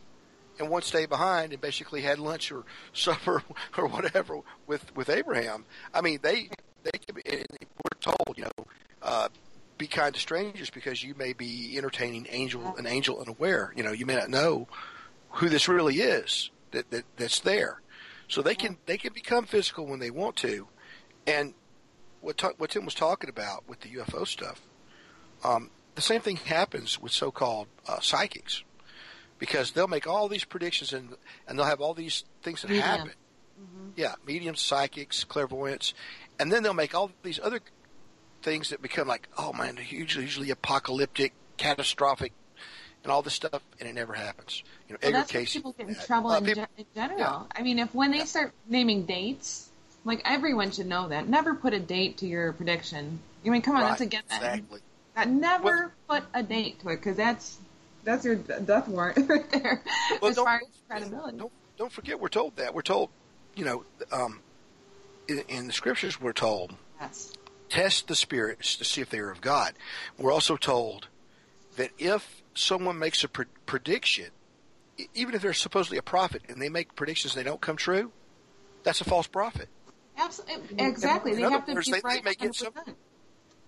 and 0.60 0.70
one 0.70 0.82
stayed 0.82 1.10
behind 1.10 1.54
and 1.54 1.62
basically 1.62 2.02
had 2.02 2.20
lunch 2.20 2.52
or 2.52 2.64
supper 2.94 3.44
or 3.78 3.88
whatever 3.88 4.40
with 4.68 4.96
with 4.96 5.10
Abraham. 5.10 5.66
I 5.94 6.02
mean, 6.02 6.20
they 6.22 6.50
they 6.84 6.98
could 7.06 7.16
be, 7.16 7.24
we're 7.26 8.00
told, 8.00 8.38
you 8.38 8.44
know, 8.44 8.66
uh, 9.02 9.30
be 9.78 9.88
kind 9.88 10.14
to 10.14 10.20
strangers 10.20 10.70
because 10.70 11.04
you 11.04 11.16
may 11.16 11.34
be 11.34 11.76
entertaining 11.78 12.28
angel 12.30 12.76
an 12.78 12.86
angel 12.86 13.20
unaware. 13.20 13.74
You 13.76 13.84
know, 13.84 13.92
you 13.92 14.06
may 14.06 14.16
not 14.16 14.30
know 14.30 14.68
who 15.32 15.48
this 15.48 15.68
really 15.68 16.02
is 16.02 16.50
that, 16.72 16.90
that 16.92 17.06
that's 17.18 17.40
there. 17.40 17.82
So 18.28 18.42
they 18.42 18.56
can 18.56 18.78
they 18.86 18.98
can 18.98 19.14
become 19.14 19.46
physical 19.46 19.86
when 19.86 20.00
they 20.00 20.10
want 20.12 20.36
to, 20.38 20.68
and 21.28 21.54
what 22.22 22.38
ta- 22.38 22.54
what 22.58 22.72
Tim 22.72 22.86
was 22.86 22.94
talking 22.94 23.30
about 23.30 23.68
with 23.68 23.82
the 23.82 23.90
UFO 23.90 24.26
stuff. 24.26 24.62
Um, 25.44 25.70
the 25.96 26.02
same 26.02 26.22
thing 26.22 26.38
happens 26.38 27.02
with 27.02 27.12
so-called 27.12 27.68
uh, 27.88 28.00
psychics, 28.00 28.64
because 29.40 29.72
they'll 29.72 29.88
make 29.88 30.08
all 30.08 30.30
these 30.30 30.46
predictions 30.46 30.94
and 30.94 31.16
and 31.48 31.58
they'll 31.60 31.66
have 31.66 31.82
all 31.82 31.94
these 31.94 32.24
things 32.42 32.62
that 32.62 32.70
Medium. 32.70 32.88
happen. 32.88 33.12
Yeah, 33.96 34.16
mediums, 34.26 34.60
psychics, 34.62 35.24
clairvoyants, 35.24 35.94
and 36.40 36.52
then 36.52 36.64
they'll 36.64 36.74
make 36.74 36.96
all 36.96 37.12
these 37.22 37.40
other 37.44 37.60
things 38.42 38.70
that 38.70 38.82
become 38.82 39.08
like, 39.08 39.28
oh 39.38 39.54
man, 39.54 39.78
hugely, 39.78 40.24
hugely 40.24 40.50
apocalyptic, 40.50 41.34
catastrophic, 41.58 42.32
and 43.04 43.12
all 43.12 43.22
this 43.22 43.34
stuff, 43.34 43.62
and 43.80 43.88
it 43.90 43.94
never 43.96 44.14
happens. 44.14 44.64
You 44.88 44.94
know, 44.94 45.00
Well, 45.02 45.08
Edgar 45.10 45.18
that's 45.20 45.32
Cayce. 45.32 45.54
people 45.54 45.74
get 45.74 45.88
in 45.88 45.96
trouble 45.96 46.32
in, 46.34 46.46
people- 46.46 46.66
in 46.78 46.86
general. 46.96 47.20
yeah. 47.20 47.44
I 47.56 47.62
mean, 47.64 47.80
if 47.80 47.94
when 47.96 48.12
they 48.12 48.26
start 48.26 48.54
naming 48.68 49.06
dates, 49.06 49.70
like 50.06 50.22
everyone 50.26 50.72
should 50.72 50.88
know 50.88 51.08
that. 51.10 51.28
Never 51.28 51.54
put 51.56 51.74
a 51.74 51.80
date 51.80 52.18
to 52.18 52.28
your 52.28 52.54
prediction. 52.54 53.20
I 53.46 53.50
mean, 53.50 53.62
come 53.62 53.76
on, 53.76 53.82
that's 53.82 54.02
a 54.02 54.06
Right, 54.06 54.14
exactly. 54.30 54.80
That 55.16 55.30
never 55.30 55.92
Well- 56.08 56.22
put 56.22 56.24
a 56.34 56.44
date 56.44 56.80
to 56.82 56.90
it 56.90 56.98
because 56.98 57.18
that's 57.18 57.58
that's 58.04 58.26
your 58.26 58.36
death 58.36 58.88
warrant 58.88 59.18
right 59.30 59.50
there. 59.52 59.82
Well, 60.22 60.30
as 60.32 60.36
don't- 60.36 60.46
far 60.46 60.56
as 60.62 60.68
credibility. 60.88 61.38
Don't 61.38 61.52
don't 61.78 61.92
forget, 61.92 62.20
we're 62.20 62.30
told 62.30 62.56
that 62.58 62.74
we're 62.76 62.82
told, 62.84 63.10
you 63.56 63.66
know, 63.66 63.84
um, 64.12 64.40
in, 65.28 65.40
in 65.50 65.68
the 65.68 65.74
scriptures 65.74 66.22
we're 66.22 66.34
told 66.34 66.76
Yes. 67.00 67.34
test 67.70 68.08
the 68.08 68.16
spirits 68.16 68.76
to 68.76 68.84
see 68.86 69.02
if 69.02 69.10
they 69.10 69.18
are 69.20 69.32
of 69.32 69.42
God. 69.42 69.74
We're 70.20 70.32
also 70.32 70.56
told 70.58 71.08
that 71.78 71.90
if 71.98 72.41
someone 72.54 72.98
makes 73.00 73.24
a 73.24 73.28
pre- 73.28 73.46
prediction, 73.66 74.26
even 75.14 75.34
if 75.36 75.42
they're 75.42 75.54
supposedly 75.54 75.98
a 75.98 76.02
prophet 76.04 76.44
and 76.50 76.62
they 76.62 76.70
make 76.70 76.96
predictions 76.96 77.36
and 77.36 77.44
they 77.46 77.50
don't 77.50 77.62
come 77.62 77.78
true, 77.78 78.12
that's 78.84 79.02
a 79.02 79.04
false 79.06 79.28
prophet. 79.28 79.70
Absolutely. 80.18 80.84
Exactly. 80.86 81.32
in 81.32 81.38
They 81.38 81.44
have 81.50 81.66
to 81.66 81.76
be 81.76 81.82
they- 81.82 81.92
they 81.92 82.02
right 82.04 82.24
may 82.24 82.34
get 82.36 82.56
some- 82.56 82.74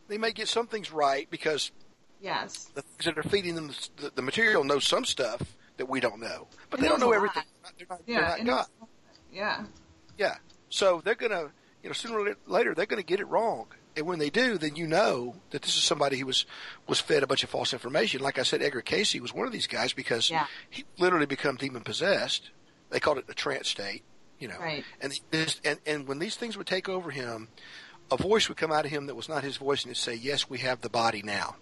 They 0.10 0.18
may 0.18 0.32
get 0.34 0.48
some 0.50 0.68
things 0.68 0.92
right 0.92 1.30
because 1.30 1.72
Yes. 2.20 2.66
the 2.76 2.82
things 2.82 3.06
that 3.06 3.18
are 3.18 3.24
feeding 3.30 3.56
them 3.56 3.72
the, 3.98 4.12
the 4.16 4.22
material 4.22 4.64
know 4.64 4.80
some 4.80 5.06
stuff 5.06 5.42
that 5.78 5.88
we 5.88 6.00
don't 6.00 6.20
know, 6.20 6.48
but 6.70 6.80
they 6.80 6.88
don't 6.88 7.00
know 7.00 7.14
everything. 7.14 7.44
They're 7.78 7.88
not, 7.90 8.02
Yeah. 8.06 8.36
they're 8.36 8.44
not 8.46 8.70
God. 8.80 8.90
Yeah. 9.32 9.66
Yeah. 10.18 10.36
So 10.70 11.02
they're 11.04 11.16
gonna, 11.16 11.52
you 11.82 11.90
know, 11.90 11.94
sooner 11.94 12.20
or 12.20 12.36
later 12.46 12.76
they're 12.76 12.86
gonna 12.86 13.02
get 13.04 13.20
it 13.20 13.26
wrong. 13.26 13.68
And 13.96 14.06
when 14.08 14.18
they 14.20 14.30
do, 14.30 14.58
then 14.58 14.76
you 14.76 14.88
know 14.88 15.36
that 15.52 15.62
this 15.62 15.76
is 15.76 15.84
somebody 15.84 16.18
who 16.18 16.26
was 16.26 16.46
was 16.88 17.00
fed 17.00 17.22
a 17.24 17.28
bunch 17.28 17.44
of 17.44 17.50
false 17.50 17.74
information. 17.74 18.22
Like 18.22 18.40
I 18.40 18.44
said, 18.44 18.62
Edgar 18.62 18.82
Cayce 18.82 19.14
was 19.22 19.34
one 19.34 19.46
of 19.46 19.54
these 19.54 19.68
guys 19.68 19.94
because 19.94 20.30
Yeah. 20.30 20.48
he 20.70 20.84
literally 20.98 21.26
become 21.28 21.56
demon 21.58 21.84
possessed. 21.84 22.50
They 22.90 23.00
called 23.00 23.20
it 23.20 23.26
a 23.30 23.34
trance 23.34 23.70
state, 23.70 24.04
you 24.40 24.48
know. 24.48 24.58
Right. 24.60 24.84
And 25.02 25.14
this, 25.32 25.62
and 25.64 25.80
and 25.86 26.08
when 26.08 26.20
these 26.20 26.36
things 26.36 26.58
would 26.58 26.68
take 26.68 26.90
over 26.90 27.12
him, 27.12 27.50
a 28.12 28.18
voice 28.18 28.50
would 28.50 28.58
come 28.58 28.72
out 28.72 28.86
of 28.86 28.92
him 28.92 29.06
that 29.08 29.16
was 29.16 29.30
not 29.30 29.44
his 29.44 29.58
voice, 29.58 29.84
and 29.84 29.92
it'd 29.92 30.02
say, 30.04 30.16
"Yes, 30.16 30.50
we 30.50 30.60
have 30.60 30.82
the 30.82 30.90
body 30.90 31.22
now." 31.22 31.56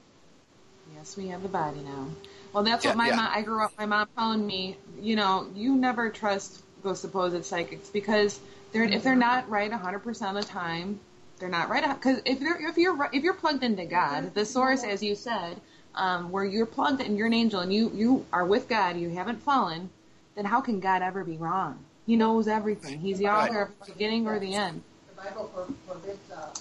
Yes, 0.96 1.16
we 1.18 1.28
have 1.30 1.42
the 1.44 1.50
body 1.50 1.80
now. 1.82 2.08
Well, 2.54 2.64
that's 2.64 2.84
Yeah, 2.84 2.92
what 2.92 2.98
my 2.98 3.08
yeah. 3.10 3.16
mom. 3.16 3.30
I 3.34 3.42
grew 3.42 3.64
up. 3.64 3.72
My 3.78 3.86
mom 3.86 4.08
telling 4.18 4.46
me, 4.46 4.78
you 5.02 5.16
know, 5.16 5.48
you 5.56 5.76
never 5.76 6.10
trust 6.10 6.62
those 6.84 7.00
supposed 7.00 7.44
psychics 7.46 7.90
because 7.90 8.40
they're 8.72 8.84
if 8.84 9.04
they're 9.04 9.16
not 9.16 9.50
right 9.50 9.70
100 9.72 10.00
percent 10.00 10.38
of 10.38 10.44
the 10.46 10.50
time, 10.50 11.00
they're 11.42 11.50
not 11.50 11.68
right. 11.70 11.84
Because 11.94 12.22
if 12.24 12.40
you're 12.40 12.70
if 12.70 12.78
you're 12.78 13.10
if 13.12 13.24
you're 13.24 13.34
plugged 13.34 13.64
into 13.64 13.86
God, 13.86 14.34
the 14.34 14.46
source, 14.46 14.84
as 14.86 15.04
you 15.04 15.16
said, 15.16 15.60
um, 15.96 16.32
where 16.32 16.46
you're 16.46 16.66
plugged 16.66 17.02
and 17.02 17.18
you're 17.18 17.28
an 17.28 17.34
angel 17.34 17.60
and 17.60 17.74
you 17.74 17.92
you 17.94 18.26
are 18.32 18.46
with 18.46 18.70
God, 18.70 18.96
you 18.96 19.10
haven't 19.10 19.42
fallen, 19.42 19.90
then 20.36 20.46
how 20.46 20.62
can 20.62 20.80
God 20.80 21.02
ever 21.02 21.26
be 21.26 21.36
wrong? 21.36 21.84
He 22.06 22.16
knows 22.16 22.48
everything. 22.48 23.00
He's 23.00 23.18
the 23.18 23.26
Right. 23.26 23.50
author 23.50 23.62
of 23.64 23.70
the 23.86 23.92
beginning 23.94 24.28
or 24.28 24.40
the 24.40 24.54
end. 24.56 24.84
The 25.10 25.22
Bible 25.24 25.76
forbids 25.88 26.32
uh, 26.32 26.54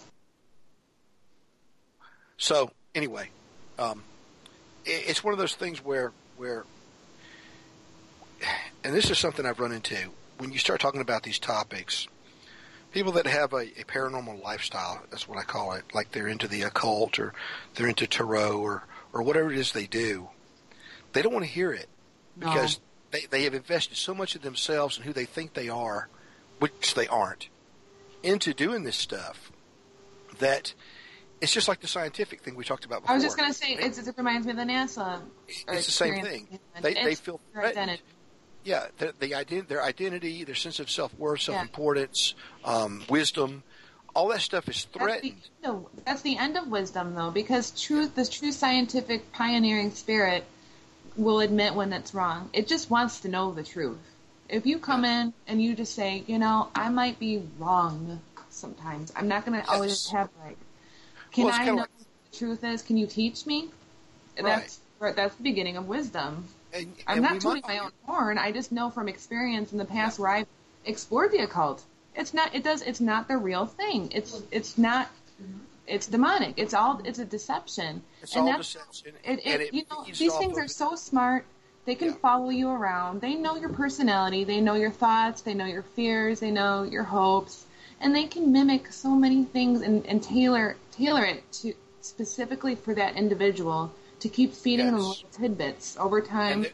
So 2.38 2.70
anyway, 2.94 3.30
um, 3.78 4.02
it, 4.84 5.04
it's 5.08 5.22
one 5.22 5.32
of 5.32 5.38
those 5.38 5.54
things 5.54 5.84
where 5.84 6.12
where, 6.36 6.64
and 8.82 8.94
this 8.94 9.10
is 9.10 9.18
something 9.18 9.44
I've 9.44 9.60
run 9.60 9.72
into 9.72 9.96
when 10.38 10.52
you 10.52 10.58
start 10.58 10.80
talking 10.80 11.02
about 11.02 11.22
these 11.22 11.38
topics. 11.38 12.08
People 12.92 13.12
that 13.12 13.26
have 13.26 13.52
a, 13.52 13.58
a 13.80 13.84
paranormal 13.84 14.42
lifestyle, 14.42 15.00
that's 15.10 15.28
what 15.28 15.38
I 15.38 15.42
call 15.42 15.72
it, 15.72 15.84
like 15.94 16.10
they're 16.12 16.26
into 16.28 16.48
the 16.48 16.62
occult 16.62 17.18
or 17.18 17.32
they're 17.74 17.86
into 17.88 18.06
tarot 18.06 18.58
or 18.58 18.84
or 19.12 19.22
whatever 19.22 19.50
it 19.52 19.58
is 19.58 19.72
they 19.72 19.86
do, 19.86 20.28
they 21.12 21.22
don't 21.22 21.32
want 21.32 21.44
to 21.44 21.50
hear 21.50 21.72
it 21.72 21.88
No. 22.36 22.48
because 22.48 22.80
they, 23.10 23.26
they 23.30 23.42
have 23.42 23.54
invested 23.54 23.96
so 23.96 24.14
much 24.14 24.34
of 24.36 24.42
themselves 24.42 24.96
and 24.96 25.04
who 25.04 25.12
they 25.12 25.24
think 25.24 25.54
they 25.54 25.68
are, 25.68 26.08
which 26.60 26.94
they 26.94 27.08
aren't, 27.08 27.48
into 28.22 28.54
doing 28.54 28.84
this 28.84 28.96
stuff 28.96 29.50
that 30.38 30.74
it's 31.40 31.52
just 31.52 31.66
like 31.68 31.80
the 31.80 31.88
scientific 31.88 32.42
thing 32.42 32.54
we 32.54 32.64
talked 32.64 32.84
about 32.84 33.00
before. 33.02 33.12
I 33.12 33.14
was 33.16 33.24
just 33.24 33.36
gonna 33.36 33.52
say 33.52 33.72
it's, 33.72 33.98
it 33.98 34.14
reminds 34.16 34.46
me 34.46 34.52
of 34.52 34.58
the 34.58 34.64
NASA. 34.64 35.20
It's 35.68 35.86
the 35.86 35.92
same 35.92 36.22
thing. 36.22 36.58
They, 36.80 36.94
they 36.94 37.14
feel 37.14 37.40
threatened. 37.52 37.78
identity. 37.78 38.02
Yeah, 38.64 38.86
their, 38.98 39.12
the 39.18 39.30
ident- 39.32 39.68
their 39.68 39.82
identity, 39.82 40.44
their 40.44 40.54
sense 40.54 40.80
of 40.80 40.90
self 40.90 41.14
worth, 41.18 41.40
self 41.40 41.60
importance, 41.62 42.34
um, 42.64 43.02
wisdom, 43.08 43.62
all 44.14 44.28
that 44.28 44.40
stuff 44.42 44.68
is 44.68 44.84
That's 44.84 44.92
the, 44.92 44.98
threatened. 44.98 45.48
no, 45.62 45.88
that's 46.04 46.22
the 46.22 46.36
end 46.36 46.56
of 46.58 46.66
wisdom, 46.68 47.14
though, 47.14 47.30
because 47.30 47.70
truth, 47.80 48.14
the 48.14 48.26
true 48.26 48.52
scientific 48.52 49.32
pioneering 49.32 49.92
spirit, 49.92 50.44
will 51.16 51.40
admit 51.40 51.74
when 51.74 51.92
it's 51.92 52.12
wrong. 52.14 52.50
It 52.52 52.68
just 52.68 52.90
wants 52.90 53.20
to 53.20 53.28
know 53.28 53.52
the 53.52 53.62
truth. 53.62 53.98
If 54.48 54.66
you 54.66 54.78
come 54.78 55.04
in 55.04 55.32
and 55.46 55.62
you 55.62 55.74
just 55.74 55.94
say, 55.94 56.24
you 56.26 56.38
know, 56.38 56.68
I 56.74 56.88
might 56.90 57.18
be 57.18 57.42
wrong 57.58 58.20
sometimes. 58.50 59.12
I'm 59.16 59.28
not 59.28 59.46
going 59.46 59.60
to 59.62 59.70
always 59.70 60.08
have 60.10 60.28
right. 60.44 60.56
Can 61.32 61.46
Well, 61.46 61.54
I 61.54 61.64
know 61.64 61.74
like- 61.76 61.80
what 61.96 62.06
the 62.32 62.36
truth 62.38 62.64
is? 62.64 62.82
Can 62.82 62.96
you 62.96 63.06
teach 63.06 63.46
me? 63.46 63.70
That's 64.36 64.80
right, 64.98 65.14
that's 65.14 65.34
the 65.36 65.42
beginning 65.42 65.76
of 65.76 65.86
wisdom. 65.86 66.48
And, 66.72 66.94
I'm 67.06 67.18
and 67.18 67.22
not 67.22 67.40
tooting 67.40 67.62
my 67.66 67.78
own 67.78 67.90
horn. 68.04 68.38
I 68.38 68.52
just 68.52 68.72
know 68.72 68.90
from 68.90 69.08
experience 69.08 69.72
in 69.72 69.78
the 69.78 69.84
past 69.84 70.18
where 70.18 70.30
I've 70.30 70.46
explored 70.84 71.32
the 71.32 71.38
occult. 71.38 71.82
It's 72.14 72.34
not. 72.34 72.54
It 72.54 72.62
does. 72.64 72.82
It's 72.82 73.00
not 73.00 73.28
the 73.28 73.36
real 73.36 73.66
thing. 73.66 74.10
It's. 74.12 74.42
It's 74.50 74.78
not. 74.78 75.10
It's 75.86 76.06
demonic. 76.06 76.54
It's 76.56 76.74
all. 76.74 77.00
It's 77.04 77.18
a 77.18 77.24
deception. 77.24 78.02
It's 78.22 78.36
and 78.36 78.48
all 78.48 78.56
deception, 78.58 79.14
It, 79.24 79.40
it, 79.40 79.46
and 79.46 79.62
it 79.62 79.74
you 79.74 79.82
know, 79.90 80.04
these 80.04 80.36
things 80.36 80.58
are 80.58 80.68
so 80.68 80.94
smart. 80.94 81.44
They 81.86 81.94
can 81.94 82.08
Yeah. 82.08 82.14
follow 82.16 82.50
you 82.50 82.68
around. 82.68 83.20
They 83.20 83.34
know 83.34 83.56
your 83.56 83.70
personality. 83.70 84.44
They 84.44 84.60
know 84.60 84.74
your 84.74 84.90
thoughts. 84.90 85.40
They 85.40 85.54
know 85.54 85.64
your 85.64 85.82
fears. 85.82 86.40
They 86.40 86.50
know 86.50 86.84
your 86.84 87.04
hopes, 87.04 87.64
and 88.00 88.14
they 88.14 88.24
can 88.24 88.52
mimic 88.52 88.92
so 88.92 89.10
many 89.10 89.44
things 89.44 89.80
and, 89.82 90.06
and 90.06 90.22
tailor 90.22 90.76
tailor 90.92 91.24
it 91.24 91.50
to 91.52 91.74
specifically 92.00 92.74
for 92.74 92.94
that 92.94 93.16
individual 93.16 93.92
to 94.20 94.28
keep 94.28 94.52
feeding 94.54 94.86
them 94.86 94.96
little 94.98 95.14
tidbits 95.32 95.96
over 95.98 96.20
time. 96.20 96.62
There- 96.62 96.70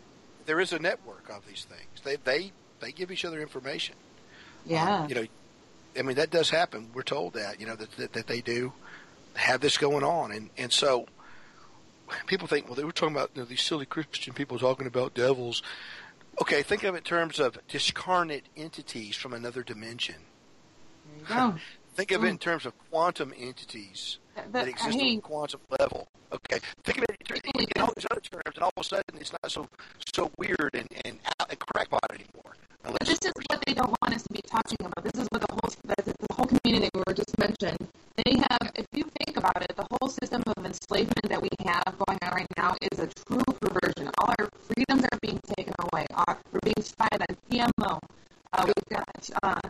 there 0.46 0.60
is 0.60 0.72
a 0.72 0.78
network 0.78 1.28
of 1.28 1.44
these 1.46 1.64
things. 1.64 1.88
They 2.04 2.16
they 2.16 2.52
they 2.80 2.92
give 2.92 3.10
each 3.10 3.24
other 3.24 3.40
information. 3.40 3.96
yeah. 4.64 5.00
Um, 5.00 5.08
you 5.08 5.14
know, 5.16 5.26
I 5.98 6.02
mean 6.02 6.16
that 6.16 6.30
does 6.30 6.50
happen. 6.50 6.90
We're 6.94 7.02
told 7.02 7.32
that 7.34 7.58
you 7.60 7.66
know 7.66 7.74
that 7.74 7.90
that, 7.96 8.12
that 8.12 8.26
they 8.28 8.40
do 8.42 8.72
have 9.34 9.60
this 9.60 9.76
going 9.76 10.04
on, 10.04 10.30
and 10.30 10.50
and 10.56 10.72
so 10.72 11.06
people 12.26 12.46
think, 12.46 12.66
well, 12.66 12.74
they 12.76 12.84
were 12.84 12.92
talking 12.92 13.14
about 13.16 13.30
you 13.34 13.42
know, 13.42 13.46
these 13.46 13.62
silly 13.62 13.86
Christian 13.86 14.34
people 14.34 14.58
talking 14.58 14.86
about 14.86 15.14
devils. 15.14 15.62
Okay, 16.40 16.62
think 16.62 16.84
of 16.84 16.94
it 16.94 16.98
in 16.98 17.02
terms 17.04 17.40
of 17.40 17.58
discarnate 17.66 18.44
entities 18.56 19.16
from 19.16 19.32
another 19.32 19.62
dimension. 19.62 20.16
There 21.26 21.38
you 21.38 21.52
go. 21.52 21.58
Think 21.94 22.10
of 22.12 22.22
it 22.24 22.28
in 22.28 22.36
terms 22.36 22.66
of 22.66 22.74
quantum 22.90 23.32
entities 23.38 24.18
that 24.52 24.68
exist 24.68 24.98
on 24.98 25.00
a 25.00 25.20
quantum 25.20 25.60
level. 25.78 26.08
Okay, 26.32 26.58
think 26.84 26.98
of 26.98 27.04
it 27.08 27.46
in, 27.54 27.66
in 27.76 27.82
all 27.82 27.92
these 27.96 28.06
other 28.10 28.20
terms, 28.20 28.54
and 28.54 28.62
all 28.62 28.72
of 28.76 28.80
a 28.80 28.84
sudden 28.84 29.16
it's 29.20 29.32
not 29.32 29.50
so 29.50 29.66
so 30.14 30.30
weird 30.38 30.70
and 30.74 30.88
and, 31.04 31.18
out, 31.40 31.50
and 31.50 31.58
crackpot 31.58 32.00
anymore. 32.10 32.54
Unless, 32.84 33.08
this 33.08 33.18
is 33.24 33.32
what 33.48 33.62
they 33.66 33.74
don't 33.74 33.94
want 34.00 34.14
us 34.14 34.22
to 34.22 34.32
be 34.32 34.40
talking 34.46 34.78
about. 34.80 35.02
This 35.02 35.20
is 35.20 35.28
what 35.30 35.40
the 35.40 35.50
whole 35.50 35.70
the, 35.84 36.02
the 36.04 36.34
whole 36.34 36.46
community 36.46 36.88
we 36.94 37.02
were 37.06 37.14
just 37.14 37.36
mentioned. 37.38 37.78
They 38.24 38.38
have, 38.38 38.72
if 38.74 38.86
you 38.94 39.04
think 39.18 39.36
about 39.36 39.60
it, 39.62 39.76
the 39.76 39.86
whole 39.90 40.08
system 40.08 40.42
of 40.56 40.64
enslavement 40.64 41.28
that 41.28 41.42
we 41.42 41.50
have 41.66 41.84
going 42.06 42.18
on 42.22 42.30
right 42.30 42.46
now 42.56 42.74
is 42.80 42.98
a 42.98 43.06
true 43.06 43.44
perversion. 43.60 44.10
All 44.18 44.32
our 44.38 44.48
freedoms 44.68 45.04
are 45.04 45.18
being 45.20 45.40
taken 45.56 45.74
away. 45.92 46.06
Our, 46.14 46.38
we're 46.52 46.60
being 46.64 46.80
spied 46.82 47.20
on 47.20 47.36
GMO. 47.50 47.98
Uh, 48.56 48.64
we've 48.64 48.88
got 48.88 49.30
uh, 49.42 49.60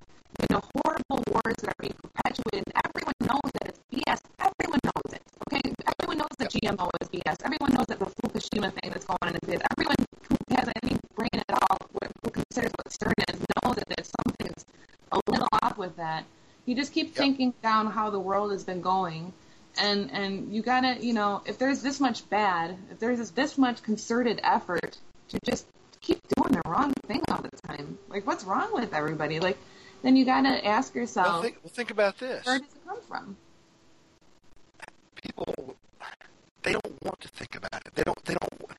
you 0.40 0.46
know 0.50 0.62
horrible 0.76 1.24
wars 1.32 1.56
that 1.60 1.70
are 1.70 1.80
being 1.80 1.94
perpetuated. 2.00 2.62
And 2.70 2.84
everyone 2.86 3.14
knows 3.20 3.50
that 3.58 3.68
it's 3.68 3.80
BS. 3.90 4.20
Everyone 4.38 4.80
knows 4.84 5.12
it. 5.12 5.22
Okay, 5.48 5.74
everyone 5.98 6.18
knows 6.18 6.34
that 6.38 6.50
GMO 6.50 6.90
is 7.00 7.08
BS. 7.08 7.36
Everyone 7.44 7.72
knows 7.74 7.86
that 7.86 7.98
the 7.98 8.06
Fukushima 8.06 8.72
thing 8.72 8.90
that's 8.90 9.04
going 9.04 9.18
on 9.22 9.34
is 9.34 9.40
BS. 9.40 9.62
Everyone 9.76 9.96
who 10.28 10.36
has 10.56 10.68
any 10.84 10.96
brain 11.16 11.42
at 11.48 11.62
all, 11.62 11.78
wh- 11.94 12.06
who 12.22 12.30
considers 12.30 12.70
what 12.78 12.92
CERN 12.92 13.34
is, 13.34 13.40
knows 13.64 13.74
that 13.74 13.88
there's 13.88 14.12
something 14.22 14.46
that's 14.46 14.64
a 15.10 15.20
little 15.30 15.48
off 15.62 15.76
with 15.78 15.96
that. 15.96 16.24
You 16.64 16.76
just 16.76 16.92
keep 16.92 17.14
thinking 17.14 17.54
down 17.62 17.90
how 17.90 18.10
the 18.10 18.20
world 18.20 18.52
has 18.52 18.62
been 18.62 18.82
going, 18.82 19.32
and 19.80 20.10
and 20.12 20.54
you 20.54 20.62
gotta, 20.62 20.98
you 21.00 21.12
know, 21.12 21.42
if 21.44 21.58
there's 21.58 21.82
this 21.82 21.98
much 21.98 22.28
bad, 22.30 22.76
if 22.92 23.00
there's 23.00 23.18
this, 23.18 23.30
this 23.30 23.58
much 23.58 23.82
concerted 23.82 24.40
effort 24.44 24.96
to 25.28 25.38
just 25.44 25.66
keep 26.06 26.20
doing 26.36 26.52
the 26.52 26.62
wrong 26.68 26.92
thing 27.06 27.22
all 27.30 27.42
the 27.42 27.50
time, 27.66 27.98
like 28.08 28.26
what's 28.26 28.44
wrong 28.44 28.72
with 28.72 28.94
everybody? 28.94 29.40
Like, 29.40 29.58
then 30.02 30.16
you 30.16 30.24
gotta 30.24 30.64
ask 30.64 30.94
well, 30.94 31.02
yourself, 31.02 31.42
think, 31.42 31.58
well, 31.62 31.72
think 31.74 31.90
about 31.90 32.18
this. 32.18 32.46
where 32.46 32.58
does 32.58 32.68
it 32.68 32.86
come 32.86 33.00
from? 33.08 33.36
people 35.22 35.76
they 36.66 36.72
don't 36.72 37.02
want 37.05 37.20
to 37.20 37.28
think 37.28 37.55
about 37.56 37.86
it. 37.86 37.94
They 37.94 38.02
don't. 38.02 38.24
They 38.24 38.34
don't. 38.34 38.70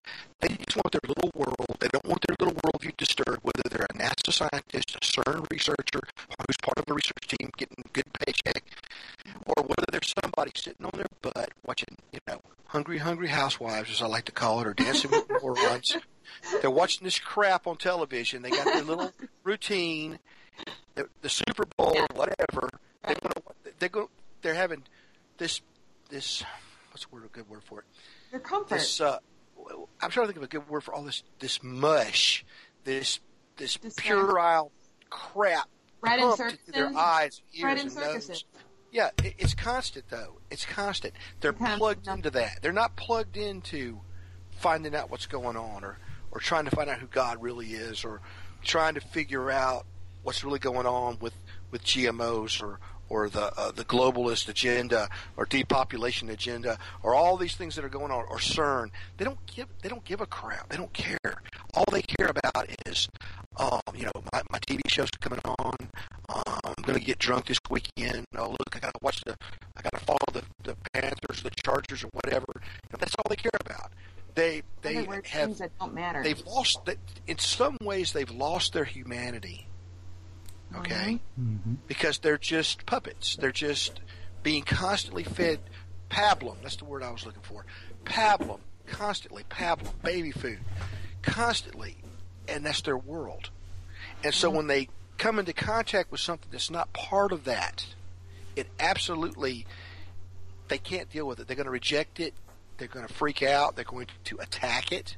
They 0.41 0.49
just 0.49 0.75
want 0.75 0.91
their 0.91 1.07
little 1.07 1.31
world. 1.33 1.77
They 1.79 1.87
don't 1.87 2.05
want 2.05 2.23
their 2.27 2.35
little 2.37 2.59
worldview 2.61 2.97
disturbed. 2.97 3.39
Whether 3.43 3.63
they're 3.69 3.87
a 3.89 3.93
NASA 3.93 4.33
scientist, 4.33 4.95
a 4.95 4.99
CERN 4.99 5.49
researcher, 5.49 6.01
who's 6.27 6.57
part 6.61 6.77
of 6.77 6.83
a 6.89 6.93
research 6.93 7.27
team, 7.27 7.49
getting 7.55 7.77
a 7.85 7.89
good 7.93 8.11
paycheck, 8.13 8.63
or 9.45 9.63
whether 9.63 9.85
they're 9.89 10.01
somebody 10.21 10.51
sitting 10.53 10.85
on 10.85 10.91
their 10.95 11.07
butt 11.21 11.51
watching, 11.65 11.95
you 12.11 12.19
know, 12.27 12.41
hungry, 12.65 12.97
hungry 12.97 13.29
housewives, 13.29 13.89
as 13.89 14.01
I 14.01 14.07
like 14.07 14.25
to 14.25 14.33
call 14.33 14.59
it, 14.59 14.67
or 14.67 14.73
dancing 14.73 15.11
with 15.11 15.25
morons. 15.41 15.95
They're 16.61 16.69
watching 16.69 17.05
this 17.05 17.19
crap 17.19 17.67
on 17.67 17.77
television. 17.77 18.41
They 18.41 18.49
got 18.49 18.65
their 18.65 18.83
little 18.83 19.13
routine, 19.45 20.19
the, 20.95 21.07
the 21.21 21.29
Super 21.29 21.65
Bowl 21.77 21.97
or 21.97 22.07
whatever. 22.13 22.69
They 23.07 23.15
go. 23.15 23.31
They 23.79 23.87
go. 23.87 24.09
They're 24.41 24.53
having 24.55 24.83
this. 25.37 25.61
This. 26.09 26.43
What's 26.97 27.05
the 27.05 27.15
word? 27.15 27.25
A 27.25 27.27
good 27.27 27.47
word 27.47 27.63
for 27.63 27.79
it? 27.79 27.85
Their 28.31 28.39
comfort. 28.39 28.69
This. 28.69 28.99
Uh, 28.99 29.19
I'm 30.01 30.09
trying 30.09 30.25
to 30.25 30.33
think 30.33 30.37
of 30.37 30.43
a 30.43 30.47
good 30.47 30.67
word 30.67 30.83
for 30.83 30.95
all 30.95 31.03
this. 31.03 31.21
This 31.37 31.61
mush. 31.61 32.43
This. 32.85 33.19
This 33.55 33.77
puerile 33.95 34.71
crap. 35.11 35.69
And 36.03 36.21
pumped 36.21 36.39
into 36.39 36.71
their 36.71 36.95
eyes, 36.95 37.41
ears, 37.53 37.81
and 37.81 37.95
nose. 37.95 38.45
Yeah, 38.91 39.09
it, 39.23 39.35
it's 39.37 39.53
constant 39.53 40.05
though. 40.09 40.39
It's 40.49 40.65
constant. 40.65 41.13
They're 41.41 41.53
plugged 41.53 42.07
into 42.07 42.31
that. 42.31 42.59
They're 42.61 42.71
not 42.71 42.95
plugged 42.95 43.37
into 43.37 43.99
finding 44.51 44.95
out 44.95 45.11
what's 45.11 45.25
going 45.27 45.57
on 45.57 45.83
or 45.83 45.99
or 46.31 46.39
trying 46.39 46.65
to 46.65 46.71
find 46.71 46.89
out 46.89 46.99
who 46.99 47.07
God 47.07 47.41
really 47.41 47.73
is 47.73 48.03
or 48.03 48.21
trying 48.63 48.95
to 48.95 49.01
figure 49.01 49.51
out 49.51 49.85
what's 50.23 50.43
really 50.43 50.59
going 50.59 50.85
on 50.85 51.17
with 51.19 51.33
with 51.71 51.83
GMOs 51.83 52.61
or 52.61 52.79
or 53.09 53.29
the 53.29 53.51
uh, 53.57 53.71
the 53.71 53.85
globalist 53.85 54.47
agenda 54.49 55.09
or 55.35 55.45
depopulation 55.45 56.29
agenda 56.29 56.77
or 57.03 57.15
all 57.15 57.37
these 57.37 57.55
things 57.55 57.75
that 57.75 57.85
are 57.85 57.89
going 57.89 58.11
on 58.11 58.23
or 58.29 58.37
CERN. 58.37 58.89
They 59.17 59.25
don't 59.25 59.39
give 59.45 59.67
they 59.81 59.89
don't 59.89 60.03
give 60.03 60.21
a 60.21 60.25
crap. 60.25 60.69
They 60.69 60.77
don't 60.77 60.93
care. 60.93 61.41
All 61.73 61.85
they 61.91 62.01
care 62.01 62.27
about 62.29 62.69
is, 62.85 63.07
um, 63.57 63.79
you 63.95 64.05
know, 64.05 64.11
my, 64.33 64.41
my 64.51 64.59
TV 64.59 64.81
show's 64.87 65.09
coming 65.21 65.39
on. 65.45 65.75
Um, 66.29 66.59
I'm 66.63 66.83
going 66.83 66.99
to 66.99 67.03
get 67.05 67.19
drunk 67.19 67.45
this 67.45 67.59
weekend. 67.69 68.25
Oh, 68.37 68.49
look, 68.49 68.75
I 68.75 68.79
got 68.79 68.93
to 68.93 68.99
watch 69.01 69.21
the, 69.25 69.35
I 69.77 69.81
got 69.81 69.93
to 69.93 69.99
follow 69.99 70.17
the, 70.33 70.43
the 70.63 70.75
Panthers, 70.93 71.43
the 71.43 71.51
Chargers, 71.63 72.03
or 72.03 72.09
whatever. 72.13 72.45
You 72.55 72.61
know, 72.93 72.97
that's 72.99 73.15
all 73.15 73.29
they 73.29 73.35
care 73.35 73.51
about. 73.59 73.91
They 74.35 74.61
they 74.81 74.93
have 74.93 75.25
things 75.25 75.59
that 75.59 75.71
don't 75.79 75.93
matter. 75.95 76.21
they've 76.21 76.45
lost. 76.45 76.85
They, 76.85 76.95
in 77.25 77.39
some 77.39 77.77
ways, 77.81 78.11
they've 78.11 78.29
lost 78.29 78.73
their 78.73 78.85
humanity. 78.85 79.66
Okay, 80.75 81.19
because 81.87 82.19
they're 82.19 82.37
just 82.37 82.85
puppets. 82.85 83.35
They're 83.37 83.51
just 83.51 84.01
being 84.43 84.63
constantly 84.63 85.23
fed 85.23 85.59
pablum. 86.11 86.57
That's 86.61 86.75
the 86.75 86.85
word 86.85 87.03
I 87.03 87.11
was 87.11 87.25
looking 87.25 87.41
for. 87.41 87.65
Pablum, 88.03 88.59
constantly 88.85 89.43
pablum, 89.43 89.93
baby 90.03 90.31
food, 90.31 90.59
constantly, 91.21 91.97
and 92.47 92.65
that's 92.65 92.81
their 92.81 92.97
world. 92.97 93.49
And 94.23 94.33
so 94.33 94.49
when 94.49 94.67
they 94.67 94.89
come 95.17 95.39
into 95.39 95.53
contact 95.53 96.11
with 96.11 96.21
something 96.21 96.49
that's 96.51 96.69
not 96.69 96.91
part 96.93 97.31
of 97.31 97.45
that, 97.45 97.85
it 98.55 98.67
absolutely 98.79 99.65
they 100.67 100.77
can't 100.77 101.09
deal 101.09 101.25
with 101.25 101.39
it. 101.39 101.47
They're 101.47 101.55
going 101.55 101.65
to 101.65 101.71
reject 101.71 102.19
it. 102.19 102.33
They're 102.77 102.89
going 102.89 103.07
to 103.07 103.13
freak 103.13 103.41
out. 103.41 103.75
They're 103.75 103.85
going 103.85 104.07
to 104.25 104.37
attack 104.37 104.91
it, 104.91 105.15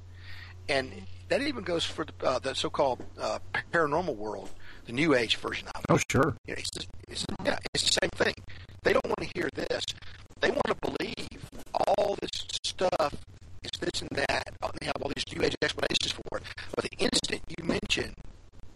and 0.68 0.94
that 1.28 1.42
even 1.42 1.64
goes 1.64 1.86
for 1.86 2.06
the, 2.06 2.14
uh, 2.26 2.40
the 2.40 2.56
so-called 2.56 3.04
uh, 3.20 3.40
paranormal 3.72 4.16
world, 4.16 4.50
the 4.90 4.96
New 4.96 5.14
Age 5.14 5.36
version 5.38 5.68
of 5.68 5.82
it. 5.82 5.86
Oh, 5.90 6.00
sure. 6.10 6.36
You 6.48 6.54
know, 6.54 6.60
it's, 6.60 6.72
just, 6.72 6.88
it's, 7.08 7.26
yeah, 7.46 7.58
it's 7.74 7.84
the 7.84 8.00
same 8.02 8.10
thing. 8.16 8.34
They 8.84 8.94
don't 8.94 9.06
want 9.06 9.20
to 9.20 9.30
hear 9.36 9.48
this. 9.54 9.84
They 10.42 10.50
want 10.50 10.66
to 10.68 10.76
believe 10.76 11.50
all 11.74 12.18
this 12.20 12.32
stuff 12.64 13.14
is 13.64 13.80
this 13.80 14.02
and 14.02 14.10
that. 14.12 14.54
Uh, 14.64 14.72
They 14.80 14.88
have 14.88 14.96
all 15.02 15.12
these 15.16 15.26
New 15.36 15.46
Age 15.46 15.56
explanations 15.62 16.14
for 16.14 16.38
it. 16.40 16.44
But 16.76 16.86
the 16.86 16.98
instant 16.98 17.42
you 17.56 17.64
mention 17.64 18.16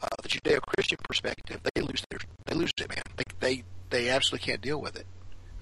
uh, 0.01 0.07
the 0.21 0.29
Judeo-Christian 0.29 0.99
perspective, 1.03 1.61
they 1.73 1.81
lose 1.81 2.03
their 2.09 2.19
they 2.45 2.55
lose 2.55 2.71
it, 2.79 2.89
man. 2.89 3.01
They 3.17 3.23
they 3.39 3.63
they 3.89 4.09
absolutely 4.09 4.45
can't 4.45 4.61
deal 4.61 4.79
with 4.79 4.95
it. 4.95 5.07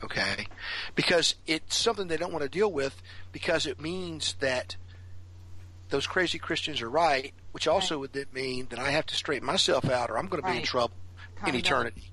Okay, 0.03 0.47
because 0.95 1.35
it's 1.45 1.77
something 1.77 2.07
they 2.07 2.17
don't 2.17 2.31
want 2.31 2.43
to 2.43 2.49
deal 2.49 2.71
with 2.71 2.99
because 3.31 3.67
it 3.67 3.79
means 3.79 4.35
that 4.39 4.75
those 5.89 6.07
crazy 6.07 6.39
Christians 6.39 6.81
are 6.81 6.89
right, 6.89 7.33
which 7.51 7.67
also 7.67 7.99
would 7.99 8.13
then 8.13 8.25
mean 8.33 8.67
that 8.69 8.79
I 8.79 8.91
have 8.91 9.05
to 9.07 9.15
straighten 9.15 9.45
myself 9.45 9.89
out, 9.89 10.09
or 10.09 10.17
I'm 10.17 10.27
going 10.27 10.41
to 10.41 10.45
be 10.47 10.53
in 10.53 10.57
Right. 10.57 10.65
trouble 10.65 10.95
in 11.45 11.55
eternity. 11.55 12.03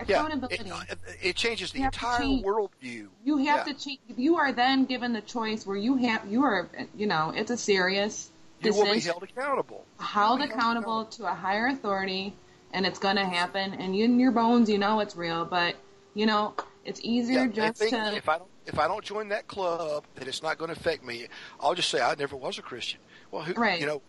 Accountability. 0.00 0.62
Yeah, 0.64 0.82
it, 0.88 0.98
uh, 1.08 1.12
it 1.22 1.36
changes 1.36 1.72
the 1.72 1.78
You 1.78 1.84
have 1.84 1.92
to 1.92 1.98
entire 1.98 2.18
change. 2.20 2.44
worldview. 2.44 3.08
You 3.24 3.36
have 3.38 3.66
Yeah. 3.66 3.72
to 3.72 3.78
cheat. 3.78 4.00
You 4.16 4.36
are 4.36 4.52
then 4.52 4.84
given 4.84 5.12
the 5.12 5.20
choice 5.20 5.66
where 5.66 5.76
you 5.76 5.96
have 5.96 6.26
you 6.30 6.42
are 6.44 6.68
you 6.96 7.06
know 7.06 7.32
it's 7.34 7.50
a 7.50 7.56
serious 7.56 8.30
You 8.60 8.72
will 8.72 8.84
be 8.84 8.92
decision, 8.92 9.12
held 9.12 9.22
accountable. 9.24 9.84
held 9.98 10.40
accountable 10.40 11.04
to 11.06 11.26
a 11.26 11.34
higher 11.34 11.66
authority, 11.66 12.34
and 12.72 12.86
it's 12.86 12.98
going 13.00 13.16
to 13.16 13.24
happen. 13.24 13.74
And 13.74 13.96
you 13.96 14.04
in 14.04 14.20
your 14.20 14.30
bones, 14.30 14.70
you 14.70 14.78
know 14.78 15.00
it's 15.00 15.16
real, 15.16 15.44
but 15.44 15.74
you 16.14 16.26
know 16.26 16.54
it's 16.84 17.00
easier 17.02 17.46
Yeah, 17.46 17.70
just 17.72 17.80
to. 17.80 18.14
if 18.14 18.28
I 18.28 18.38
don't 18.38 18.50
if 18.66 18.78
I 18.78 18.86
don't 18.86 19.04
join 19.04 19.28
that 19.30 19.48
club, 19.48 20.04
that 20.14 20.28
it's 20.28 20.42
not 20.42 20.58
going 20.58 20.72
to 20.72 20.78
affect 20.78 21.04
me. 21.04 21.26
I'll 21.58 21.74
just 21.74 21.88
say 21.88 22.00
I 22.00 22.14
never 22.14 22.36
was 22.36 22.58
a 22.58 22.62
Christian. 22.62 23.00
Well, 23.32 23.42
who, 23.42 23.54
Right. 23.54 23.80
you 23.80 23.86
know, 23.86 24.02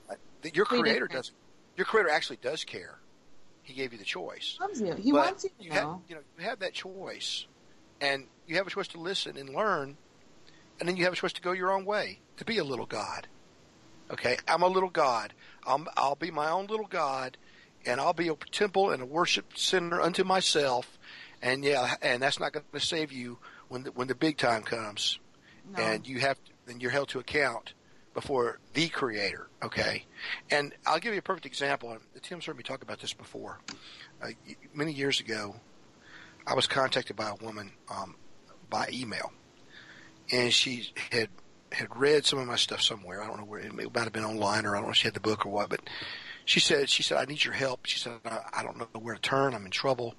your 0.54 0.66
creator 0.66 1.08
doesn't. 1.08 1.36
Your 1.78 1.86
creator 1.86 2.10
actually 2.10 2.38
does 2.42 2.64
care. 2.64 3.00
He 3.64 3.74
gave 3.74 3.92
you 3.94 4.00
the 4.00 4.06
choice. 4.06 4.58
loves 4.60 4.82
you. 4.82 4.94
He 4.96 5.12
But 5.12 5.26
wants 5.26 5.44
you 5.44 5.50
to 5.50 5.64
you 5.64 5.70
know. 5.70 5.76
Have, 5.76 5.88
you 6.08 6.16
know, 6.16 6.22
you 6.38 6.46
have 6.46 6.60
that 6.60 6.74
choice, 6.74 7.46
and 8.02 8.26
you 8.48 8.56
have 8.58 8.68
a 8.68 8.70
choice 8.70 8.88
to 8.90 9.00
listen 9.00 9.38
and 9.38 9.50
learn, 9.50 9.96
and 10.80 10.90
then 10.90 10.98
you 10.98 11.04
have 11.04 11.14
a 11.14 11.16
choice 11.16 11.34
to 11.34 11.42
go 11.42 11.52
your 11.52 11.72
own 11.72 11.86
way, 11.86 12.20
to 12.38 12.46
be 12.46 12.58
a 12.58 12.64
little 12.64 12.86
God. 12.88 13.28
Okay, 14.12 14.38
I'm 14.48 14.64
a 14.64 14.68
little 14.68 14.90
God. 14.90 15.34
I'm, 15.68 15.88
I'll 15.96 16.16
be 16.16 16.32
my 16.32 16.50
own 16.50 16.66
little 16.66 16.88
God, 16.88 17.38
and 17.86 18.02
I'll 18.02 18.14
be 18.14 18.28
a 18.30 18.36
temple 18.52 18.90
and 18.90 19.04
a 19.04 19.06
worship 19.06 19.56
center 19.56 20.02
unto 20.02 20.24
myself. 20.24 20.98
And 21.42 21.64
yeah, 21.64 21.96
and 22.02 22.22
that's 22.22 22.40
not 22.40 22.52
going 22.54 22.66
to 22.74 22.80
save 22.80 23.12
you 23.12 23.38
when 23.68 23.84
the, 23.84 23.92
when 23.92 24.08
the 24.08 24.16
big 24.16 24.38
time 24.38 24.64
comes, 24.64 25.20
No. 25.78 25.84
and 25.84 26.08
you 26.08 26.20
have 26.22 26.44
to, 26.44 26.52
and 26.72 26.82
you're 26.82 26.92
held 26.92 27.10
to 27.10 27.20
account 27.20 27.74
before 28.20 28.60
the 28.74 28.90
Creator. 28.90 29.48
Okay, 29.64 30.06
and 30.52 30.74
I'll 30.86 31.00
give 31.00 31.14
you 31.14 31.20
a 31.20 31.24
perfect 31.24 31.46
example. 31.46 31.98
Tim's 32.22 32.46
heard 32.46 32.58
me 32.58 32.64
talk 32.64 32.82
about 32.82 33.00
this 33.00 33.14
before. 33.14 33.60
Uh, 34.22 34.30
many 34.74 34.92
years 34.92 35.22
ago, 35.22 35.56
I 36.46 36.54
was 36.54 36.68
contacted 36.68 37.16
by 37.16 37.30
a 37.30 37.36
woman 37.44 37.72
um, 37.90 38.16
by 38.70 38.90
email, 38.92 39.32
and 40.32 40.54
she 40.54 40.92
had 41.12 41.30
had 41.72 41.88
read 41.96 42.26
some 42.26 42.40
of 42.40 42.48
my 42.48 42.58
stuff 42.58 42.82
somewhere. 42.82 43.22
I 43.22 43.28
don't 43.28 43.38
know 43.38 43.46
where 43.46 43.62
it 43.62 43.74
might 43.74 44.04
have 44.04 44.12
been 44.12 44.26
online, 44.26 44.66
or 44.66 44.76
I 44.76 44.80
don't 44.80 44.88
know 44.88 44.92
if 44.92 44.98
she 44.98 45.08
had 45.08 45.14
the 45.14 45.22
book 45.22 45.46
or 45.46 45.50
what. 45.50 45.70
But 45.70 45.82
she 46.44 46.60
said 46.60 46.90
she 46.90 47.04
said 47.04 47.20
I 47.20 47.26
need 47.26 47.46
your 47.46 47.54
help. 47.54 47.86
She 47.86 48.00
said 48.00 48.20
I, 48.26 48.40
I 48.54 48.64
don't 48.64 48.78
know 48.78 48.88
where 49.00 49.16
to 49.16 49.22
turn. 49.22 49.54
I'm 49.54 49.66
in 49.66 49.72
trouble, 49.72 50.16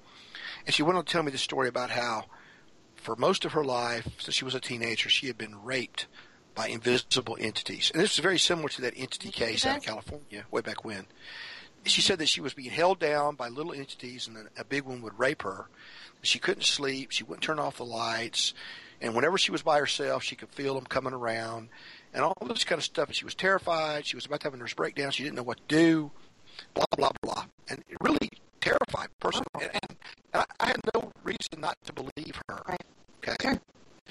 and 0.65 0.73
she 0.73 0.81
went 0.81 0.97
on 0.97 1.05
to 1.05 1.11
tell 1.11 1.23
me 1.23 1.31
the 1.31 1.37
story 1.37 1.67
about 1.67 1.91
how 1.91 2.25
for 2.95 3.15
most 3.15 3.45
of 3.45 3.51
her 3.51 3.63
life, 3.63 4.07
since 4.17 4.35
she 4.35 4.45
was 4.45 4.55
a 4.55 4.59
teenager, 4.59 5.07
she 5.07 5.27
had 5.27 5.37
been 5.37 5.61
raped 5.63 6.07
by 6.55 6.67
invisible 6.67 7.37
entities. 7.39 7.91
And 7.93 8.01
this 8.01 8.13
is 8.13 8.19
very 8.19 8.39
similar 8.39 8.69
to 8.69 8.81
that 8.81 8.93
entity 8.97 9.29
case 9.29 9.65
out 9.65 9.77
of 9.77 9.83
California 9.83 10.45
way 10.51 10.61
back 10.61 10.83
when. 10.83 11.05
She 11.83 12.01
said 12.01 12.19
that 12.19 12.29
she 12.29 12.41
was 12.41 12.53
being 12.53 12.69
held 12.69 12.99
down 12.99 13.35
by 13.35 13.47
little 13.47 13.73
entities 13.73 14.27
and 14.27 14.35
then 14.35 14.49
a 14.57 14.63
big 14.63 14.83
one 14.83 15.01
would 15.01 15.17
rape 15.17 15.41
her. 15.41 15.67
She 16.21 16.37
couldn't 16.37 16.63
sleep. 16.63 17.11
She 17.11 17.23
wouldn't 17.23 17.43
turn 17.43 17.57
off 17.57 17.77
the 17.77 17.85
lights. 17.85 18.53
And 19.01 19.15
whenever 19.15 19.37
she 19.37 19.51
was 19.51 19.63
by 19.63 19.79
herself, 19.79 20.21
she 20.21 20.35
could 20.35 20.49
feel 20.49 20.75
them 20.75 20.85
coming 20.85 21.13
around 21.13 21.69
and 22.13 22.23
all 22.23 22.35
this 22.47 22.63
kind 22.63 22.77
of 22.77 22.83
stuff. 22.83 23.07
And 23.07 23.15
she 23.15 23.25
was 23.25 23.33
terrified. 23.33 24.05
She 24.05 24.15
was 24.15 24.27
about 24.27 24.41
to 24.41 24.47
have 24.47 24.53
a 24.53 24.57
nervous 24.57 24.75
breakdown. 24.75 25.11
She 25.11 25.23
didn't 25.23 25.37
know 25.37 25.43
what 25.43 25.57
to 25.57 25.75
do. 25.75 26.11
Blah, 26.75 26.85
blah, 26.95 27.11
blah. 27.23 27.45
And 27.67 27.79
it 27.89 27.97
really 28.01 28.29
terrified 28.59 29.07
person. 29.19 29.43
And, 29.59 29.71
and, 29.73 29.95
and 30.33 30.43
I, 30.59 30.65
I 30.65 30.67
had 30.67 30.79
no 30.93 31.11
reason 31.23 31.59
not 31.59 31.77
to 31.85 31.93
believe 31.93 32.39
her. 32.47 32.75
Okay. 33.27 33.57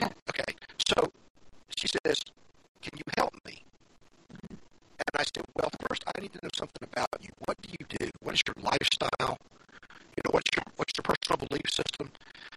Okay. 0.02 0.54
So 0.88 1.12
she 1.80 1.88
says, 2.04 2.20
"Can 2.82 2.92
you 2.96 3.04
help 3.16 3.34
me?" 3.46 3.64
And 4.40 5.14
I 5.14 5.22
said, 5.22 5.44
"Well, 5.56 5.70
first 5.88 6.04
I 6.06 6.20
need 6.20 6.32
to 6.34 6.40
know 6.42 6.50
something 6.54 6.86
about 6.92 7.08
you. 7.20 7.30
What 7.46 7.60
do 7.62 7.70
you 7.70 7.86
do? 7.98 8.10
What 8.20 8.34
is 8.34 8.42
your 8.46 8.56
lifestyle? 8.62 9.38
You 10.14 10.22
know, 10.24 10.32
what's 10.32 10.50
your 10.54 10.64
what's 10.76 10.92
your 10.96 11.04
personal 11.04 11.38
belief 11.48 11.70
system?" 11.70 12.12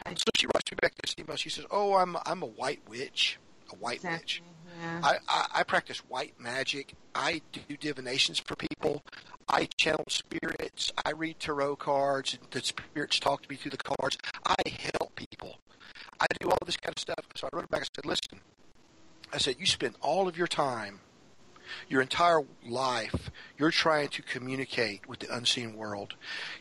And 0.05 0.19
So 0.19 0.25
she 0.35 0.47
writes 0.47 0.69
me 0.71 0.77
back 0.81 0.93
this 1.01 1.15
email. 1.17 1.37
She 1.37 1.49
says, 1.49 1.65
"Oh, 1.71 1.95
I'm 1.95 2.17
I'm 2.25 2.41
a 2.43 2.47
white 2.47 2.81
witch, 2.89 3.39
a 3.71 3.75
white 3.75 4.03
witch. 4.03 4.41
Yeah. 4.81 4.99
I, 5.03 5.17
I 5.29 5.47
I 5.59 5.63
practice 5.63 5.99
white 5.99 6.37
magic. 6.39 6.95
I 7.15 7.41
do 7.53 7.77
divinations 7.77 8.39
for 8.39 8.55
people. 8.57 9.03
I 9.47 9.69
channel 9.77 10.05
spirits. 10.09 10.91
I 11.05 11.11
read 11.11 11.39
tarot 11.39 11.77
cards. 11.77 12.33
And 12.33 12.51
the 12.51 12.61
spirits 12.61 13.19
talk 13.19 13.43
to 13.43 13.49
me 13.49 13.55
through 13.55 13.71
the 13.71 13.77
cards. 13.77 14.17
I 14.45 14.55
help 14.67 15.15
people. 15.15 15.59
I 16.19 16.25
do 16.41 16.49
all 16.49 16.57
this 16.65 16.75
kind 16.77 16.93
of 16.93 16.99
stuff." 16.99 17.25
So 17.35 17.47
I 17.47 17.55
wrote 17.55 17.61
her 17.61 17.67
back. 17.67 17.83
I 17.83 17.87
said, 17.95 18.05
"Listen." 18.05 18.41
I 19.33 19.37
said, 19.39 19.55
you 19.59 19.65
spend 19.65 19.95
all 19.99 20.27
of 20.27 20.37
your 20.37 20.47
time, 20.47 20.99
your 21.89 22.01
entire 22.01 22.41
life, 22.65 23.31
you're 23.57 23.71
trying 23.71 24.09
to 24.09 24.21
communicate 24.21 25.09
with 25.09 25.19
the 25.19 25.35
unseen 25.35 25.75
world. 25.75 26.13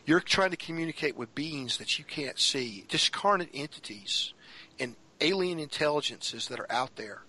You're 0.05 0.19
trying 0.19 0.51
to 0.51 0.57
communicate 0.57 1.15
with 1.15 1.35
beings 1.35 1.77
that 1.77 1.99
you 1.99 2.03
can't 2.03 2.39
see, 2.39 2.85
discarnate 2.89 3.51
entities 3.53 4.33
and 4.79 4.95
alien 5.21 5.59
intelligences 5.59 6.47
that 6.47 6.59
are 6.59 6.71
out 6.71 6.95
there. 6.95 7.21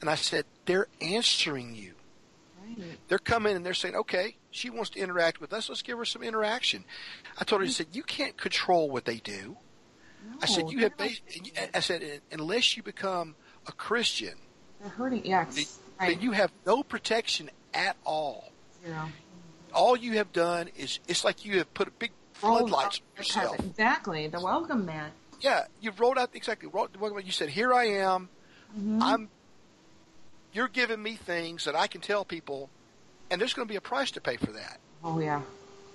And 0.00 0.10
I 0.10 0.16
said, 0.16 0.44
they're 0.64 0.88
answering 1.00 1.74
you. 1.74 1.94
Right. 2.60 2.98
They're 3.06 3.18
coming 3.18 3.54
and 3.54 3.64
they're 3.64 3.72
saying, 3.72 3.94
okay, 3.94 4.36
she 4.50 4.68
wants 4.68 4.90
to 4.90 4.98
interact 4.98 5.40
with 5.40 5.52
us. 5.52 5.68
Let's 5.68 5.82
give 5.82 5.98
her 5.98 6.04
some 6.04 6.24
interaction. 6.24 6.84
I 7.38 7.44
told 7.44 7.62
her, 7.62 7.66
I 7.66 7.70
said, 7.70 7.86
you 7.92 8.02
can't 8.02 8.36
control 8.36 8.90
what 8.90 9.04
they 9.04 9.18
do. 9.18 9.56
I 10.42 10.46
said, 10.46 10.70
you 10.70 10.80
have. 10.80 10.96
Bas- 10.96 11.20
I 11.72 11.78
said, 11.78 12.20
unless 12.32 12.76
you 12.76 12.82
become 12.82 13.36
a 13.68 13.72
Christian, 13.72 14.34
They're 14.86 14.94
hurting. 14.94 15.26
Yes. 15.26 15.54
then 15.98 16.08
Right. 16.08 16.20
you 16.22 16.30
have 16.30 16.52
no 16.64 16.84
protection 16.84 17.50
at 17.74 17.96
all. 18.04 18.52
Zero. 18.84 19.08
All 19.74 19.96
you 19.96 20.12
have 20.18 20.32
done 20.32 20.68
is 20.76 21.00
it's 21.08 21.24
like 21.24 21.44
you 21.44 21.58
have 21.58 21.72
put 21.74 21.88
a 21.88 21.90
big 21.90 22.12
Rolled 22.40 22.68
floodlights 22.70 22.98
out 22.98 23.00
on 23.00 23.00
the 23.16 23.18
yourself. 23.22 23.58
Exactly. 23.60 24.28
The 24.28 24.40
welcome 24.40 24.86
mat. 24.86 25.10
Yeah, 25.40 25.64
you've 25.80 25.98
rolled 25.98 26.18
out 26.18 26.30
exactly. 26.34 26.68
rolled- 26.68 26.96
welcome- 26.98 27.18
You 27.26 27.32
said, 27.32 27.48
"Here 27.48 27.74
I 27.74 27.84
am. 27.86 28.28
Mm-hmm. 28.78 29.02
I'm." 29.02 29.28
You're 30.52 30.68
giving 30.68 31.02
me 31.02 31.16
things 31.16 31.64
that 31.64 31.74
I 31.74 31.86
can 31.88 32.00
tell 32.00 32.24
people, 32.24 32.70
and 33.30 33.40
there's 33.40 33.52
going 33.54 33.66
to 33.66 33.72
be 33.72 33.76
a 33.76 33.80
price 33.82 34.10
to 34.12 34.20
pay 34.20 34.36
for 34.36 34.52
that. 34.52 34.78
Oh 35.02 35.18
yeah. 35.18 35.42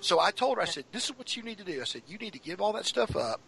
So 0.00 0.20
I 0.20 0.32
told 0.32 0.56
her, 0.58 0.62
I 0.62 0.66
said, 0.66 0.84
"This 0.92 1.04
is 1.06 1.16
what 1.16 1.34
you 1.36 1.42
need 1.42 1.58
to 1.58 1.64
do." 1.64 1.80
I 1.80 1.84
said, 1.84 2.02
"You 2.06 2.18
need 2.18 2.34
to 2.34 2.38
give 2.38 2.60
all 2.60 2.72
that 2.74 2.84
stuff 2.86 3.16
up, 3.16 3.40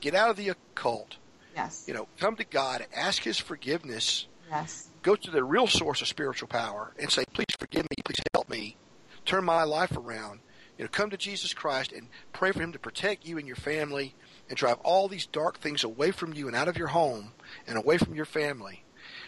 get 0.00 0.14
out 0.14 0.30
of 0.30 0.36
the 0.36 0.50
occult. 0.50 1.16
Yes. 1.56 1.84
You 1.88 1.94
know, 1.94 2.06
come 2.18 2.36
to 2.36 2.44
God, 2.44 2.86
ask 2.94 3.22
His 3.22 3.38
forgiveness, 3.38 4.26
Yes. 4.50 4.88
go 5.02 5.16
to 5.16 5.30
the 5.30 5.44
real 5.44 5.66
source 5.66 6.00
of 6.02 6.08
spiritual 6.08 6.48
power, 6.48 6.92
and 6.98 7.10
say, 7.10 7.24
"Please 7.32 7.54
forgive 7.58 7.84
me. 7.84 7.96
Please 8.04 8.20
help 8.32 8.48
me, 8.48 8.76
turn 9.24 9.44
my 9.44 9.62
life 9.64 9.96
around." 9.96 10.40
You 10.78 10.84
know, 10.84 10.90
come 10.92 11.10
to 11.10 11.16
Jesus 11.16 11.54
Christ 11.54 11.90
and 11.92 12.08
pray 12.32 12.52
for 12.52 12.60
Him 12.60 12.72
to 12.72 12.78
protect 12.78 13.26
you 13.26 13.38
and 13.38 13.46
your 13.46 13.56
family, 13.56 14.14
and 14.48 14.56
drive 14.56 14.78
all 14.82 15.08
these 15.08 15.26
dark 15.26 15.58
things 15.58 15.84
away 15.84 16.10
from 16.10 16.34
you 16.34 16.46
and 16.46 16.56
out 16.56 16.68
of 16.68 16.76
your 16.76 16.88
home 16.88 17.32
and 17.66 17.78
away 17.78 17.98
from 17.98 18.14
your 18.14 18.26
family. 18.26 18.84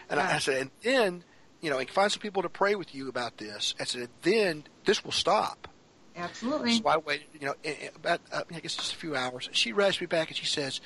And 0.09 0.19
I, 0.19 0.35
I 0.35 0.39
said, 0.39 0.61
and 0.61 0.71
then, 0.83 1.23
you 1.61 1.69
know, 1.69 1.77
and 1.77 1.89
find 1.89 2.11
some 2.11 2.21
people 2.21 2.41
to 2.43 2.49
pray 2.49 2.75
with 2.75 2.93
you 2.93 3.09
about 3.09 3.37
this. 3.37 3.75
I 3.79 3.85
said, 3.85 4.09
then 4.21 4.65
this 4.85 5.03
will 5.03 5.11
stop. 5.11 5.67
Absolutely. 6.15 6.73
So 6.73 6.87
I 6.87 6.97
waited, 6.97 7.27
you 7.39 7.47
know, 7.47 7.55
about 7.95 8.21
uh, 8.31 8.43
I 8.53 8.59
guess 8.59 8.75
just 8.75 8.93
a 8.93 8.95
few 8.95 9.15
hours. 9.15 9.49
She 9.53 9.71
writes 9.71 10.01
me 10.01 10.07
back 10.07 10.27
and 10.27 10.37
she 10.37 10.45
says, 10.45 10.81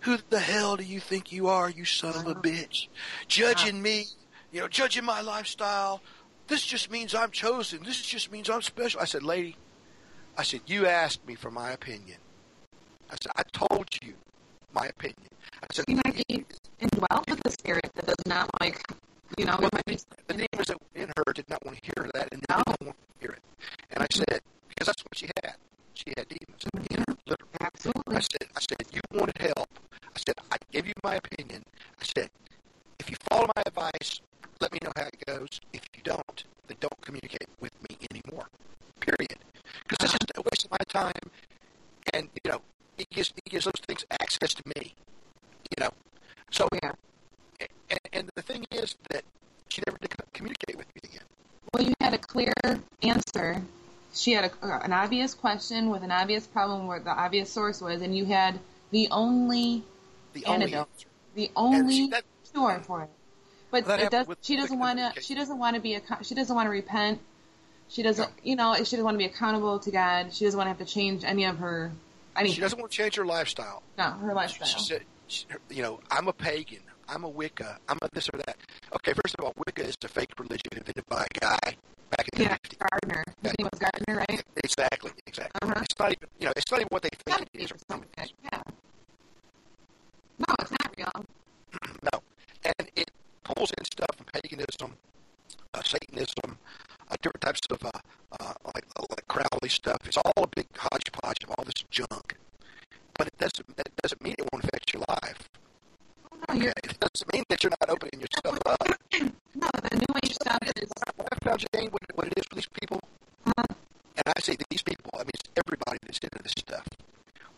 "Who 0.00 0.18
the 0.30 0.40
hell 0.40 0.76
do 0.76 0.84
you 0.84 1.00
think 1.00 1.32
you 1.32 1.48
are, 1.48 1.68
you 1.68 1.84
son 1.84 2.14
of 2.14 2.26
a 2.26 2.30
uh-huh. 2.30 2.40
bitch? 2.40 2.88
Judging 3.26 3.76
uh-huh. 3.76 3.82
me, 3.82 4.06
you 4.52 4.60
know, 4.60 4.68
judging 4.68 5.04
my 5.04 5.20
lifestyle. 5.20 6.02
This 6.46 6.64
just 6.64 6.90
means 6.90 7.14
I'm 7.14 7.30
chosen. 7.30 7.82
This 7.82 8.00
just 8.00 8.32
means 8.32 8.48
I'm 8.48 8.62
special." 8.62 9.00
I 9.00 9.04
said, 9.04 9.22
"Lady, 9.22 9.56
I 10.36 10.42
said 10.42 10.60
you 10.66 10.86
asked 10.86 11.26
me 11.26 11.34
for 11.34 11.50
my 11.50 11.70
opinion. 11.70 12.18
I 13.10 13.16
said 13.20 13.32
I 13.36 13.42
told 13.52 13.88
you 14.02 14.14
my 14.72 14.86
opinion. 14.86 15.28
I 15.62 15.66
said 15.72 15.84
You 15.88 15.96
might 16.04 16.24
be 16.28 16.44
indwelt 16.78 17.28
with 17.28 17.40
a 17.44 17.50
spirit 17.50 17.90
that 17.94 18.06
does 18.06 18.26
not 18.26 18.48
like, 18.60 18.80
you 19.36 19.44
know, 19.44 19.56
Well, 19.60 19.70
the, 19.86 20.04
the 20.26 20.34
demons 20.34 20.68
that 20.68 20.76
were 20.80 21.02
in 21.02 21.12
her 21.16 21.32
did 21.32 21.48
not 21.48 21.64
want 21.64 21.78
to 21.78 21.84
hear 21.84 22.10
that, 22.14 22.28
and 22.32 22.42
they 22.42 22.54
oh. 22.54 22.62
didn't 22.66 22.86
want 22.86 22.96
to 22.96 23.20
hear 23.20 23.30
it. 23.30 23.42
And 23.90 24.02
I 24.02 24.06
said, 24.12 24.40
because 24.68 24.86
that's 24.86 25.02
what 25.02 25.16
she 25.16 25.28
had. 25.42 25.54
She 25.94 26.12
had 26.16 26.28
demons 26.28 26.64
in 26.90 26.98
her, 26.98 27.16
literally. 27.26 27.52
Absolutely. 27.60 28.16
I 28.16 28.20
said, 28.20 28.48
I 28.56 28.60
said, 28.60 28.86
you 28.92 29.00
wanted 29.12 29.38
help. 29.38 29.68
I 30.18 30.20
said, 30.26 30.36
I 30.50 30.56
gave 30.72 30.86
you 30.88 30.94
my 31.04 31.14
opinion. 31.14 31.62
I 32.00 32.04
said, 32.04 32.28
if 32.98 33.08
you 33.08 33.16
follow 33.30 33.46
my 33.54 33.62
advice, 33.64 34.20
let 34.60 34.72
me 34.72 34.80
know 34.82 34.90
how 34.96 35.04
it 35.04 35.24
goes. 35.24 35.60
If 35.72 35.82
you 35.96 36.02
don't, 36.02 36.44
then 36.66 36.76
don't 36.80 37.00
communicate 37.02 37.48
with 37.60 37.70
me 37.88 37.96
anymore. 38.10 38.48
Period. 38.98 39.38
Because 39.86 39.98
this 39.98 40.14
is 40.14 40.26
a 40.36 40.42
waste 40.42 40.64
of 40.64 40.72
my 40.72 40.84
time, 40.88 41.30
and 42.12 42.28
you 42.42 42.50
know, 42.50 42.60
it 42.98 43.08
gives 43.10 43.32
it 43.36 43.44
gives 43.48 43.66
those 43.66 43.80
things 43.86 44.04
access 44.10 44.54
to 44.54 44.62
me. 44.74 44.92
You 45.70 45.84
know, 45.84 45.90
so 46.50 46.68
yeah. 46.82 46.92
And, 47.90 48.00
and 48.12 48.30
the 48.34 48.42
thing 48.42 48.66
is 48.72 48.96
that 49.10 49.22
she 49.68 49.82
never 49.86 49.98
did 49.98 50.10
communicate 50.32 50.76
with 50.76 50.88
me 50.96 51.00
again. 51.04 51.26
Well, 51.72 51.84
you 51.84 51.94
had 52.00 52.14
a 52.14 52.18
clear 52.18 52.52
answer. 53.02 53.62
She 54.14 54.32
had 54.32 54.50
a, 54.62 54.84
an 54.84 54.92
obvious 54.92 55.34
question 55.34 55.90
with 55.90 56.02
an 56.02 56.10
obvious 56.10 56.44
problem 56.46 56.88
where 56.88 56.98
the 56.98 57.10
obvious 57.10 57.52
source 57.52 57.80
was, 57.80 58.02
and 58.02 58.16
you 58.16 58.24
had 58.24 58.58
the 58.90 59.08
only 59.12 59.84
The 60.40 60.46
only 60.46 60.64
antidote, 60.64 60.88
answer. 60.94 61.08
the 61.34 61.50
only 61.56 61.94
see, 61.94 62.06
that- 62.08 62.24
cure 62.52 62.80
for 62.84 63.02
it. 63.02 63.10
But 63.70 63.86
Well, 63.86 64.00
it 64.00 64.10
does. 64.10 64.26
with- 64.26 64.38
She 64.42 64.56
doesn't 64.56 64.78
want 64.78 64.98
to. 64.98 65.20
She 65.20 65.34
doesn't 65.34 65.58
want 65.58 65.76
to 65.76 65.80
be. 65.82 65.94
A, 65.94 66.02
she 66.22 66.34
doesn't 66.34 66.54
want 66.54 66.66
to 66.66 66.70
repent. 66.70 67.20
She 67.88 68.02
doesn't. 68.02 68.30
You 68.42 68.56
know, 68.56 68.74
she 68.76 68.82
doesn't 68.82 69.04
want 69.04 69.14
to 69.14 69.18
be 69.18 69.26
accountable 69.26 69.78
to 69.78 69.90
God. 69.90 70.32
She 70.32 70.44
doesn't 70.44 70.56
want 70.56 70.66
to 70.66 70.70
have 70.70 70.78
to 70.78 70.92
change 70.92 71.24
any 71.24 71.44
of 71.44 71.58
her. 71.58 71.92
Anything. 72.36 72.54
She 72.54 72.60
doesn't 72.60 72.78
want 72.78 72.90
to 72.92 72.96
change 72.96 73.16
her 73.16 73.26
lifestyle. 73.26 73.82
No, 73.98 74.04
her 74.04 74.32
lifestyle. 74.32 74.68
She 74.68 74.80
said, 74.80 75.02
she, 75.26 75.44
you 75.70 75.82
know, 75.82 76.00
I'm 76.10 76.28
a 76.28 76.32
pagan. 76.32 76.80
I'm 77.08 77.24
a 77.24 77.28
Wicca. 77.28 77.78
I'm 77.88 77.98
a 78.02 78.08
this 78.12 78.28
or 78.32 78.38
that. 78.38 78.56
Okay, 78.96 79.12
first 79.12 79.34
of 79.38 79.44
all, 79.44 79.52
Wicca 79.66 79.86
is 79.86 79.96
a 80.04 80.08
fake 80.08 80.30
religion 80.38 80.68
invented 80.72 81.04
by 81.08 81.24
a 81.24 81.40
guy 81.40 81.58
back 82.10 82.28
in 82.32 82.38
the 82.38 82.44
yeah, 82.44 82.56
Gardner. 82.78 83.24
His 83.42 83.54
name 83.58 83.68
was 83.72 83.78
Gardner, 83.80 84.24
right? 84.28 84.44
Exactly, 84.62 85.10
exactly. 85.26 85.68
Uh-huh. 85.68 85.80
It's 85.82 85.98
not 85.98 86.12
even, 86.12 86.28
you 86.38 86.46
know, 86.46 86.52
it's 86.56 86.70
not 86.70 86.80
even 86.80 86.88
what 86.90 87.02
they 87.02 87.10
think 87.26 87.48
it 87.54 87.60
is. 87.62 87.72
Or 87.72 87.76
something. 87.90 88.08
Yeah. 88.44 88.60
No, 90.38 90.54
it's 90.60 90.70
not 90.70 90.94
real. 90.96 91.24
no, 92.02 92.22
and 92.64 92.88
it 92.96 93.10
pulls 93.44 93.72
in 93.76 93.84
stuff 93.84 94.10
from 94.16 94.26
paganism, 94.32 94.94
uh, 95.74 95.82
Satanism, 95.82 96.58
uh, 97.10 97.16
different 97.22 97.40
types 97.40 97.60
of 97.70 97.82
uh, 97.84 97.90
uh, 98.40 98.54
like 98.74 98.84
like 99.10 99.26
Crowley 99.28 99.68
stuff. 99.68 99.98
It's 100.04 100.16
all 100.16 100.32
a 100.44 100.46
big 100.46 100.66
hodgepodge 100.76 101.44
of 101.44 101.50
all 101.50 101.64
this 101.64 101.82
junk. 101.90 102.36
But 103.16 103.26
it 103.28 103.38
doesn't 103.38 103.76
that 103.76 103.88
doesn't 104.02 104.22
mean 104.22 104.34
it 104.38 104.48
won't 104.52 104.64
affect 104.64 104.92
your 104.94 105.02
life. 105.08 105.48
Okay, 106.50 106.72
it 106.84 107.00
doesn't 107.00 107.32
mean 107.32 107.42
that 107.48 107.62
you're 107.62 107.72
not 107.80 107.90
opening 107.90 108.20
yourself 108.20 108.58
up. 108.66 108.86
No, 109.54 109.68
the 109.90 109.96
new 109.96 110.14
age 110.22 110.34
stuff 110.34 110.58
is. 110.76 110.88
I 111.04 111.44
found 111.44 111.64
Jane 111.74 111.90
what, 111.90 112.02
what 112.14 112.26
it 112.28 112.34
is 112.36 112.44
for 112.48 112.54
these 112.54 112.68
people, 112.80 113.00
and 113.56 113.76
I 114.26 114.40
say 114.40 114.56
these 114.70 114.82
people. 114.82 115.10
I 115.14 115.18
mean, 115.18 115.30
it's 115.34 115.50
everybody 115.56 115.98
that's 116.06 116.18
into 116.18 116.42
this 116.42 116.52
stuff. 116.56 116.86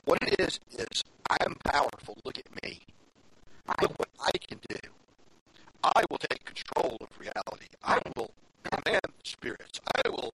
What 0.04 0.22
it 0.22 0.40
is 0.40 0.58
is 0.78 1.02
I 1.28 1.36
am 1.44 1.54
powerful. 1.64 2.16
Look 2.24 2.38
at 2.38 2.62
me. 2.64 2.80
Look 3.80 3.98
what 3.98 4.08
I 4.20 4.30
can 4.48 4.58
do. 4.68 4.76
I 5.82 6.02
will 6.10 6.18
take 6.18 6.44
control 6.44 6.96
of 7.00 7.08
reality. 7.18 7.66
I 7.82 7.98
will 8.16 8.30
command 8.64 9.00
spirits. 9.24 9.80
I 9.96 10.08
will. 10.08 10.32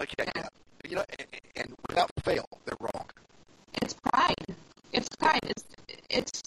Okay, 0.00 0.24
yeah. 0.36 0.48
You 0.88 0.96
know, 0.96 1.04
and, 1.18 1.28
and 1.56 1.74
without 1.88 2.10
fail, 2.24 2.46
they're 2.64 2.76
wrong. 2.80 3.06
It's 3.82 3.94
pride. 3.94 4.34
It's 4.92 5.08
pride. 5.16 5.40
It's 5.44 5.64
it's. 6.10 6.42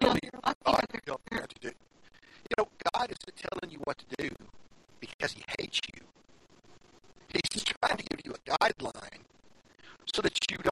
You 0.00 0.08
know, 0.08 0.14
you're 0.22 0.40
lucky 0.42 0.56
God 0.64 0.84
that 0.90 1.00
they're- 1.06 1.14
tells 1.30 1.32
you 1.32 1.38
what 1.38 1.48
to 1.50 1.60
do. 1.60 1.68
You 2.50 2.54
know, 2.58 2.68
God 2.94 3.10
isn't 3.10 3.36
telling 3.36 3.70
you 3.72 3.78
what 3.84 3.98
to 3.98 4.04
do 4.18 4.28
because 5.00 5.32
He 5.32 5.42
hates 5.58 5.80
you. 5.94 6.02
He's 7.32 7.64
trying 7.82 7.96
to 7.96 8.04
give 8.04 8.20
you 8.24 8.32
a 8.34 8.50
guideline 8.50 9.20
so 10.12 10.22
that 10.22 10.36
you 10.50 10.58
don't 10.58 10.71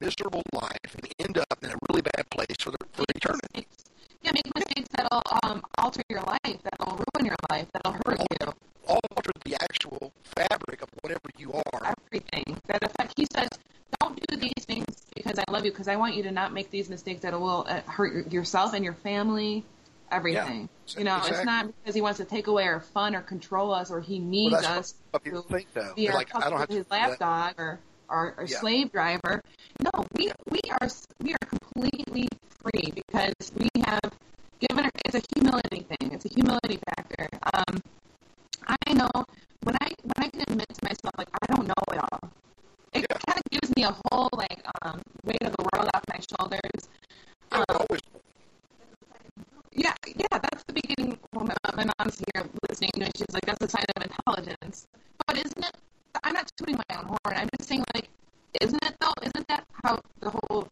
miserable 0.00 0.42
life 0.52 0.94
and 0.94 1.08
end 1.18 1.38
up 1.38 1.58
in 1.62 1.70
a 1.70 1.76
really 1.88 2.02
bad 2.02 2.28
place 2.30 2.56
for 2.58 2.70
the 2.70 2.78
for 2.92 3.04
eternity. 3.14 3.66
Yeah, 4.22 4.32
make 4.32 4.54
mistakes 4.54 4.88
that'll 4.96 5.22
um, 5.42 5.62
alter 5.78 6.02
your 6.08 6.20
life, 6.22 6.58
that'll 6.62 6.96
ruin 6.96 7.26
your 7.26 7.36
life, 7.50 7.66
that'll 7.72 7.92
hurt 8.06 8.20
you. 8.20 8.52
Alter 8.86 9.30
the 9.44 9.54
actual 9.62 10.12
fabric 10.24 10.82
of 10.82 10.88
whatever 11.02 11.20
you 11.38 11.52
are. 11.52 11.94
Everything 12.08 12.58
that 12.66 12.82
affect. 12.82 13.14
He 13.16 13.26
says, 13.32 13.48
"Don't 14.00 14.20
do 14.28 14.36
these 14.36 14.64
things 14.64 14.84
because 15.14 15.38
I 15.38 15.50
love 15.50 15.64
you. 15.64 15.70
Because 15.70 15.88
I 15.88 15.96
want 15.96 16.16
you 16.16 16.22
to 16.24 16.30
not 16.32 16.52
make 16.52 16.70
these 16.70 16.90
mistakes 16.90 17.20
that 17.22 17.38
will 17.38 17.66
uh, 17.68 17.80
hurt 17.82 18.32
yourself 18.32 18.74
and 18.74 18.84
your 18.84 18.94
family, 18.94 19.64
everything. 20.10 20.68
Yeah, 20.88 20.98
you 20.98 21.04
know, 21.04 21.20
it's 21.24 21.44
not 21.44 21.66
because 21.66 21.94
he 21.94 22.00
wants 22.00 22.18
to 22.18 22.24
take 22.24 22.48
away 22.48 22.64
our 22.64 22.80
fun 22.80 23.14
or 23.14 23.20
control 23.20 23.72
us 23.72 23.90
or 23.90 24.00
he 24.00 24.18
needs 24.18 24.60
Well, 24.60 24.78
us 24.78 24.94
what 25.12 25.22
people 25.22 25.42
think, 25.42 25.68
though. 25.72 25.92
be 25.94 26.10
like, 26.10 26.34
I 26.34 26.50
don't 26.50 26.58
have 26.58 26.68
to 26.68 26.74
his 26.74 26.86
that. 26.86 27.20
lapdog 27.20 27.54
or 27.58 27.78
or, 28.08 28.34
or 28.38 28.46
Yeah. 28.46 28.58
slave 28.58 28.92
driver. 28.92 29.40
Are 30.70 30.88
we 31.22 31.32
are 31.34 31.46
completely 31.46 32.28
free 32.62 32.92
because 32.94 33.52
we 33.56 33.68
have 33.84 34.12
given. 34.60 34.90
It's 35.04 35.16
a 35.16 35.22
humility 35.34 35.86
thing. 35.88 36.12
It's 36.12 36.24
a 36.24 36.28
humility 36.28 36.78
factor. 36.86 37.28
Um, 37.54 37.80
I 38.66 38.92
know 38.92 39.10
when 39.62 39.76
I 39.80 39.88
when 40.02 40.26
I 40.26 40.28
can 40.28 40.42
admit 40.42 40.68
to 40.68 40.84
myself 40.84 41.14
like 41.18 41.28
I 41.42 41.54
don't 41.54 41.66
know 41.66 41.82
it 41.92 41.98
all. 41.98 42.30
It 42.92 43.06
kind 43.08 43.38
of 43.38 43.50
gives 43.50 43.74
me 43.76 43.84
a 43.84 43.96
whole 44.06 44.28
like 44.32 44.60
um, 44.82 45.00
weight 45.24 45.42
of 45.42 45.54
the 45.56 45.68
world 45.72 45.88
off 45.94 46.04
my 46.08 46.20
shoulders. 46.30 46.88
Um, 47.52 47.98
yeah, 49.72 49.94
yeah, 50.06 50.38
that's 50.38 50.64
the 50.64 50.72
beginning. 50.72 51.18
Well, 51.32 51.46
my, 51.46 51.54
my 51.74 51.84
mom's 51.98 52.22
here 52.32 52.44
listening, 52.68 52.90
and 52.94 53.10
she's 53.16 53.32
like, 53.32 53.46
"That's 53.46 53.62
a 53.64 53.68
sign 53.68 53.84
of 53.96 54.02
intelligence." 54.04 54.86
But 55.26 55.36
isn't 55.38 55.64
it? 55.64 55.76
I'm 56.24 56.34
not 56.34 56.50
tooting 56.56 56.76
my 56.76 56.96
own 56.96 57.06
horn. 57.06 57.34
I'm 57.36 57.48
just 57.58 57.68
saying, 57.68 57.84
like, 57.94 58.08
isn't 58.60 58.84
it 58.84 58.94
though? 59.00 59.14
Isn't 59.22 59.46
that 59.48 59.64
how 59.84 60.00
the 60.20 60.30
whole 60.30 60.68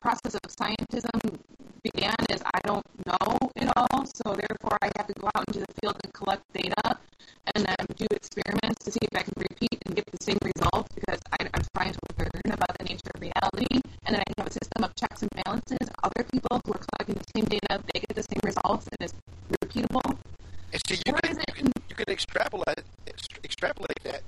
process 0.00 0.34
of 0.34 0.50
scientism 0.50 1.38
began? 1.82 2.14
Is 2.30 2.42
I 2.42 2.60
don't 2.64 2.84
know 3.06 3.50
it 3.56 3.68
all, 3.76 4.06
so 4.06 4.34
therefore 4.34 4.78
I 4.82 4.90
have 4.96 5.06
to 5.08 5.14
go 5.14 5.28
out 5.34 5.44
into 5.48 5.60
the 5.60 5.72
field 5.80 5.96
and 6.04 6.12
collect 6.12 6.42
data, 6.52 6.98
and 7.54 7.66
then 7.66 7.76
do 7.96 8.06
experiments 8.10 8.84
to 8.84 8.92
see 8.92 9.00
if 9.02 9.18
I 9.18 9.22
can 9.22 9.34
repeat 9.36 9.78
and 9.86 9.94
get 9.94 10.06
the 10.10 10.22
same 10.22 10.38
results 10.42 10.88
because 10.94 11.20
I, 11.32 11.44
I'm 11.54 11.62
trying 11.76 11.92
to 11.92 12.00
learn 12.18 12.52
about 12.52 12.78
the 12.78 12.84
nature 12.84 13.10
of 13.14 13.20
reality, 13.20 13.80
and 14.06 14.16
then 14.16 14.22
I 14.26 14.32
have 14.38 14.46
a 14.46 14.52
system 14.52 14.84
of 14.84 14.94
checks 14.96 15.22
and 15.22 15.30
balances. 15.44 15.88
Other 16.02 16.24
people 16.24 16.60
who 16.64 16.72
are 16.72 16.82
collecting 16.88 17.16
the 17.16 17.28
same 17.36 17.44
data, 17.44 17.82
they 17.92 18.00
get 18.00 18.14
the 18.14 18.22
same 18.22 18.40
results, 18.42 18.88
and 18.88 18.98
it's 19.00 19.14
repeatable. 19.62 20.16
And 20.72 20.82
see, 20.86 21.00
you 21.06 21.12
Or 21.14 21.20
can, 21.20 21.32
is 21.32 21.38
it 21.38 21.48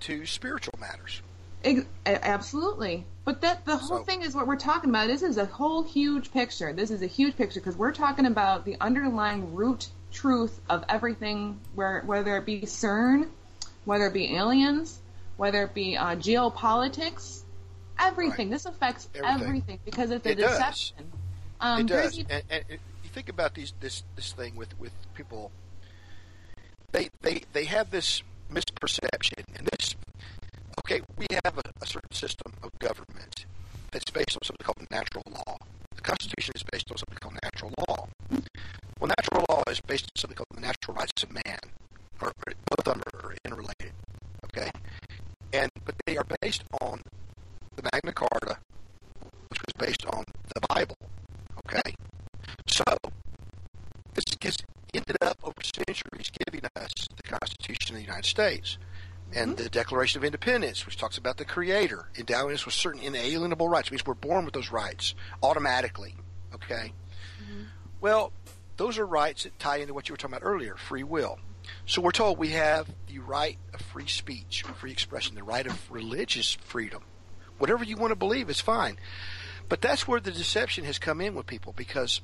to 0.00 0.16
spiritual 0.30 0.74
matters. 0.80 1.22
Absolutely. 2.06 3.04
But 3.24 3.42
that 3.42 3.64
the 3.66 3.76
whole 3.76 3.98
So- 3.98 4.04
thing 4.04 4.22
is 4.22 4.34
what 4.34 4.46
we're 4.46 4.56
talking 4.56 4.90
about. 4.90 5.06
This 5.08 5.22
is 5.22 5.36
a 5.36 5.44
whole 5.46 5.82
huge 5.82 6.32
picture. 6.32 6.72
This 6.72 6.90
is 6.90 7.02
a 7.02 7.06
huge 7.06 7.36
picture 7.36 7.60
because 7.60 7.76
we're 7.76 7.92
talking 7.92 8.26
about 8.26 8.64
the 8.64 8.76
underlying 8.80 9.54
root 9.54 9.88
truth 10.10 10.58
of 10.68 10.84
everything, 10.88 11.60
where 11.74 12.02
whether 12.06 12.36
it 12.36 12.46
be 12.46 12.62
CERN, 12.62 13.28
whether 13.84 14.06
it 14.06 14.14
be 14.14 14.34
aliens, 14.36 14.98
whether 15.36 15.62
it 15.64 15.74
be 15.74 15.96
uh, 15.96 16.16
geopolitics, 16.16 17.42
everything. 17.98 18.50
This 18.50 18.64
affects 18.66 19.08
Everything. 19.14 19.42
everything, 19.46 19.78
because 19.84 20.10
it's 20.10 20.26
a 20.26 20.30
It 20.30 20.34
does. 20.36 20.50
deception. 20.52 21.12
Um, 21.60 21.80
it 21.82 21.86
does. 21.86 22.18
even- 22.18 22.30
And, 22.32 22.42
and 22.50 22.64
it- 22.68 22.80
you 23.04 23.10
think 23.10 23.28
about 23.28 23.54
these 23.54 23.72
this 23.80 24.02
this 24.16 24.32
thing 24.32 24.56
with 24.56 24.78
with 24.80 24.92
people. 25.14 25.52
They 26.92 27.10
they 27.20 27.42
they 27.52 27.64
have 27.66 27.90
this 27.90 28.22
misperception, 28.50 29.44
and 29.56 29.66
this. 29.78 29.94
Okay, 30.90 31.02
we 31.16 31.26
have 31.44 31.56
a, 31.56 31.62
a 31.80 31.86
certain 31.86 32.10
system 32.10 32.52
of 32.64 32.76
government 32.80 33.46
that's 33.92 34.10
based 34.10 34.34
on 34.34 34.42
something 34.42 34.64
called 34.64 34.90
natural 34.90 35.22
law. 35.30 35.56
The 35.94 36.02
Constitution 36.02 36.52
is 36.56 36.64
based 36.64 36.90
on 36.90 36.96
something 36.96 37.18
called 37.20 37.38
natural 37.44 37.72
law. 37.86 38.08
Well, 38.98 39.12
natural 39.16 39.46
law 39.48 39.62
is 39.70 39.80
based 39.80 40.06
on 40.06 40.18
something 40.18 40.36
called 40.36 40.48
the 40.52 40.60
natural 40.60 40.96
rights 40.96 41.22
of 41.22 41.32
man, 41.32 41.60
or 42.20 42.32
both 42.44 42.78
of 42.78 42.84
them 42.84 43.02
are 43.14 43.36
interrelated. 43.44 43.92
Okay, 44.46 44.68
and 45.52 45.70
but 45.84 45.94
they 46.06 46.16
are 46.16 46.26
based 46.42 46.64
on 46.80 47.02
the 47.76 47.88
Magna 47.92 48.12
Carta, 48.12 48.58
which 49.48 49.60
was 49.60 49.86
based 49.86 50.04
on 50.06 50.24
the 50.56 50.60
Bible. 50.74 50.96
Okay, 51.68 51.94
so 52.66 52.82
this 54.14 54.24
has 54.42 54.56
ended 54.92 55.18
up 55.22 55.38
over 55.44 55.54
centuries 55.62 56.32
giving 56.44 56.68
us 56.74 56.90
the 57.16 57.22
Constitution 57.22 57.94
of 57.94 58.00
the 58.00 58.06
United 58.06 58.26
States 58.26 58.76
and 59.34 59.52
mm-hmm. 59.52 59.62
the 59.62 59.68
Declaration 59.68 60.18
of 60.18 60.24
Independence, 60.24 60.86
which 60.86 60.96
talks 60.96 61.18
about 61.18 61.36
the 61.36 61.44
Creator 61.44 62.08
endowing 62.18 62.54
us 62.54 62.64
with 62.64 62.74
certain 62.74 63.00
inalienable 63.00 63.68
rights. 63.68 63.88
It 63.88 63.92
means 63.92 64.06
we're 64.06 64.14
born 64.14 64.44
with 64.44 64.54
those 64.54 64.70
rights 64.70 65.14
automatically. 65.42 66.14
Okay, 66.54 66.92
mm-hmm. 67.42 67.62
well, 68.00 68.32
those 68.76 68.98
are 68.98 69.06
rights 69.06 69.44
that 69.44 69.58
tie 69.58 69.76
into 69.76 69.94
what 69.94 70.08
you 70.08 70.12
were 70.12 70.16
talking 70.16 70.36
about 70.36 70.46
earlier, 70.46 70.76
free 70.76 71.04
will. 71.04 71.38
So 71.86 72.00
we're 72.00 72.12
told 72.12 72.38
we 72.38 72.48
have 72.48 72.88
the 73.06 73.18
right 73.18 73.58
of 73.74 73.80
free 73.80 74.06
speech, 74.06 74.62
free 74.62 74.90
expression, 74.90 75.34
the 75.34 75.42
right 75.42 75.66
of 75.66 75.90
religious 75.90 76.54
freedom. 76.54 77.02
Whatever 77.58 77.84
you 77.84 77.96
want 77.96 78.10
to 78.10 78.16
believe 78.16 78.48
is 78.48 78.60
fine. 78.60 78.96
But 79.68 79.80
that's 79.80 80.08
where 80.08 80.18
the 80.18 80.32
deception 80.32 80.84
has 80.84 80.98
come 80.98 81.20
in 81.20 81.34
with 81.34 81.46
people 81.46 81.72
because 81.76 82.22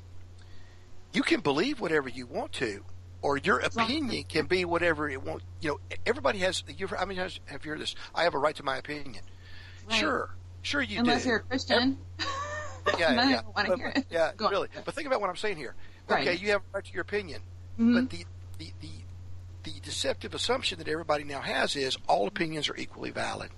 you 1.13 1.23
can 1.23 1.41
believe 1.41 1.81
whatever 1.81 2.09
you 2.09 2.27
want 2.27 2.53
to, 2.55 2.85
or 3.23 3.37
your 3.39 3.59
opinion 3.61 4.25
can 4.25 4.47
be 4.47 4.65
whatever 4.65 5.09
it 5.09 5.23
wants. 5.23 5.45
You 5.61 5.71
know, 5.71 5.81
everybody 6.05 6.39
has. 6.41 6.63
You, 6.77 6.89
I 6.99 7.05
mean, 7.05 7.19
have 7.19 7.65
you 7.65 7.71
heard 7.71 7.81
this? 7.81 7.95
I 8.15 8.25
have 8.25 8.35
a 8.35 8.39
right 8.39 8.55
to 8.57 8.63
my 8.63 8.77
opinion. 8.77 9.23
Right. 9.89 9.99
Sure, 9.99 10.35
sure 10.63 10.83
you 10.83 10.97
do. 10.97 11.01
unless 11.01 11.23
do. 11.23 11.29
you're 11.31 11.39
a 11.39 11.43
Christian. 11.43 11.99
yeah, 12.19 12.27
I 13.09 13.31
yeah, 13.31 13.43
don't 13.43 13.55
wanna 13.57 13.69
But- 13.71 13.79
hear 13.79 13.93
it. 13.97 14.07
yeah, 14.11 14.33
really. 14.39 14.69
But 14.85 14.95
think 14.95 15.07
about 15.07 15.21
what 15.21 15.31
I'm 15.31 15.37
saying 15.37 15.57
here. 15.57 15.75
Right. 16.09 16.27
Okay, 16.27 16.37
you 16.43 16.51
have 16.53 16.61
a 16.61 16.77
right 16.77 16.85
to 16.85 16.93
your 16.93 17.03
opinion, 17.03 17.41
Mhm. 17.79 17.95
but 17.95 18.11
the, 18.11 18.25
the 18.59 18.73
the 18.81 18.91
the 19.65 19.81
deceptive 19.81 20.35
assumption 20.35 20.79
that 20.79 20.87
everybody 20.89 21.25
now 21.25 21.41
has 21.41 21.75
is 21.75 21.99
all 22.09 22.29
opinions 22.29 22.69
are 22.69 22.77
equally 22.77 23.11
valid. 23.11 23.51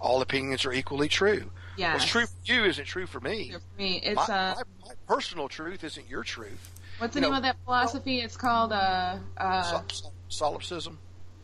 All 0.00 0.20
opinions 0.22 0.64
are 0.64 0.72
equally 0.72 1.08
true. 1.08 1.50
Yes. 1.76 1.94
What's 1.94 2.06
true 2.06 2.26
for 2.26 2.32
you 2.52 2.64
isn't 2.64 2.86
true 2.86 3.06
for 3.06 3.20
me. 3.20 3.52
For 3.52 3.60
me, 3.80 4.00
it's 4.02 4.16
my, 4.16 4.22
uh, 4.22 4.54
my, 4.56 4.88
my 4.88 4.94
personal 5.06 5.48
truth 5.48 5.84
isn't 5.84 6.08
your 6.08 6.22
truth. 6.24 6.70
What's 6.98 7.14
the 7.14 7.20
you 7.20 7.22
name 7.22 7.30
know, 7.32 7.36
of 7.38 7.42
that 7.42 7.56
philosophy? 7.64 8.20
It's 8.20 8.36
called 8.36 8.72
uh, 8.72 9.16
uh, 9.36 9.62
Sol- 9.62 9.84
sol- 9.88 10.12
solipsism. 10.28 10.98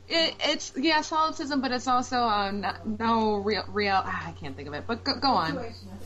It, 0.09 0.35
it's 0.41 0.73
yeah, 0.77 1.03
solipsism, 1.03 1.61
but 1.61 1.71
it's 1.71 1.87
also 1.87 2.17
uh, 2.17 2.51
no, 2.51 2.73
no 2.99 3.37
real 3.37 3.65
real. 3.69 4.03
ah, 4.05 4.29
I 4.29 4.33
can't 4.33 4.57
think 4.57 4.69
of 4.69 4.75
it, 4.75 4.85
but 4.87 5.05
go, 5.05 5.15
go 5.21 5.29
on. 5.29 5.57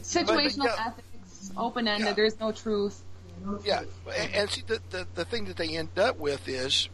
Situational 0.02 0.66
yeah. 0.66 0.86
ethics, 0.88 1.50
open 1.56 1.88
ended. 1.88 2.08
Yeah. 2.08 2.12
There's 2.12 2.38
no 2.38 2.52
truth. 2.52 3.02
Yeah, 3.64 3.82
and, 4.16 4.34
and 4.34 4.50
see 4.50 4.62
the, 4.66 4.80
the 4.90 5.06
the 5.14 5.24
thing 5.24 5.46
that 5.46 5.56
they 5.56 5.76
end 5.76 5.98
up 5.98 6.18
with 6.18 6.48
is 6.48 6.88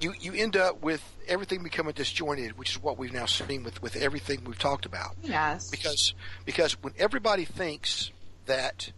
you 0.00 0.14
you 0.18 0.32
end 0.34 0.56
up 0.56 0.82
with 0.82 1.02
everything 1.28 1.62
becoming 1.62 1.92
disjointed, 1.92 2.58
which 2.58 2.70
is 2.70 2.82
what 2.82 2.98
we've 2.98 3.12
now 3.12 3.26
seen 3.26 3.62
with 3.62 3.82
with 3.82 3.96
everything 3.96 4.42
we've 4.44 4.58
talked 4.58 4.86
about. 4.86 5.16
Yes. 5.22 5.70
Because 5.70 6.14
because 6.44 6.72
when 6.82 6.94
everybody 6.98 7.44
thinks 7.44 8.10
that 8.46 8.92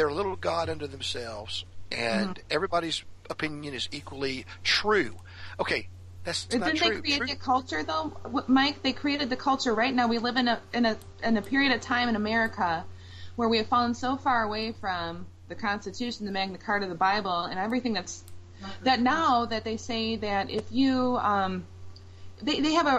they're 0.00 0.08
a 0.08 0.14
little 0.14 0.34
god 0.36 0.70
unto 0.70 0.86
themselves 0.86 1.66
and 1.92 2.30
Mm-hmm. 2.30 2.42
everybody's 2.50 3.04
opinion 3.28 3.74
is 3.74 3.86
equally 3.92 4.46
true. 4.62 5.14
Okay, 5.58 5.88
that's 6.24 6.46
true 6.46 6.58
Didn't 6.60 6.78
they 6.80 7.00
create 7.00 7.18
True- 7.18 7.26
the 7.26 7.36
culture 7.36 7.82
though, 7.82 8.16
Mike? 8.46 8.82
They 8.82 8.92
created 8.94 9.28
the 9.28 9.36
culture. 9.36 9.74
Right 9.74 9.94
now, 9.94 10.08
we 10.08 10.16
live 10.18 10.36
in 10.38 10.48
a 10.48 10.58
in 10.72 10.86
a 10.86 10.96
in 11.22 11.36
a 11.36 11.42
period 11.42 11.72
of 11.72 11.82
time 11.82 12.08
in 12.08 12.16
America 12.16 12.82
where 13.36 13.46
we 13.50 13.58
have 13.58 13.66
fallen 13.66 13.92
so 13.92 14.16
far 14.16 14.42
away 14.42 14.72
from 14.72 15.26
the 15.48 15.54
Constitution, 15.54 16.24
the 16.24 16.32
Magna 16.32 16.56
Carta, 16.56 16.86
the 16.86 16.94
Bible, 16.94 17.40
and 17.44 17.58
everything 17.58 17.92
that's 17.92 18.24
that 18.84 19.00
now 19.00 19.44
that 19.44 19.64
they 19.64 19.76
say 19.76 20.16
that 20.16 20.48
if 20.48 20.64
you 20.70 21.18
um, 21.18 21.66
they, 22.40 22.60
they 22.60 22.72
have 22.72 22.86
a, 22.86 22.96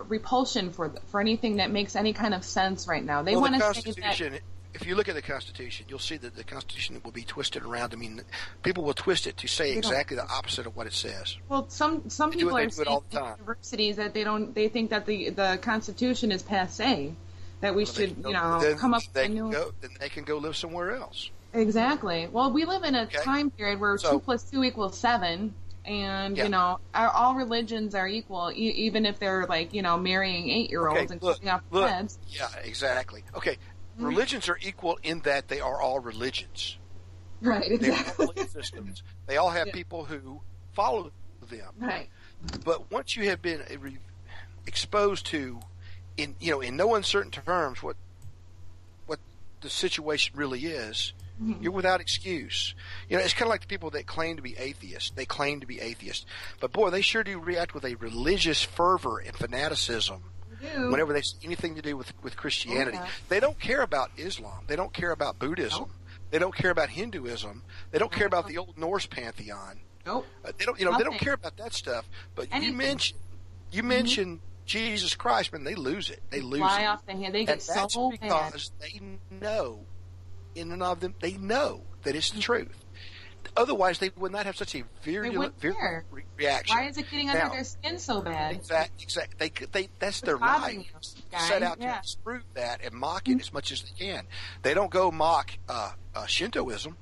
a 0.00 0.04
repulsion 0.08 0.70
for 0.72 0.90
for 1.06 1.20
anything 1.20 1.56
that 1.58 1.70
makes 1.70 1.94
any 1.94 2.12
kind 2.12 2.34
of 2.34 2.42
sense 2.44 2.88
right 2.88 3.04
now. 3.04 3.22
They 3.22 3.32
well, 3.36 3.42
want 3.42 3.58
the 3.58 3.72
to 3.74 3.92
say 3.92 4.00
that. 4.00 4.40
If 4.74 4.86
you 4.86 4.94
look 4.94 5.08
at 5.08 5.14
the 5.14 5.22
Constitution, 5.22 5.86
you'll 5.88 5.98
see 5.98 6.16
that 6.16 6.34
the 6.34 6.44
Constitution 6.44 7.00
will 7.04 7.10
be 7.12 7.24
twisted 7.24 7.62
around. 7.62 7.92
I 7.92 7.96
mean, 7.96 8.22
people 8.62 8.84
will 8.84 8.94
twist 8.94 9.26
it 9.26 9.36
to 9.38 9.46
say 9.46 9.72
exactly 9.76 10.16
the 10.16 10.26
opposite 10.26 10.66
of 10.66 10.74
what 10.76 10.86
it 10.86 10.94
says. 10.94 11.36
Well, 11.48 11.68
some 11.68 12.08
some 12.08 12.30
They 12.30 12.38
people 12.38 12.56
are 12.56 12.66
do 12.66 12.84
all 12.86 13.04
the 13.10 13.18
time. 13.18 13.34
universities 13.38 13.96
that 13.96 14.14
they 14.14 14.24
don't 14.24 14.54
they 14.54 14.68
think 14.68 14.90
that 14.90 15.04
the 15.06 15.30
the 15.30 15.58
Constitution 15.60 16.32
is 16.32 16.42
passe, 16.42 17.12
that 17.60 17.74
we 17.74 17.84
should 17.84 18.16
you 18.24 18.32
know 18.32 18.74
come 18.78 18.94
up 18.94 19.02
with 19.14 19.24
a 19.24 19.28
new 19.28 19.52
go. 19.52 19.72
Then 19.82 19.90
they 20.00 20.08
can 20.08 20.24
go 20.24 20.38
live 20.38 20.56
somewhere 20.56 20.96
else. 20.96 21.30
exactly. 21.52 22.28
Well, 22.32 22.50
we 22.50 22.64
live 22.64 22.82
in 22.84 22.94
a 22.94 23.02
Okay. 23.02 23.18
time 23.22 23.50
period 23.50 23.78
where 23.78 23.98
So- 23.98 24.12
two 24.12 24.20
plus 24.20 24.42
two 24.44 24.64
equals 24.64 24.96
seven, 24.96 25.52
and 25.84 26.34
Yeah. 26.36 26.44
you 26.44 26.48
know 26.48 26.78
our, 26.94 27.08
all 27.10 27.34
religions 27.34 27.94
are 27.94 28.08
equal, 28.08 28.50
e- 28.52 28.70
even 28.86 29.04
if 29.04 29.18
they're 29.18 29.44
like 29.46 29.74
you 29.74 29.82
know 29.82 29.98
marrying 29.98 30.48
eight 30.48 30.70
year 30.70 30.88
olds 30.88 31.02
Okay, 31.02 31.12
and 31.12 31.22
look, 31.22 31.34
cutting 31.36 31.50
off 31.50 31.60
look. 31.70 31.90
heads. 31.90 32.18
Yeah, 32.28 32.48
exactly. 32.64 33.22
Okay. 33.36 33.58
Religions 33.98 34.48
are 34.48 34.58
equal 34.62 34.98
in 35.02 35.20
that 35.20 35.48
they 35.48 35.60
are 35.60 35.80
all 35.80 35.98
religions. 36.00 36.78
Right, 37.40 37.80
They 37.80 37.90
are 37.90 37.92
all 38.18 38.30
exactly. 38.30 38.44
systems. 38.46 39.02
They 39.26 39.36
all 39.36 39.50
have 39.50 39.66
Yeah. 39.68 39.72
people 39.72 40.04
who 40.04 40.40
follow 40.72 41.10
them. 41.50 41.74
Right. 41.78 42.08
But 42.64 42.90
once 42.90 43.16
you 43.16 43.28
have 43.30 43.42
been 43.42 43.62
re- 43.80 43.98
exposed 44.66 45.26
to, 45.26 45.60
in 46.16 46.36
you 46.40 46.52
know, 46.52 46.60
in 46.60 46.76
no 46.76 46.94
uncertain 46.94 47.30
terms, 47.32 47.82
what 47.82 47.96
what 49.06 49.18
the 49.60 49.70
situation 49.70 50.34
really 50.36 50.66
is, 50.66 51.12
Mm-hmm. 51.42 51.62
you're 51.62 51.72
without 51.72 52.00
excuse. 52.00 52.74
You 53.08 53.16
know, 53.16 53.22
it's 53.24 53.32
kind 53.32 53.44
of 53.44 53.48
like 53.48 53.62
the 53.62 53.66
people 53.66 53.88
that 53.90 54.06
claim 54.06 54.36
to 54.36 54.42
be 54.42 54.54
atheists. 54.58 55.10
They 55.16 55.24
claim 55.24 55.60
to 55.60 55.66
be 55.66 55.80
atheists, 55.80 56.26
but 56.60 56.72
boy, 56.72 56.90
they 56.90 57.00
sure 57.00 57.24
do 57.24 57.38
react 57.40 57.72
with 57.74 57.84
a 57.86 57.94
religious 57.96 58.62
fervor 58.62 59.18
and 59.18 59.34
fanaticism 59.34 60.22
do. 60.62 60.90
whenever 60.90 61.12
they 61.12 61.22
see 61.22 61.36
anything 61.44 61.74
to 61.74 61.82
do 61.82 61.96
with 61.96 62.12
with 62.22 62.36
Christianity. 62.36 62.98
They 63.28 63.40
don't 63.40 63.58
care 63.58 63.82
about 63.82 64.10
Islam. 64.16 64.64
They 64.66 64.76
don't 64.76 64.92
care 64.92 65.10
about 65.10 65.38
Buddhism. 65.38 65.90
They 66.30 66.38
don't 66.38 66.54
care 66.54 66.70
about 66.70 66.88
Hinduism. 66.88 67.62
They 67.90 67.98
don't 67.98 68.10
care 68.10 68.26
about 68.26 68.44
uh-huh. 68.44 68.48
the 68.48 68.58
old 68.58 68.78
Norse 68.78 69.06
pantheon. 69.06 69.80
Nope. 70.06 70.26
Uh, 70.44 70.52
they 70.56 70.64
don't, 70.64 70.78
you 70.80 70.86
know, 70.86 70.96
they 70.96 71.04
don't 71.04 71.18
care 71.18 71.34
about 71.34 71.56
that 71.58 71.74
stuff. 71.74 72.08
But 72.34 72.46
you 72.50 72.56
Anything. 72.56 72.76
mention, 72.76 73.18
you 73.70 73.82
mm-hmm. 73.82 73.88
mention 73.88 74.40
Jesus 74.64 75.14
Christ, 75.14 75.52
man, 75.52 75.64
they 75.64 75.74
lose 75.74 76.10
it. 76.10 76.22
They 76.30 76.40
lose 76.40 76.60
Fly 76.60 76.82
it. 76.82 76.86
off 76.86 77.04
the 77.06 77.12
hand. 77.12 77.34
They 77.34 77.44
get 77.44 77.52
and 77.52 77.60
that's 77.60 77.94
so 77.94 78.10
mad. 78.10 78.20
because 78.20 78.70
they 78.80 79.00
know, 79.30 79.80
in 80.54 80.72
and 80.72 80.82
of 80.82 81.00
them, 81.00 81.14
they 81.20 81.32
know 81.32 81.82
that 82.02 82.16
it's 82.16 82.30
the 82.30 82.38
mm-hmm. 82.38 82.40
truth. 82.42 82.81
Otherwise, 83.56 83.98
they 83.98 84.10
would 84.16 84.32
not 84.32 84.46
have 84.46 84.56
such 84.56 84.74
a 84.74 84.82
virulent, 85.02 85.60
virulent 85.60 86.04
re- 86.10 86.22
reaction. 86.36 86.76
Why 86.76 86.86
is 86.88 86.96
it 86.96 87.10
getting 87.10 87.28
under 87.28 87.54
their 87.54 87.64
skin 87.64 87.98
so 87.98 88.22
bad? 88.22 88.54
Exactly. 88.56 89.02
Exact, 89.02 89.38
they, 89.38 89.50
they, 89.72 89.88
that's 89.98 90.20
their 90.22 90.38
bothering 90.38 90.78
life. 90.78 90.86
you, 91.32 91.38
set 91.38 91.62
out 91.62 91.78
Yeah. 91.80 91.96
to 91.96 92.02
disprove 92.02 92.42
that 92.54 92.80
and 92.82 92.94
mock 92.94 93.28
it 93.28 93.40
as 93.40 93.52
much 93.52 93.70
as 93.70 93.82
they 93.82 94.06
can. 94.06 94.26
They 94.62 94.72
don't 94.74 94.90
go 94.90 95.10
mock 95.10 95.50
uh, 95.68 95.92
uh, 96.14 96.24
Shintoism. 96.26 96.96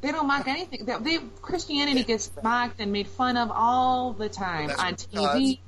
They 0.00 0.12
don't 0.12 0.28
mock 0.28 0.46
anything. 0.46 0.84
They, 0.84 0.96
they 0.98 1.18
Christianity 1.42 2.04
gets 2.04 2.30
mocked 2.44 2.78
and 2.80 2.92
made 2.92 3.08
fun 3.08 3.36
of 3.36 3.50
all 3.50 4.12
the 4.12 4.28
time 4.28 4.68
That's 4.68 4.80
on 4.80 4.94
TV. 4.94 5.58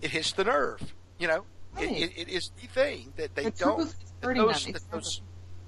It 0.00 0.10
hits 0.10 0.32
the 0.32 0.44
nerve. 0.44 0.80
You 1.18 1.26
know, 1.28 1.44
Right. 1.74 1.90
it, 1.90 2.12
it, 2.12 2.12
it 2.18 2.28
is 2.28 2.50
the 2.60 2.68
thing 2.68 3.12
that 3.16 3.34
they 3.34 3.44
The 3.44 3.50
don't. 3.52 3.76
truth 3.76 3.96
is 4.04 4.12
that 4.20 4.26
hurting 4.26 4.42
those, 4.46 4.64
that 4.66 4.90
those 4.92 5.22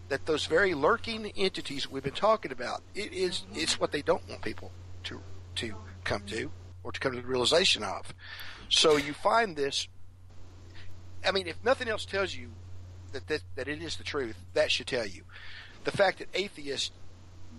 that 0.08 0.26
those 0.26 0.46
very 0.46 0.74
lurking 0.74 1.32
entities 1.36 1.90
we've 1.90 2.02
been 2.02 2.12
talking 2.12 2.52
about. 2.52 2.82
It 2.94 3.12
is 3.12 3.44
it's 3.54 3.80
what 3.80 3.92
they 3.92 4.02
don't 4.02 4.26
want 4.28 4.42
people 4.42 4.70
to 5.04 5.20
to 5.56 5.74
come 6.04 6.22
to 6.26 6.50
or 6.82 6.92
to 6.92 7.00
come 7.00 7.12
to 7.12 7.20
the 7.20 7.26
realization 7.26 7.82
of. 7.82 8.14
So 8.68 8.96
you 8.96 9.12
find 9.12 9.56
this. 9.56 9.88
I 11.26 11.32
mean, 11.32 11.46
if 11.46 11.56
nothing 11.64 11.88
else 11.88 12.04
tells 12.04 12.34
you 12.34 12.50
that 13.12 13.26
that, 13.28 13.42
that 13.56 13.68
it 13.68 13.82
is 13.82 13.96
the 13.96 14.04
truth, 14.04 14.36
that 14.52 14.70
should 14.70 14.86
tell 14.86 15.06
you 15.06 15.22
the 15.84 15.90
fact 15.90 16.18
that 16.18 16.28
atheists 16.34 16.90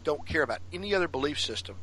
don't 0.04 0.26
care 0.28 0.44
about 0.44 0.60
any 0.72 0.94
other 0.94 1.08
belief 1.08 1.40
system 1.40 1.76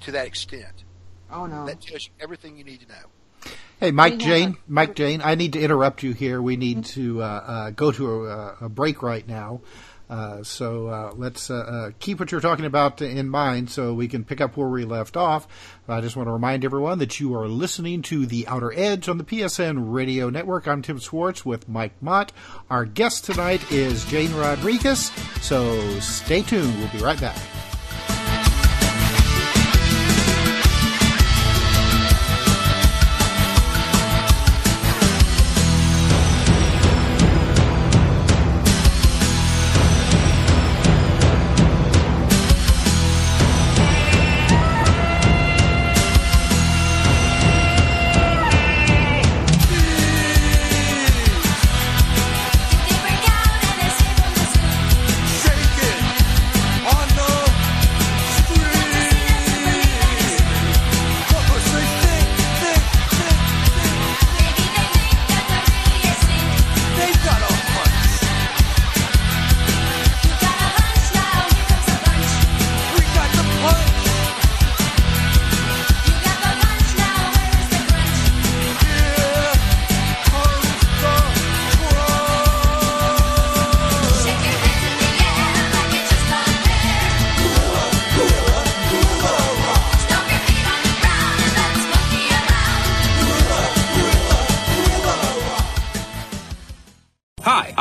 to 0.00 0.12
that 0.12 0.26
extent. 0.26 0.84
Oh 1.30 1.46
no. 1.46 1.66
That 1.66 1.80
tells 1.80 2.06
you 2.06 2.12
everything 2.20 2.56
you 2.56 2.64
need 2.64 2.80
to 2.80 2.88
know. 2.88 3.52
Hey, 3.78 3.90
Mike 3.90 4.14
We 4.14 4.24
have 4.24 4.28
Jane, 4.28 4.56
Mike 4.66 4.94
Jane, 4.94 5.20
I 5.22 5.34
need 5.34 5.52
to 5.52 5.60
interrupt 5.60 6.02
you 6.02 6.12
here. 6.12 6.40
We 6.40 6.56
need 6.56 6.86
to 6.86 7.22
uh, 7.22 7.26
uh, 7.26 7.70
go 7.70 7.92
to 7.92 8.26
a, 8.26 8.56
a 8.62 8.68
break 8.70 9.02
right 9.02 9.26
now. 9.28 9.60
Uh, 10.08 10.42
so 10.42 10.86
uh, 10.86 11.12
let's 11.16 11.50
uh, 11.50 11.56
uh, 11.56 11.90
keep 11.98 12.20
what 12.20 12.30
you're 12.30 12.40
talking 12.40 12.64
about 12.64 13.02
in 13.02 13.28
mind 13.28 13.70
so 13.70 13.92
we 13.92 14.08
can 14.08 14.24
pick 14.24 14.40
up 14.40 14.56
where 14.56 14.68
we 14.68 14.84
left 14.84 15.16
off. 15.16 15.48
I 15.88 16.00
just 16.00 16.16
want 16.16 16.28
to 16.28 16.32
remind 16.32 16.64
everyone 16.64 16.98
that 16.98 17.20
you 17.20 17.34
are 17.34 17.48
listening 17.48 18.02
to 18.02 18.26
The 18.26 18.46
Outer 18.46 18.72
Edge 18.72 19.08
on 19.08 19.18
the 19.18 19.24
PSN 19.24 19.92
Radio 19.92 20.30
Network. 20.30 20.66
I'm 20.66 20.82
Tim 20.82 21.00
Swartz 21.00 21.44
with 21.44 21.68
Mike 21.68 21.94
Mott. 22.00 22.32
Our 22.70 22.84
guest 22.84 23.24
tonight 23.24 23.70
is 23.72 24.04
Jane 24.06 24.34
Rodriguez. 24.34 25.10
So 25.40 25.98
stay 26.00 26.42
tuned. 26.42 26.78
We'll 26.78 26.92
be 26.92 26.98
right 26.98 27.20
back. 27.20 27.38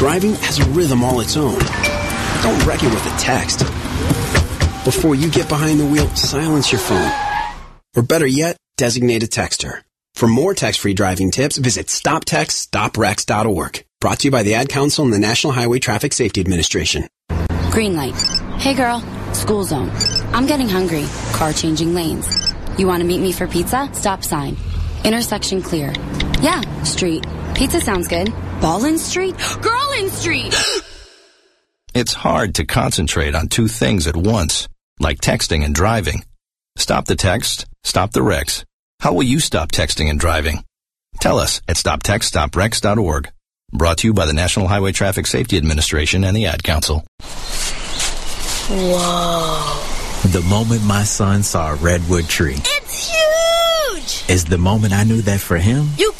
Driving 0.00 0.34
has 0.36 0.58
a 0.58 0.64
rhythm 0.70 1.04
all 1.04 1.20
its 1.20 1.36
own. 1.36 1.58
Don't 2.40 2.64
wreck 2.64 2.82
it 2.82 2.88
with 2.88 3.04
a 3.04 3.18
text. 3.18 3.58
Before 4.82 5.14
you 5.14 5.30
get 5.30 5.46
behind 5.46 5.78
the 5.78 5.84
wheel, 5.84 6.08
silence 6.16 6.72
your 6.72 6.80
phone. 6.80 7.12
Or 7.94 8.02
better 8.02 8.26
yet, 8.26 8.56
designate 8.78 9.22
a 9.22 9.26
texter. 9.26 9.82
For 10.14 10.26
more 10.26 10.54
text-free 10.54 10.94
driving 10.94 11.30
tips, 11.30 11.58
visit 11.58 11.88
stoptextstopwrecks.org. 11.88 13.84
Brought 14.00 14.20
to 14.20 14.28
you 14.28 14.30
by 14.30 14.42
the 14.42 14.54
Ad 14.54 14.70
Council 14.70 15.04
and 15.04 15.12
the 15.12 15.18
National 15.18 15.52
Highway 15.52 15.80
Traffic 15.80 16.14
Safety 16.14 16.40
Administration. 16.40 17.06
Green 17.70 17.94
light. 17.94 18.16
Hey 18.56 18.72
girl, 18.72 19.02
school 19.34 19.64
zone. 19.64 19.90
I'm 20.32 20.46
getting 20.46 20.70
hungry. 20.70 21.04
Car 21.34 21.52
changing 21.52 21.92
lanes. 21.92 22.54
You 22.78 22.86
want 22.86 23.02
to 23.02 23.06
meet 23.06 23.20
me 23.20 23.32
for 23.32 23.46
pizza? 23.46 23.86
Stop 23.92 24.24
sign. 24.24 24.56
Intersection 25.04 25.60
clear. 25.60 25.92
Yeah, 26.40 26.62
street. 26.84 27.26
Pizza 27.60 27.78
sounds 27.78 28.08
good. 28.08 28.32
Ballin 28.62 28.96
Street? 28.96 29.36
Girlin 29.60 30.08
Street! 30.08 30.54
It's 31.92 32.14
hard 32.14 32.54
to 32.54 32.64
concentrate 32.64 33.34
on 33.34 33.48
two 33.48 33.68
things 33.68 34.06
at 34.06 34.16
once, 34.16 34.66
like 35.00 35.20
texting 35.20 35.62
and 35.64 35.74
driving. 35.74 36.24
Stop 36.76 37.04
the 37.04 37.16
text, 37.16 37.66
stop 37.84 38.12
the 38.12 38.22
wrecks. 38.22 38.64
How 39.00 39.12
will 39.12 39.24
you 39.24 39.40
stop 39.40 39.72
texting 39.72 40.08
and 40.08 40.18
driving? 40.18 40.64
Tell 41.20 41.38
us 41.38 41.60
at 41.68 41.76
stoptextstopwrecks.org. 41.76 43.30
Brought 43.72 43.98
to 43.98 44.06
you 44.06 44.14
by 44.14 44.24
the 44.24 44.32
National 44.32 44.68
Highway 44.68 44.92
Traffic 44.92 45.26
Safety 45.26 45.58
Administration 45.58 46.24
and 46.24 46.34
the 46.34 46.46
Ad 46.46 46.62
Council. 46.62 47.04
Whoa. 48.70 49.82
The 50.30 50.42
moment 50.48 50.84
my 50.84 51.02
son 51.02 51.42
saw 51.42 51.72
a 51.72 51.74
redwood 51.74 52.26
tree 52.26 52.56
It's 52.58 53.10
huge! 53.10 54.30
is 54.30 54.44
the 54.44 54.58
moment 54.58 54.92
I 54.92 55.02
knew 55.04 55.22
that 55.22 55.40
for 55.40 55.58
him, 55.58 55.88
You 55.98 56.12
can't 56.12 56.19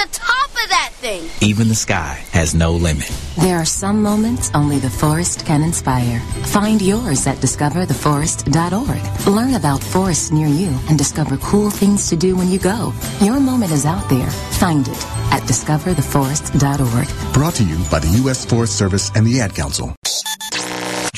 the 0.00 0.08
top 0.12 0.48
of 0.48 0.68
that 0.70 0.90
thing! 0.94 1.28
even 1.40 1.68
the 1.68 1.74
sky 1.74 2.22
has 2.32 2.54
no 2.54 2.72
limit. 2.72 3.10
There 3.38 3.56
are 3.56 3.66
some 3.66 4.02
moments 4.02 4.50
only 4.54 4.78
the 4.78 4.88
forest 4.88 5.44
can 5.44 5.62
inspire. 5.62 6.20
Find 6.46 6.80
yours 6.80 7.26
at 7.26 7.36
discovertheforest.org. 7.38 9.26
Learn 9.26 9.54
about 9.54 9.82
forests 9.82 10.30
near 10.30 10.48
you 10.48 10.68
and 10.88 10.96
discover 10.96 11.36
cool 11.38 11.70
things 11.70 12.08
to 12.08 12.16
do 12.16 12.34
when 12.36 12.48
you 12.48 12.58
go. 12.58 12.92
Your 13.20 13.40
moment 13.40 13.72
is 13.72 13.84
out 13.84 14.08
there. 14.08 14.30
Find 14.64 14.88
it 14.88 15.06
at 15.32 15.42
discovertheforest.org. 15.42 17.34
Brought 17.34 17.54
to 17.54 17.64
you 17.64 17.78
by 17.90 17.98
the 17.98 18.08
U.S. 18.22 18.44
Forest 18.46 18.76
Service 18.78 19.10
and 19.14 19.26
the 19.26 19.40
Ad 19.40 19.54
Council. 19.54 19.94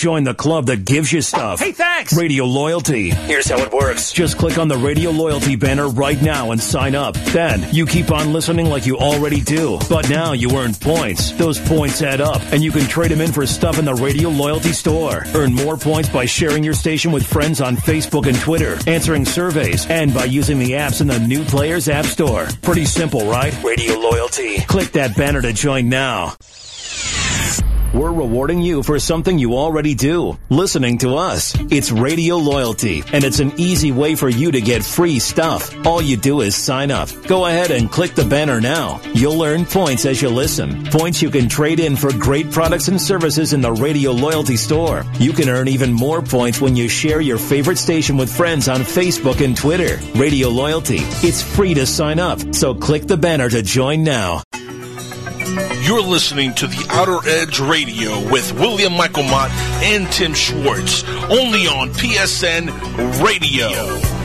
Join 0.03 0.25
the 0.25 0.35
club 0.35 0.67
that 0.67 0.85
gives 0.85 1.13
you 1.13 1.23
stuff. 1.23 1.61
Hey, 1.61 1.71
thanks! 1.71 2.13
Radio 2.13 2.45
Loyalty. 2.45 3.11
Here's 3.11 3.49
how 3.49 3.59
it 3.59 3.73
works. 3.73 4.11
Just 4.11 4.37
click 4.37 4.59
on 4.59 4.67
the 4.67 4.77
Radio 4.77 5.13
Loyalty 5.13 5.55
banner 5.55 5.87
right 5.87 6.21
now 6.21 6.51
and 6.51 6.61
sign 6.61 6.97
up. 6.97 7.15
Then, 7.15 7.73
you 7.73 7.87
keep 7.87 8.11
on 8.11 8.33
listening 8.33 8.67
like 8.67 8.85
you 8.85 8.99
already 8.99 9.41
do. 9.41 9.79
But 9.89 10.11
now 10.11 10.33
you 10.33 10.51
earn 10.59 10.75
points. 10.75 11.31
Those 11.31 11.61
points 11.61 12.03
add 12.03 12.21
up, 12.21 12.43
and 12.51 12.65
you 12.65 12.73
can 12.73 12.89
trade 12.89 13.13
them 13.13 13.21
in 13.21 13.31
for 13.31 13.47
stuff 13.47 13.79
in 13.79 13.85
the 13.85 13.95
Radio 13.95 14.29
Loyalty 14.29 14.73
store. 14.73 15.25
Earn 15.37 15.55
more 15.55 15.77
points 15.77 16.09
by 16.09 16.25
sharing 16.25 16.65
your 16.65 16.75
station 16.75 17.13
with 17.13 17.25
friends 17.25 17.61
on 17.61 17.77
Facebook 17.77 18.27
and 18.27 18.37
Twitter, 18.41 18.79
answering 18.89 19.25
surveys, 19.25 19.87
and 19.87 20.13
by 20.13 20.25
using 20.25 20.59
the 20.59 20.73
apps 20.73 21.01
in 21.01 21.07
the 21.07 21.21
New 21.21 21.45
Players 21.45 21.89
App 21.89 22.07
Store. 22.07 22.49
Pretty 22.61 22.87
simple, 22.87 23.31
right? 23.31 23.57
Radio 23.63 23.97
Loyalty. 24.01 24.63
Click 24.63 24.91
that 24.95 25.17
banner 25.17 25.43
to 25.43 25.53
join 25.53 25.89
now. 25.89 26.35
We're 27.95 28.11
rewarding 28.11 28.63
you 28.63 28.83
for 28.83 28.99
something 28.99 29.39
you 29.39 29.55
already 29.55 29.95
do. 29.95 30.39
Listening 30.49 30.97
to 30.99 31.17
us. 31.17 31.55
It's 31.71 31.93
Radio 31.93 32.39
Loyalty, 32.39 33.05
and 33.13 33.23
it's 33.23 33.39
an 33.39 33.53
easy 33.59 33.93
way 33.93 34.15
for 34.15 34.31
you 34.31 34.51
to 34.51 34.63
get 34.63 34.83
free 34.83 35.19
stuff. 35.19 35.75
All 35.87 36.01
you 36.01 36.17
do 36.17 36.41
is 36.41 36.57
sign 36.57 36.91
up. 36.91 37.11
Go 37.27 37.45
ahead 37.45 37.71
and 37.71 37.91
click 37.91 38.15
the 38.15 38.25
banner 38.25 38.63
now. 38.63 38.99
You'll 39.13 39.43
earn 39.43 39.67
points 39.67 40.07
as 40.07 40.23
you 40.23 40.31
listen. 40.31 40.85
Points 40.87 41.21
you 41.21 41.29
can 41.29 41.51
trade 41.51 41.81
in 41.81 41.97
for 41.97 42.11
great 42.13 42.51
products 42.51 42.89
and 42.89 42.99
services 42.99 43.53
in 43.53 43.61
the 43.61 43.73
Radio 43.73 44.13
Loyalty 44.13 44.57
store. 44.57 45.05
You 45.19 45.35
can 45.35 45.51
earn 45.51 45.69
even 45.69 45.93
more 45.93 46.23
points 46.23 46.63
when 46.63 46.75
you 46.75 46.89
share 46.89 47.21
your 47.21 47.39
favorite 47.39 47.79
station 47.79 48.17
with 48.17 48.35
friends 48.35 48.69
on 48.69 48.81
Facebook 48.81 49.45
and 49.45 49.55
Twitter. 49.55 50.01
Radio 50.19 50.49
Loyalty. 50.49 51.01
It's 51.23 51.43
free 51.43 51.75
to 51.75 51.85
sign 51.85 52.19
up, 52.19 52.55
so 52.55 52.75
click 52.75 53.07
the 53.07 53.19
banner 53.19 53.51
to 53.51 53.63
join 53.63 54.03
now. 54.03 54.43
You're 55.83 56.01
listening 56.01 56.55
to 56.55 56.69
the 56.69 56.87
Outer 56.91 57.29
Edge 57.29 57.59
Radio 57.59 58.31
with 58.31 58.53
William 58.53 58.93
Michael 58.93 59.25
Mott 59.25 59.51
and 59.83 60.07
Tim 60.13 60.33
Swartz, 60.33 61.03
only 61.29 61.67
on 61.67 61.91
PSN 61.91 62.71
Radio. 63.21 64.22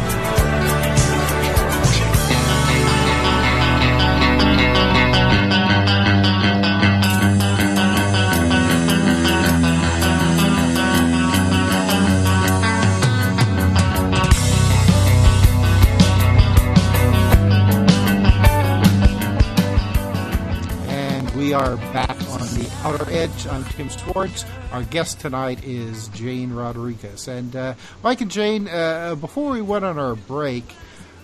Are 21.57 21.75
back 21.75 22.11
on 22.29 22.39
the 22.53 22.69
outer 22.84 23.09
edge. 23.11 23.47
I'm 23.47 23.63
Tim 23.65 23.89
Swartz. 23.89 24.45
Our 24.71 24.84
guest 24.84 25.19
tonight 25.19 25.63
is 25.63 26.07
Jane 26.09 26.53
Rodriguez. 26.53 27.27
And 27.27 27.55
uh, 27.55 27.73
Mike 28.03 28.21
and 28.21 28.29
Jane, 28.29 28.67
uh, 28.67 29.15
before 29.15 29.49
we 29.53 29.63
went 29.63 29.84
on 29.84 29.97
our 29.97 30.13
break, 30.13 30.63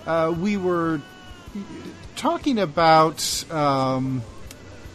uh, 0.08 0.34
we 0.36 0.58
were 0.58 1.02
talking 2.16 2.58
about 2.58 3.22
um, 3.52 4.24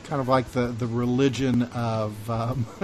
kind 0.04 0.20
of 0.20 0.26
like 0.26 0.50
the, 0.50 0.66
the 0.68 0.88
religion 0.88 1.62
of 1.62 2.28
um, 2.28 2.66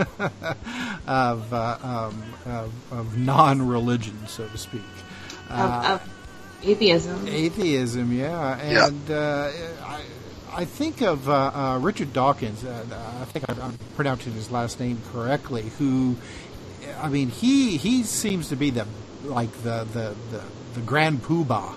of, 1.09 1.52
uh, 1.52 1.78
um, 1.82 2.22
of 2.47 2.72
of 2.93 3.18
non-religion, 3.18 4.28
so 4.28 4.47
to 4.47 4.56
speak. 4.59 4.82
Of, 5.51 5.85
of 5.86 6.09
atheism. 6.62 7.26
Atheism, 7.26 8.12
yeah, 8.12 8.62
Yeah. 8.70 8.86
and 8.86 9.10
uh, 9.10 9.51
I, 9.85 10.02
I 10.55 10.64
think 10.64 11.01
of 11.02 11.28
uh, 11.28 11.32
uh, 11.55 11.78
Richard 11.81 12.12
Dawkins. 12.12 12.64
Uh, 12.64 12.85
I 13.20 13.24
think 13.26 13.48
I'm, 13.48 13.60
I'm 13.60 13.78
pronouncing 13.97 14.32
his 14.32 14.51
last 14.51 14.78
name 14.81 15.01
correctly. 15.12 15.62
Who, 15.78 16.16
I 17.01 17.09
mean, 17.09 17.28
he 17.31 17.76
he 17.76 18.02
seems 18.05 18.48
to 18.51 18.56
be 18.56 18.70
the 18.70 18.86
like 19.24 19.52
the 19.62 19.85
the 19.93 20.14
the, 20.31 20.43
the 20.74 20.81
grand 20.81 21.22
poobah 21.22 21.74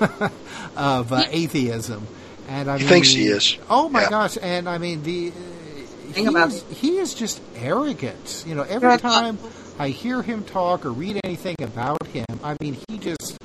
of 0.76 1.12
uh, 1.12 1.24
atheism, 1.30 2.06
and 2.48 2.70
I 2.70 2.76
He 2.78 2.84
mean, 2.84 2.88
thinks 2.88 3.10
he 3.10 3.26
is. 3.28 3.58
Oh 3.68 3.88
my 3.88 4.02
Yeah. 4.02 4.08
gosh! 4.10 4.38
And 4.40 4.68
I 4.68 4.78
mean 4.78 5.02
the. 5.02 5.32
He 6.14 6.24
about 6.26 6.48
is, 6.52 6.62
he 6.80 6.96
is 6.96 7.14
just 7.14 7.42
arrogant. 7.56 8.44
You 8.46 8.54
know, 8.54 8.62
every 8.62 8.88
Yeah. 8.88 8.96
time 8.96 9.38
I 9.78 9.88
hear 9.88 10.22
him 10.22 10.42
talk 10.42 10.86
or 10.86 10.90
read 10.90 11.20
anything 11.22 11.56
about 11.60 12.06
him, 12.06 12.24
I 12.42 12.56
mean, 12.60 12.78
he 12.88 12.96
just 12.96 13.36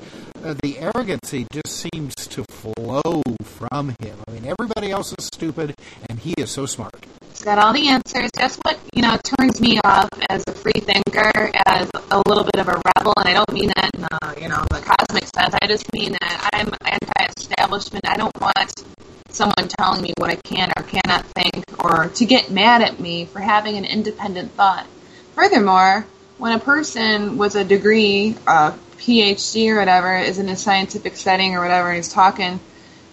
uh, 0.42 0.54
the 0.62 0.78
arrogancy 0.78 1.46
just 1.52 1.68
seems 1.68 2.14
to 2.14 2.44
flow 2.44 3.22
from 3.44 3.94
him. 4.00 4.16
I 4.26 4.30
mean, 4.30 4.46
everybody 4.46 4.90
else 4.90 5.14
is 5.18 5.26
stupid, 5.26 5.74
and 6.08 6.18
he 6.18 6.34
is 6.38 6.50
so 6.50 6.66
smart. 6.66 7.04
He's 7.28 7.42
got 7.42 7.58
all 7.58 7.72
the 7.72 7.88
answers. 7.88 8.30
That's 8.34 8.56
what 8.62 8.78
you 8.94 9.02
know 9.02 9.18
turns 9.38 9.60
me 9.60 9.78
off 9.84 10.08
as 10.30 10.42
a 10.46 10.52
free 10.52 10.80
thinker, 10.80 11.50
as 11.66 11.90
a 12.10 12.22
little 12.26 12.44
bit 12.44 12.56
of 12.56 12.68
a 12.68 12.80
rebel, 12.96 13.12
and 13.18 13.28
I 13.28 13.34
don't 13.34 13.52
mean 13.52 13.70
that 13.76 13.90
in 13.94 14.00
the 14.00 14.40
you 14.40 14.48
know 14.48 14.64
the 14.70 14.80
cosmic 14.80 15.24
sense. 15.34 15.54
I 15.60 15.66
just 15.66 15.92
mean 15.92 16.12
that 16.12 16.50
I'm 16.52 16.72
anti-establishment. 16.84 18.08
I 18.08 18.16
don't 18.16 18.40
want 18.40 18.84
someone 19.28 19.68
telling 19.78 20.02
me 20.02 20.12
what 20.18 20.30
I 20.30 20.36
can 20.36 20.72
or 20.76 20.82
cannot 20.82 21.24
think, 21.26 21.64
or 21.78 22.08
to 22.08 22.24
get 22.24 22.50
mad 22.50 22.82
at 22.82 22.98
me 22.98 23.26
for 23.26 23.40
having 23.40 23.76
an 23.76 23.84
independent 23.84 24.52
thought. 24.52 24.86
Furthermore, 25.34 26.06
when 26.42 26.50
a 26.50 26.58
person 26.58 27.38
with 27.38 27.54
a 27.54 27.62
degree, 27.62 28.36
a 28.48 28.72
PhD 28.98 29.70
or 29.70 29.78
whatever, 29.78 30.18
is 30.18 30.40
in 30.40 30.48
a 30.48 30.56
scientific 30.56 31.14
setting 31.16 31.54
or 31.54 31.60
whatever, 31.60 31.90
and 31.90 32.00
is 32.00 32.08
talking, 32.12 32.58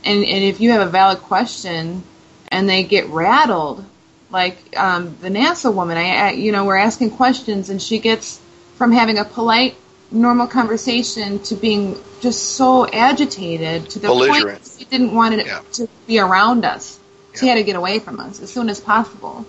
and, 0.03 0.25
and 0.25 0.43
if 0.43 0.59
you 0.59 0.71
have 0.71 0.81
a 0.81 0.89
valid 0.89 1.19
question 1.19 2.01
and 2.47 2.67
they 2.67 2.81
get 2.81 3.05
rattled, 3.09 3.85
like 4.31 4.75
um, 4.75 5.15
the 5.21 5.29
NASA 5.29 5.71
woman, 5.71 5.95
I, 5.95 6.15
I, 6.15 6.31
you 6.31 6.51
know, 6.51 6.65
we're 6.65 6.77
asking 6.77 7.11
questions 7.11 7.69
and 7.69 7.79
she 7.79 7.99
gets 7.99 8.41
from 8.77 8.91
having 8.91 9.19
a 9.19 9.25
polite, 9.25 9.75
normal 10.09 10.47
conversation 10.47 11.37
to 11.43 11.55
being 11.55 11.99
just 12.21 12.53
so 12.53 12.87
agitated 12.87 13.91
to 13.91 13.99
the 13.99 14.07
point 14.07 14.27
Belligerent. 14.31 14.75
she 14.79 14.85
didn't 14.85 15.13
want 15.13 15.35
it 15.35 15.45
Yeah. 15.45 15.61
to 15.73 15.87
be 16.07 16.17
around 16.17 16.65
us. 16.65 16.99
She 17.39 17.47
had 17.47 17.55
to 17.55 17.63
get 17.63 17.75
away 17.75 17.99
from 17.99 18.19
us 18.19 18.41
as 18.41 18.51
soon 18.51 18.69
as 18.69 18.79
possible. 18.79 19.45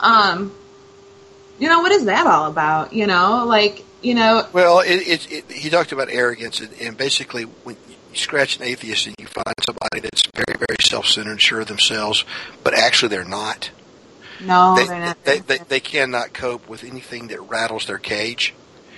Um, 0.00 0.52
you 1.58 1.68
know, 1.68 1.80
what 1.80 1.92
is 1.92 2.04
that 2.06 2.26
all 2.26 2.50
about? 2.50 2.92
You 2.92 3.06
know, 3.06 3.44
like, 3.46 3.84
you 4.02 4.14
know, 4.14 4.46
Well, 4.52 4.80
it, 4.80 4.96
it, 4.96 5.32
it, 5.32 5.52
he 5.52 5.70
talked 5.70 5.92
about 5.92 6.08
arrogance, 6.10 6.60
and, 6.60 6.70
and 6.80 6.96
basically, 6.96 7.44
when 7.44 7.76
you 7.88 8.16
scratch 8.16 8.58
an 8.58 8.64
atheist 8.64 9.06
and 9.06 9.14
you 9.18 9.26
find 9.26 9.54
somebody 9.64 10.00
that's 10.00 10.22
very, 10.34 10.58
very 10.58 10.76
self-centered 10.82 11.30
and 11.30 11.40
sure 11.40 11.60
of 11.60 11.68
themselves, 11.68 12.24
but 12.62 12.74
actually 12.74 13.08
they're 13.08 13.24
not. 13.24 13.70
no, 14.40 14.74
they, 14.76 14.86
they're 14.86 15.00
not. 15.00 15.24
they, 15.24 15.38
they, 15.40 15.58
they 15.68 15.80
cannot 15.80 16.32
cope 16.32 16.68
with 16.68 16.84
anything 16.84 17.28
that 17.28 17.40
rattles 17.40 17.86
their 17.86 17.98
cage, 17.98 18.54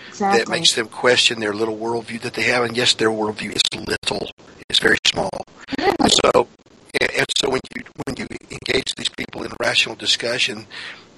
exactly. 0.08 0.38
that 0.38 0.50
makes 0.50 0.74
them 0.74 0.88
question 0.88 1.40
their 1.40 1.54
little 1.54 1.76
worldview 1.76 2.20
that 2.22 2.34
they 2.34 2.44
have. 2.44 2.64
And 2.64 2.76
yes, 2.76 2.94
their 2.94 3.10
worldview 3.10 3.54
is 3.54 3.62
little; 3.86 4.30
it's 4.68 4.80
very 4.80 4.98
small. 5.06 5.30
So, 5.78 6.48
and 7.00 7.26
so 7.38 7.50
when 7.50 7.60
you 7.76 7.82
when 8.06 8.16
you 8.16 8.26
engage 8.50 8.94
these 8.96 9.08
people 9.10 9.42
in 9.42 9.52
rational 9.60 9.94
discussion, 9.94 10.66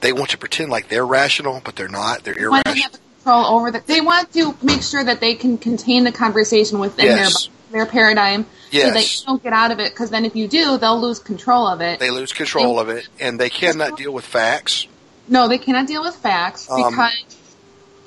they 0.00 0.12
want 0.12 0.30
to 0.30 0.38
pretend 0.38 0.70
like 0.70 0.88
they're 0.88 1.06
rational, 1.06 1.60
but 1.64 1.76
they're 1.76 1.88
not. 1.88 2.24
They're 2.24 2.34
They 2.34 2.46
want 2.48 2.64
to 2.64 2.70
irrational. 2.72 2.90
have 2.92 3.00
control 3.24 3.46
over 3.46 3.70
the. 3.70 3.82
They 3.86 4.00
want 4.00 4.32
to 4.34 4.54
make 4.62 4.82
sure 4.82 5.02
that 5.04 5.20
they 5.20 5.34
can 5.34 5.58
contain 5.58 6.04
the 6.04 6.12
conversation 6.12 6.78
within 6.78 7.06
Yes. 7.06 7.46
their 7.46 7.52
their 7.70 7.86
paradigm, 7.86 8.44
so 8.44 8.48
Yes. 8.70 9.20
they 9.20 9.26
don't 9.26 9.42
get 9.42 9.52
out 9.52 9.70
of 9.70 9.78
it. 9.78 9.90
Because 9.92 10.08
then, 10.08 10.24
if 10.24 10.34
you 10.34 10.48
do, 10.48 10.78
they'll 10.78 11.00
lose 11.00 11.18
control 11.18 11.66
of 11.66 11.80
it. 11.82 11.98
They 11.98 12.10
lose 12.10 12.32
control 12.32 12.80
of 12.80 12.88
it, 12.88 13.06
and 13.20 13.38
they 13.38 13.50
cannot 13.50 13.98
deal 13.98 14.10
with 14.12 14.24
facts. 14.24 14.86
No, 15.28 15.48
they 15.48 15.58
cannot 15.58 15.86
deal 15.86 16.02
with 16.02 16.16
facts 16.16 16.66
Um, 16.70 16.90
because, 16.90 17.12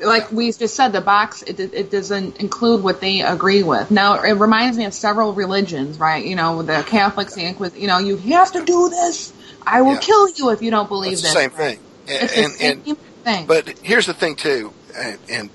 like 0.04 0.32
we 0.32 0.52
just 0.52 0.76
said, 0.76 0.94
the 0.94 1.02
box 1.02 1.44
it, 1.44 1.60
it 1.60 1.92
doesn't 1.92 2.38
include 2.38 2.82
what 2.84 3.02
they 3.02 3.22
agree 3.22 3.62
with. 3.62 3.92
Now, 3.92 4.16
it 4.24 4.32
reminds 4.32 4.76
me 4.78 4.86
of 4.86 4.94
several 4.96 5.34
religions, 5.34 6.00
right? 6.00 6.26
You 6.26 6.36
know, 6.36 6.64
the 6.64 6.82
Catholics, 6.88 7.36
the 7.36 7.42
Inquis. 7.44 7.74
You 7.78 7.86
know, 7.86 8.00
you 8.00 8.18
have 8.18 8.52
to 8.54 8.66
do 8.66 8.90
this. 8.90 9.32
I 9.66 9.82
will 9.82 9.94
Yeah. 9.94 10.00
kill 10.00 10.30
you 10.30 10.50
if 10.52 10.62
you 10.62 10.72
don't 10.72 10.88
believe 10.88 11.14
It's 11.14 11.22
this. 11.22 11.34
same 11.34 11.50
thing. 11.52 11.80
And, 12.08 12.24
It's 12.24 12.36
the 12.36 12.42
same 12.58 12.82
and 12.88 12.98
thing. 13.24 13.46
but 13.46 13.68
here's 13.84 14.06
the 14.08 14.14
thing 14.14 14.36
too, 14.36 14.74
and, 14.96 15.18
and 15.30 15.50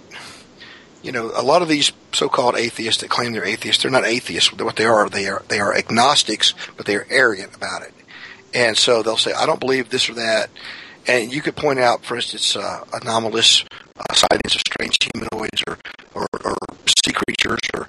you 1.02 1.12
know, 1.12 1.30
a 1.34 1.42
lot 1.42 1.62
of 1.62 1.68
these 1.68 1.92
so-called 2.12 2.56
atheists 2.56 3.02
that 3.02 3.10
claim 3.10 3.32
they're 3.32 3.44
atheists, 3.44 3.82
they're 3.82 3.92
not 3.92 4.04
atheists. 4.06 4.52
What 4.52 4.76
they 4.76 4.84
are, 4.86 5.08
they 5.08 5.26
are 5.28 5.42
they 5.48 5.60
are 5.60 5.74
agnostics, 5.76 6.54
but 6.76 6.86
they 6.86 6.96
are 6.96 7.06
arrogant 7.10 7.54
about 7.54 7.82
it. 7.82 7.92
And 8.54 8.76
so 8.76 9.02
they'll 9.02 9.16
say, 9.16 9.32
"I 9.32 9.46
don't 9.46 9.60
believe 9.60 9.90
this 9.90 10.08
or 10.08 10.14
that." 10.14 10.50
And 11.06 11.32
you 11.32 11.42
could 11.42 11.54
point 11.54 11.78
out, 11.78 12.04
for 12.04 12.16
instance, 12.16 12.56
uh, 12.56 12.80
anomalous 12.92 13.64
uh, 13.98 14.14
sightings 14.14 14.54
of 14.56 14.62
strange 14.66 14.96
humanoids 15.12 15.62
or, 15.68 15.78
or, 16.14 16.26
or 16.44 16.56
sea 17.04 17.12
creatures 17.12 17.60
or 17.74 17.88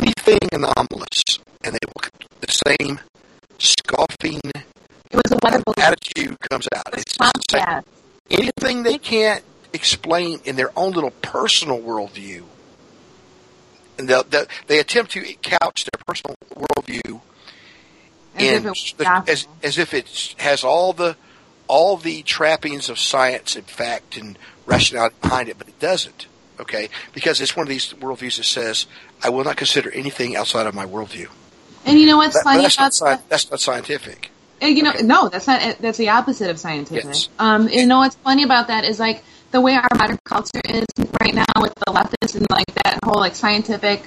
anything 0.00 0.38
anomalous, 0.52 1.22
and 1.64 1.74
they 1.74 1.78
will 1.86 2.02
the 2.40 2.74
same 2.78 3.00
scoffing 3.58 4.40
it 5.12 5.16
was 5.16 5.32
a 5.32 5.36
balloon. 5.36 5.62
attitude 5.78 6.38
comes 6.50 6.68
out. 6.74 6.84
It's 6.94 7.14
just. 7.16 7.32
Yeah. 7.52 7.80
anything 8.30 8.82
they 8.82 8.98
can't 8.98 9.44
explain 9.72 10.40
in 10.44 10.56
their 10.56 10.70
own 10.76 10.92
little 10.92 11.10
personal 11.22 11.80
worldview, 11.80 12.44
and 13.98 14.08
they'll, 14.08 14.22
they'll, 14.24 14.46
they 14.66 14.78
attempt 14.78 15.12
to 15.12 15.20
couch 15.42 15.84
their 15.84 16.00
personal 16.06 16.36
worldview 16.54 17.20
As 18.36 18.42
in 18.42 18.66
if 18.66 18.96
the- 18.96 19.24
as, 19.28 19.46
as 19.62 19.78
if 19.78 19.94
it 19.94 20.34
has 20.38 20.64
all 20.64 20.92
the 20.92 21.16
all 21.68 21.96
the 21.96 22.22
trappings 22.22 22.88
of 22.90 22.98
science 22.98 23.56
and 23.56 23.64
fact 23.66 24.16
and 24.16 24.38
rationality 24.66 25.14
behind 25.22 25.48
it, 25.48 25.56
but 25.58 25.68
it 25.68 25.78
doesn't. 25.78 26.26
Okay, 26.60 26.88
because 27.14 27.40
it's 27.40 27.56
one 27.56 27.64
of 27.64 27.68
these 27.68 27.92
worldviews 27.94 28.36
that 28.36 28.44
says, 28.44 28.86
"I 29.22 29.30
will 29.30 29.44
not 29.44 29.56
consider 29.56 29.90
anything 29.90 30.36
outside 30.36 30.66
of 30.66 30.74
my 30.74 30.84
worldview." 30.86 31.28
And 31.86 31.98
you 31.98 32.06
know 32.06 32.18
what's 32.18 32.34
That- 32.34 32.44
funny 32.44 32.62
that's, 32.62 32.74
about 32.76 32.84
not, 32.84 32.94
sci- 32.94 33.22
that's 33.28 33.50
not 33.50 33.60
scientific. 33.60 34.30
Uh, 34.62 34.66
You 34.66 34.82
know, 34.82 34.92
no, 35.02 35.28
that's 35.28 35.46
not. 35.46 35.78
That's 35.80 35.98
the 35.98 36.10
opposite 36.10 36.50
of 36.50 36.58
scientific. 36.58 37.04
Yes. 37.04 37.28
Um, 37.38 37.68
you 37.68 37.86
know 37.86 37.98
what's 37.98 38.16
funny 38.16 38.44
about 38.44 38.68
that 38.68 38.84
is 38.84 39.00
like 39.00 39.24
the 39.50 39.60
way 39.60 39.74
our 39.74 39.88
modern 39.96 40.18
culture 40.24 40.60
is 40.64 40.86
right 41.20 41.34
now 41.34 41.44
with 41.60 41.74
the 41.74 41.92
leftists 41.92 42.36
and 42.36 42.46
like 42.50 42.72
that 42.82 42.98
whole 43.04 43.20
like 43.20 43.34
scientific 43.34 44.04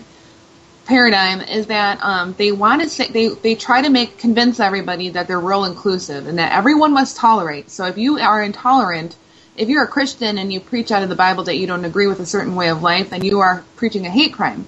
paradigm 0.86 1.41
is 1.41 1.68
that 1.68 1.99
um, 2.03 2.34
they 2.38 2.52
want 2.52 2.82
to 2.82 2.90
say 2.90 3.07
they 3.07 3.27
they 3.30 3.56
try 3.56 3.82
to 3.82 3.90
make 3.90 4.18
convince 4.18 4.60
everybody 4.60 5.10
that 5.10 5.27
they're 5.27 5.40
real 5.40 5.65
inclusive 5.65 6.27
and 6.27 6.38
that 6.38 6.52
everyone 6.52 6.94
must 6.94 7.18
tolerate. 7.18 7.69
So 7.69 7.86
if 7.86 7.98
you 7.98 8.19
are 8.19 8.41
intolerant, 8.41 9.15
if 9.57 9.68
you're 9.69 9.84
a 9.84 9.88
Christian 9.88 10.38
and 10.38 10.52
you 10.53 10.60
preach 10.60 10.91
out 10.91 11.03
of 11.03 11.10
the 11.10 11.15
Bible 11.15 11.44
that 11.45 11.56
you 11.57 11.68
don't 11.68 11.86
agree 11.86 12.07
with 12.07 12.19
a 12.19 12.26
certain 12.26 12.56
way 12.56 12.69
of 12.69 12.82
life, 12.82 13.10
then 13.10 13.23
you 13.23 13.40
are 13.40 13.64
preaching 13.76 14.06
a 14.06 14.10
hate 14.10 14.34
crime. 14.34 14.65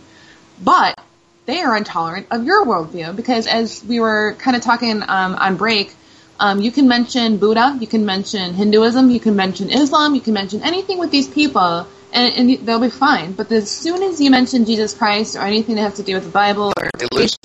But 0.62 1.00
they 1.48 1.62
are 1.62 1.76
intolerant 1.76 2.28
of 2.30 2.44
your 2.44 2.66
worldview 2.66 3.16
because 3.16 3.48
as 3.48 3.84
we 3.84 4.00
were 4.00 4.36
kind 4.38 4.56
of 4.56 4.62
talking 4.62 5.02
um, 5.02 5.34
on 5.36 5.56
break, 5.56 5.96
um, 6.40 6.62
you 6.62 6.72
can 6.72 6.88
mention 6.88 7.38
Buddha, 7.38 7.78
you 7.80 7.88
can 7.88 8.06
mention 8.06 8.54
Hinduism, 8.54 9.10
you 9.10 9.20
can 9.20 9.36
mention 9.36 9.72
Islam, 9.72 10.14
you 10.14 10.22
can 10.22 10.34
mention 10.34 10.62
anything 10.62 11.00
with 11.00 11.10
these 11.10 11.28
people, 11.28 11.88
and, 12.14 12.34
and 12.36 12.68
they'll 12.68 12.82
be 12.82 12.90
fine. 12.90 13.32
But 13.32 13.52
as 13.52 13.72
soon 13.72 14.04
as 14.04 14.22
you 14.22 14.30
mention 14.30 14.66
Jesus 14.66 14.94
Christ 14.94 15.36
or 15.36 15.42
anything 15.42 15.76
that 15.76 15.82
has 15.82 15.96
to 15.96 16.04
do 16.04 16.16
with 16.16 16.26
the 16.26 16.32
Bible 16.32 16.74
or 16.78 16.90
They 16.98 17.08
lose. 17.12 17.38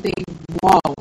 they 0.00 0.12
whoa. 0.62 0.94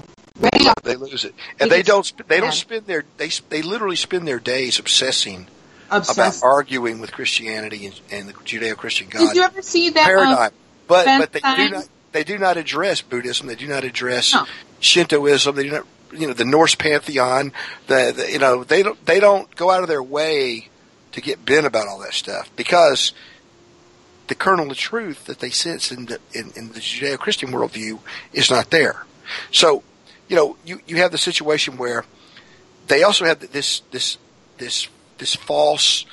They 0.84 0.95
lose 0.95 1.25
it, 1.25 1.34
and 1.59 1.69
they 1.69 1.84
don't. 1.84 2.11
They 2.27 2.39
don't 2.39 2.53
spend 2.53 2.85
their 2.85 3.03
they 3.17 3.29
they 3.49 3.61
literally 3.61 3.95
spend 3.95 4.27
their 4.27 4.39
days 4.39 4.79
obsessing 4.79 5.47
Obsessed. 5.89 6.41
about 6.41 6.47
arguing 6.47 6.99
with 6.99 7.11
Christianity 7.11 7.88
and, 7.88 7.99
and 8.11 8.29
the 8.29 8.34
Judeo-Christian 8.34 9.07
God 9.09 9.19
Did 9.19 9.35
you 9.35 9.43
ever 9.43 9.61
see 9.61 9.89
that 9.89 10.05
paradigm. 10.05 10.38
um, 10.47 10.51
but 10.88 11.05
but 11.05 11.34
they 11.34 11.39
do 11.39 11.69
not 11.69 11.88
they 12.11 12.23
do 12.23 12.38
not 12.38 12.57
address 12.57 13.01
Buddhism. 13.01 13.47
They 13.47 13.55
do 13.55 13.67
not 13.67 13.84
address 13.84 14.34
No. 14.34 14.45
Shintoism. 14.79 15.55
They 15.55 15.63
do 15.63 15.71
not 15.71 15.85
you 16.11 16.27
know 16.27 16.34
the 16.34 16.45
Norse 16.45 16.75
pantheon. 16.75 17.51
The, 17.88 18.13
the 18.15 18.31
you 18.31 18.39
know 18.39 18.63
they 18.63 18.84
don't 18.84 19.03
they 19.05 19.19
don't 19.19 19.53
go 19.55 19.69
out 19.69 19.81
of 19.81 19.88
their 19.88 20.03
way 20.03 20.69
to 21.11 21.21
get 21.21 21.45
bent 21.45 21.65
about 21.65 21.88
all 21.88 21.99
that 21.99 22.13
stuff 22.13 22.49
because 22.55 23.13
the 24.27 24.35
kernel 24.35 24.69
of 24.69 24.77
truth 24.77 25.25
that 25.25 25.39
they 25.39 25.49
sense 25.49 25.91
in 25.91 26.05
the 26.05 26.19
in, 26.34 26.51
in 26.55 26.69
the 26.69 26.79
Judeo-Christian 26.79 27.49
worldview 27.51 27.99
is 28.34 28.49
not 28.49 28.69
there. 28.69 29.05
So 29.51 29.84
you 30.27 30.35
know 30.35 30.57
you 30.65 30.81
you 30.88 30.97
have 30.97 31.11
the 31.11 31.17
situation 31.17 31.77
where 31.77 32.05
they 32.88 33.03
also 33.03 33.25
have 33.25 33.39
this 33.51 33.81
this 33.91 34.17
this 34.57 34.88
this 35.17 35.35
false 35.35 36.05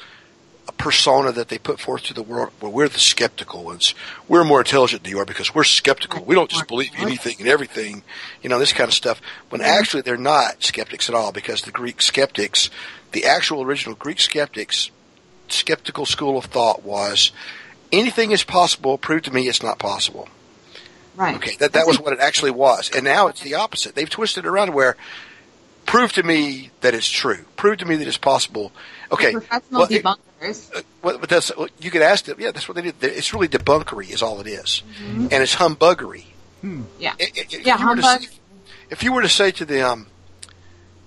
persona 0.78 1.32
that 1.32 1.48
they 1.48 1.58
put 1.58 1.80
forth 1.80 2.02
to 2.04 2.14
the 2.14 2.22
world. 2.22 2.52
Well, 2.60 2.72
we're 2.72 2.88
the 2.88 2.98
skeptical 2.98 3.64
ones. 3.64 3.94
We're 4.28 4.44
more 4.44 4.60
intelligent 4.60 5.02
than 5.02 5.10
you 5.10 5.18
are 5.18 5.24
because 5.24 5.54
we're 5.54 5.64
skeptical. 5.64 6.24
We 6.24 6.34
don't 6.34 6.50
just 6.50 6.68
believe 6.68 6.90
anything 6.96 7.36
and 7.38 7.48
everything, 7.48 8.02
you 8.42 8.50
know, 8.50 8.58
this 8.58 8.72
kind 8.72 8.88
of 8.88 8.94
stuff. 8.94 9.20
When 9.48 9.60
mm-hmm. 9.60 9.70
actually 9.70 10.02
they're 10.02 10.16
not 10.16 10.62
skeptics 10.62 11.08
at 11.08 11.14
all 11.14 11.32
because 11.32 11.62
the 11.62 11.70
Greek 11.70 12.02
skeptics, 12.02 12.70
the 13.12 13.24
actual 13.24 13.62
original 13.62 13.94
Greek 13.94 14.20
skeptics, 14.20 14.90
skeptical 15.48 16.06
school 16.06 16.36
of 16.36 16.46
thought 16.46 16.82
was 16.82 17.32
anything 17.92 18.32
is 18.32 18.44
possible. 18.44 18.98
Prove 18.98 19.22
to 19.22 19.32
me 19.32 19.48
it's 19.48 19.62
not 19.62 19.78
possible. 19.78 20.28
Right. 21.16 21.36
Okay, 21.36 21.56
that 21.60 21.74
that 21.74 21.86
was 21.86 22.00
what 22.00 22.12
it 22.12 22.18
actually 22.18 22.50
was, 22.50 22.90
and 22.90 23.04
now 23.04 23.28
it's 23.28 23.40
the 23.40 23.54
opposite. 23.54 23.94
They've 23.94 24.10
twisted 24.10 24.44
it 24.44 24.48
around 24.48 24.74
where 24.74 24.96
prove 25.86 26.12
to 26.14 26.24
me 26.24 26.70
that 26.80 26.92
it's 26.92 27.08
true. 27.08 27.44
Prove 27.56 27.78
to 27.78 27.84
me 27.84 27.94
that 27.96 28.08
it's 28.08 28.18
possible. 28.18 28.72
Okay, 29.12 29.32
Professional 29.32 29.86
well, 29.88 30.16
debunkers. 30.44 30.84
what, 31.02 31.20
but 31.20 31.28
that's 31.28 31.48
what 31.56 31.70
you 31.80 31.90
could 31.90 32.02
ask 32.02 32.24
them. 32.24 32.36
Yeah, 32.38 32.50
that's 32.52 32.68
what 32.68 32.76
they 32.76 32.82
did. 32.82 32.94
It's 33.02 33.32
really 33.32 33.48
debunkery, 33.48 34.10
is 34.12 34.22
all 34.22 34.40
it 34.40 34.46
is. 34.46 34.82
Mhm. 35.02 35.32
and 35.32 35.42
it's 35.42 35.54
humbuggery. 35.56 36.24
Yeah. 36.98 37.14
If 37.18 37.52
yeah, 37.66 37.78
you 37.78 37.88
were 37.88 37.96
to 37.96 38.02
humbug. 38.02 38.22
say, 38.22 38.28
if 38.90 39.02
you 39.02 39.12
were 39.12 39.22
to 39.22 39.28
say 39.28 39.50
to 39.52 39.64
them, 39.66 40.06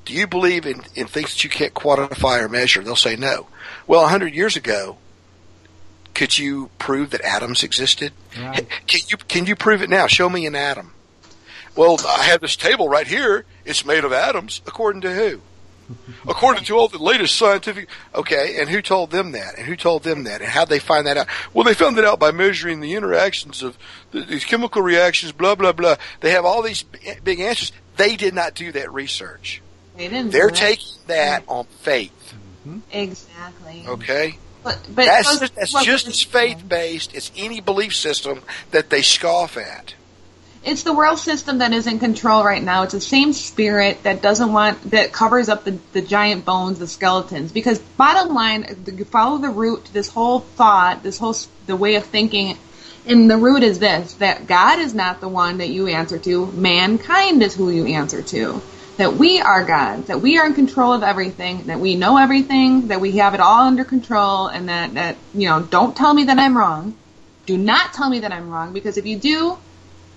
"Do 0.06 0.14
you 0.14 0.28
believe 0.28 0.66
in, 0.68 0.84
in 0.96 1.08
things 1.08 1.34
that 1.34 1.44
you 1.44 1.50
can't 1.50 1.74
quantify 1.74 2.42
or 2.42 2.48
measure?" 2.50 2.84
They'll 2.84 2.96
say 2.96 3.16
no. 3.16 3.48
Well, 3.88 4.04
a 4.04 4.08
hundred 4.08 4.36
years 4.36 4.56
ago, 4.56 4.98
could 6.14 6.38
you 6.38 6.70
prove 6.78 7.10
that 7.12 7.22
atoms 7.22 7.64
existed? 7.64 8.14
Right. 8.40 8.68
Can 8.86 9.02
you 9.08 9.18
can 9.18 9.46
you 9.48 9.56
prove 9.56 9.82
it 9.82 9.90
now? 9.90 10.06
Show 10.08 10.30
me 10.30 10.46
an 10.46 10.56
atom. 10.56 10.94
Well, 11.76 12.00
I 12.08 12.24
have 12.24 12.42
this 12.42 12.56
table 12.56 12.88
right 12.90 13.08
here. 13.08 13.46
It's 13.66 13.84
made 13.86 14.04
of 14.04 14.12
atoms. 14.14 14.62
According 14.68 15.02
to 15.02 15.14
who? 15.14 15.42
According 16.28 16.66
to 16.66 16.76
all 16.78 16.88
the 16.88 16.98
latest 16.98 17.36
scientific. 17.36 17.88
Okay, 18.14 18.58
and 18.60 18.70
who 18.70 18.82
told 18.82 19.12
them 19.12 19.32
that? 19.32 19.58
And 19.58 19.66
who 19.66 19.76
told 19.76 20.04
them 20.04 20.26
that? 20.26 20.42
And 20.42 20.50
how'd 20.50 20.70
they 20.70 20.80
find 20.80 21.08
that 21.08 21.18
out? 21.18 21.28
Well, 21.54 21.64
they 21.64 21.74
found 21.74 21.98
it 21.98 22.06
out 22.06 22.20
by 22.20 22.32
measuring 22.32 22.82
the 22.82 22.94
interactions 22.96 23.64
of 23.64 23.78
th- 24.12 24.28
these 24.28 24.44
chemical 24.46 24.82
reactions. 24.82 25.32
Blah 25.32 25.56
blah 25.56 25.72
blah. 25.72 25.96
They 26.20 26.32
have 26.32 26.46
all 26.46 26.62
these 26.62 26.84
b- 26.84 27.00
big 27.24 27.40
answers. 27.40 27.72
They 27.96 28.16
did 28.16 28.34
not 28.34 28.54
do 28.54 28.72
that 28.74 28.92
research. 28.92 29.62
They 29.96 30.10
didn't. 30.10 30.32
They're 30.32 30.50
taking 30.50 30.94
that 31.08 31.44
on 31.48 31.66
faith. 31.66 32.34
Mm-hmm. 32.68 32.80
Exactly. 32.92 33.86
Okay. 33.88 34.38
But 34.64 34.80
but 34.94 35.06
that's 35.06 35.40
just, 35.40 35.56
that's 35.56 35.86
just 35.86 36.08
as 36.08 36.22
faith 36.22 36.68
based 36.68 37.16
as 37.16 37.32
any 37.38 37.62
belief 37.62 37.96
system 37.96 38.42
that 38.72 38.90
they 38.90 39.02
scoff 39.02 39.56
at. 39.56 39.94
It's 40.68 40.84
the 40.84 40.92
world 40.92 41.18
system 41.18 41.60
that 41.60 41.72
is 41.72 41.88
in 41.88 41.98
control 41.98 42.44
right 42.44 42.62
now. 42.62 42.84
It's 42.84 42.92
the 42.92 43.00
same 43.00 43.32
spirit 43.32 44.04
that 44.04 44.22
doesn't 44.22 44.52
want 44.52 44.92
that 44.92 45.14
covers 45.14 45.48
up 45.48 45.64
the, 45.64 45.80
the 45.94 46.02
giant 46.02 46.44
bones, 46.44 46.78
the 46.78 46.88
skeletons. 46.88 47.54
Because 47.54 47.80
bottom 47.80 48.36
line, 48.36 48.66
you 48.86 49.06
follow 49.06 49.38
the 49.38 49.50
root 49.50 49.86
to 49.86 49.94
this 49.94 50.10
whole 50.10 50.42
thought, 50.42 51.04
this 51.04 51.18
whole 51.20 51.34
the 51.68 51.78
way 51.78 51.96
of 51.96 52.04
thinking, 52.04 52.58
and 53.06 53.32
the 53.32 53.38
root 53.38 53.64
is 53.64 53.80
this: 53.80 54.16
that 54.16 54.46
God 54.46 54.80
is 54.80 54.94
not 54.94 55.22
the 55.22 55.30
one 55.30 55.60
that 55.60 55.70
you 55.70 55.88
answer 55.88 56.20
to. 56.20 56.48
Mankind 56.48 57.42
is 57.42 57.56
who 57.56 57.70
you 57.70 57.86
answer 57.86 58.22
to. 58.24 58.62
That 58.98 59.14
we 59.14 59.40
are 59.40 59.64
God. 59.64 60.08
That 60.08 60.20
we 60.20 60.38
are 60.38 60.46
in 60.46 60.54
control 60.54 60.92
of 60.92 61.02
everything. 61.02 61.68
That 61.68 61.80
we 61.80 61.96
know 61.96 62.18
everything. 62.18 62.90
That 62.90 63.00
we 63.00 63.14
have 63.20 63.34
it 63.36 63.40
all 63.40 63.62
under 63.62 63.86
control. 63.86 64.48
And 64.48 64.68
that 64.68 64.96
that 64.96 65.16
you 65.34 65.48
know, 65.48 65.62
don't 65.62 65.96
tell 65.96 66.14
me 66.14 66.26
that 66.26 66.38
I'm 66.38 66.58
wrong. 66.58 66.98
Do 67.46 67.58
not 67.58 67.94
tell 67.94 68.10
me 68.10 68.20
that 68.20 68.34
I'm 68.34 68.50
wrong 68.50 68.74
because 68.74 68.98
if 68.98 69.06
you 69.06 69.16
do, 69.18 69.58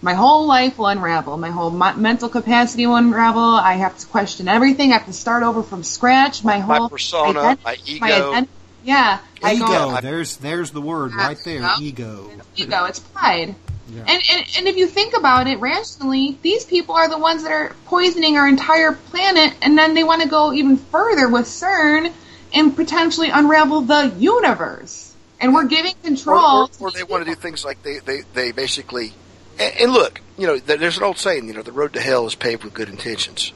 my 0.02 0.14
whole 0.14 0.46
life 0.46 0.78
will 0.78 0.86
unravel. 0.86 1.36
My 1.36 1.50
whole 1.50 1.70
mo- 1.70 1.94
mental 1.94 2.28
capacity 2.28 2.86
will 2.86 2.96
unravel. 2.96 3.42
I 3.42 3.74
have 3.74 3.98
to 3.98 4.06
question 4.06 4.48
everything. 4.48 4.92
I 4.92 4.98
have 4.98 5.06
to 5.06 5.12
start 5.12 5.42
over 5.42 5.62
from 5.62 5.82
scratch. 5.82 6.42
My 6.42 6.58
whole 6.58 6.88
persona, 6.88 7.40
ident- 7.40 7.64
my 7.64 7.76
ego. 7.84 8.32
ident- 8.32 8.48
yeah, 8.82 9.18
I 9.42 9.54
Ego. 9.54 9.66
go 9.66 10.00
There's 10.00 10.38
there's 10.38 10.70
the 10.70 10.80
word 10.80 11.14
right 11.14 11.38
there. 11.44 11.60
Yeah. 11.60 11.76
Ego. 11.80 12.30
ego. 12.56 12.84
It's 12.86 13.00
pride. 13.00 13.54
Yeah. 13.90 14.04
And, 14.06 14.22
and 14.30 14.46
and 14.56 14.68
if 14.68 14.76
you 14.76 14.86
think 14.86 15.16
about 15.16 15.48
it 15.48 15.58
rationally, 15.58 16.38
these 16.42 16.64
people 16.64 16.94
are 16.94 17.08
the 17.08 17.18
ones 17.18 17.42
that 17.42 17.52
are 17.52 17.74
poisoning 17.86 18.36
our 18.36 18.48
entire 18.48 18.92
planet, 18.92 19.54
and 19.62 19.76
then 19.76 19.94
they 19.94 20.04
want 20.04 20.22
to 20.22 20.28
go 20.28 20.52
even 20.52 20.76
further 20.76 21.28
with 21.28 21.46
CERN 21.46 22.12
and 22.54 22.74
potentially 22.74 23.30
unravel 23.30 23.82
the 23.82 24.14
universe. 24.18 25.14
And 25.40 25.54
we're 25.54 25.66
giving 25.66 25.92
or, 25.92 26.04
control. 26.04 26.70
or, 26.80 26.88
or 26.88 26.90
they 26.90 27.02
want 27.02 27.24
to 27.24 27.30
do 27.30 27.34
things 27.34 27.64
like 27.64 27.82
they 27.82 27.98
they, 27.98 28.22
they 28.34 28.52
basically 28.52 29.12
and, 29.60 29.76
and 29.82 29.92
look 29.92 30.20
you 30.38 30.46
know 30.46 30.58
there's 30.58 30.96
an 30.96 31.04
old 31.04 31.18
saying 31.18 31.46
you 31.46 31.54
know 31.54 31.62
the 31.62 31.72
road 31.72 31.92
to 31.92 32.00
hell 32.00 32.26
is 32.26 32.34
paved 32.34 32.64
with 32.64 32.74
good 32.74 32.88
intentions. 32.88 33.52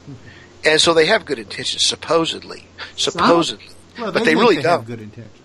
And 0.63 0.81
so 0.81 0.95
they 0.95 1.05
have 1.05 1.25
good 1.25 1.37
intentions 1.37 1.83
supposedly. 1.83 2.65
Supposedly. 2.95 3.67
Well, 3.99 4.11
but 4.11 4.19
they 4.19 4.33
they 4.33 4.35
really 4.35 4.55
they 4.55 4.63
don't. 4.63 4.79
have 4.79 4.87
good 4.87 5.01
intentions. 5.01 5.37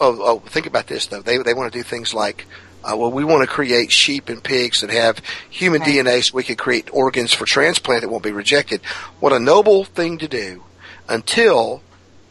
oh 0.00 0.18
oh 0.20 0.38
think 0.40 0.66
about 0.66 0.86
this 0.86 1.06
though. 1.06 1.22
They 1.22 1.38
they 1.38 1.54
want 1.54 1.72
to 1.72 1.78
do 1.78 1.82
things 1.82 2.14
like 2.14 2.46
uh, 2.84 2.96
well, 2.96 3.12
we 3.12 3.24
want 3.24 3.42
to 3.42 3.46
create 3.46 3.92
sheep 3.92 4.28
and 4.28 4.42
pigs 4.42 4.80
that 4.80 4.90
have 4.90 5.20
human 5.48 5.80
Right. 5.82 6.04
DNA 6.04 6.24
so 6.24 6.34
we 6.36 6.42
can 6.42 6.56
create 6.56 6.88
organs 6.92 7.32
for 7.32 7.44
transplant 7.44 8.02
that 8.02 8.08
won't 8.08 8.24
be 8.24 8.32
rejected. 8.32 8.80
What 9.20 9.32
a 9.32 9.38
noble 9.38 9.84
thing 9.84 10.18
to 10.18 10.28
do 10.28 10.64
until 11.08 11.82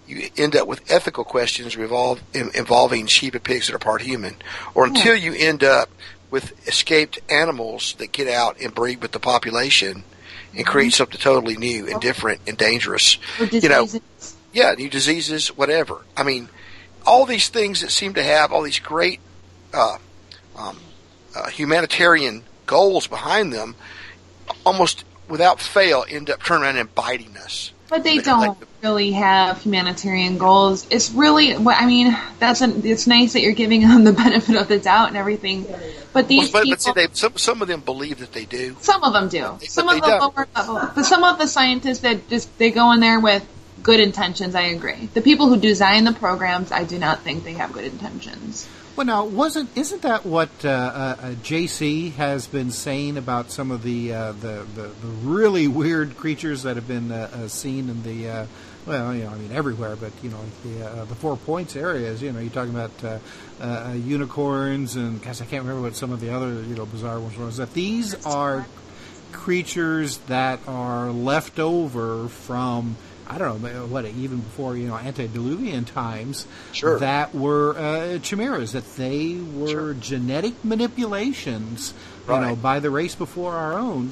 you 0.07 0.29
end 0.35 0.55
up 0.57 0.67
with 0.67 0.81
ethical 0.91 1.23
questions 1.23 1.77
revolve, 1.77 2.21
in, 2.33 2.51
involving 2.53 3.07
sheep 3.07 3.33
and 3.33 3.43
pigs 3.43 3.67
that 3.67 3.75
are 3.75 3.79
part 3.79 4.01
human, 4.01 4.35
or 4.75 4.85
until 4.85 5.15
you 5.15 5.33
end 5.33 5.63
up 5.63 5.89
with 6.31 6.67
escaped 6.67 7.19
animals 7.29 7.93
that 7.99 8.11
get 8.11 8.27
out 8.27 8.59
and 8.59 8.73
breed 8.73 9.01
with 9.01 9.11
the 9.11 9.19
population 9.19 10.03
and 10.55 10.65
create 10.65 10.93
something 10.93 11.19
totally 11.19 11.57
new 11.57 11.87
and 11.87 12.01
different 12.01 12.41
and 12.47 12.57
dangerous. 12.57 13.17
You 13.51 13.69
know, 13.69 13.87
yeah, 14.53 14.73
new 14.77 14.89
diseases, 14.89 15.49
whatever. 15.55 16.01
I 16.17 16.23
mean, 16.23 16.49
all 17.05 17.25
these 17.25 17.49
things 17.49 17.81
that 17.81 17.91
seem 17.91 18.13
to 18.15 18.23
have 18.23 18.51
all 18.51 18.61
these 18.63 18.79
great 18.79 19.19
uh, 19.73 19.97
um, 20.57 20.77
uh, 21.35 21.47
humanitarian 21.49 22.43
goals 22.65 23.07
behind 23.07 23.51
them, 23.53 23.75
almost 24.65 25.03
without 25.27 25.59
fail, 25.59 26.05
end 26.09 26.29
up 26.29 26.43
turning 26.43 26.63
around 26.63 26.77
and 26.77 26.93
biting 26.95 27.37
us. 27.37 27.71
But 27.89 28.03
they 28.03 28.15
Like- 28.17 28.25
don't 28.25 28.39
like- 28.39 28.67
really 28.81 29.11
have 29.11 29.61
humanitarian 29.61 30.37
goals. 30.37 30.87
It's 30.89 31.11
really, 31.11 31.57
well, 31.57 31.75
I 31.77 31.85
mean, 31.85 32.17
that's 32.39 32.61
an, 32.61 32.85
it's 32.85 33.07
nice 33.07 33.33
that 33.33 33.41
you're 33.41 33.53
giving 33.53 33.81
them 33.81 34.03
the 34.03 34.13
benefit 34.25 34.55
of 34.55 34.67
the 34.67 34.79
doubt 34.79 35.09
and 35.09 35.17
everything. 35.17 35.65
But 36.13 36.27
these 36.27 36.51
but, 36.51 36.63
people, 36.63 36.71
but 36.71 36.81
see, 36.81 36.91
they, 36.93 37.07
some 37.13 37.37
some 37.37 37.61
of 37.61 37.67
them 37.67 37.81
believe 37.81 38.19
that 38.19 38.33
they 38.33 38.45
do. 38.45 38.75
some 38.81 39.03
of 39.03 39.13
them 39.13 39.29
do. 39.29 39.57
Some 39.67 39.85
but 39.85 39.95
of 39.97 40.01
they 40.01 40.07
the 40.09 40.17
don't. 40.17 40.35
lower 40.35 40.47
level, 40.55 40.89
but 40.95 41.03
some 41.05 41.23
of 41.23 41.37
the 41.37 41.47
scientists 41.47 41.99
that 41.99 42.27
just 42.29 42.57
they 42.57 42.71
go 42.71 42.91
in 42.91 42.99
there 42.99 43.19
with 43.19 43.47
good 43.81 43.99
intentions. 43.99 44.55
I 44.55 44.63
agree. 44.63 45.07
The 45.13 45.21
people 45.21 45.47
who 45.47 45.57
design 45.57 46.03
the 46.03 46.13
programs, 46.13 46.71
I 46.71 46.83
do 46.83 46.99
not 46.99 47.21
think 47.21 47.43
they 47.43 47.53
have 47.53 47.71
good 47.71 47.85
intentions. 47.85 48.67
Well, 48.95 49.05
now 49.05 49.25
wasn't 49.25 49.69
isn't 49.77 50.01
that 50.01 50.25
what 50.25 50.49
uh, 50.65 50.67
uh, 50.67 51.15
uh, 51.21 51.31
JC 51.35 52.11
has 52.13 52.47
been 52.47 52.71
saying 52.71 53.15
about 53.15 53.49
some 53.49 53.71
of 53.71 53.83
the 53.83 54.13
uh, 54.13 54.31
the, 54.33 54.65
the 54.75 54.91
the 55.01 55.07
really 55.23 55.67
weird 55.67 56.17
creatures 56.17 56.63
that 56.63 56.75
have 56.75 56.89
been 56.89 57.11
uh, 57.11 57.29
uh, 57.31 57.47
seen 57.47 57.89
in 57.89 58.03
the 58.03 58.29
uh, 58.29 58.45
well, 58.85 59.13
you 59.13 59.23
know, 59.23 59.29
I 59.29 59.35
mean 59.35 59.51
everywhere, 59.51 59.95
but 59.95 60.11
you 60.23 60.29
know 60.29 60.39
the 60.63 60.85
uh, 60.87 61.05
the 61.05 61.15
Four 61.15 61.37
Points 61.37 61.75
areas. 61.75 62.21
You 62.21 62.31
know, 62.31 62.39
you're 62.39 62.51
talking 62.51 62.73
about 62.73 62.91
uh, 63.03 63.19
uh, 63.61 63.93
unicorns 63.93 64.95
and 64.95 65.21
gosh, 65.21 65.41
I 65.41 65.45
can't 65.45 65.63
remember 65.63 65.81
what 65.81 65.95
some 65.95 66.11
of 66.11 66.19
the 66.19 66.33
other 66.33 66.61
you 66.63 66.75
know 66.75 66.85
bizarre 66.85 67.19
ones 67.19 67.37
were. 67.37 67.49
That 67.49 67.73
these 67.73 68.25
are 68.25 68.65
creatures 69.31 70.17
that 70.27 70.59
are 70.67 71.11
left 71.11 71.59
over 71.59 72.27
from 72.27 72.95
I 73.27 73.37
don't 73.37 73.61
know 73.61 73.85
what 73.85 74.05
even 74.05 74.39
before 74.39 74.75
you 74.75 74.87
know 74.87 74.95
antediluvian 74.95 75.85
times 75.85 76.45
Sure. 76.73 76.99
that 76.99 77.33
were 77.33 77.77
uh, 77.77 78.19
chimeras 78.19 78.73
that 78.73 78.95
they 78.97 79.35
were 79.35 79.93
genetic 79.93 80.65
manipulations 80.65 81.93
right. 82.27 82.41
you 82.41 82.45
know 82.47 82.55
by 82.55 82.79
the 82.79 82.89
race 82.89 83.15
before 83.15 83.53
our 83.53 83.73
own. 83.73 84.11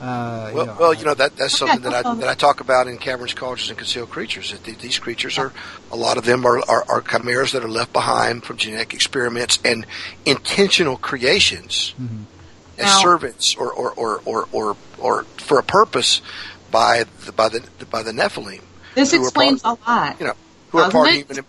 Uh, 0.00 0.50
Well, 0.54 0.60
you 0.62 0.66
know, 0.66 0.76
well, 0.78 0.94
you 0.94 1.04
know 1.04 1.14
that 1.14 1.36
that's 1.36 1.58
something 1.58 1.80
that 1.82 2.06
I 2.06 2.14
that 2.14 2.28
I 2.28 2.34
talk 2.34 2.60
about 2.60 2.86
in 2.86 2.98
caverns, 2.98 3.34
cauldrons, 3.34 3.68
and 3.68 3.76
concealed 3.78 4.10
creatures. 4.10 4.52
That 4.52 4.62
these 4.64 4.98
creatures 4.98 5.38
are 5.38 5.52
a 5.90 5.96
lot 5.96 6.16
of 6.18 6.24
them 6.24 6.46
are, 6.46 6.58
are 6.68 6.84
are 6.88 7.00
chimeras 7.00 7.52
that 7.52 7.64
are 7.64 7.68
left 7.68 7.92
behind 7.92 8.44
from 8.44 8.56
genetic 8.58 8.94
experiments 8.94 9.58
and 9.64 9.84
intentional 10.24 10.96
creations. 10.96 11.94
as 12.78 12.84
Now- 12.86 13.00
servants 13.02 13.56
or 13.56 13.72
or, 13.72 13.90
or, 13.92 14.20
or, 14.24 14.48
or 14.52 14.76
or 14.98 15.24
for 15.38 15.58
a 15.58 15.64
purpose 15.64 16.20
by 16.70 17.04
the 17.26 17.32
by 17.32 17.48
the 17.48 17.60
by 17.90 18.02
the 18.04 18.12
Nephilim. 18.12 18.60
This 18.94 19.12
explains 19.12 19.62
part, 19.62 19.80
a 19.84 19.90
lot. 19.90 20.20
You 20.20 20.26
know, 20.26 20.34
who 20.70 20.78
are 20.78 20.82
doesn't 20.82 20.92
part 20.92 21.08
it? 21.08 21.26
human. 21.26 21.44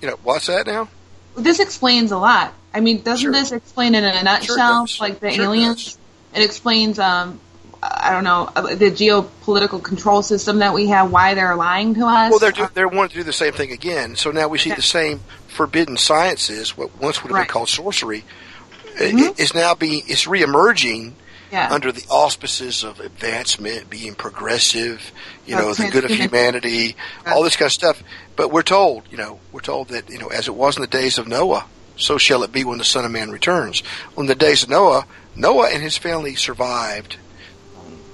You 0.00 0.08
know, 0.08 0.18
what's 0.22 0.46
that 0.46 0.66
now? 0.66 0.88
This 1.36 1.58
explains 1.60 2.12
a 2.12 2.18
lot. 2.18 2.54
I 2.72 2.80
mean, 2.80 3.02
doesn't 3.02 3.32
this 3.32 3.52
explain 3.52 3.94
it 3.94 4.04
in 4.04 4.14
a 4.14 4.22
nutshell, 4.22 4.86
does. 4.86 5.00
like 5.00 5.20
the 5.20 5.30
Sure 5.32 5.44
aliens? 5.46 5.98
It 6.34 6.42
explains, 6.42 6.98
um, 6.98 7.40
I 7.82 8.12
don't 8.12 8.24
know, 8.24 8.50
uh, 8.54 8.74
the 8.74 8.90
geopolitical 8.90 9.82
control 9.82 10.22
system 10.22 10.58
that 10.58 10.74
we 10.74 10.88
have, 10.88 11.10
why 11.10 11.34
they're 11.34 11.56
lying 11.56 11.94
to 11.94 12.06
us. 12.06 12.30
Well, 12.30 12.38
they're 12.38 12.52
do, 12.52 12.68
they're 12.74 12.88
wanting 12.88 13.10
to 13.10 13.16
do 13.16 13.22
the 13.24 13.32
same 13.32 13.52
thing 13.52 13.72
again. 13.72 14.16
So 14.16 14.30
now 14.30 14.48
we 14.48 14.58
see 14.58 14.70
the 14.72 14.82
same 14.82 15.20
forbidden 15.48 15.96
sciences, 15.96 16.76
what 16.76 16.90
once 17.00 17.22
would 17.22 17.30
have 17.30 17.34
Right. 17.36 17.46
been 17.48 17.52
called 17.52 17.68
sorcery, 17.68 18.24
i- 19.00 19.34
is 19.38 19.54
now 19.54 19.74
being 19.74 20.02
is 20.06 20.24
reemerging 20.26 21.12
Yeah. 21.50 21.68
under 21.72 21.90
the 21.90 22.04
auspices 22.08 22.84
of 22.84 23.00
advancement, 23.00 23.90
being 23.90 24.14
progressive, 24.14 25.10
you 25.46 25.56
know, 25.56 25.74
the 25.74 25.88
good 25.88 26.04
of 26.04 26.10
humanity, 26.12 26.96
all 27.26 27.42
this 27.42 27.56
kind 27.56 27.66
of 27.66 27.72
stuff. 27.72 28.02
But 28.36 28.52
we're 28.52 28.62
told, 28.62 29.02
you 29.10 29.16
know, 29.16 29.40
we're 29.52 29.60
told 29.60 29.88
that 29.88 30.08
you 30.10 30.18
know, 30.18 30.28
as 30.28 30.46
it 30.48 30.54
was 30.54 30.76
in 30.76 30.82
the 30.82 30.86
days 30.86 31.18
of 31.18 31.26
Noah, 31.26 31.64
so 31.96 32.18
shall 32.18 32.42
it 32.44 32.52
be 32.52 32.62
when 32.62 32.78
the 32.78 32.84
Son 32.84 33.04
of 33.04 33.10
Man 33.10 33.30
returns. 33.30 33.82
Well, 34.14 34.22
in 34.22 34.26
the 34.28 34.34
days 34.34 34.62
of 34.62 34.68
Noah, 34.68 35.06
Noah 35.40 35.70
and 35.70 35.82
his 35.82 35.96
family 35.96 36.34
survived, 36.34 37.16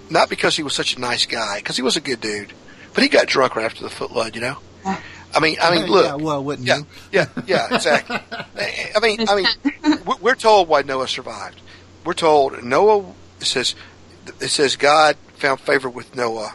not 0.08 0.28
because 0.30 0.56
he 0.56 0.62
was 0.62 0.74
such 0.74 0.96
a 0.96 1.00
nice 1.00 1.26
guy, 1.26 1.58
because 1.58 1.76
he 1.76 1.82
was 1.82 1.96
a 1.96 2.00
good 2.00 2.20
dude, 2.20 2.52
but 2.94 3.02
he 3.02 3.08
got 3.08 3.26
drunk 3.26 3.56
right 3.56 3.64
after 3.64 3.82
the 3.82 3.90
flood, 3.90 4.34
you 4.36 4.40
know. 4.40 4.58
I 4.84 5.40
mean, 5.40 5.56
I 5.60 5.74
mean, 5.74 5.86
Yeah, 5.86 5.92
look. 6.14 6.20
well, 6.22 6.44
wouldn't 6.44 6.66
yeah, 6.68 6.78
you? 6.78 6.86
Yeah, 7.12 7.26
yeah, 7.46 7.74
exactly. 7.74 8.16
Eh, 8.56 8.62
eh, 8.64 8.92
I 8.96 9.00
mean, 9.00 9.28
I 9.28 9.34
mean, 9.36 9.46
we- 10.06 10.14
we're 10.22 10.34
told 10.34 10.68
why 10.68 10.82
Noah 10.82 11.08
survived. 11.08 11.60
We're 12.04 12.14
told 12.14 12.62
Noah 12.62 13.12
it 13.40 13.44
says 13.46 13.74
it 14.40 14.48
says 14.48 14.76
God 14.76 15.16
found 15.34 15.60
favor 15.60 15.90
with 15.90 16.14
Noah 16.16 16.54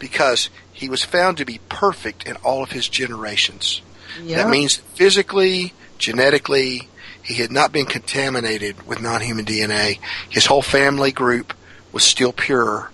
because 0.00 0.50
he 0.72 0.88
was 0.88 1.04
found 1.04 1.36
to 1.38 1.44
be 1.44 1.60
perfect 1.68 2.26
in 2.26 2.34
all 2.36 2.62
of 2.64 2.72
his 2.72 2.88
generations. 2.88 3.80
Yeah. 4.24 4.38
That 4.38 4.50
means 4.50 4.76
physically, 4.76 5.72
genetically, 5.98 6.88
he 7.26 7.34
had 7.34 7.50
not 7.50 7.72
been 7.72 7.86
contaminated 7.86 8.86
with 8.86 9.02
non-human 9.02 9.44
DNA. 9.44 9.98
His 10.30 10.46
whole 10.46 10.62
family 10.62 11.10
group 11.10 11.52
was 11.92 12.04
still 12.04 12.32
pure, 12.32 12.90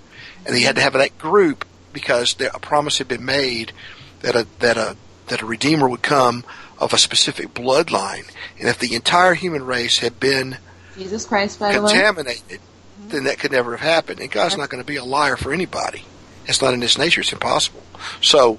and 0.47 0.57
he 0.57 0.63
had 0.63 0.77
to 0.77 0.83
have 0.83 0.95
that 0.95 1.19
group 1.19 1.67
because 1.93 2.35
a 2.41 2.59
promise 2.59 2.99
had 2.99 3.09
been 3.09 3.25
made 3.25 3.73
that 4.21 4.35
a 4.35 4.47
that 4.61 4.79
a 4.79 4.97
that 5.27 5.43
a 5.43 5.47
redeemer 5.47 5.87
would 5.89 6.03
come 6.03 6.45
of 6.79 6.95
a 6.95 6.99
specific 6.99 7.53
bloodline, 7.53 8.29
and 8.59 8.69
if 8.69 8.79
the 8.79 8.95
entire 8.95 9.35
human 9.35 9.65
race 9.65 9.99
had 9.99 10.19
been 10.19 10.57
Jesus 10.97 11.27
Christ, 11.27 11.61
by 11.61 11.73
the 11.73 11.83
way. 11.83 11.93
contaminated, 11.93 12.61
mm-hmm. 12.61 13.09
then 13.09 13.25
that 13.25 13.39
could 13.39 13.53
never 13.53 13.77
have 13.77 13.81
happened. 13.81 14.21
And 14.21 14.31
God's 14.31 14.57
not 14.57 14.71
going 14.71 14.83
to 14.83 14.87
be 14.87 14.97
a 14.97 15.05
liar 15.05 15.37
for 15.37 15.53
anybody. 15.53 16.05
It's 16.47 16.63
not 16.63 16.73
in 16.73 16.81
His 16.81 16.97
nature. 16.99 17.21
It's 17.21 17.33
impossible. 17.33 17.83
So 18.23 18.59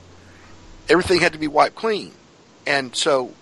everything 0.87 1.19
had 1.19 1.33
to 1.33 1.39
be 1.39 1.47
wiped 1.47 1.75
clean, 1.75 2.11
and 2.67 2.95
so 2.95 3.33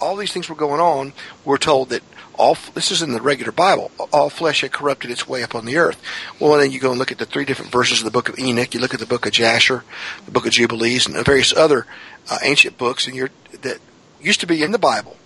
all 0.00 0.16
these 0.16 0.32
things 0.32 0.48
were 0.48 0.54
going 0.54 0.80
on. 0.80 1.12
We're 1.44 1.58
told 1.58 1.90
that 1.90 2.02
all 2.34 2.56
this 2.74 2.90
is 2.90 3.02
in 3.02 3.12
the 3.12 3.20
regular 3.20 3.52
Bible. 3.52 3.90
All 4.12 4.30
flesh 4.30 4.62
had 4.62 4.72
corrupted 4.72 5.10
its 5.10 5.28
way 5.28 5.42
upon 5.42 5.66
the 5.66 5.76
earth. 5.76 6.00
Well, 6.38 6.58
then 6.58 6.70
you 6.70 6.80
go 6.80 6.90
and 6.90 6.98
look 6.98 7.12
at 7.12 7.18
the 7.18 7.26
three 7.26 7.44
different 7.44 7.70
verses 7.70 7.98
of 7.98 8.04
the 8.04 8.10
book 8.10 8.28
of 8.28 8.38
Enoch. 8.38 8.72
You 8.74 8.80
look 8.80 8.94
at 8.94 9.00
the 9.00 9.06
book 9.06 9.26
of 9.26 9.32
Jasher, 9.32 9.84
the 10.24 10.30
book 10.30 10.46
of 10.46 10.52
Jubilees, 10.52 11.06
and 11.06 11.22
various 11.24 11.54
other 11.54 11.86
uh, 12.30 12.38
ancient 12.42 12.78
books, 12.78 13.06
and 13.06 13.14
you're 13.14 13.30
that 13.62 13.78
used 14.20 14.40
to 14.40 14.46
be 14.46 14.62
in 14.62 14.72
the 14.72 14.78
Bible, 14.78 15.16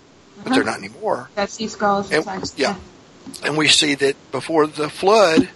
but 0.43 0.53
they're 0.53 0.65
not 0.65 0.79
anymore. 0.79 1.31
Dead 1.37 1.51
Sea 1.51 1.69
Scrolls. 1.69 2.11
And, 2.11 2.25
yeah. 2.57 2.77
And 3.45 3.57
we 3.57 3.69
see 3.69 3.95
that 3.95 4.17
before 4.33 4.67
the 4.67 4.89
flood, 4.89 5.49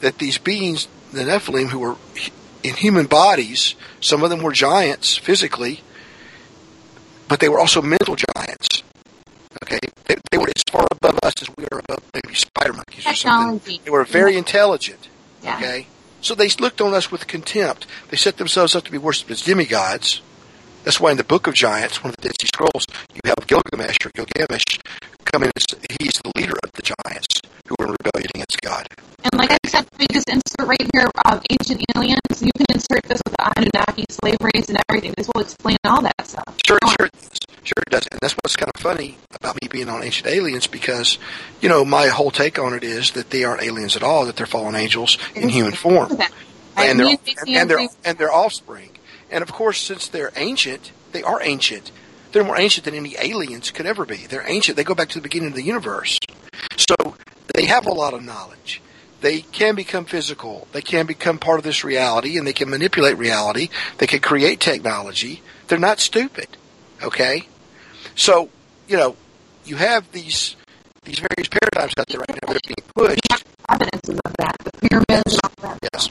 that 0.00 0.18
these 0.18 0.38
beings, 0.38 0.88
the 1.12 1.22
Nephilim, 1.22 1.68
who 1.68 1.78
were 1.78 1.96
in 2.62 2.74
human 2.74 3.06
bodies, 3.06 3.74
some 4.00 4.22
of 4.22 4.30
them 4.30 4.42
were 4.42 4.52
giants 4.52 5.16
physically, 5.16 5.82
but 7.32 7.40
they 7.40 7.48
were 7.48 7.58
also 7.58 7.80
mental 7.80 8.14
giants. 8.14 8.82
Okay, 9.64 9.78
they, 10.04 10.16
they 10.30 10.36
were 10.36 10.50
as 10.54 10.62
far 10.70 10.86
above 10.90 11.18
us 11.22 11.32
as 11.40 11.48
we 11.56 11.64
are 11.72 11.78
above 11.78 12.02
maybe 12.12 12.34
spider 12.34 12.74
monkeys 12.74 13.06
or 13.06 13.14
something. 13.14 13.80
They 13.82 13.90
were 13.90 14.04
very 14.04 14.36
intelligent. 14.36 15.08
Yeah. 15.42 15.56
Okay, 15.56 15.86
so 16.20 16.34
they 16.34 16.50
looked 16.60 16.82
on 16.82 16.92
us 16.92 17.10
with 17.10 17.26
contempt. 17.26 17.86
They 18.10 18.18
set 18.18 18.36
themselves 18.36 18.76
up 18.76 18.84
to 18.84 18.92
be 18.92 18.98
worshipped 18.98 19.30
as 19.30 19.40
demigods. 19.40 20.20
That's 20.84 21.00
why 21.00 21.12
in 21.12 21.16
the 21.16 21.24
Book 21.24 21.46
of 21.46 21.54
Giants, 21.54 22.04
one 22.04 22.10
of 22.10 22.16
the 22.16 22.28
Dead 22.28 22.34
Sea 22.38 22.48
Scrolls, 22.48 22.84
you 23.14 23.20
have 23.24 23.46
Gilgamesh 23.46 23.96
or 24.04 24.10
Gilgamesh 24.14 24.64
come 25.24 25.44
in 25.44 25.50
as 25.56 25.64
he's 25.98 26.12
the 26.22 26.32
leader 26.36 26.56
of 26.61 26.61
the 26.82 26.94
giants 27.04 27.40
who 27.66 27.74
were 27.78 27.86
in 27.86 27.96
rebellion 28.02 28.30
against 28.34 28.60
God. 28.60 28.86
And 29.24 29.38
like 29.38 29.52
I 29.52 29.68
said, 29.68 29.86
we 29.98 30.06
just 30.12 30.28
insert 30.28 30.66
right 30.66 30.90
here 30.94 31.08
uh, 31.24 31.40
ancient 31.50 31.82
aliens. 31.94 32.20
You 32.40 32.50
can 32.56 32.66
insert 32.74 33.02
this 33.04 33.20
with 33.24 33.34
the 33.36 33.52
Anunnaki 33.56 34.04
slave 34.10 34.36
race 34.40 34.68
and 34.68 34.78
everything. 34.88 35.14
This 35.16 35.28
will 35.34 35.42
explain 35.42 35.76
all 35.84 36.02
that 36.02 36.26
stuff. 36.26 36.56
Sure, 36.66 36.78
sure, 36.84 37.06
it 37.06 37.12
does. 37.12 37.38
sure 37.62 37.82
it 37.86 37.90
does. 37.90 38.06
And 38.10 38.20
that's 38.20 38.34
what's 38.34 38.56
kind 38.56 38.70
of 38.74 38.80
funny 38.80 39.16
about 39.32 39.56
me 39.62 39.68
being 39.68 39.88
on 39.88 40.02
Ancient 40.02 40.26
Aliens 40.28 40.66
because, 40.66 41.18
you 41.60 41.68
know, 41.68 41.84
my 41.84 42.08
whole 42.08 42.30
take 42.30 42.58
on 42.58 42.74
it 42.74 42.82
is 42.82 43.12
that 43.12 43.30
they 43.30 43.44
aren't 43.44 43.62
aliens 43.62 43.96
at 43.96 44.02
all; 44.02 44.26
that 44.26 44.36
they're 44.36 44.46
fallen 44.46 44.74
angels 44.74 45.18
in 45.34 45.48
human 45.48 45.72
form, 45.72 46.10
and 46.76 46.98
their 46.98 47.16
and, 47.46 47.70
their 47.70 47.88
and 48.04 48.18
their 48.18 48.32
offspring. 48.32 48.90
And 49.30 49.42
of 49.42 49.52
course, 49.52 49.80
since 49.80 50.08
they're 50.08 50.32
ancient, 50.36 50.92
they 51.12 51.22
are 51.22 51.40
ancient. 51.42 51.92
They're 52.32 52.44
more 52.44 52.58
ancient 52.58 52.86
than 52.86 52.94
any 52.94 53.14
aliens 53.18 53.70
could 53.70 53.86
ever 53.86 54.06
be. 54.06 54.26
They're 54.26 54.48
ancient. 54.48 54.76
They 54.76 54.84
go 54.84 54.94
back 54.94 55.10
to 55.10 55.18
the 55.18 55.22
beginning 55.22 55.48
of 55.48 55.54
the 55.54 55.62
universe. 55.62 56.18
So 56.76 57.16
they 57.54 57.66
have 57.66 57.86
a 57.86 57.92
lot 57.92 58.14
of 58.14 58.22
knowledge. 58.22 58.80
They 59.20 59.40
can 59.40 59.76
become 59.76 60.04
physical. 60.04 60.66
They 60.72 60.82
can 60.82 61.06
become 61.06 61.38
part 61.38 61.58
of 61.58 61.64
this 61.64 61.84
reality 61.84 62.38
and 62.38 62.46
they 62.46 62.52
can 62.52 62.68
manipulate 62.68 63.16
reality. 63.18 63.68
They 63.98 64.08
can 64.08 64.20
create 64.20 64.58
technology. 64.58 65.42
They're 65.68 65.78
not 65.78 66.00
stupid. 66.00 66.48
Okay? 67.02 67.46
So, 68.16 68.50
you 68.88 68.96
know, 68.96 69.16
you 69.64 69.76
have 69.76 70.10
these 70.12 70.56
these 71.04 71.18
various 71.18 71.48
paradigms 71.48 71.94
out 71.98 72.06
there 72.08 72.20
right 72.20 72.30
now 72.30 72.52
that 72.52 72.56
are 72.56 72.60
being 72.66 72.88
pushed. 72.94 73.44
evidences 73.68 74.20
of 74.24 74.32
that. 74.38 74.56
The 74.58 74.88
pyramids 74.88 75.32
and 75.32 75.40
all 75.44 75.70
that. 75.70 75.78
Yes. 75.92 76.10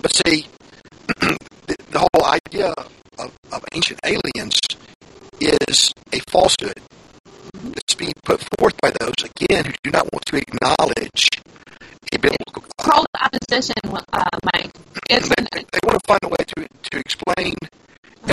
But 0.00 0.14
see, 0.14 0.46
the, 1.06 1.76
the 1.90 1.98
whole 1.98 2.24
idea 2.24 2.74
of, 3.18 3.32
of 3.50 3.64
ancient 3.72 4.00
aliens 4.04 4.58
is 5.40 5.92
a 6.12 6.20
falsehood 6.30 6.80
that's 7.72 7.94
being 7.94 8.12
put 8.24 8.40
forth 8.58 8.74
by 8.80 8.90
those, 9.00 9.14
again, 9.24 9.64
who 9.64 9.72
do 9.82 9.90
not 9.90 10.12
want 10.12 10.24
to 10.26 10.36
acknowledge 10.36 11.28
a 12.12 12.18
biblical 12.18 12.64
God. 12.78 12.90
Called 12.90 13.06
opposition, 13.20 13.74
uh, 14.12 14.24
Mike. 14.52 14.70
It's 15.10 15.28
They, 15.28 15.44
they 15.52 15.78
want 15.84 15.98
to 15.98 16.06
find 16.06 16.20
a 16.22 16.28
way 16.28 16.44
to, 16.56 16.66
to 16.90 16.98
explain 16.98 17.54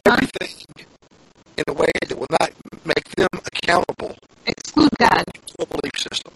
everything 0.05 0.65
in 1.57 1.63
a 1.67 1.73
way 1.73 1.91
that 2.07 2.17
will 2.17 2.27
not 2.39 2.51
make 2.85 3.09
them 3.15 3.27
accountable 3.33 4.15
exclude 4.45 4.89
God. 4.99 5.23
to 5.47 5.55
a 5.61 5.65
belief 5.65 5.97
system. 5.97 6.33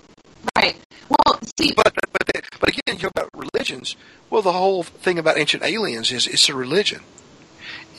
Right. 0.56 0.76
Well, 1.10 1.40
see, 1.58 1.74
But 1.76 1.94
but 1.94 2.10
but, 2.12 2.46
but 2.60 2.70
again, 2.70 2.98
you 2.98 3.04
know 3.04 3.10
about 3.16 3.30
religions. 3.34 3.96
Well, 4.30 4.42
the 4.42 4.52
whole 4.54 4.84
thing 4.84 5.20
about 5.20 5.38
ancient 5.38 5.64
aliens 5.64 6.12
is 6.12 6.28
it's 6.28 6.50
a 6.50 6.56
religion. 6.56 7.02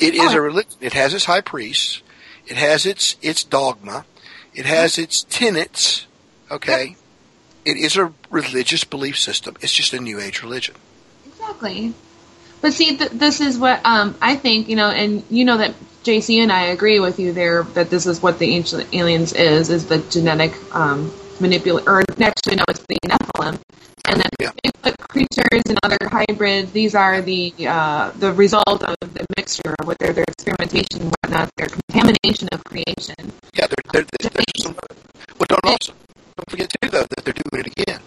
It 0.01 0.15
is 0.15 0.33
a 0.33 0.41
religion. 0.41 0.73
It 0.81 0.93
has 0.95 1.15
its 1.15 1.25
high 1.27 1.41
priests. 1.41 2.03
It 2.47 2.57
has 2.57 2.85
its 2.87 3.17
its 3.23 3.45
dogma. 3.45 4.05
It 4.55 4.67
has 4.67 4.99
its 4.99 5.25
tenets. 5.25 6.07
Okay. 6.51 6.97
It 7.65 7.77
is 7.77 7.97
a 7.97 8.13
religious 8.31 8.85
belief 8.85 9.19
system. 9.19 9.57
It's 9.61 9.73
just 9.73 9.93
a 9.93 10.01
new 10.01 10.21
age 10.21 10.43
religion. 10.43 10.75
Exactly. 11.27 11.95
But 12.61 12.73
see, 12.73 12.97
th- 12.97 13.11
this 13.11 13.41
is 13.41 13.59
what 13.59 13.85
um, 13.85 14.15
I 14.21 14.37
think, 14.37 14.69
you 14.69 14.77
know, 14.77 14.89
and 14.89 15.23
you 15.31 15.45
know 15.45 15.59
that 15.59 15.75
JC 16.05 16.43
and 16.43 16.53
I 16.53 16.67
agree 16.67 17.01
with 17.01 17.19
you 17.19 17.33
there 17.33 17.63
that 17.75 17.91
this 17.91 18.07
is 18.07 18.23
what 18.23 18.39
the 18.39 18.55
ancient 18.55 18.95
aliens 18.95 19.33
is, 19.33 19.71
is 19.71 19.87
the 19.87 19.99
genetic 19.99 20.55
um, 20.75 21.13
manipulation, 21.41 21.89
or 21.89 22.01
actually, 22.01 22.57
no, 22.57 22.65
it's 22.69 22.85
the 22.87 22.99
Nephilim. 23.05 23.59
And 24.07 24.21
then 24.21 24.53
Bigfoot 24.85 24.99
creatures 25.09 25.63
and 25.69 25.79
other 25.83 25.97
hybrids, 26.03 26.73
these 26.73 26.95
are 26.95 27.23
the 27.23 27.53
uh, 27.67 28.11
the 28.19 28.33
result 28.33 28.83
of 28.83 28.97
the 29.01 29.27
mixture 29.37 29.75
what 29.85 29.99
their, 29.99 30.11
experimentation 30.11 31.03
and 31.03 31.15
whatnot, 31.23 31.51
their 31.57 31.69
contamination 31.69 32.49
of 32.53 32.63
creation. 32.65 33.33
Yeah, 33.55 33.67
they're, 33.67 33.85
they're, 33.93 34.07
they're, 34.21 34.31
they're 34.31 34.45
some, 34.59 34.77
well, 35.39 35.47
don't 35.49 35.65
also 35.65 35.93
don't 36.37 36.51
forget 36.51 36.71
too 36.83 36.91
though 36.91 37.03
that 37.03 37.25
they're 37.25 37.35
doing 37.35 37.65
it 37.67 37.73
again. 37.79 38.01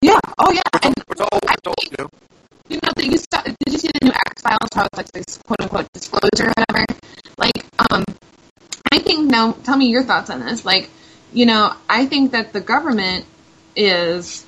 Yeah. 0.00 0.20
Oh, 0.38 0.52
yeah. 0.52 0.62
And 0.82 0.94
We're 1.08 1.14
told, 1.14 1.30
we're 1.42 1.54
told, 1.62 1.76
you 1.82 1.96
know, 1.98 2.08
you 2.68 2.76
know, 2.76 2.90
that 2.94 3.04
you 3.04 3.16
saw, 3.18 3.42
did 3.42 3.56
you 3.66 3.78
see 3.78 3.88
the 4.00 4.06
new 4.06 4.12
X 4.12 4.42
Files? 4.42 4.70
How 4.74 4.84
it's 4.84 4.96
like 4.96 5.12
this 5.12 5.38
quote 5.38 5.60
unquote 5.60 5.92
disclosure, 5.92 6.48
or 6.48 6.54
whatever. 6.56 6.86
Like, 7.36 7.64
um, 7.90 8.04
I 8.92 8.98
think 9.00 9.30
now. 9.30 9.52
Tell 9.52 9.76
me 9.76 9.88
your 9.88 10.04
thoughts 10.04 10.30
on 10.30 10.40
this. 10.40 10.64
Like, 10.64 10.90
you 11.32 11.46
know, 11.46 11.74
I 11.88 12.06
think 12.06 12.32
that 12.32 12.52
the 12.52 12.60
government 12.60 13.26
is 13.74 14.44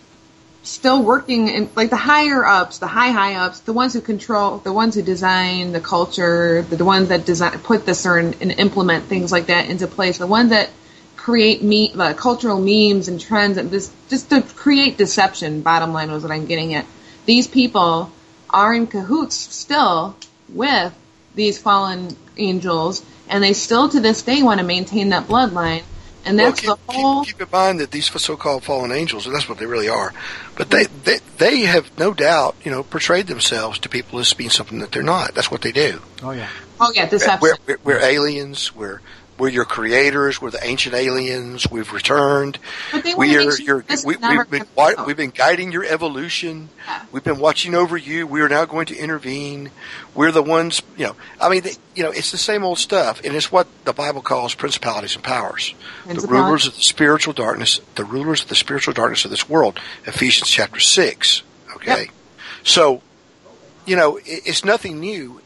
still 0.70 1.02
working 1.02 1.48
in 1.48 1.68
like 1.74 1.90
the 1.90 1.96
higher 1.96 2.44
ups, 2.44 2.78
the 2.78 2.86
high 2.86 3.10
high 3.10 3.34
ups, 3.34 3.60
the 3.60 3.72
ones 3.72 3.92
who 3.92 4.00
control, 4.00 4.58
the 4.58 4.72
ones 4.72 4.94
who 4.94 5.02
design 5.02 5.72
the 5.72 5.80
culture, 5.80 6.62
the, 6.62 6.76
the 6.76 6.84
ones 6.84 7.08
that 7.08 7.26
design 7.26 7.58
put 7.58 7.84
this 7.84 8.06
or 8.06 8.18
and 8.18 8.52
implement 8.52 9.04
things 9.04 9.32
like 9.32 9.46
that 9.46 9.68
into 9.68 9.86
place, 9.86 10.18
the 10.18 10.26
ones 10.26 10.50
that 10.50 10.70
create 11.16 11.62
me 11.62 11.92
uh, 11.98 12.14
cultural 12.14 12.58
memes 12.58 13.08
and 13.08 13.20
trends 13.20 13.58
and 13.58 13.70
this 13.70 13.92
just 14.08 14.30
to 14.30 14.40
create 14.42 14.96
deception. 14.96 15.60
Bottom 15.60 15.92
line 15.92 16.10
was 16.10 16.22
what 16.22 16.32
I'm 16.32 16.46
getting 16.46 16.74
at. 16.74 16.86
These 17.26 17.48
people 17.48 18.10
are 18.48 18.72
in 18.72 18.86
cahoots 18.86 19.36
still 19.36 20.16
with 20.48 20.94
these 21.34 21.58
fallen 21.58 22.16
angels, 22.36 23.04
and 23.28 23.42
they 23.42 23.52
still 23.52 23.88
to 23.88 24.00
this 24.00 24.22
day 24.22 24.42
want 24.42 24.60
to 24.60 24.66
maintain 24.66 25.10
that 25.10 25.26
bloodline. 25.26 25.82
And 26.24 26.38
that's 26.38 26.64
well, 26.66 26.76
keep, 26.76 26.86
the 26.86 26.92
whole. 26.92 27.24
Keep, 27.24 27.38
keep, 27.38 27.46
in 27.46 27.50
mind 27.50 27.80
that 27.80 27.90
these 27.90 28.10
so-called 28.10 28.62
fallen 28.62 28.92
angels, 28.92 29.24
that's 29.24 29.48
what 29.48 29.58
they 29.58 29.66
really 29.66 29.88
are, 29.88 30.12
but 30.56 30.70
they, 30.70 30.84
they 31.04 31.18
they 31.38 31.60
have 31.60 31.98
no 31.98 32.12
doubt, 32.12 32.56
you 32.62 32.70
know, 32.70 32.82
portrayed 32.82 33.26
themselves 33.26 33.78
to 33.80 33.88
people 33.88 34.18
as 34.18 34.34
being 34.34 34.50
something 34.50 34.80
that 34.80 34.92
they're 34.92 35.02
not. 35.02 35.34
That's 35.34 35.50
what 35.50 35.62
they 35.62 35.72
do. 35.72 36.00
Oh 36.22 36.32
yeah. 36.32 36.48
Oh 36.78 36.92
yeah, 36.94 37.06
This 37.06 37.28
We're, 37.40 37.56
we're, 37.66 37.78
we're 37.84 38.00
aliens. 38.00 38.74
We're 38.74 39.00
we're 39.40 39.48
your 39.48 39.64
creators. 39.64 40.40
We're 40.40 40.50
the 40.50 40.62
ancient 40.62 40.94
aliens. 40.94 41.68
We've 41.70 41.90
returned. 41.92 42.58
we 43.16 43.36
are 43.36 43.58
your. 43.58 43.84
We, 44.04 44.16
have 44.20 44.50
been 44.50 44.66
we've 45.06 45.16
been 45.16 45.30
guiding 45.30 45.72
your 45.72 45.84
evolution. 45.84 46.68
Yeah. 46.86 47.06
We've 47.10 47.24
been 47.24 47.38
watching 47.38 47.74
over 47.74 47.96
you. 47.96 48.26
We 48.26 48.42
are 48.42 48.48
now 48.50 48.66
going 48.66 48.86
to 48.86 48.96
intervene. 48.96 49.70
We're 50.14 50.30
the 50.30 50.42
ones. 50.42 50.82
You 50.96 51.06
know. 51.06 51.16
I 51.40 51.48
mean, 51.48 51.62
they, 51.62 51.72
you 51.94 52.02
know, 52.02 52.10
it's 52.10 52.30
the 52.30 52.38
same 52.38 52.62
old 52.62 52.78
stuff, 52.78 53.22
and 53.24 53.34
it's 53.34 53.50
what 53.50 53.66
the 53.84 53.94
Bible 53.94 54.20
calls 54.20 54.54
principalities 54.54 55.14
and 55.14 55.24
powers. 55.24 55.74
The 56.06 56.26
rulers 56.28 56.66
of 56.66 56.76
the 56.76 56.82
spiritual 56.82 57.32
darkness. 57.32 57.80
The 57.94 58.04
rulers 58.04 58.42
of 58.42 58.48
the 58.48 58.56
spiritual 58.56 58.92
darkness 58.92 59.24
of 59.24 59.30
this 59.30 59.48
world. 59.48 59.80
Ephesians 60.04 60.50
chapter 60.50 60.80
six. 60.80 61.42
Okay. 61.76 62.04
Yep. 62.04 62.10
So, 62.62 63.00
you 63.86 63.96
know, 63.96 64.18
it, 64.18 64.42
it's 64.44 64.66
nothing 64.66 65.00
new 65.00 65.39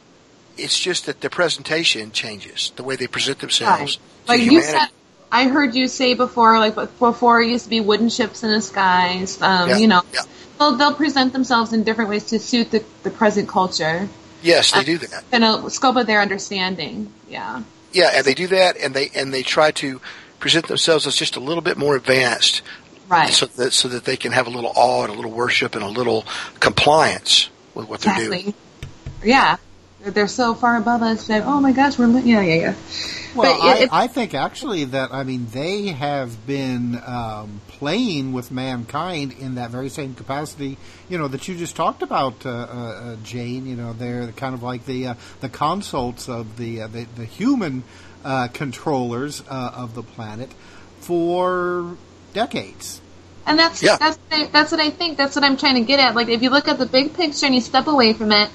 it's 0.56 0.78
just 0.78 1.06
that 1.06 1.20
the 1.20 1.30
presentation 1.30 2.12
changes, 2.12 2.72
the 2.76 2.82
way 2.82 2.96
they 2.96 3.06
present 3.06 3.38
themselves. 3.38 3.98
Right. 4.28 4.40
Like 4.40 4.50
you 4.50 4.62
said, 4.62 4.88
I 5.30 5.48
heard 5.48 5.74
you 5.74 5.88
say 5.88 6.14
before, 6.14 6.58
like 6.58 6.74
before 6.74 7.42
it 7.42 7.48
used 7.48 7.64
to 7.64 7.70
be 7.70 7.80
wooden 7.80 8.08
ships 8.08 8.42
in 8.42 8.50
the 8.50 8.60
skies. 8.60 9.40
Um, 9.42 9.68
yeah. 9.68 9.76
You 9.78 9.88
know, 9.88 10.02
yeah. 10.12 10.20
they'll, 10.58 10.76
they'll 10.76 10.94
present 10.94 11.32
themselves 11.32 11.72
in 11.72 11.84
different 11.84 12.10
ways 12.10 12.24
to 12.26 12.38
suit 12.38 12.70
the, 12.70 12.84
the 13.02 13.10
present 13.10 13.48
culture. 13.48 14.08
Yes, 14.42 14.72
they 14.72 14.84
do 14.84 14.98
that. 14.98 15.24
In 15.32 15.42
a 15.42 15.70
scope 15.70 15.96
of 15.96 16.06
their 16.06 16.20
understanding. 16.20 17.12
Yeah. 17.28 17.62
Yeah, 17.94 18.10
and 18.12 18.24
they 18.26 18.34
do 18.34 18.48
that, 18.48 18.76
and 18.76 18.92
they 18.92 19.08
and 19.14 19.32
they 19.32 19.44
try 19.44 19.70
to 19.70 20.00
present 20.40 20.66
themselves 20.66 21.06
as 21.06 21.14
just 21.16 21.36
a 21.36 21.40
little 21.40 21.62
bit 21.62 21.78
more 21.78 21.94
advanced, 21.94 22.62
right? 23.08 23.32
So 23.32 23.46
that 23.46 23.72
so 23.72 23.88
that 23.88 24.04
they 24.04 24.16
can 24.16 24.32
have 24.32 24.48
a 24.48 24.50
little 24.50 24.72
awe 24.74 25.04
and 25.04 25.12
a 25.12 25.16
little 25.16 25.30
worship 25.30 25.76
and 25.76 25.84
a 25.84 25.88
little 25.88 26.26
compliance 26.58 27.48
with 27.72 27.88
what 27.88 28.00
exactly. 28.00 28.26
they're 28.26 28.40
doing. 28.42 28.54
Yeah, 29.22 29.56
they're 30.10 30.28
so 30.28 30.54
far 30.54 30.76
above 30.76 31.02
us 31.02 31.26
that 31.26 31.44
oh 31.44 31.60
my 31.60 31.72
gosh 31.72 31.98
we're 31.98 32.08
yeah 32.20 32.40
yeah 32.40 32.54
yeah 32.54 32.74
well 33.34 33.60
I, 33.60 33.78
it, 33.78 33.88
I, 33.92 34.06
think 34.06 34.34
actually 34.34 34.84
that 34.84 35.12
i 35.12 35.22
mean 35.22 35.46
they 35.50 35.88
have 35.88 36.46
been 36.46 37.00
um, 37.04 37.60
playing 37.68 38.32
with 38.32 38.50
mankind 38.50 39.32
in 39.38 39.56
that 39.56 39.70
very 39.70 39.88
same 39.88 40.14
capacity 40.14 40.76
you 41.08 41.18
know 41.18 41.28
that 41.28 41.48
you 41.48 41.56
just 41.56 41.76
talked 41.76 42.02
about 42.02 42.44
uh, 42.46 42.50
uh, 42.50 43.16
jane 43.22 43.66
you 43.66 43.76
know 43.76 43.92
they're 43.92 44.32
kind 44.32 44.54
of 44.54 44.62
like 44.62 44.86
the 44.86 45.08
uh, 45.08 45.14
the 45.40 45.48
consults 45.48 46.28
of 46.28 46.56
the 46.56 46.82
uh, 46.82 46.86
the, 46.88 47.04
the, 47.16 47.24
human 47.24 47.82
uh, 48.24 48.48
controllers 48.48 49.42
uh, 49.48 49.72
of 49.74 49.94
the 49.94 50.02
planet 50.02 50.50
for 51.00 51.96
decades 52.32 53.00
and 53.46 53.58
that's 53.58 53.82
yeah. 53.82 53.96
that's 53.98 54.18
that's 54.52 54.72
what 54.72 54.80
I 54.80 54.90
think. 54.90 55.18
That's 55.18 55.36
what 55.36 55.44
I'm 55.44 55.56
trying 55.56 55.74
to 55.74 55.82
get 55.82 56.00
at. 56.00 56.14
Like 56.14 56.28
if 56.28 56.42
you 56.42 56.50
look 56.50 56.66
at 56.68 56.78
the 56.78 56.86
big 56.86 57.14
picture 57.14 57.46
and 57.46 57.54
you 57.54 57.60
step 57.60 57.86
away 57.86 58.14
from 58.14 58.32
it, 58.32 58.48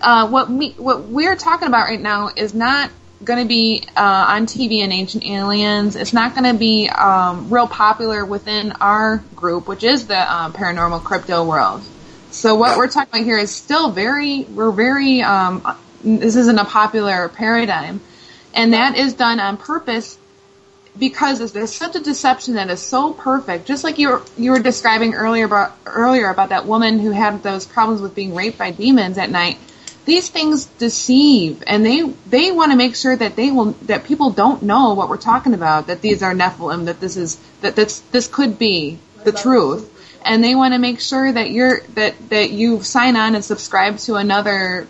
uh, 0.00 0.28
what 0.28 0.50
we 0.50 0.70
what 0.72 1.04
we're 1.04 1.36
talking 1.36 1.68
about 1.68 1.88
right 1.88 2.00
now 2.00 2.30
is 2.34 2.54
not 2.54 2.90
going 3.24 3.42
to 3.42 3.48
be 3.48 3.82
uh, 3.96 4.26
on 4.28 4.46
TV 4.46 4.80
in 4.80 4.92
Ancient 4.92 5.24
Aliens. 5.24 5.96
It's 5.96 6.12
not 6.12 6.34
going 6.34 6.52
to 6.52 6.58
be 6.58 6.88
um, 6.88 7.50
real 7.50 7.66
popular 7.66 8.24
within 8.24 8.72
our 8.72 9.18
group, 9.34 9.66
which 9.66 9.82
is 9.82 10.06
the 10.06 10.18
uh, 10.18 10.50
paranormal 10.50 11.02
crypto 11.02 11.44
world. 11.44 11.82
So 12.30 12.54
what 12.54 12.76
we're 12.76 12.88
talking 12.88 13.20
about 13.20 13.24
here 13.24 13.38
is 13.38 13.54
still 13.54 13.90
very 13.90 14.44
we're 14.44 14.70
very 14.70 15.22
um, 15.22 15.62
this 16.04 16.36
isn't 16.36 16.58
a 16.58 16.64
popular 16.64 17.28
paradigm, 17.28 18.00
and 18.54 18.72
that 18.72 18.96
is 18.96 19.14
done 19.14 19.40
on 19.40 19.56
purpose 19.56 20.18
because 20.98 21.52
there's 21.52 21.72
such 21.72 21.96
a 21.96 22.00
deception 22.00 22.54
that 22.54 22.70
is 22.70 22.80
so 22.80 23.12
perfect. 23.12 23.66
Just 23.66 23.84
like 23.84 23.98
you 23.98 24.10
were, 24.10 24.22
you 24.36 24.50
were 24.50 24.58
describing 24.58 25.14
earlier 25.14 25.44
about 25.44 25.76
earlier 25.86 26.28
about 26.28 26.50
that 26.50 26.66
woman 26.66 26.98
who 26.98 27.10
had 27.10 27.42
those 27.42 27.64
problems 27.66 28.00
with 28.00 28.14
being 28.14 28.34
raped 28.34 28.58
by 28.58 28.70
demons 28.70 29.18
at 29.18 29.30
night 29.30 29.58
these 30.08 30.28
things 30.28 30.64
deceive 30.64 31.62
and 31.66 31.84
they 31.84 32.02
they 32.28 32.50
want 32.50 32.72
to 32.72 32.76
make 32.76 32.96
sure 32.96 33.14
that 33.14 33.36
they 33.36 33.50
will 33.50 33.72
that 33.92 34.04
people 34.04 34.30
don't 34.30 34.62
know 34.62 34.94
what 34.94 35.08
we're 35.08 35.16
talking 35.16 35.54
about 35.54 35.86
that 35.88 36.00
these 36.00 36.22
are 36.22 36.34
nephilim 36.34 36.86
that 36.86 36.98
this 36.98 37.16
is 37.16 37.38
that 37.60 37.76
this 37.76 38.00
this 38.12 38.26
could 38.26 38.58
be 38.58 38.98
the 39.24 39.32
truth. 39.32 39.94
And 40.24 40.42
they 40.42 40.54
want 40.54 40.74
to 40.74 40.78
make 40.78 41.00
sure 41.00 41.30
that 41.30 41.50
you're 41.50 41.80
that 41.94 42.14
that 42.30 42.50
you 42.50 42.82
sign 42.82 43.16
on 43.16 43.34
and 43.34 43.44
subscribe 43.44 43.98
to 43.98 44.16
another 44.16 44.86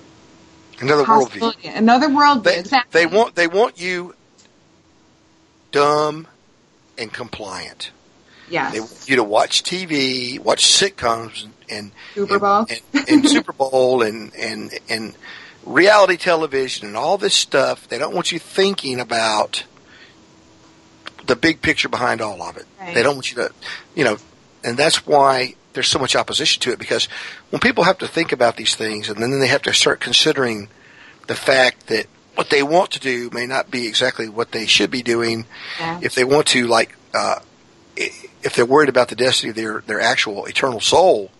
another 0.80 1.04
worldview. 1.04 1.76
another 1.76 2.08
worldview 2.08 2.44
they, 2.44 2.58
exactly. 2.58 3.00
they 3.00 3.06
want 3.06 3.34
they 3.34 3.46
want 3.46 3.80
you 3.80 4.14
dumb 5.70 6.26
and 6.96 7.12
compliant. 7.12 7.90
Yes. 8.50 8.72
They 8.72 8.80
want 8.80 9.08
you 9.08 9.16
to 9.16 9.24
watch 9.24 9.62
TV, 9.62 10.38
watch 10.38 10.64
sitcoms, 10.64 11.46
and 11.70 11.92
Super 12.14 12.38
Bowl, 12.38 12.66
and, 12.68 12.80
and, 12.92 13.08
and 13.08 13.28
Super 13.28 13.52
Bowl, 13.52 14.02
and 14.02 14.34
and 14.34 14.78
and 14.88 15.14
reality 15.64 16.16
television, 16.16 16.86
and 16.88 16.96
all 16.96 17.18
this 17.18 17.34
stuff. 17.34 17.88
They 17.88 17.98
don't 17.98 18.14
want 18.14 18.32
you 18.32 18.38
thinking 18.38 19.00
about 19.00 19.64
the 21.26 21.36
big 21.36 21.60
picture 21.62 21.88
behind 21.88 22.20
all 22.20 22.42
of 22.42 22.56
it. 22.56 22.66
Right. 22.80 22.94
They 22.94 23.02
don't 23.02 23.14
want 23.16 23.30
you 23.30 23.36
to, 23.36 23.52
you 23.94 24.04
know, 24.04 24.16
and 24.64 24.76
that's 24.76 25.06
why 25.06 25.54
there's 25.74 25.88
so 25.88 25.98
much 25.98 26.16
opposition 26.16 26.60
to 26.62 26.72
it. 26.72 26.78
Because 26.78 27.06
when 27.50 27.60
people 27.60 27.84
have 27.84 27.98
to 27.98 28.08
think 28.08 28.32
about 28.32 28.56
these 28.56 28.74
things, 28.74 29.08
and 29.08 29.22
then 29.22 29.38
they 29.38 29.48
have 29.48 29.62
to 29.62 29.74
start 29.74 30.00
considering 30.00 30.68
the 31.26 31.34
fact 31.34 31.88
that 31.88 32.06
what 32.34 32.50
they 32.50 32.62
want 32.62 32.92
to 32.92 33.00
do 33.00 33.28
may 33.32 33.46
not 33.46 33.70
be 33.70 33.86
exactly 33.86 34.28
what 34.28 34.52
they 34.52 34.64
should 34.64 34.90
be 34.90 35.02
doing. 35.02 35.44
Yeah. 35.78 36.00
If 36.02 36.14
they 36.14 36.24
want 36.24 36.46
to, 36.48 36.66
like, 36.66 36.96
uh, 37.12 37.40
if 37.96 38.54
they're 38.54 38.64
worried 38.64 38.88
about 38.88 39.08
the 39.08 39.16
destiny 39.16 39.50
of 39.50 39.56
their 39.56 39.80
their 39.86 40.00
actual 40.00 40.46
eternal 40.46 40.80
soul, 40.80 41.30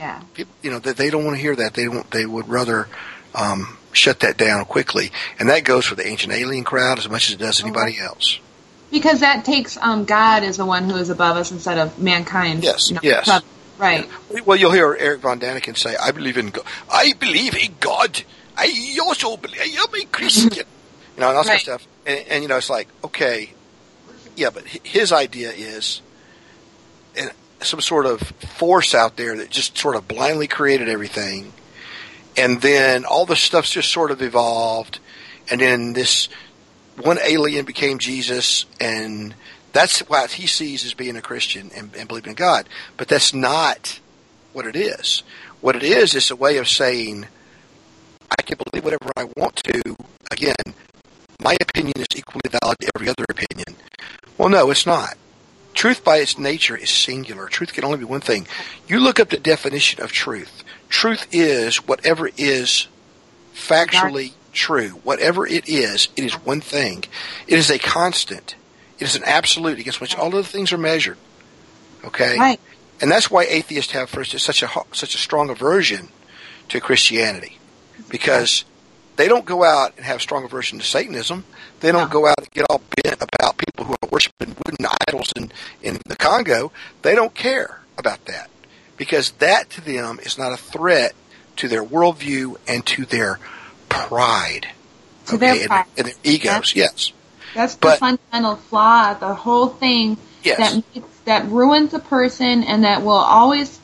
yeah, 0.00 0.22
people, 0.32 0.54
you 0.62 0.70
know 0.70 0.78
that 0.78 0.96
they 0.96 1.10
don't 1.10 1.26
want 1.26 1.36
to 1.36 1.42
hear 1.42 1.54
that. 1.54 1.74
They 1.74 1.84
don't. 1.84 2.10
They 2.10 2.24
would 2.24 2.48
rather 2.48 2.88
um, 3.34 3.76
shut 3.92 4.20
that 4.20 4.38
down 4.38 4.64
quickly, 4.64 5.12
and 5.38 5.50
that 5.50 5.62
goes 5.64 5.84
for 5.84 5.94
the 5.94 6.06
ancient 6.06 6.32
alien 6.32 6.64
crowd 6.64 6.98
as 6.98 7.06
much 7.06 7.28
as 7.28 7.34
it 7.34 7.38
does 7.38 7.62
anybody 7.62 7.92
okay. 7.92 8.04
else. 8.04 8.40
Because 8.90 9.20
that 9.20 9.44
takes 9.44 9.76
um, 9.76 10.06
God 10.06 10.42
as 10.42 10.56
the 10.56 10.64
one 10.64 10.88
who 10.88 10.96
is 10.96 11.10
above 11.10 11.36
us 11.36 11.52
instead 11.52 11.76
of 11.76 11.98
mankind. 11.98 12.64
Yes, 12.64 12.88
you 12.88 12.94
know, 12.94 13.02
yes, 13.02 13.28
right. 13.76 14.08
Yeah. 14.32 14.40
Well, 14.46 14.56
you'll 14.56 14.72
hear 14.72 14.96
Erich 14.98 15.20
von 15.20 15.38
Däniken 15.38 15.76
say, 15.76 15.94
"I 15.96 16.12
believe 16.12 16.38
in 16.38 16.48
God. 16.48 16.64
I 16.90 17.12
believe 17.12 17.54
in 17.54 17.74
God. 17.78 18.22
I 18.56 18.98
also 19.04 19.36
believe 19.36 19.60
I 19.60 19.82
am 19.82 20.02
a 20.02 20.06
Christian." 20.06 20.50
you 21.16 21.20
know, 21.20 21.28
and 21.28 21.36
all 21.36 21.44
that 21.44 21.50
right. 21.50 21.60
stuff. 21.60 21.86
And, 22.06 22.26
and 22.30 22.42
you 22.42 22.48
know, 22.48 22.56
it's 22.56 22.70
like, 22.70 22.88
okay, 23.04 23.50
yeah, 24.34 24.48
but 24.48 24.66
his 24.66 25.12
idea 25.12 25.50
is 25.50 26.00
some 27.62 27.80
sort 27.80 28.06
of 28.06 28.20
force 28.20 28.94
out 28.94 29.16
there 29.16 29.36
that 29.36 29.50
just 29.50 29.76
sort 29.76 29.96
of 29.96 30.08
blindly 30.08 30.46
created 30.46 30.88
everything. 30.88 31.52
And 32.36 32.60
then 32.60 33.04
all 33.04 33.26
the 33.26 33.36
stuff's 33.36 33.70
just 33.70 33.90
sort 33.90 34.10
of 34.10 34.22
evolved. 34.22 34.98
And 35.50 35.60
then 35.60 35.92
this 35.92 36.28
one 36.96 37.18
alien 37.22 37.64
became 37.64 37.98
Jesus. 37.98 38.66
And 38.80 39.34
that's 39.72 40.00
what 40.00 40.32
he 40.32 40.46
sees 40.46 40.84
as 40.84 40.94
being 40.94 41.16
a 41.16 41.22
Christian 41.22 41.70
and, 41.76 41.94
and 41.94 42.08
believing 42.08 42.30
in 42.30 42.36
God. 42.36 42.68
But 42.96 43.08
that's 43.08 43.34
not 43.34 44.00
what 44.52 44.66
it 44.66 44.76
is. 44.76 45.22
What 45.60 45.76
it 45.76 45.82
is, 45.82 46.14
is 46.14 46.30
a 46.30 46.36
way 46.36 46.56
of 46.56 46.68
saying, 46.68 47.26
I 48.30 48.42
can 48.42 48.58
believe 48.70 48.84
whatever 48.84 49.10
I 49.16 49.24
want 49.36 49.56
to. 49.56 49.96
Again, 50.30 50.74
my 51.42 51.56
opinion 51.60 51.94
is 51.98 52.06
equally 52.16 52.48
valid 52.62 52.78
to 52.80 52.90
every 52.96 53.08
other 53.08 53.24
opinion. 53.28 53.76
Well, 54.38 54.48
no, 54.48 54.70
it's 54.70 54.86
not. 54.86 55.16
Truth 55.80 56.04
by 56.04 56.18
its 56.18 56.38
nature 56.38 56.76
is 56.76 56.90
singular. 56.90 57.46
Truth 57.46 57.72
can 57.72 57.86
only 57.86 57.96
be 57.96 58.04
one 58.04 58.20
thing. 58.20 58.46
You 58.86 59.00
look 59.00 59.18
up 59.18 59.30
the 59.30 59.38
definition 59.38 60.04
of 60.04 60.12
truth. 60.12 60.62
Truth 60.90 61.28
is 61.32 61.88
whatever 61.88 62.28
is 62.36 62.86
factually 63.54 64.34
true. 64.52 64.90
Whatever 65.04 65.46
it 65.46 65.70
is, 65.70 66.10
it 66.16 66.24
is 66.24 66.34
one 66.34 66.60
thing. 66.60 67.04
It 67.46 67.58
is 67.58 67.70
a 67.70 67.78
constant. 67.78 68.56
It 68.98 69.04
is 69.04 69.16
an 69.16 69.22
absolute 69.24 69.78
against 69.78 70.02
which 70.02 70.14
all 70.14 70.26
other 70.26 70.42
things 70.42 70.70
are 70.70 70.76
measured. 70.76 71.16
Okay? 72.04 72.36
Right. 72.38 72.60
And 73.00 73.10
that's 73.10 73.30
why 73.30 73.44
atheists 73.44 73.92
have, 73.92 74.14
instance, 74.14 74.42
such 74.42 74.62
a 74.62 74.68
such 74.92 75.14
a 75.14 75.18
strong 75.18 75.48
aversion 75.48 76.10
to 76.68 76.80
Christianity, 76.82 77.58
because 78.10 78.66
they 79.16 79.28
don't 79.28 79.46
go 79.46 79.64
out 79.64 79.94
and 79.96 80.04
have 80.04 80.20
strong 80.20 80.44
aversion 80.44 80.78
to 80.78 80.84
Satanism. 80.84 81.44
They 81.80 81.92
don't 81.92 82.10
go 82.10 82.26
out 82.26 82.38
and 82.38 82.50
get 82.50 82.66
all 82.68 82.80
bent 83.02 83.22
about 83.22 83.56
people 83.56 83.86
who 83.86 83.94
are 83.94 84.08
worshiping 84.10 84.54
wooden 84.64 84.86
idols 85.08 85.32
in, 85.36 85.52
in 85.82 85.98
the 86.06 86.16
Congo. 86.16 86.72
They 87.02 87.14
don't 87.14 87.34
care 87.34 87.80
about 87.98 88.24
that 88.26 88.50
because 88.96 89.32
that 89.32 89.70
to 89.70 89.80
them 89.80 90.20
is 90.22 90.38
not 90.38 90.52
a 90.52 90.56
threat 90.56 91.14
to 91.56 91.68
their 91.68 91.84
worldview 91.84 92.56
and 92.68 92.84
to 92.86 93.04
their 93.04 93.38
pride. 93.88 94.68
To 95.26 95.36
okay, 95.36 95.58
their 95.58 95.66
pride. 95.68 95.86
And, 95.96 96.06
and, 96.06 96.06
their 96.06 96.32
egos, 96.32 96.74
yes. 96.74 97.12
That's 97.54 97.74
the 97.76 97.92
fundamental 97.92 98.56
flaw. 98.56 99.14
The 99.14 99.34
whole 99.34 99.68
thing 99.68 100.16
Yes. 100.42 100.58
that 100.58 100.84
makes, 100.94 101.18
that 101.24 101.46
ruins 101.46 101.92
a 101.94 101.98
person 101.98 102.64
and 102.64 102.84
that 102.84 103.02
will 103.02 103.12
always 103.12 103.78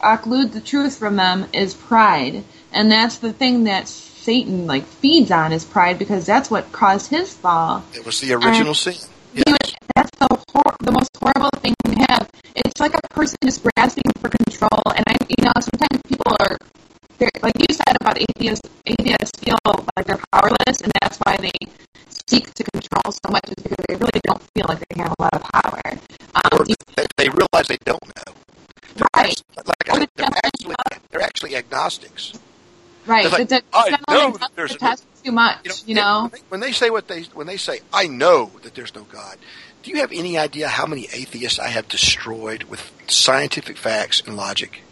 occlude 0.00 0.52
the 0.52 0.60
truth 0.60 0.96
from 0.96 1.16
them 1.16 1.46
is 1.52 1.74
pride, 1.74 2.44
and 2.72 2.90
that's 2.90 3.18
the 3.18 3.32
thing 3.32 3.64
that 3.64 3.88
Satan 4.28 4.66
like 4.66 4.84
feeds 4.84 5.30
on 5.30 5.54
is 5.56 5.64
pride 5.64 5.98
because 5.98 6.26
that's 6.26 6.50
what 6.50 6.70
caused 6.70 7.08
his 7.08 7.32
fall. 7.32 7.82
It 7.94 8.04
was 8.04 8.20
the 8.20 8.34
original 8.34 8.76
And 8.76 8.76
sin. 8.76 8.92
he 9.32 9.40
was- 9.48 9.72
that's 9.96 10.10
the 10.20 10.28
hor- 10.52 10.76
the 10.80 10.92
most 10.92 11.08
horrible 11.16 11.48
thing 11.64 11.72
to 11.86 11.92
have. 12.12 12.28
It's 12.54 12.78
like 12.78 12.92
a 12.92 13.00
person 13.08 13.38
just 13.42 13.64
grasping 13.64 14.04
for 14.20 14.28
control, 14.28 14.84
and 14.94 15.02
I, 15.08 15.16
you 15.32 15.44
know, 15.46 15.52
sometimes 15.64 16.02
people 16.06 16.36
are, 16.40 16.58
they're, 17.16 17.30
like 17.42 17.56
you 17.56 17.72
said 17.72 17.96
about 18.02 18.20
atheists. 18.20 18.68
Atheists 18.84 19.32
feel 19.40 19.56
like 19.96 20.04
they're 20.04 20.20
powerless, 20.30 20.76
and 20.84 20.92
that's 21.00 21.16
why 21.24 21.38
they 21.40 21.56
seek 22.28 22.52
to 22.52 22.64
control 22.64 23.08
so 23.08 23.32
much, 23.32 23.48
is 23.48 23.62
because 23.64 23.80
they 23.88 23.96
really 23.96 24.20
don't 24.28 24.42
feel 24.52 24.66
like 24.68 24.84
they 24.92 25.02
have 25.02 25.14
a 25.18 25.22
lot 25.22 25.32
of 25.32 25.42
power. 25.56 25.80
Um, 26.36 26.52
Or 26.52 26.64
they, 26.68 27.06
they 27.16 27.28
realize 27.30 27.64
they 27.66 27.80
don't 27.86 28.04
know. 28.04 28.34
They're 28.94 29.08
Right. 29.16 29.40
actually, 29.40 29.64
like 29.64 30.10
they're 30.16 30.36
actually, 30.44 30.74
they're 31.08 31.22
actually 31.22 31.56
agnostics. 31.56 32.34
Right? 33.08 33.30
Like, 33.30 33.48
the, 33.48 33.62
I 33.72 33.96
know 34.08 34.36
that 34.36 34.50
there's 34.54 34.72
the 34.72 34.78
test 34.78 35.04
too 35.24 35.32
much, 35.32 35.82
you 35.86 35.94
know. 35.94 36.30
When 36.48 36.60
they 36.60 36.72
say 36.72 36.90
what 36.90 37.08
they 37.08 37.22
when 37.34 37.46
they 37.46 37.56
say, 37.56 37.80
I 37.92 38.06
know 38.06 38.50
that 38.62 38.74
there's 38.74 38.94
no 38.94 39.02
God. 39.04 39.36
Do 39.82 39.90
you 39.90 39.98
have 39.98 40.12
any 40.12 40.36
idea 40.38 40.68
how 40.68 40.86
many 40.86 41.04
atheists 41.12 41.58
I 41.58 41.68
have 41.68 41.88
destroyed 41.88 42.64
with 42.64 42.92
scientific 43.08 43.76
facts 43.76 44.22
and 44.26 44.36
logic? 44.36 44.82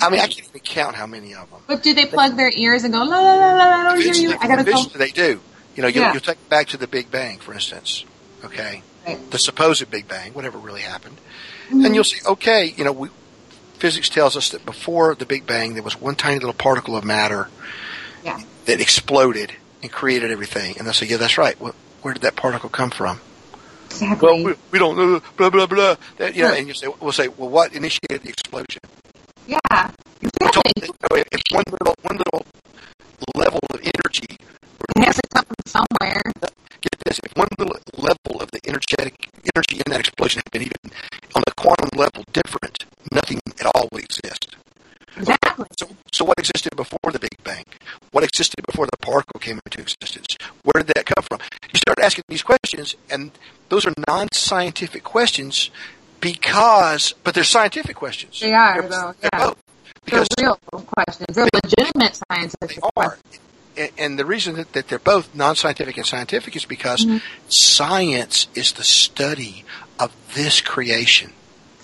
I 0.00 0.10
mean, 0.10 0.20
I 0.20 0.26
can't 0.26 0.48
even 0.48 0.60
count 0.60 0.94
how 0.96 1.06
many 1.06 1.34
of 1.34 1.50
them. 1.50 1.60
But 1.66 1.82
do 1.82 1.94
they 1.94 2.06
plug 2.06 2.36
their 2.36 2.50
ears 2.54 2.84
and 2.84 2.92
go 2.92 3.00
la 3.00 3.18
la 3.20 3.34
la 3.34 3.54
la? 3.54 3.64
I 3.64 3.82
don't 3.94 4.00
hear 4.02 4.12
you. 4.14 4.36
I 4.40 4.46
gotta 4.46 4.64
go. 4.64 4.82
They 4.84 5.10
do. 5.10 5.40
You 5.74 5.82
know, 5.82 5.88
you'll, 5.88 6.02
Yeah. 6.04 6.12
you'll 6.12 6.20
take 6.20 6.48
back 6.48 6.68
to 6.68 6.76
the 6.76 6.86
Big 6.86 7.10
Bang, 7.10 7.38
for 7.38 7.52
instance. 7.52 8.04
Okay, 8.44 8.82
Right. 9.06 9.30
the 9.30 9.38
supposed 9.38 9.90
Big 9.90 10.06
Bang, 10.08 10.32
whatever 10.34 10.58
really 10.58 10.82
happened, 10.82 11.16
Mhm. 11.70 11.84
and 11.86 11.94
you'll 11.94 12.04
see. 12.04 12.18
Okay, 12.26 12.74
you 12.76 12.84
know, 12.84 12.92
we, 12.92 13.08
physics 13.76 14.08
tells 14.08 14.36
us 14.36 14.50
that 14.50 14.64
before 14.66 15.14
the 15.14 15.26
Big 15.26 15.46
Bang, 15.46 15.74
there 15.74 15.82
was 15.82 16.00
one 16.00 16.14
tiny 16.16 16.36
little 16.38 16.52
particle 16.54 16.96
of 16.96 17.04
matter 17.04 17.48
Yeah. 18.24 18.40
that 18.66 18.80
exploded 18.80 19.52
and 19.82 19.90
created 19.92 20.30
everything. 20.30 20.76
And 20.78 20.86
they'll 20.86 20.94
say, 20.94 21.06
"Yeah, 21.06 21.18
that's 21.18 21.38
right. 21.38 21.58
Well, 21.60 21.74
where 22.02 22.14
did 22.14 22.22
that 22.22 22.36
particle 22.36 22.68
come 22.70 22.90
from?" 22.90 23.20
Exactly. 23.90 24.18
Well, 24.28 24.44
we, 24.44 24.54
we 24.72 24.78
don't 24.78 24.96
know. 24.96 25.20
Blah 25.36 25.50
blah 25.50 25.66
blah. 25.66 25.96
That, 26.18 26.34
you 26.34 26.42
know, 26.42 26.52
and 26.52 26.66
you 26.68 26.74
say, 26.74 26.88
we'll 27.00 27.12
say, 27.12 27.28
"Well, 27.28 27.48
what 27.48 27.72
initiated 27.72 28.22
the 28.22 28.28
explosion?" 28.30 28.80
Yeah. 29.46 29.58
We 30.22 30.28
told 30.50 30.66
you 30.76 30.82
that 30.82 30.90
oh, 31.12 31.16
if 31.32 31.40
one 31.52 31.64
little 31.70 31.94
one 32.02 32.16
little 32.18 32.46
level 33.36 33.60
of 33.72 33.80
energy 33.80 34.36
It 34.96 35.04
has 35.04 35.14
to 35.16 35.22
come 35.34 35.44
from 35.44 35.56
somewhere. 35.66 36.22
get 36.40 36.98
this, 37.04 37.20
if 37.22 37.32
one 37.36 37.48
little 37.58 37.76
level 37.96 38.40
of 38.42 38.50
the 38.50 38.60
energetic 38.66 39.14
energy 39.54 39.76
in 39.84 39.90
that 39.92 40.00
explosion 40.00 40.42
had 40.44 40.50
been 40.50 40.62
even 40.62 40.96
on 41.34 41.42
the 41.46 41.52
quantum 41.54 41.88
level 41.98 42.24
different, 42.32 42.84
nothing 43.12 43.40
at 43.60 43.66
all 43.74 43.88
would 43.92 44.04
exist. 44.04 44.56
Exactly. 45.16 45.66
So, 45.78 45.88
so 46.12 46.24
what 46.24 46.38
existed 46.38 46.76
before 46.76 47.10
the 47.10 47.18
Big 47.18 47.36
Bang? 47.42 47.64
What 48.10 48.22
existed 48.22 48.64
before 48.66 48.86
the 48.86 48.98
particle 48.98 49.40
came 49.40 49.58
into 49.64 49.80
existence? 49.80 50.36
Where 50.62 50.82
did 50.82 50.94
that 50.94 51.06
come 51.06 51.24
from? 51.28 51.40
You 51.72 51.78
start 51.78 51.98
asking 52.00 52.24
these 52.28 52.42
questions, 52.42 52.96
and 53.10 53.30
those 53.70 53.86
are 53.86 53.94
non-scientific 54.06 55.04
questions 55.04 55.70
because, 56.20 57.14
but 57.24 57.34
they're 57.34 57.44
scientific 57.44 57.96
questions. 57.96 58.40
They 58.40 58.52
are, 58.52 58.82
though. 58.82 59.14
Yeah. 59.22 59.28
They're 59.30 59.54
Because 60.04 60.28
real 60.38 60.58
questions. 60.66 61.34
They're 61.34 61.48
legitimate 61.64 62.20
scientific 62.30 62.82
they 62.82 62.90
are. 63.02 63.18
And, 63.76 63.90
and 63.98 64.18
the 64.18 64.24
reason 64.26 64.56
that, 64.56 64.72
that 64.74 64.88
they're 64.88 64.98
both 64.98 65.34
non-scientific 65.34 65.96
and 65.96 66.06
scientific 66.06 66.56
is 66.56 66.64
because 66.64 67.04
Mm-hmm. 67.06 67.18
science 67.48 68.48
is 68.54 68.72
the 68.72 68.84
study 68.84 69.64
of 69.98 70.12
this 70.34 70.60
creation 70.60 71.32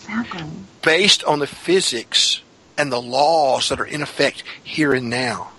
Exactly. 0.05 0.45
based 0.83 1.25
on 1.25 1.39
the 1.39 1.47
physics 1.47 2.43
and 2.77 2.93
the 2.93 3.01
laws 3.01 3.69
that 3.69 3.81
are 3.81 3.87
in 3.87 4.03
effect 4.03 4.43
here 4.63 4.93
and 4.93 5.09
now. 5.09 5.53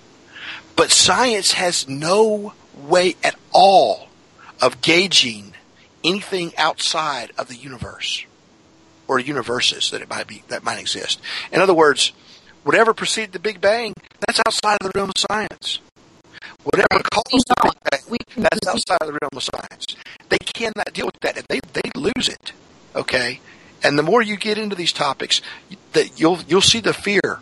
But 0.75 0.91
science 0.91 1.53
has 1.53 1.87
no 1.87 2.53
way 2.75 3.15
at 3.23 3.35
all 3.51 4.09
of 4.61 4.81
gauging 4.81 5.53
anything 6.03 6.51
outside 6.57 7.31
of 7.37 7.47
the 7.47 7.55
universe 7.55 8.25
or 9.07 9.19
universes 9.19 9.91
that 9.91 10.01
it 10.01 10.09
might 10.09 10.27
be 10.27 10.43
that 10.47 10.63
might 10.63 10.79
exist. 10.79 11.21
In 11.51 11.61
other 11.61 11.73
words, 11.73 12.11
whatever 12.63 12.93
preceded 12.93 13.31
the 13.33 13.39
Big 13.39 13.61
Bang, 13.61 13.93
that's 14.25 14.39
outside 14.47 14.77
of 14.81 14.91
the 14.91 14.97
realm 14.97 15.09
of 15.09 15.25
science. 15.29 15.79
Whatever 16.63 17.03
caused 17.11 17.47
the 17.47 17.55
Big 17.91 18.25
Bang, 18.35 18.47
that's 18.51 18.67
outside 18.67 18.97
of 19.01 19.07
the 19.07 19.19
realm 19.21 19.29
of 19.35 19.43
science. 19.43 19.85
They 20.29 20.37
cannot 20.37 20.93
deal 20.93 21.05
with 21.05 21.19
that, 21.21 21.37
and 21.37 21.45
they 21.49 21.59
they 21.73 21.89
lose 21.95 22.29
it. 22.29 22.53
Okay, 22.95 23.39
and 23.83 23.97
the 23.99 24.03
more 24.03 24.21
you 24.21 24.37
get 24.37 24.57
into 24.57 24.75
these 24.75 24.93
topics, 24.93 25.41
that 25.93 26.19
you'll 26.19 26.39
you'll 26.47 26.61
see 26.61 26.79
the 26.79 26.93
fear. 26.93 27.39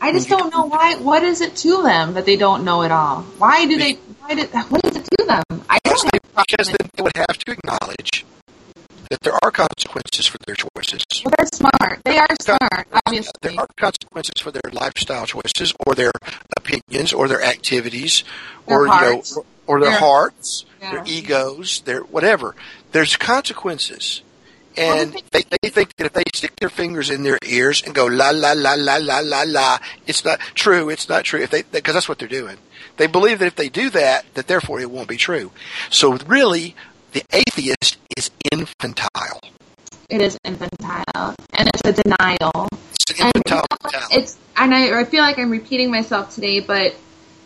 I 0.00 0.12
just 0.12 0.28
don't 0.28 0.50
know 0.52 0.64
why. 0.64 0.96
What 0.96 1.22
is 1.22 1.40
it 1.42 1.56
to 1.56 1.82
them 1.82 2.14
that 2.14 2.24
they 2.24 2.36
don't 2.36 2.64
know 2.64 2.82
it 2.82 2.90
all? 2.90 3.22
Why 3.38 3.66
do 3.66 3.76
they? 3.78 3.94
Why 4.20 4.34
did? 4.34 4.48
What 4.50 4.84
is 4.86 4.96
it 4.96 5.04
to 5.18 5.24
them? 5.26 5.42
I 5.68 5.78
don't 5.84 6.02
have 6.14 6.46
Because 6.46 6.68
then 6.68 6.88
they 6.94 7.02
would 7.02 7.16
have 7.16 7.36
to 7.38 7.52
acknowledge 7.52 8.24
that 9.10 9.20
there 9.22 9.34
are 9.42 9.50
consequences 9.50 10.26
for 10.26 10.38
their 10.46 10.54
choices. 10.54 11.02
Well, 11.24 11.34
they're 11.36 11.46
smart. 11.52 12.00
They 12.04 12.16
are 12.16 12.28
smart, 12.40 12.86
obviously. 13.04 13.32
There 13.42 13.58
are 13.58 13.66
consequences 13.76 14.40
for 14.40 14.52
their 14.52 14.62
lifestyle 14.72 15.26
choices, 15.26 15.74
or 15.86 15.94
their 15.96 16.12
opinions, 16.56 17.12
or 17.12 17.26
their 17.28 17.42
activities, 17.42 18.22
Their 18.68 18.82
or 18.82 18.86
hearts. 18.86 19.30
you 19.32 19.36
know, 19.38 19.44
or, 19.66 19.76
or 19.76 19.80
their 19.80 19.90
Their- 19.90 19.98
hearts, 19.98 20.64
Yeah. 20.80 20.90
their 20.92 21.02
egos, 21.06 21.80
their 21.80 22.00
whatever. 22.02 22.54
There's 22.92 23.16
consequences, 23.16 24.22
and 24.76 25.12
they, 25.32 25.42
they 25.62 25.68
think 25.68 25.96
that 25.96 26.06
if 26.06 26.12
they 26.12 26.22
stick 26.34 26.56
their 26.56 26.68
fingers 26.68 27.10
in 27.10 27.22
their 27.22 27.38
ears 27.44 27.82
and 27.82 27.94
go 27.94 28.06
la 28.06 28.30
la 28.30 28.52
la 28.52 28.74
la 28.74 28.96
la 28.96 29.20
la 29.20 29.44
la, 29.46 29.78
it's 30.06 30.24
not 30.24 30.40
true. 30.54 30.88
It's 30.88 31.08
not 31.08 31.24
true. 31.24 31.40
If 31.40 31.50
they 31.50 31.62
because 31.62 31.94
that's 31.94 32.08
what 32.08 32.18
they're 32.18 32.28
doing. 32.28 32.56
They 32.96 33.06
believe 33.06 33.38
that 33.38 33.46
if 33.46 33.56
they 33.56 33.68
do 33.68 33.90
that, 33.90 34.24
that 34.34 34.46
therefore 34.46 34.80
it 34.80 34.90
won't 34.90 35.08
be 35.08 35.16
true. 35.16 35.52
So 35.90 36.16
really, 36.26 36.76
the 37.12 37.24
atheist 37.32 37.98
is 38.16 38.30
infantile. 38.52 39.40
It 40.08 40.20
is 40.20 40.38
infantile, 40.44 41.34
and 41.56 41.68
it's 41.68 41.82
a 41.84 42.02
denial. 42.02 42.68
It's 42.92 43.20
an 43.20 43.26
infantile 43.26 43.66
mentality. 43.82 44.16
It's 44.16 44.36
and 44.56 44.74
I, 44.74 45.00
I 45.00 45.04
feel 45.04 45.22
like 45.22 45.38
I'm 45.38 45.50
repeating 45.50 45.90
myself 45.90 46.34
today, 46.34 46.60
but 46.60 46.94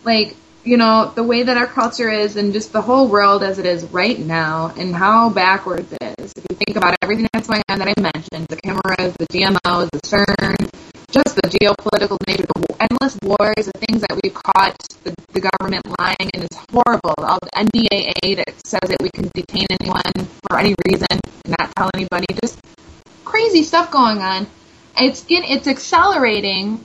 like 0.05 0.37
you 0.65 0.77
know 0.77 1.13
the 1.15 1.23
way 1.23 1.43
that 1.43 1.57
our 1.57 1.67
culture 1.67 2.11
is, 2.11 2.37
and 2.37 2.53
just 2.53 2.73
the 2.73 2.83
whole 2.83 3.09
world 3.09 3.43
as 3.43 3.59
it 3.59 3.67
is 3.67 3.85
right 3.85 4.19
now, 4.19 4.73
and 4.77 4.95
how 4.95 5.31
backwards 5.31 5.93
it 5.93 6.15
is. 6.19 6.33
If 6.37 6.45
you 6.51 6.57
think 6.57 6.77
about 6.77 6.97
everything 7.03 7.29
that's 7.33 7.49
going 7.49 7.63
on 7.69 7.79
that 7.79 7.89
I 7.89 8.01
mentioned, 8.01 8.49
the 8.49 8.57
cameras, 8.57 9.15
the 9.19 9.27
GMOs, 9.27 9.91
the 9.91 10.01
CERN, 10.01 10.57
just 11.11 11.37
the 11.37 11.49
geopolitical 11.49 12.17
nature, 12.27 12.47
the 12.57 12.87
endless 12.91 13.17
wars, 13.23 13.67
the 13.67 13.79
things 13.87 14.01
that 14.01 14.19
we've 14.23 14.35
caught 14.35 14.77
the, 15.05 15.15
the 15.33 15.41
government 15.41 15.85
lying, 15.99 16.31
and 16.33 16.45
it's 16.45 16.57
horrible. 16.73 17.15
All 17.19 17.39
the 17.41 17.51
NDAA 17.55 18.37
that 18.37 18.55
says 18.67 18.89
that 18.89 19.01
we 19.01 19.11
can 19.11 19.31
detain 19.35 19.67
anyone 19.81 20.29
for 20.49 20.59
any 20.59 20.75
reason, 20.89 21.07
and 21.11 21.57
not 21.59 21.71
tell 21.77 21.91
anybody, 21.95 22.27
just 22.43 22.59
crazy 23.25 23.63
stuff 23.63 23.91
going 23.91 24.19
on. 24.19 24.47
It's 24.97 25.25
it's 25.29 25.67
accelerating. 25.67 26.83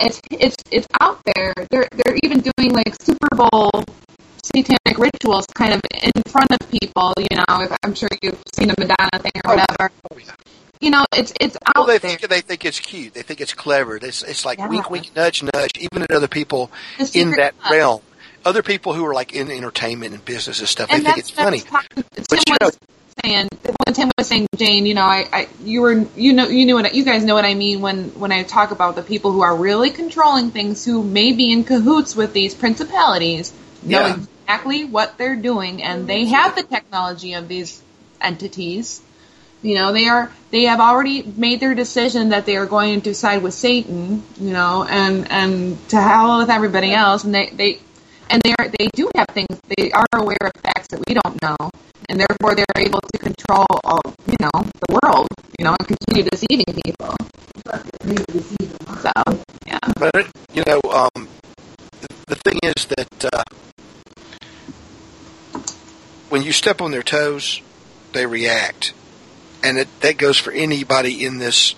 It's 0.00 0.20
it's 0.30 0.56
it's 0.70 0.86
out 1.00 1.20
there. 1.34 1.54
They're 1.70 1.88
they're 1.92 2.16
even 2.22 2.40
doing 2.40 2.72
like 2.72 2.94
Super 3.00 3.28
Bowl 3.34 3.70
satanic 4.44 4.98
rituals 4.98 5.46
kind 5.54 5.74
of 5.74 5.80
in 6.02 6.22
front 6.28 6.50
of 6.52 6.70
people. 6.70 7.12
You 7.18 7.36
know, 7.36 7.62
if, 7.62 7.76
I'm 7.82 7.94
sure 7.94 8.08
you've 8.22 8.42
seen 8.54 8.68
the 8.68 8.74
Madonna 8.78 9.18
thing 9.18 9.32
or 9.44 9.52
oh, 9.52 9.56
whatever. 9.56 9.92
Oh, 10.10 10.16
you 10.80 10.90
know, 10.90 11.04
it's 11.14 11.32
it's 11.40 11.56
out 11.66 11.76
Well, 11.76 11.86
they 11.86 11.98
there. 11.98 12.16
think 12.16 12.28
they 12.28 12.40
think 12.40 12.64
it's 12.64 12.80
cute. 12.80 13.14
They 13.14 13.22
think 13.22 13.40
it's 13.40 13.54
clever. 13.54 13.96
It's, 13.96 14.22
it's 14.22 14.44
like 14.44 14.58
Yeah. 14.58 14.68
wink, 14.68 14.90
wink, 14.90 15.14
nudge, 15.14 15.42
nudge. 15.42 15.70
Even 15.78 16.02
at 16.02 16.10
other 16.10 16.28
people 16.28 16.70
in 17.14 17.30
that 17.32 17.58
club. 17.60 17.72
realm, 17.72 18.00
other 18.44 18.62
people 18.62 18.92
who 18.92 19.04
are 19.06 19.14
like 19.14 19.32
in 19.32 19.50
entertainment 19.50 20.12
and 20.14 20.24
business 20.24 20.58
and 20.58 20.68
stuff, 20.68 20.88
and 20.90 21.02
they 21.02 21.06
think 21.06 21.18
it's 21.18 21.30
funny. 21.30 21.62
But 22.28 22.48
you 22.48 22.56
know, 22.60 22.70
saying 23.24 23.48
when 23.84 23.94
Tim 23.94 24.10
was 24.16 24.26
saying, 24.26 24.46
Jane, 24.56 24.86
you 24.86 24.94
know, 24.94 25.02
I, 25.02 25.26
I 25.32 25.48
you 25.64 25.82
were 25.82 26.04
you 26.16 26.32
know 26.32 26.48
you 26.48 26.66
knew 26.66 26.74
what 26.74 26.86
I- 26.86 26.90
you 26.90 27.04
guys 27.04 27.24
know 27.24 27.34
what 27.34 27.44
I 27.44 27.54
mean 27.54 27.80
when 27.80 28.10
when 28.18 28.32
I 28.32 28.42
talk 28.42 28.70
about 28.70 28.96
the 28.96 29.02
people 29.02 29.32
who 29.32 29.42
are 29.42 29.54
really 29.56 29.90
controlling 29.90 30.50
things 30.50 30.84
who 30.84 31.02
may 31.02 31.32
be 31.32 31.52
in 31.52 31.64
cahoots 31.64 32.14
with 32.16 32.32
these 32.32 32.54
principalities 32.54 33.52
know 33.82 34.06
Yeah. 34.06 34.16
exactly 34.16 34.84
what 34.84 35.18
they're 35.18 35.36
doing 35.36 35.82
and 35.82 36.06
they 36.06 36.26
have 36.26 36.54
the 36.56 36.62
technology 36.62 37.34
of 37.34 37.48
these 37.48 37.80
entities. 38.20 39.00
You 39.62 39.76
know, 39.76 39.92
they 39.92 40.08
are 40.08 40.30
they 40.50 40.64
have 40.64 40.80
already 40.80 41.22
made 41.22 41.60
their 41.60 41.74
decision 41.74 42.30
that 42.30 42.46
they 42.46 42.56
are 42.56 42.66
going 42.66 43.02
to 43.02 43.14
side 43.14 43.42
with 43.42 43.54
Satan, 43.54 44.24
you 44.40 44.52
know, 44.52 44.84
and 44.84 45.30
and 45.30 45.88
to 45.90 46.00
hell 46.00 46.38
with 46.38 46.50
everybody 46.50 46.92
else 46.92 47.22
and 47.24 47.32
they 47.34 47.50
they 47.50 47.78
and 48.32 48.42
they 48.42 48.54
are 48.58 48.68
they 48.78 48.88
do 48.94 49.08
have 49.14 49.26
things 49.32 49.60
they 49.76 49.92
are 49.92 50.06
aware 50.14 50.42
of 50.42 50.52
facts 50.62 50.88
that 50.88 51.00
we 51.06 51.14
don't 51.14 51.40
know 51.42 51.70
and 52.08 52.18
therefore 52.18 52.56
they're 52.56 52.78
able 52.78 53.00
to 53.00 53.18
control 53.18 53.66
all, 53.84 54.00
you 54.26 54.36
know 54.40 54.50
the 54.88 54.98
world 55.02 55.28
you 55.58 55.64
know 55.64 55.76
and 55.78 55.86
continue 55.86 56.28
deceiving 56.28 56.64
people. 56.84 57.14
So 59.00 59.12
yeah. 59.66 59.78
But 59.96 60.28
you 60.52 60.64
know, 60.66 60.80
um, 60.90 61.28
the, 62.26 62.36
thing 62.36 62.58
is 62.62 62.86
that 62.86 63.24
uh, 63.32 63.42
when 66.28 66.42
you 66.42 66.52
you 66.52 66.52
step 66.52 66.80
on 66.80 66.90
their 66.90 67.02
toes, 67.02 67.62
they 68.12 68.26
react, 68.26 68.92
and 69.62 69.78
it, 69.78 69.88
that 70.00 70.18
goes 70.18 70.36
for 70.36 70.52
anybody 70.52 71.24
in 71.24 71.38
this 71.38 71.74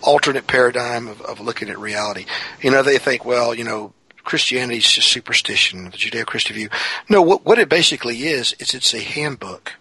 alternate 0.00 0.46
paradigm 0.46 1.08
of, 1.08 1.20
of 1.20 1.40
looking 1.40 1.68
at 1.68 1.78
reality. 1.78 2.24
You 2.62 2.70
know, 2.70 2.82
they 2.82 2.98
think, 2.98 3.24
well, 3.24 3.54
you 3.54 3.64
know, 3.64 3.92
Christianity 4.24 4.78
is 4.78 4.90
just 4.90 5.08
superstition, 5.08 5.84
the 5.84 5.90
Judeo-Christian 5.90 6.56
view. 6.56 6.68
No, 7.08 7.22
what, 7.22 7.44
what 7.44 7.58
it 7.58 7.68
basically 7.68 8.24
is, 8.24 8.54
is 8.58 8.74
it's 8.74 8.94
a 8.94 9.00
handbook. 9.00 9.74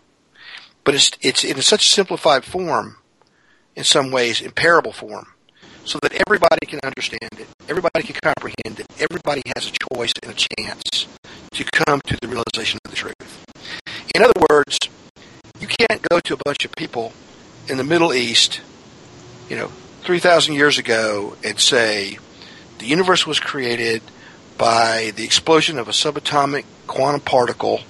But 0.84 0.96
it's, 0.96 1.12
it's 1.22 1.44
in 1.44 1.62
such 1.62 1.90
simplified 1.90 2.44
form, 2.44 2.98
in 3.76 3.86
some 3.86 4.12
ways, 4.12 4.42
in 4.42 4.52
parable 4.52 4.92
form, 4.92 5.28
so 5.86 5.98
that 6.02 6.14
everybody 6.14 6.66
can 6.68 6.80
understand 6.84 7.30
it, 7.40 7.48
everybody 7.70 8.04
can 8.04 8.18
comprehend 8.22 8.80
it, 8.80 8.88
everybody 9.00 9.42
has 9.56 9.70
a 9.70 9.96
choice 9.96 10.12
and 10.22 10.32
a 10.32 10.36
chance 10.36 11.08
to 11.52 11.64
come 11.64 12.02
to 12.06 12.18
the 12.22 12.28
realization 12.28 12.80
of 12.84 12.92
the 12.92 12.98
truth. 12.98 13.46
In 14.14 14.24
other 14.24 14.34
words, 14.50 14.78
you 15.60 15.68
can't 15.68 16.02
go 16.10 16.20
to 16.20 16.34
a 16.34 16.38
bunch 16.44 16.66
of 16.66 16.72
people 16.74 17.14
in 17.68 17.78
the 17.78 17.84
Middle 17.84 18.14
East, 18.14 18.62
you 19.50 19.56
know, 19.56 19.72
3,000 20.02 20.56
years 20.56 20.78
ago 20.78 21.38
and 21.44 21.58
say 21.58 22.18
the 22.80 22.86
universe 22.86 23.26
was 23.26 23.40
created 23.40 24.02
by 24.58 25.12
the 25.16 25.24
explosion 25.24 25.78
of 25.78 25.88
a 25.88 25.92
subatomic 25.92 26.66
quantum 26.88 27.22
particle 27.22 27.82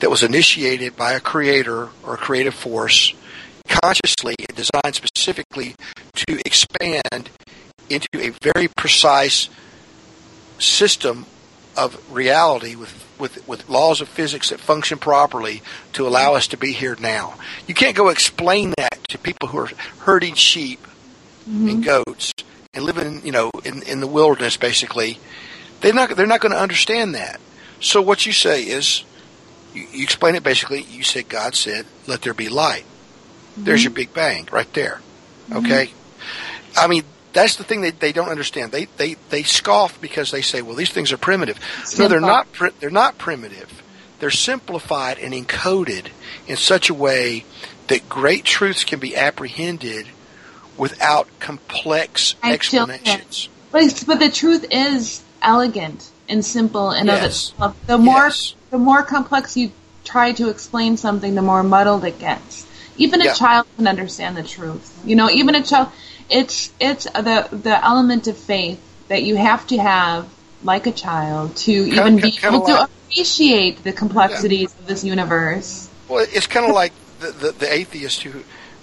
that 0.00 0.10
was 0.10 0.22
initiated 0.22 0.96
by 0.96 1.12
a 1.12 1.20
creator 1.20 1.88
or 2.04 2.14
a 2.14 2.18
creative 2.18 2.54
force 2.54 3.14
consciously 3.68 4.34
and 4.48 4.56
designed 4.56 4.94
specifically 4.94 5.74
to 6.14 6.38
expand 6.44 7.30
into 7.88 8.08
a 8.14 8.30
very 8.42 8.68
precise 8.68 9.48
system 10.58 11.26
of 11.76 12.00
reality 12.12 12.74
with, 12.74 13.06
with, 13.18 13.46
with 13.46 13.68
laws 13.68 14.00
of 14.00 14.08
physics 14.08 14.50
that 14.50 14.60
function 14.60 14.98
properly 14.98 15.62
to 15.92 16.06
allow 16.06 16.34
us 16.34 16.46
to 16.48 16.56
be 16.56 16.72
here 16.72 16.96
now. 16.98 17.34
You 17.66 17.74
can't 17.74 17.96
go 17.96 18.08
explain 18.08 18.72
that 18.78 18.98
to 19.08 19.18
people 19.18 19.48
who 19.48 19.58
are 19.58 19.70
herding 20.00 20.34
sheep 20.34 20.80
mm-hmm. 21.48 21.68
and 21.68 21.84
goats 21.84 22.32
and 22.72 22.84
living, 22.84 23.24
you 23.24 23.32
know, 23.32 23.50
in, 23.64 23.82
in 23.82 24.00
the 24.00 24.06
wilderness 24.06 24.56
basically. 24.56 25.18
They're 25.80 25.94
not, 25.94 26.16
they're 26.16 26.26
not 26.26 26.40
going 26.40 26.52
to 26.52 26.60
understand 26.60 27.14
that. 27.14 27.40
So 27.80 28.00
what 28.00 28.26
you 28.26 28.32
say 28.32 28.62
is, 28.62 29.04
you, 29.74 29.86
you 29.92 30.02
explain 30.02 30.34
it 30.34 30.42
basically, 30.42 30.82
you 30.82 31.02
say, 31.02 31.22
God 31.22 31.54
said, 31.54 31.86
let 32.06 32.22
there 32.22 32.34
be 32.34 32.48
light. 32.48 32.84
Mm-hmm. 32.84 33.64
There's 33.64 33.84
your 33.84 33.92
Big 33.92 34.12
Bang 34.14 34.48
right 34.50 34.72
there. 34.72 35.00
Okay? 35.52 35.86
Mm-hmm. 35.86 36.78
I 36.78 36.86
mean, 36.88 37.04
that's 37.36 37.56
the 37.56 37.64
thing 37.64 37.82
that 37.82 38.00
they 38.00 38.12
don't 38.12 38.30
understand. 38.30 38.72
They 38.72 38.86
they 38.96 39.16
they 39.28 39.42
scoff 39.42 40.00
because 40.00 40.30
they 40.30 40.40
say, 40.40 40.62
"Well, 40.62 40.74
these 40.74 40.90
things 40.90 41.12
are 41.12 41.18
primitive." 41.18 41.58
No, 41.98 42.08
they're 42.08 42.20
not. 42.20 42.46
They're 42.80 42.90
not 42.90 43.18
primitive. 43.18 43.82
They're 44.18 44.30
simplified 44.30 45.18
and 45.18 45.34
encoded 45.34 46.08
in 46.46 46.56
such 46.56 46.88
a 46.88 46.94
way 46.94 47.44
that 47.88 48.08
great 48.08 48.44
truths 48.44 48.84
can 48.84 48.98
be 48.98 49.14
apprehended 49.14 50.06
without 50.78 51.28
complex 51.38 52.34
I 52.42 52.52
explanations. 52.52 53.50
But 53.70 54.04
but 54.06 54.18
the 54.18 54.30
truth 54.30 54.64
is 54.70 55.22
elegant 55.42 56.10
and 56.28 56.44
simple 56.44 56.90
and 56.90 57.06
yes. 57.06 57.18
of 57.18 57.24
itself. 57.24 57.86
The 57.86 57.98
more 57.98 58.24
yes. 58.24 58.54
the 58.70 58.78
more 58.78 59.02
complex 59.02 59.56
you 59.56 59.72
try 60.04 60.32
to 60.32 60.48
explain 60.48 60.96
something, 60.96 61.34
the 61.34 61.42
more 61.42 61.62
muddled 61.62 62.04
it 62.04 62.18
gets. 62.18 62.66
Even 62.96 63.20
a 63.20 63.26
yeah. 63.26 63.34
child 63.34 63.66
can 63.76 63.86
understand 63.86 64.36
the 64.36 64.42
truth. 64.42 65.02
You 65.04 65.16
know, 65.16 65.30
even 65.30 65.54
a 65.54 65.62
child 65.62 65.88
it's 66.28 66.72
it's 66.80 67.04
the 67.04 67.48
the 67.52 67.84
element 67.84 68.26
of 68.26 68.36
faith 68.36 68.80
that 69.08 69.22
you 69.22 69.36
have 69.36 69.66
to 69.68 69.78
have 69.78 70.28
like 70.62 70.86
a 70.86 70.92
child 70.92 71.56
to 71.56 71.90
kind 71.90 72.18
even 72.18 72.20
be 72.20 72.38
able 72.42 72.60
like, 72.60 72.66
to 72.66 72.84
appreciate 72.84 73.84
the 73.84 73.92
complexities 73.92 74.74
yeah. 74.74 74.80
of 74.80 74.86
this 74.86 75.04
universe. 75.04 75.88
Well, 76.08 76.26
it's 76.28 76.46
kind 76.46 76.66
of 76.66 76.74
like 76.74 76.92
the, 77.20 77.30
the, 77.30 77.52
the 77.52 77.72
atheist 77.72 78.22
who, 78.22 78.42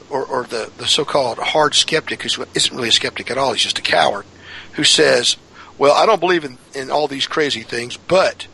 or, 0.10 0.26
or 0.26 0.44
the, 0.44 0.72
the 0.78 0.88
so-called 0.88 1.40
hard 1.40 1.74
skeptic 1.74 2.24
who 2.24 2.46
isn't 2.54 2.76
really 2.76 2.90
a 2.90 2.92
skeptic 2.92 3.32
at 3.32 3.38
all. 3.38 3.54
He's 3.54 3.64
just 3.64 3.80
a 3.80 3.82
coward 3.82 4.26
who 4.74 4.84
says, 4.84 5.38
well, 5.78 5.94
I 5.94 6.06
don't 6.06 6.20
believe 6.20 6.44
in, 6.46 6.58
in 6.74 6.92
all 6.92 7.08
these 7.08 7.28
crazy 7.28 7.64
things, 7.64 7.98
but 7.98 8.48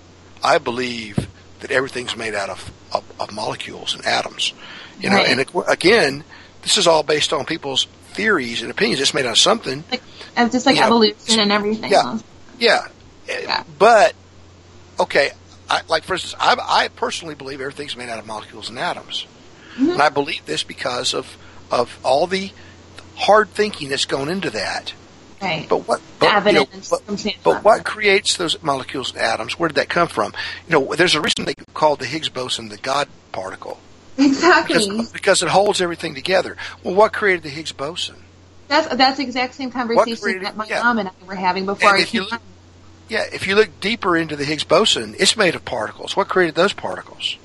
I 0.43 0.57
believe 0.57 1.27
that 1.59 1.71
everything's 1.71 2.15
made 2.15 2.33
out 2.33 2.49
of, 2.49 2.71
of, 2.93 3.03
of 3.19 3.31
molecules 3.33 3.93
and 3.93 4.05
atoms. 4.05 4.53
You 4.99 5.09
know, 5.09 5.15
right. 5.15 5.29
and 5.29 5.39
it, 5.41 5.49
again, 5.67 6.23
this 6.61 6.77
is 6.77 6.87
all 6.87 7.03
based 7.03 7.31
on 7.31 7.45
people's 7.45 7.85
theories 8.11 8.61
and 8.61 8.71
opinions. 8.71 9.01
It's 9.01 9.13
made 9.13 9.25
out 9.25 9.31
of 9.31 9.37
something. 9.37 9.83
Like, 9.89 10.01
just 10.51 10.65
like 10.65 10.75
you 10.75 10.83
evolution 10.83 11.37
know, 11.37 11.43
and 11.43 11.51
everything. 11.51 11.91
Yeah, 11.91 12.19
yeah, 12.59 12.87
yeah. 13.27 13.63
But 13.77 14.13
okay, 14.99 15.31
I, 15.69 15.81
like 15.87 16.03
for 16.03 16.13
instance, 16.13 16.35
I, 16.39 16.55
I, 16.59 16.87
personally 16.89 17.35
believe 17.35 17.61
everything's 17.61 17.95
made 17.95 18.09
out 18.09 18.19
of 18.19 18.27
molecules 18.27 18.69
and 18.69 18.77
atoms, 18.77 19.25
mm-hmm. 19.75 19.91
and 19.91 20.01
I 20.01 20.09
believe 20.09 20.45
this 20.45 20.63
because 20.63 21.13
of 21.13 21.37
of 21.71 21.97
all 22.03 22.27
the 22.27 22.51
hard 23.15 23.49
thinking 23.49 23.89
that's 23.89 24.05
gone 24.05 24.29
into 24.29 24.49
that. 24.49 24.93
Right. 25.41 25.67
But 25.69 25.87
what? 25.87 26.01
But, 26.19 26.45
you 26.47 26.53
know, 26.53 26.65
but, 26.89 27.37
but 27.43 27.63
what 27.63 27.85
creates 27.85 28.35
those 28.35 28.61
molecules 28.61 29.11
and 29.11 29.21
atoms? 29.21 29.57
Where 29.57 29.69
did 29.69 29.75
that 29.75 29.87
come 29.87 30.09
from? 30.09 30.33
You 30.67 30.73
know, 30.73 30.95
there's 30.95 31.15
a 31.15 31.21
reason 31.21 31.45
they 31.45 31.53
called 31.73 31.99
the 31.99 32.05
Higgs 32.05 32.29
boson 32.29 32.67
the 32.67 32.77
God 32.77 33.07
particle 33.31 33.79
Exactly. 34.19 34.89
Because, 34.89 35.11
because, 35.11 35.43
it 35.43 35.49
holds 35.49 35.81
everything 35.81 36.15
together. 36.15 36.57
Well, 36.83 36.93
what 36.93 37.13
created 37.13 37.43
the 37.43 37.49
Higgs 37.49 37.71
boson? 37.71 38.15
That's 38.67 38.93
that's 38.95 39.17
the 39.17 39.23
exact 39.23 39.55
same 39.55 39.71
conversation 39.71 40.21
created, 40.21 40.43
that 40.43 40.55
my 40.55 40.65
yeah. 40.67 40.83
mom 40.83 40.99
and 40.99 41.09
I 41.09 41.11
were 41.25 41.35
having 41.35 41.65
before 41.65 41.89
I 41.89 42.03
came 42.03 42.23
look, 42.23 42.41
Yeah, 43.07 43.23
if 43.31 43.47
you 43.47 43.55
look 43.55 43.79
deeper 43.79 44.15
into 44.15 44.35
the 44.35 44.45
Higgs 44.45 44.63
boson, 44.63 45.15
it's 45.17 45.35
made 45.35 45.55
of 45.55 45.65
particles. 45.65 46.15
What 46.15 46.27
created 46.27 46.55
those 46.55 46.73
particles? 46.73 47.37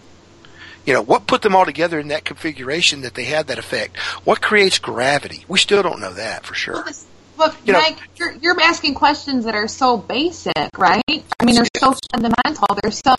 You 0.84 0.92
know, 0.92 1.00
what 1.00 1.26
put 1.26 1.40
them 1.40 1.56
all 1.56 1.64
together 1.64 1.98
in 1.98 2.08
that 2.08 2.26
configuration 2.26 3.00
that 3.02 3.14
they 3.14 3.24
had 3.24 3.46
that 3.46 3.58
effect? 3.58 3.96
What 4.24 4.42
creates 4.42 4.78
gravity? 4.78 5.46
We 5.48 5.58
still 5.58 5.82
don't 5.82 6.00
know 6.00 6.12
that 6.12 6.44
for 6.44 6.54
sure. 6.54 6.84
Look, 7.36 7.56
you 7.64 7.72
Mike, 7.72 7.96
know, 7.96 8.02
you're, 8.16 8.32
you're 8.34 8.60
asking 8.60 8.94
questions 8.94 9.44
that 9.44 9.54
are 9.54 9.68
so 9.68 9.96
basic, 9.96 10.54
right? 10.78 11.02
I 11.08 11.44
mean, 11.44 11.56
they're 11.56 11.66
so 11.78 11.94
fundamental. 12.12 12.66
They're 12.80 12.92
so 12.92 13.14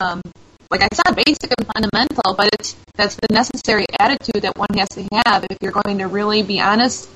um, 0.00 0.22
like 0.70 0.82
I 0.82 0.88
said, 0.94 1.16
basic 1.16 1.52
and 1.58 1.66
fundamental, 1.74 2.34
but 2.34 2.48
it's 2.58 2.76
that's 2.94 3.16
the 3.16 3.26
necessary 3.30 3.86
attitude 3.98 4.42
that 4.42 4.56
one 4.56 4.68
has 4.76 4.88
to 4.90 5.06
have 5.26 5.44
if 5.50 5.58
you're 5.60 5.72
going 5.72 5.98
to 5.98 6.06
really 6.06 6.42
be 6.42 6.60
honest 6.60 7.08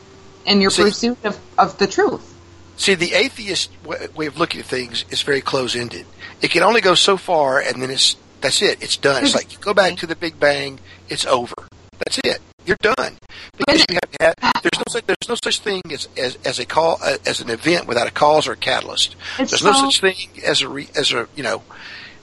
in 0.45 0.61
your 0.61 0.71
see, 0.71 0.83
pursuit 0.83 1.25
of, 1.25 1.39
of 1.57 1.79
the 1.79 1.87
truth. 1.87 2.33
See, 2.77 2.95
the 2.95 3.15
atheist 3.15 3.71
way 3.85 4.27
of 4.27 4.37
looking 4.37 4.61
at 4.61 4.67
things 4.67 5.05
is 5.11 5.23
very 5.23 5.41
close-ended. 5.41 6.05
It 6.43 6.51
can 6.51 6.65
only 6.65 6.81
go 6.81 6.95
so 6.95 7.17
far, 7.17 7.61
and 7.61 7.81
then 7.81 7.91
it's 7.91 8.17
that's 8.41 8.61
it. 8.61 8.83
It's 8.83 8.97
done. 8.97 9.25
It's 9.25 9.35
like 9.35 9.53
you 9.53 9.59
go 9.59 9.73
back 9.73 9.97
to 9.99 10.07
the 10.07 10.17
Big 10.17 10.41
Bang. 10.41 10.81
It's 11.09 11.25
over. 11.25 11.55
That's 11.99 12.19
it. 12.25 12.41
You're 12.67 12.79
done. 12.81 13.17
Because 13.57 13.85
you 13.89 13.99
have, 14.21 14.35
have, 14.41 14.63
there's 14.63 14.79
no 14.79 14.85
such, 14.89 15.07
there's 15.07 15.29
no 15.29 15.35
such 15.43 15.59
thing 15.61 15.83
as, 15.91 16.09
as, 16.17 16.39
as 16.45 16.59
a 16.59 16.65
call 16.65 16.99
uh, 17.03 17.19
as 17.27 17.41
an 17.41 17.51
event 17.51 17.87
without 17.87 18.07
a 18.07 18.11
cause 18.11 18.49
or 18.49 18.53
a 18.53 18.57
catalyst. 18.57 19.17
It's 19.39 19.51
there's 19.51 19.63
so, 19.63 19.71
no 19.71 19.91
such 19.91 20.01
thing 20.01 20.43
as 20.45 20.63
a 20.63 20.69
re, 20.69 20.89
as 20.97 21.13
a 21.13 21.29
you 21.37 21.43
know 21.43 21.63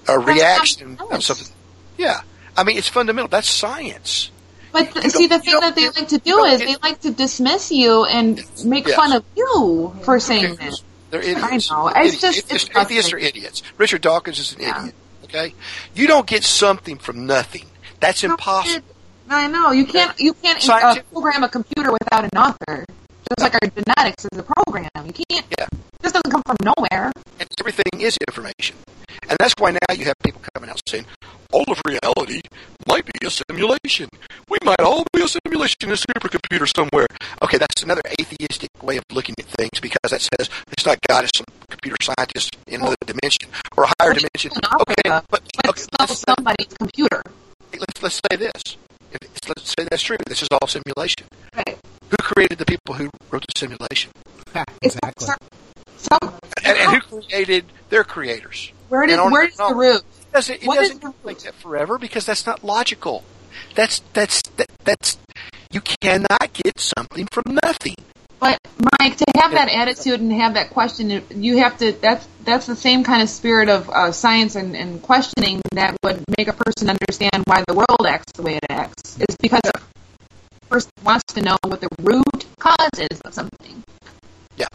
a 0.08 0.18
reaction 0.18 0.98
of 1.12 1.24
something. 1.24 1.54
Yeah, 1.98 2.22
I 2.58 2.64
mean 2.64 2.78
it's 2.78 2.88
fundamental. 2.88 3.30
That's 3.30 3.50
science. 3.50 4.32
But 4.72 4.96
you 4.96 5.10
see, 5.10 5.28
the 5.28 5.40
thing 5.40 5.60
that 5.60 5.76
they 5.76 5.90
like 5.90 6.08
to 6.10 6.18
do 6.18 6.44
is 6.46 6.60
they 6.60 6.76
like 6.78 7.02
to 7.02 7.12
dismiss 7.12 7.72
you 7.72 8.06
and 8.06 8.42
make 8.66 8.88
yes. 8.88 8.96
fun 8.96 9.12
of 9.12 9.26
you 9.36 9.94
for 10.04 10.20
saying 10.20 10.54
okay. 10.54 10.66
this. 10.66 10.84
They're 11.10 11.22
idiots. 11.22 11.70
I 11.72 11.76
know. 11.76 11.92
It's 11.94 12.22
just 12.22 12.52
it's 12.52 12.70
atheists 12.76 13.12
are 13.12 13.18
idiots. 13.18 13.64
Richard 13.78 14.02
Dawkins 14.02 14.40
is 14.40 14.54
an 14.54 14.62
yeah. 14.62 14.80
idiot. 14.80 14.96
Okay, 15.26 15.54
you 15.94 16.08
don't 16.08 16.26
get 16.26 16.44
something 16.44 16.98
from 16.98 17.26
nothing. 17.26 17.66
That's 18.00 18.24
impossible. 18.24 18.88
I 19.32 19.48
know 19.48 19.72
you 19.72 19.86
can't. 19.86 20.20
You 20.20 20.34
can't 20.34 20.68
uh, 20.70 21.02
program 21.12 21.44
a 21.44 21.50
computer 21.50 21.92
without 21.92 22.24
an 22.26 22.38
author. 22.38 22.86
Just 23.30 23.40
like 23.40 23.54
our 23.54 23.70
genetics 23.70 24.26
is 24.26 24.38
a 24.38 24.44
program. 24.44 24.90
You 25.06 25.14
can't. 25.30 25.46
Yeah. 25.58 25.68
This 26.02 26.12
doesn't 26.12 26.30
come 26.30 26.44
from 26.46 26.58
nowhere. 26.62 27.12
And 27.40 27.48
everything 27.60 28.02
is 28.02 28.18
information. 28.28 28.76
And 29.30 29.38
that's 29.40 29.54
why 29.58 29.72
now 29.72 29.96
you 29.96 30.06
have 30.06 30.16
people 30.24 30.42
coming 30.54 30.70
out 30.70 30.82
saying, 30.88 31.06
all 31.54 31.64
of 31.70 31.82
reality 31.86 32.42
might 32.88 33.06
be 33.06 33.26
a 33.26 33.30
simulation. 33.30 34.10
We 34.50 34.58
might 34.64 34.82
all 34.82 35.06
be 35.14 35.24
a 35.24 35.28
simulation 35.28 35.78
in 35.84 35.92
a 35.92 35.96
supercomputer 35.96 36.68
somewhere. 36.76 37.08
Okay, 37.42 37.58
that's 37.58 37.84
another 37.84 38.02
atheistic 38.20 38.70
way 38.84 38.98
of 38.98 39.04
looking 39.12 39.36
at 39.40 39.46
things 39.46 39.80
because 39.82 40.12
that 40.12 40.22
says 40.22 40.50
it's 40.72 40.86
not 40.86 40.98
God, 41.08 41.24
it's 41.24 41.38
some 41.38 41.46
computer 41.70 41.98
scientist 42.02 42.58
in 42.68 42.82
another 42.82 42.98
dimension 43.06 43.50
or 43.78 43.86
a 43.86 43.92
higher 44.00 44.14
dimension. 44.14 44.52
Okay, 44.82 45.02
but, 45.06 45.26
but 45.30 45.42
okay, 45.70 45.84
let's, 46.00 46.24
somebody's 46.28 46.74
computer. 46.78 47.22
Let's, 47.78 48.04
let's 48.04 48.22
say 48.30 48.36
this. 48.36 48.78
Let's 49.48 49.76
say 49.78 49.88
that's 49.90 50.04
true. 50.04 50.18
This 50.28 50.42
is 50.42 50.48
all 50.52 50.68
simulation. 50.68 51.28
Right. 51.56 51.78
Who 52.10 52.18
created 52.18 52.58
the 52.58 52.66
people 52.66 52.96
who 52.96 53.10
wrote 53.30 53.46
the 53.48 53.60
simulation? 53.60 54.12
exactly. 54.82 55.28
Some, 55.98 56.34
and, 56.66 56.78
and 56.78 57.04
who 57.04 57.22
created 57.22 57.66
their 57.90 58.04
creators? 58.04 58.72
Where 58.90 59.06
did 59.06 59.20
where's 59.32 59.56
the 59.56 59.74
root? 59.74 60.04
It 60.32 60.34
doesn't, 60.34 60.64
it 60.64 60.66
doesn't 60.66 61.02
go 61.02 61.14
like 61.24 61.40
that 61.40 61.56
forever 61.56 61.98
because 61.98 62.26
that's 62.26 62.46
not 62.46 62.64
logical. 62.64 63.24
That's 63.76 64.02
that's 64.14 64.42
that, 64.58 64.68
that's 64.84 65.18
you 65.72 65.82
cannot 65.82 66.54
get 66.54 66.80
something 66.80 67.28
from 67.32 67.58
nothing. 67.64 67.96
But 68.42 68.58
Mike, 69.00 69.18
to 69.18 69.26
have 69.36 69.52
that 69.52 69.70
attitude 69.70 70.20
and 70.20 70.34
have 70.34 70.56
that 70.56 70.72
question, 70.72 71.24
you 71.30 71.58
have 71.60 71.78
to. 71.78 71.92
That's 71.92 72.28
that's 72.44 72.66
the 72.66 72.76
same 72.76 73.04
kind 73.04 73.22
of 73.22 73.30
spirit 73.30 73.70
of 73.70 73.88
uh, 73.88 74.12
science 74.12 74.56
and, 74.56 74.76
and 74.76 75.00
questioning 75.00 75.62
that 75.74 75.96
would 76.04 76.24
make 76.36 76.48
a 76.48 76.54
person 76.54 76.90
understand 76.90 77.44
why 77.46 77.64
the 77.68 77.76
world 77.76 78.08
acts 78.08 78.32
the 78.34 78.42
way 78.42 78.56
it 78.56 78.66
acts. 78.68 79.20
Is 79.20 79.38
because 79.40 79.62
a 79.64 79.80
person 80.70 80.92
wants 81.06 81.32
to 81.36 81.44
know 81.44 81.56
what 81.64 81.82
the 81.82 81.90
root 82.02 82.46
cause 82.58 83.00
is 83.12 83.22
of 83.22 83.36
something. 83.36 83.84
Yeah. 84.58 84.66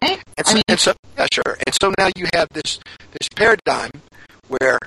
Right. 0.00 0.22
And 0.38 0.46
so, 0.46 0.60
and 0.68 0.78
so, 0.78 0.92
yeah, 1.18 1.26
sure. 1.32 1.58
And 1.66 1.74
so 1.82 1.92
now 1.98 2.10
you 2.14 2.26
have 2.32 2.48
this 2.50 2.78
this 3.10 3.28
paradigm 3.34 3.90
where 4.46 4.78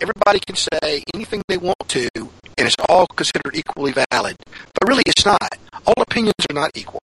everybody 0.00 0.40
can 0.40 0.56
say 0.56 1.04
anything 1.14 1.42
they 1.46 1.58
want 1.58 1.78
to, 1.90 2.08
and 2.60 2.66
it's 2.66 2.76
all 2.88 3.06
considered 3.06 3.54
equally 3.54 3.92
valid. 3.92 4.36
But 4.74 4.88
really, 4.88 5.02
it's 5.06 5.24
not. 5.24 5.58
All 5.86 5.94
opinions 5.96 6.34
are 6.50 6.54
not 6.54 6.70
equal. 6.74 7.00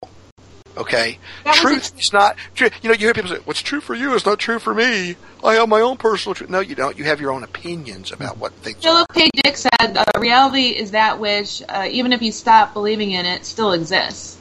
Okay, 0.77 1.17
truth 1.53 1.91
is 1.99 2.13
not. 2.13 2.35
True. 2.53 2.69
You 2.83 2.89
know, 2.89 2.93
you 2.93 3.07
hear 3.07 3.13
people 3.15 3.31
say, 3.31 3.41
"What's 3.45 3.63
true 3.63 3.81
for 3.81 3.95
you 3.95 4.13
is 4.13 4.27
not 4.27 4.37
true 4.37 4.59
for 4.59 4.75
me. 4.75 5.15
I 5.43 5.55
have 5.55 5.67
my 5.67 5.81
own 5.81 5.97
personal 5.97 6.35
truth." 6.35 6.51
No, 6.51 6.59
you 6.59 6.75
don't. 6.75 6.95
You 6.95 7.05
have 7.05 7.19
your 7.19 7.31
own 7.31 7.43
opinions 7.43 8.11
about 8.11 8.37
what 8.37 8.53
things. 8.53 8.83
Philip 8.83 9.07
K. 9.11 9.29
Dick 9.43 9.57
said, 9.57 9.97
uh, 9.97 10.05
"Reality 10.19 10.67
is 10.67 10.91
that 10.91 11.17
which, 11.17 11.63
uh, 11.67 11.87
even 11.89 12.13
if 12.13 12.21
you 12.21 12.31
stop 12.31 12.73
believing 12.73 13.11
in 13.11 13.25
it, 13.25 13.43
still 13.43 13.71
exists." 13.71 14.37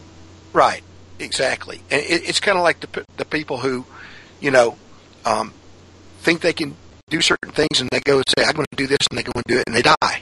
Right. 0.52 0.82
Exactly. 1.18 1.80
And 1.90 2.02
it, 2.02 2.28
it's 2.28 2.40
kind 2.40 2.58
of 2.58 2.64
like 2.64 2.80
the 2.80 3.06
the 3.16 3.24
people 3.24 3.56
who, 3.56 3.86
you 4.38 4.50
know, 4.50 4.76
um, 5.24 5.54
think 6.20 6.42
they 6.42 6.52
can 6.52 6.76
do 7.08 7.22
certain 7.22 7.52
things 7.52 7.80
and 7.80 7.88
they 7.90 8.00
go 8.00 8.16
and 8.16 8.24
say, 8.36 8.44
"I'm 8.44 8.52
going 8.52 8.66
to 8.70 8.76
do 8.76 8.86
this," 8.86 8.98
and 9.10 9.18
they 9.18 9.22
go 9.22 9.32
and 9.34 9.44
do 9.44 9.56
it, 9.56 9.64
and 9.66 9.74
they 9.74 9.80
die 9.80 10.20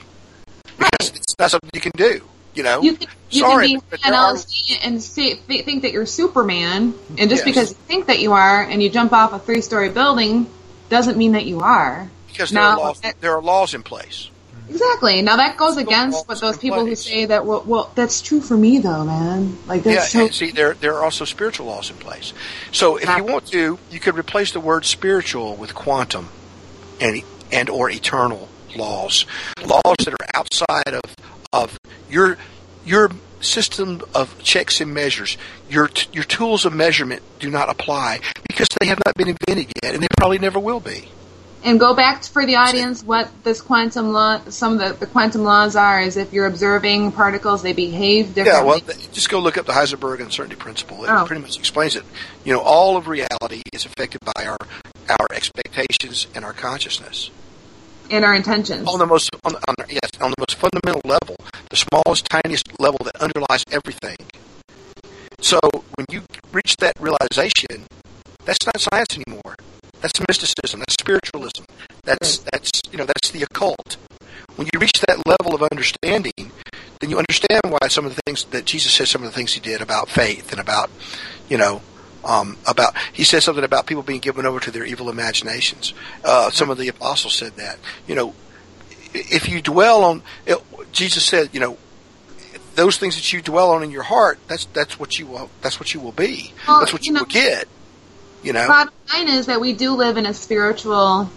because 0.77 1.09
it's 1.15 1.35
not 1.39 1.51
something 1.51 1.69
you 1.73 1.81
can 1.81 1.91
do. 1.95 2.21
You 2.53 2.63
know, 2.63 2.81
You 2.81 2.95
can, 2.95 3.07
you 3.31 3.41
sorry, 3.41 3.67
can 3.67 3.79
be 3.79 3.85
an 4.05 4.11
there 4.11 4.13
are- 4.13 4.37
and 4.81 5.01
th- 5.01 5.39
think 5.45 5.81
that 5.81 5.91
you're 5.91 6.05
Superman, 6.05 6.93
and 7.17 7.29
just 7.29 7.41
Yes. 7.41 7.43
because 7.43 7.69
you 7.71 7.77
think 7.87 8.07
that 8.07 8.19
you 8.19 8.31
are, 8.31 8.61
and 8.63 8.81
you 8.81 8.89
jump 8.89 9.11
off 9.11 9.33
a 9.33 9.39
three-story 9.39 9.89
building, 9.89 10.47
doesn't 10.89 11.17
mean 11.17 11.33
that 11.33 11.45
you 11.45 11.59
are. 11.59 12.09
because 12.31 12.49
there 12.51 12.61
now, 12.61 12.71
are 12.71 12.77
laws. 12.77 13.01
There 13.21 13.33
are 13.35 13.41
laws 13.41 13.73
in 13.73 13.81
place. 13.83 14.29
Exactly. 14.69 15.21
Now 15.21 15.37
that 15.37 15.57
goes 15.57 15.77
against 15.77 16.27
what 16.27 16.39
those 16.41 16.57
people 16.57 16.85
who 16.85 16.95
say 16.95 17.25
that. 17.25 17.45
Well, 17.45 17.63
well, 17.65 17.91
that's 17.95 18.21
true 18.21 18.41
for 18.41 18.57
me 18.57 18.79
though, 18.79 19.03
man. 19.05 19.57
Like 19.67 19.85
Yeah, 19.85 19.95
that's 19.95 20.11
so. 20.11 20.25
and 20.25 20.33
see, 20.33 20.51
there 20.51 20.73
there 20.73 20.95
are 20.95 21.03
also 21.03 21.23
spiritual 21.23 21.67
laws 21.67 21.89
in 21.89 21.95
place. 21.97 22.33
So 22.71 22.97
if 22.97 23.07
you 23.15 23.23
want 23.23 23.45
to, 23.47 23.77
you 23.91 23.99
could 23.99 24.17
replace 24.17 24.51
the 24.51 24.59
word 24.59 24.83
spiritual 24.85 25.55
with 25.55 25.75
quantum, 25.75 26.29
and 26.99 27.21
and 27.51 27.69
or 27.69 27.89
eternal 27.89 28.49
laws, 28.75 29.25
laws 29.65 29.95
that 30.03 30.13
are 30.13 30.27
outside 30.33 30.93
of 30.93 31.15
of 31.53 31.79
your 32.09 32.37
your 32.85 33.09
system 33.41 34.01
of 34.13 34.37
checks 34.43 34.81
and 34.81 34.93
measures. 34.93 35.37
Your 35.69 35.87
t- 35.87 36.07
your 36.13 36.23
tools 36.23 36.65
of 36.65 36.73
measurement 36.73 37.21
do 37.39 37.49
not 37.49 37.69
apply 37.69 38.19
because 38.47 38.67
they 38.79 38.87
have 38.87 38.99
not 39.05 39.13
been 39.15 39.27
invented 39.29 39.71
yet, 39.83 39.93
and 39.93 40.03
they 40.03 40.07
probably 40.17 40.39
never 40.39 40.59
will 40.59 40.79
be. 40.79 41.09
And 41.63 41.79
go 41.79 41.95
back 41.95 42.23
for 42.23 42.45
the 42.45 42.57
audience 42.57 43.03
what 43.03 43.27
this 43.43 43.59
quantum 43.59 44.13
law, 44.13 44.39
some 44.49 44.79
of 44.79 44.87
the, 44.99 45.05
the 45.05 45.07
quantum 45.11 45.43
laws 45.43 45.75
are, 45.75 45.99
is 45.99 46.15
if 46.15 46.31
you're 46.31 46.45
observing 46.45 47.11
particles, 47.13 47.63
they 47.63 47.73
behave 47.73 48.35
differently. 48.35 48.51
Yeah, 48.53 48.61
well, 48.61 48.79
just 49.13 49.29
go 49.31 49.39
look 49.39 49.57
up 49.57 49.65
the 49.65 49.71
Heisenberg 49.73 50.19
uncertainty 50.21 50.57
principle. 50.57 51.03
It 51.05 51.09
Oh. 51.09 51.25
pretty 51.25 51.41
much 51.41 51.57
explains 51.57 51.95
it. 51.95 52.03
You 52.43 52.53
know, 52.53 52.59
all 52.59 52.97
of 52.97 53.07
reality 53.07 53.63
is 53.73 53.85
affected 53.85 54.21
by 54.35 54.45
our 54.45 54.57
our 55.09 55.27
expectations 55.33 56.27
and 56.35 56.43
our 56.45 56.53
consciousness. 56.53 57.29
And 58.09 58.25
our 58.25 58.35
intentions. 58.35 58.87
On 58.87 58.99
the 58.99 59.05
most, 59.05 59.29
on, 59.43 59.55
on, 59.55 59.75
yes, 59.89 60.09
on 60.21 60.31
the 60.31 60.35
most 60.39 60.55
fundamental 60.55 61.01
level, 61.05 61.35
the 61.69 61.75
smallest, 61.75 62.25
tiniest 62.29 62.79
level 62.79 62.99
that 63.03 63.15
underlies 63.17 63.63
everything. 63.71 64.17
So 65.39 65.59
when 65.95 66.05
you 66.09 66.23
reach 66.51 66.77
that 66.77 66.93
realization, 66.99 67.87
that's 68.45 68.65
not 68.65 68.79
science 68.79 69.17
anymore. 69.17 69.55
That's 70.01 70.19
mysticism. 70.27 70.79
That's 70.79 70.93
spiritualism. 70.93 71.63
That's 72.03 72.39
that's 72.51 72.71
you 72.91 72.97
know 72.97 73.05
that's 73.05 73.31
the 73.31 73.43
occult. 73.43 73.97
When 74.55 74.67
you 74.71 74.79
reach 74.79 75.01
that 75.07 75.25
level 75.25 75.55
of 75.55 75.63
understanding, 75.71 76.51
then 76.99 77.09
you 77.09 77.17
understand 77.17 77.61
why 77.63 77.87
some 77.89 78.05
of 78.05 78.15
the 78.15 78.21
things 78.25 78.45
that 78.45 78.65
Jesus 78.65 78.93
said, 78.93 79.07
some 79.07 79.23
of 79.23 79.29
the 79.29 79.35
things 79.35 79.53
he 79.53 79.59
did 79.59 79.81
about 79.81 80.09
faith 80.09 80.51
and 80.51 80.61
about, 80.61 80.89
you 81.49 81.57
know, 81.57 81.81
um, 82.25 82.57
about 82.67 82.95
he 83.13 83.23
says 83.23 83.43
something 83.43 83.63
about 83.63 83.85
people 83.85 84.03
being 84.03 84.19
given 84.19 84.45
over 84.45 84.59
to 84.59 84.71
their 84.71 84.85
evil 84.85 85.09
imaginations. 85.09 85.93
Uh, 86.23 86.49
some 86.49 86.69
of 86.69 86.77
the 86.77 86.87
apostles 86.87 87.35
said 87.35 87.55
that. 87.57 87.77
You 88.07 88.15
know, 88.15 88.33
if 89.13 89.47
you 89.47 89.61
dwell 89.61 90.03
on, 90.03 90.23
it, 90.45 90.57
Jesus 90.91 91.23
said, 91.23 91.49
you 91.53 91.59
know, 91.59 91.77
those 92.75 92.97
things 92.97 93.15
that 93.15 93.31
you 93.31 93.41
dwell 93.41 93.71
on 93.71 93.83
in 93.83 93.91
your 93.91 94.03
heart, 94.03 94.39
that's 94.47 94.65
that's 94.65 94.99
what 94.99 95.17
you 95.17 95.27
will 95.27 95.49
that's 95.61 95.79
what 95.79 95.93
you 95.93 95.99
will 95.99 96.11
be. 96.11 96.53
Well, 96.67 96.79
that's 96.79 96.91
what 96.91 97.05
you 97.05 97.09
you, 97.09 97.13
know- 97.13 97.21
will 97.21 97.27
get. 97.27 97.67
You 98.43 98.53
know. 98.53 98.67
Bottom 98.67 98.93
line 99.11 99.27
is 99.27 99.47
that 99.47 99.59
we 99.59 99.73
do 99.73 99.93
live 99.93 100.17
in 100.17 100.25
a 100.27 100.33
spiritual 100.33 101.29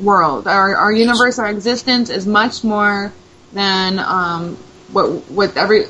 world. 0.00 0.48
Our 0.48 0.74
our 0.74 0.92
universe, 0.92 1.38
our 1.38 1.48
existence 1.48 2.10
is 2.10 2.26
much 2.26 2.64
more 2.64 3.12
than 3.52 3.98
um, 4.00 4.56
what 4.90 5.30
with 5.30 5.56
every 5.56 5.84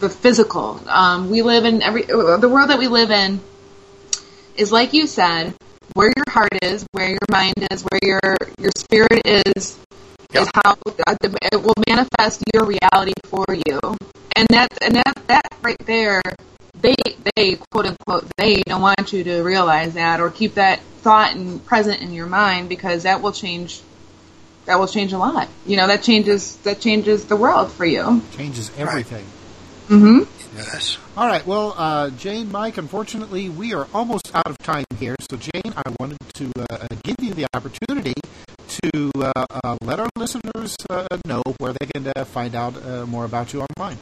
the 0.00 0.08
physical. 0.08 0.80
Um, 0.86 1.30
we 1.30 1.42
live 1.42 1.64
in 1.64 1.82
every 1.82 2.02
the 2.02 2.48
world 2.50 2.70
that 2.70 2.78
we 2.78 2.88
live 2.88 3.10
in 3.10 3.40
is 4.56 4.72
like 4.72 4.92
you 4.92 5.06
said, 5.06 5.54
where 5.94 6.12
your 6.14 6.24
heart 6.28 6.52
is, 6.62 6.86
where 6.92 7.08
your 7.08 7.18
mind 7.30 7.54
is, 7.70 7.82
where 7.82 8.00
your 8.02 8.36
your 8.58 8.70
spirit 8.76 9.22
is, 9.24 9.78
is 10.32 10.48
how 10.64 10.76
it 10.86 11.62
will 11.62 11.74
manifest 11.88 12.42
your 12.54 12.64
reality 12.64 13.12
for 13.24 13.44
you. 13.50 13.80
And 14.36 14.48
that 14.48 14.68
and 14.80 14.96
that 14.96 15.14
that 15.26 15.54
right 15.62 15.76
there, 15.86 16.22
they 16.80 16.94
they 17.36 17.56
quote 17.70 17.86
unquote 17.86 18.26
they 18.36 18.62
don't 18.62 18.80
want 18.80 19.12
you 19.12 19.24
to 19.24 19.42
realize 19.42 19.94
that 19.94 20.20
or 20.20 20.30
keep 20.30 20.54
that 20.54 20.80
thought 21.02 21.34
and 21.34 21.64
present 21.64 22.00
in 22.00 22.12
your 22.12 22.26
mind 22.26 22.68
because 22.68 23.04
that 23.04 23.22
will 23.22 23.32
change. 23.32 23.80
That 24.64 24.78
will 24.78 24.86
change 24.86 25.12
a 25.12 25.18
lot. 25.18 25.48
You 25.66 25.76
know 25.76 25.88
that 25.88 26.02
changes 26.02 26.56
that 26.58 26.80
changes 26.80 27.26
the 27.26 27.36
world 27.36 27.72
for 27.72 27.84
you. 27.84 28.22
Changes 28.36 28.70
everything. 28.78 29.24
Mm-hmm. 29.88 30.41
Yes. 30.54 30.98
All 31.16 31.26
right. 31.26 31.46
Well, 31.46 31.74
uh, 31.76 32.10
Jane, 32.10 32.52
Mike, 32.52 32.76
unfortunately, 32.76 33.48
we 33.48 33.72
are 33.74 33.86
almost 33.94 34.34
out 34.34 34.48
of 34.48 34.58
time 34.58 34.84
here. 34.98 35.16
So, 35.30 35.36
Jane, 35.38 35.72
I 35.74 35.82
wanted 35.98 36.18
to 36.34 36.52
uh, 36.70 36.86
give 37.02 37.16
you 37.20 37.32
the 37.32 37.46
opportunity 37.54 38.14
to 38.68 39.10
uh, 39.16 39.32
uh, 39.64 39.76
let 39.82 39.98
our 40.00 40.10
listeners 40.16 40.76
uh, 40.90 41.06
know 41.26 41.42
where 41.58 41.72
they 41.80 41.86
can 41.86 42.12
uh, 42.14 42.24
find 42.24 42.54
out 42.54 42.76
uh, 42.84 43.06
more 43.06 43.24
about 43.24 43.52
you 43.52 43.64
online. 43.76 43.98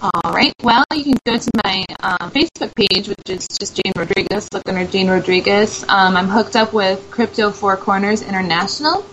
All 0.00 0.32
right. 0.32 0.52
Well, 0.62 0.84
you 0.92 1.04
can 1.04 1.18
go 1.24 1.38
to 1.38 1.50
my 1.64 1.84
uh, 2.00 2.30
Facebook 2.30 2.74
page, 2.74 3.08
which 3.08 3.28
is 3.28 3.46
just 3.46 3.76
Jane 3.76 3.92
Rodriguez. 3.96 4.48
Look 4.52 4.68
under 4.68 4.84
Jane 4.84 5.08
Rodriguez. 5.08 5.84
Um, 5.88 6.16
I'm 6.16 6.26
hooked 6.28 6.56
up 6.56 6.72
with 6.72 7.08
Crypto 7.10 7.50
Four 7.52 7.76
Corners 7.76 8.22
International. 8.22 9.04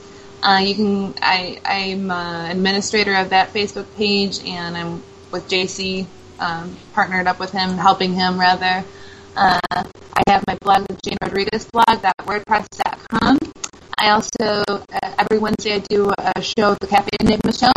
Uh, 0.42 0.62
you 0.64 0.74
can. 0.76 1.14
I, 1.22 1.60
I'm 1.64 2.10
uh, 2.10 2.50
administrator 2.50 3.14
of 3.16 3.30
that 3.30 3.54
Facebook 3.54 3.86
page, 3.98 4.40
and 4.46 4.76
I'm 4.76 5.04
with 5.32 5.48
JC, 5.48 6.08
um, 6.40 6.76
partnered 6.94 7.28
up 7.28 7.40
with 7.40 7.52
him, 7.52 7.78
helping 7.78 8.14
him 8.14 8.40
rather. 8.40 8.84
Uh, 9.36 9.60
I 9.72 10.24
have 10.28 10.44
my 10.48 10.56
blog, 10.62 10.88
the 10.88 10.98
Jane 11.04 11.18
Rodriguez 11.22 11.66
blog.wordpress.com. 11.72 13.38
I 13.98 14.10
also 14.12 14.64
uh, 14.68 15.16
every 15.18 15.40
Wednesday 15.40 15.76
I 15.76 15.80
do 15.80 16.12
a 16.18 16.42
show, 16.42 16.76
the 16.80 16.88
Cafe 16.88 17.10
Enigma 17.20 17.54
Show. 17.54 17.72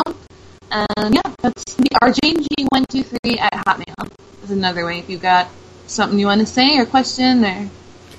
Um, 0.70 1.12
yeah, 1.12 1.20
that's 1.42 1.74
the 1.74 1.88
rjng123 2.02 3.38
at 3.38 3.52
Hotmail. 3.52 4.10
Is 4.42 4.50
another 4.50 4.84
way. 4.86 4.98
If 5.00 5.10
you've 5.10 5.20
got 5.22 5.48
something 5.86 6.18
you 6.18 6.26
want 6.26 6.40
to 6.40 6.46
say 6.46 6.78
or 6.78 6.86
question 6.86 7.44
or 7.44 7.68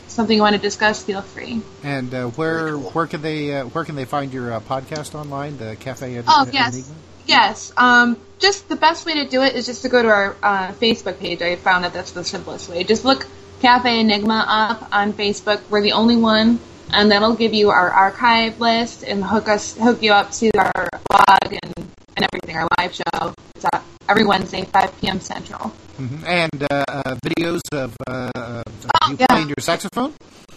something 0.08 0.36
you 0.36 0.42
want 0.42 0.56
to 0.56 0.62
discuss, 0.62 1.04
feel 1.04 1.22
free. 1.22 1.62
And 1.84 2.14
uh, 2.14 2.28
where 2.28 2.78
where 2.78 3.08
can 3.08 3.22
they 3.22 3.56
uh, 3.56 3.66
where 3.68 3.84
can 3.84 3.96
they 3.96 4.06
find 4.06 4.32
your 4.32 4.54
uh, 4.54 4.60
podcast 4.60 5.16
online? 5.16 5.58
The 5.58 5.76
Cafe. 5.76 6.18
Ed- 6.18 6.26
Oh 6.28 6.46
Ed- 6.48 6.54
yes, 6.54 6.74
Enigma? 6.76 6.96
Yes. 7.26 7.72
Um, 7.78 8.18
just 8.40 8.68
the 8.68 8.76
best 8.76 9.06
way 9.06 9.16
to 9.24 9.30
do 9.30 9.42
it 9.42 9.56
is 9.56 9.66
just 9.66 9.84
to 9.84 9.90
go 9.90 10.02
to 10.02 10.10
our 10.10 10.36
uh, 10.44 10.72
Facebook 10.74 11.20
page. 11.20 11.42
I 11.42 11.56
found 11.56 11.86
that 11.86 11.94
that's 11.94 12.12
the 12.12 12.24
simplest 12.24 12.70
way. 12.70 12.84
Just 12.84 13.06
look 13.06 13.26
Cafe 13.62 14.00
Enigma 14.00 14.46
up 14.48 14.90
on 14.92 15.14
Facebook. 15.14 15.62
We're 15.70 15.82
the 15.82 15.94
only 15.94 16.18
one, 16.18 16.60
and 16.92 17.12
that'll 17.12 17.36
give 17.36 17.54
you 17.54 17.70
our 17.70 17.90
archive 17.90 18.60
list 18.60 19.04
and 19.04 19.24
hook 19.24 19.48
us 19.48 19.78
hook 19.78 20.04
you 20.04 20.12
up 20.12 20.32
to 20.32 20.52
our 20.58 20.90
blog 21.10 21.54
and, 21.64 21.74
and 22.18 22.28
everything. 22.34 22.58
Our 22.58 22.68
live 22.78 22.94
show. 22.94 23.34
It's 23.56 23.66
uh, 23.66 23.82
every 24.10 24.26
Wednesday, 24.26 24.66
5 24.66 25.02
p.m. 25.02 25.20
Central. 25.22 25.72
Mhm. 25.98 26.28
And 26.28 26.64
uh, 26.64 26.84
uh, 26.88 27.16
videos 27.24 27.62
of 27.72 27.96
uh, 28.08 28.32
uh, 28.36 28.64
you 29.10 29.18
yeah. 29.20 29.26
playing 29.30 29.48
your 29.48 29.62
saxophone. 29.62 30.14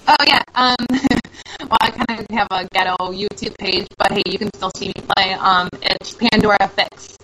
Oh 0.08 0.16
yeah. 0.26 0.42
Um, 0.54 0.76
well, 1.68 1.78
I 1.80 1.90
kind 1.90 2.20
of 2.20 2.26
have 2.30 2.48
a 2.50 2.68
ghetto 2.72 2.96
YouTube 3.12 3.56
page, 3.58 3.86
but 3.98 4.12
hey, 4.12 4.22
you 4.26 4.38
can 4.38 4.50
still 4.54 4.70
see 4.76 4.88
me 4.88 4.94
play. 5.14 5.32
Um, 5.32 5.68
it's 5.82 6.14
Pandora 6.14 6.68
Fix. 6.68 7.16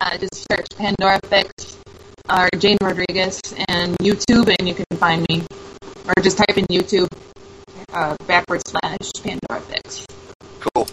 Uh, 0.00 0.16
just 0.18 0.46
search 0.50 0.66
Pandora 0.76 1.20
Fix 1.28 1.76
or 2.30 2.48
Jane 2.58 2.78
Rodriguez 2.82 3.40
and 3.68 3.96
YouTube, 3.98 4.54
and 4.58 4.68
you 4.68 4.74
can 4.74 4.86
find 4.96 5.26
me. 5.28 5.42
Or 6.06 6.22
just 6.22 6.38
type 6.38 6.56
in 6.56 6.64
YouTube 6.66 7.08
uh, 7.92 8.16
backward 8.26 8.62
slash 8.66 9.10
Pandora 9.22 9.60
Fix. 9.60 10.06
Cool. 10.60 10.86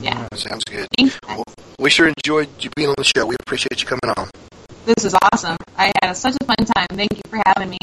Yeah. 0.00 0.26
That 0.30 0.38
sounds 0.38 0.64
good. 0.64 0.86
Well, 1.26 1.44
we 1.78 1.90
sure 1.90 2.08
enjoyed 2.08 2.48
you 2.60 2.70
being 2.76 2.88
on 2.88 2.94
the 2.98 3.04
show. 3.04 3.26
We 3.26 3.36
appreciate 3.40 3.80
you 3.80 3.86
coming 3.86 4.14
on. 4.16 4.28
This 4.84 5.04
is 5.04 5.14
awesome. 5.32 5.56
I 5.76 5.92
had 6.02 6.12
such 6.12 6.36
a 6.40 6.44
fun 6.44 6.56
time. 6.56 6.86
Thank 6.90 7.12
you 7.14 7.22
for 7.28 7.40
having 7.46 7.70
me. 7.70 7.78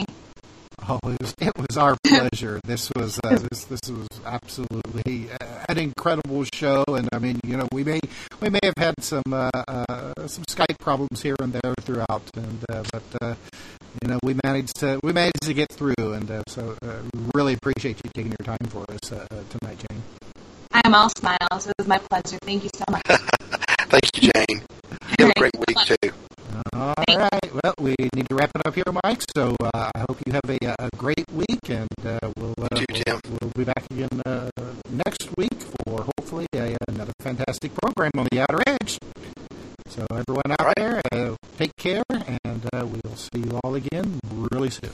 Oh, 0.89 0.99
it 1.03 1.21
was, 1.21 1.33
it 1.39 1.53
was 1.57 1.77
our 1.77 1.95
pleasure. 2.05 2.59
this 2.65 2.91
was 2.95 3.19
uh, 3.23 3.37
this 3.49 3.65
this 3.65 3.81
was 3.87 4.07
absolutely 4.25 5.29
uh, 5.31 5.65
an 5.69 5.77
incredible 5.77 6.43
show, 6.53 6.83
and 6.87 7.07
I 7.13 7.19
mean, 7.19 7.39
you 7.45 7.55
know, 7.55 7.67
we 7.71 7.83
may 7.83 7.99
we 8.39 8.49
may 8.49 8.59
have 8.63 8.73
had 8.77 8.95
some 9.01 9.23
uh, 9.31 9.49
uh, 9.67 10.27
some 10.27 10.43
Skype 10.45 10.79
problems 10.79 11.21
here 11.21 11.35
and 11.39 11.53
there 11.53 11.73
throughout, 11.81 12.23
and 12.35 12.65
uh, 12.69 12.83
but 12.91 13.03
uh, 13.21 13.35
you 14.01 14.09
know, 14.09 14.19
we 14.23 14.35
managed 14.43 14.75
to 14.77 14.99
we 15.03 15.13
managed 15.13 15.43
to 15.43 15.53
get 15.53 15.71
through, 15.71 15.93
and 15.99 16.29
uh, 16.29 16.41
so 16.47 16.75
uh, 16.81 17.01
really 17.35 17.53
appreciate 17.53 18.01
you 18.03 18.11
taking 18.13 18.33
your 18.39 18.45
time 18.45 18.67
for 18.69 18.83
us 18.91 19.09
tonight, 19.49 19.77
Jane. 19.89 20.01
I 20.73 20.81
am 20.85 20.95
all 20.95 21.09
smiles. 21.09 21.67
It 21.67 21.73
was 21.77 21.87
my 21.87 21.99
pleasure. 21.99 22.37
Thank 22.41 22.63
you 22.63 22.69
so 22.75 22.83
much. 22.89 23.03
Thank 23.91 24.23
you, 24.23 24.31
Jane. 24.33 24.63
You 25.19 25.25
have 25.25 25.31
a 25.35 25.39
great 25.39 25.51
week 25.67 25.77
too. 25.79 26.11
All 26.71 26.93
right. 27.09 27.51
Well, 27.61 27.73
we 27.77 27.93
need 28.15 28.29
to 28.29 28.35
wrap 28.35 28.49
it 28.55 28.65
up 28.65 28.73
here, 28.73 28.85
Mike. 29.03 29.21
So 29.35 29.53
uh, 29.61 29.91
I 29.93 29.99
hope 30.07 30.17
you 30.25 30.31
have 30.31 30.49
a, 30.49 30.75
a 30.79 30.89
great 30.95 31.25
week, 31.33 31.59
and 31.67 31.89
uh, 32.05 32.19
we'll, 32.37 32.53
uh, 32.57 32.67
we'll, 32.71 33.19
we'll 33.41 33.51
be 33.53 33.65
back 33.65 33.85
again 33.91 34.21
uh, 34.25 34.49
next 34.89 35.27
week 35.35 35.59
for 35.59 36.03
hopefully 36.03 36.47
a, 36.55 36.77
another 36.87 37.11
fantastic 37.19 37.73
program 37.75 38.11
on 38.17 38.29
the 38.31 38.39
Outer 38.39 38.63
Edge. 38.65 38.97
So 39.89 40.05
everyone 40.09 40.55
out 40.57 40.73
there, 40.77 41.01
uh, 41.11 41.35
take 41.57 41.75
care, 41.75 42.03
and 42.45 42.65
uh, 42.71 42.85
we'll 42.87 43.17
see 43.17 43.39
you 43.43 43.59
all 43.61 43.75
again 43.75 44.21
really 44.31 44.69
soon. 44.69 44.91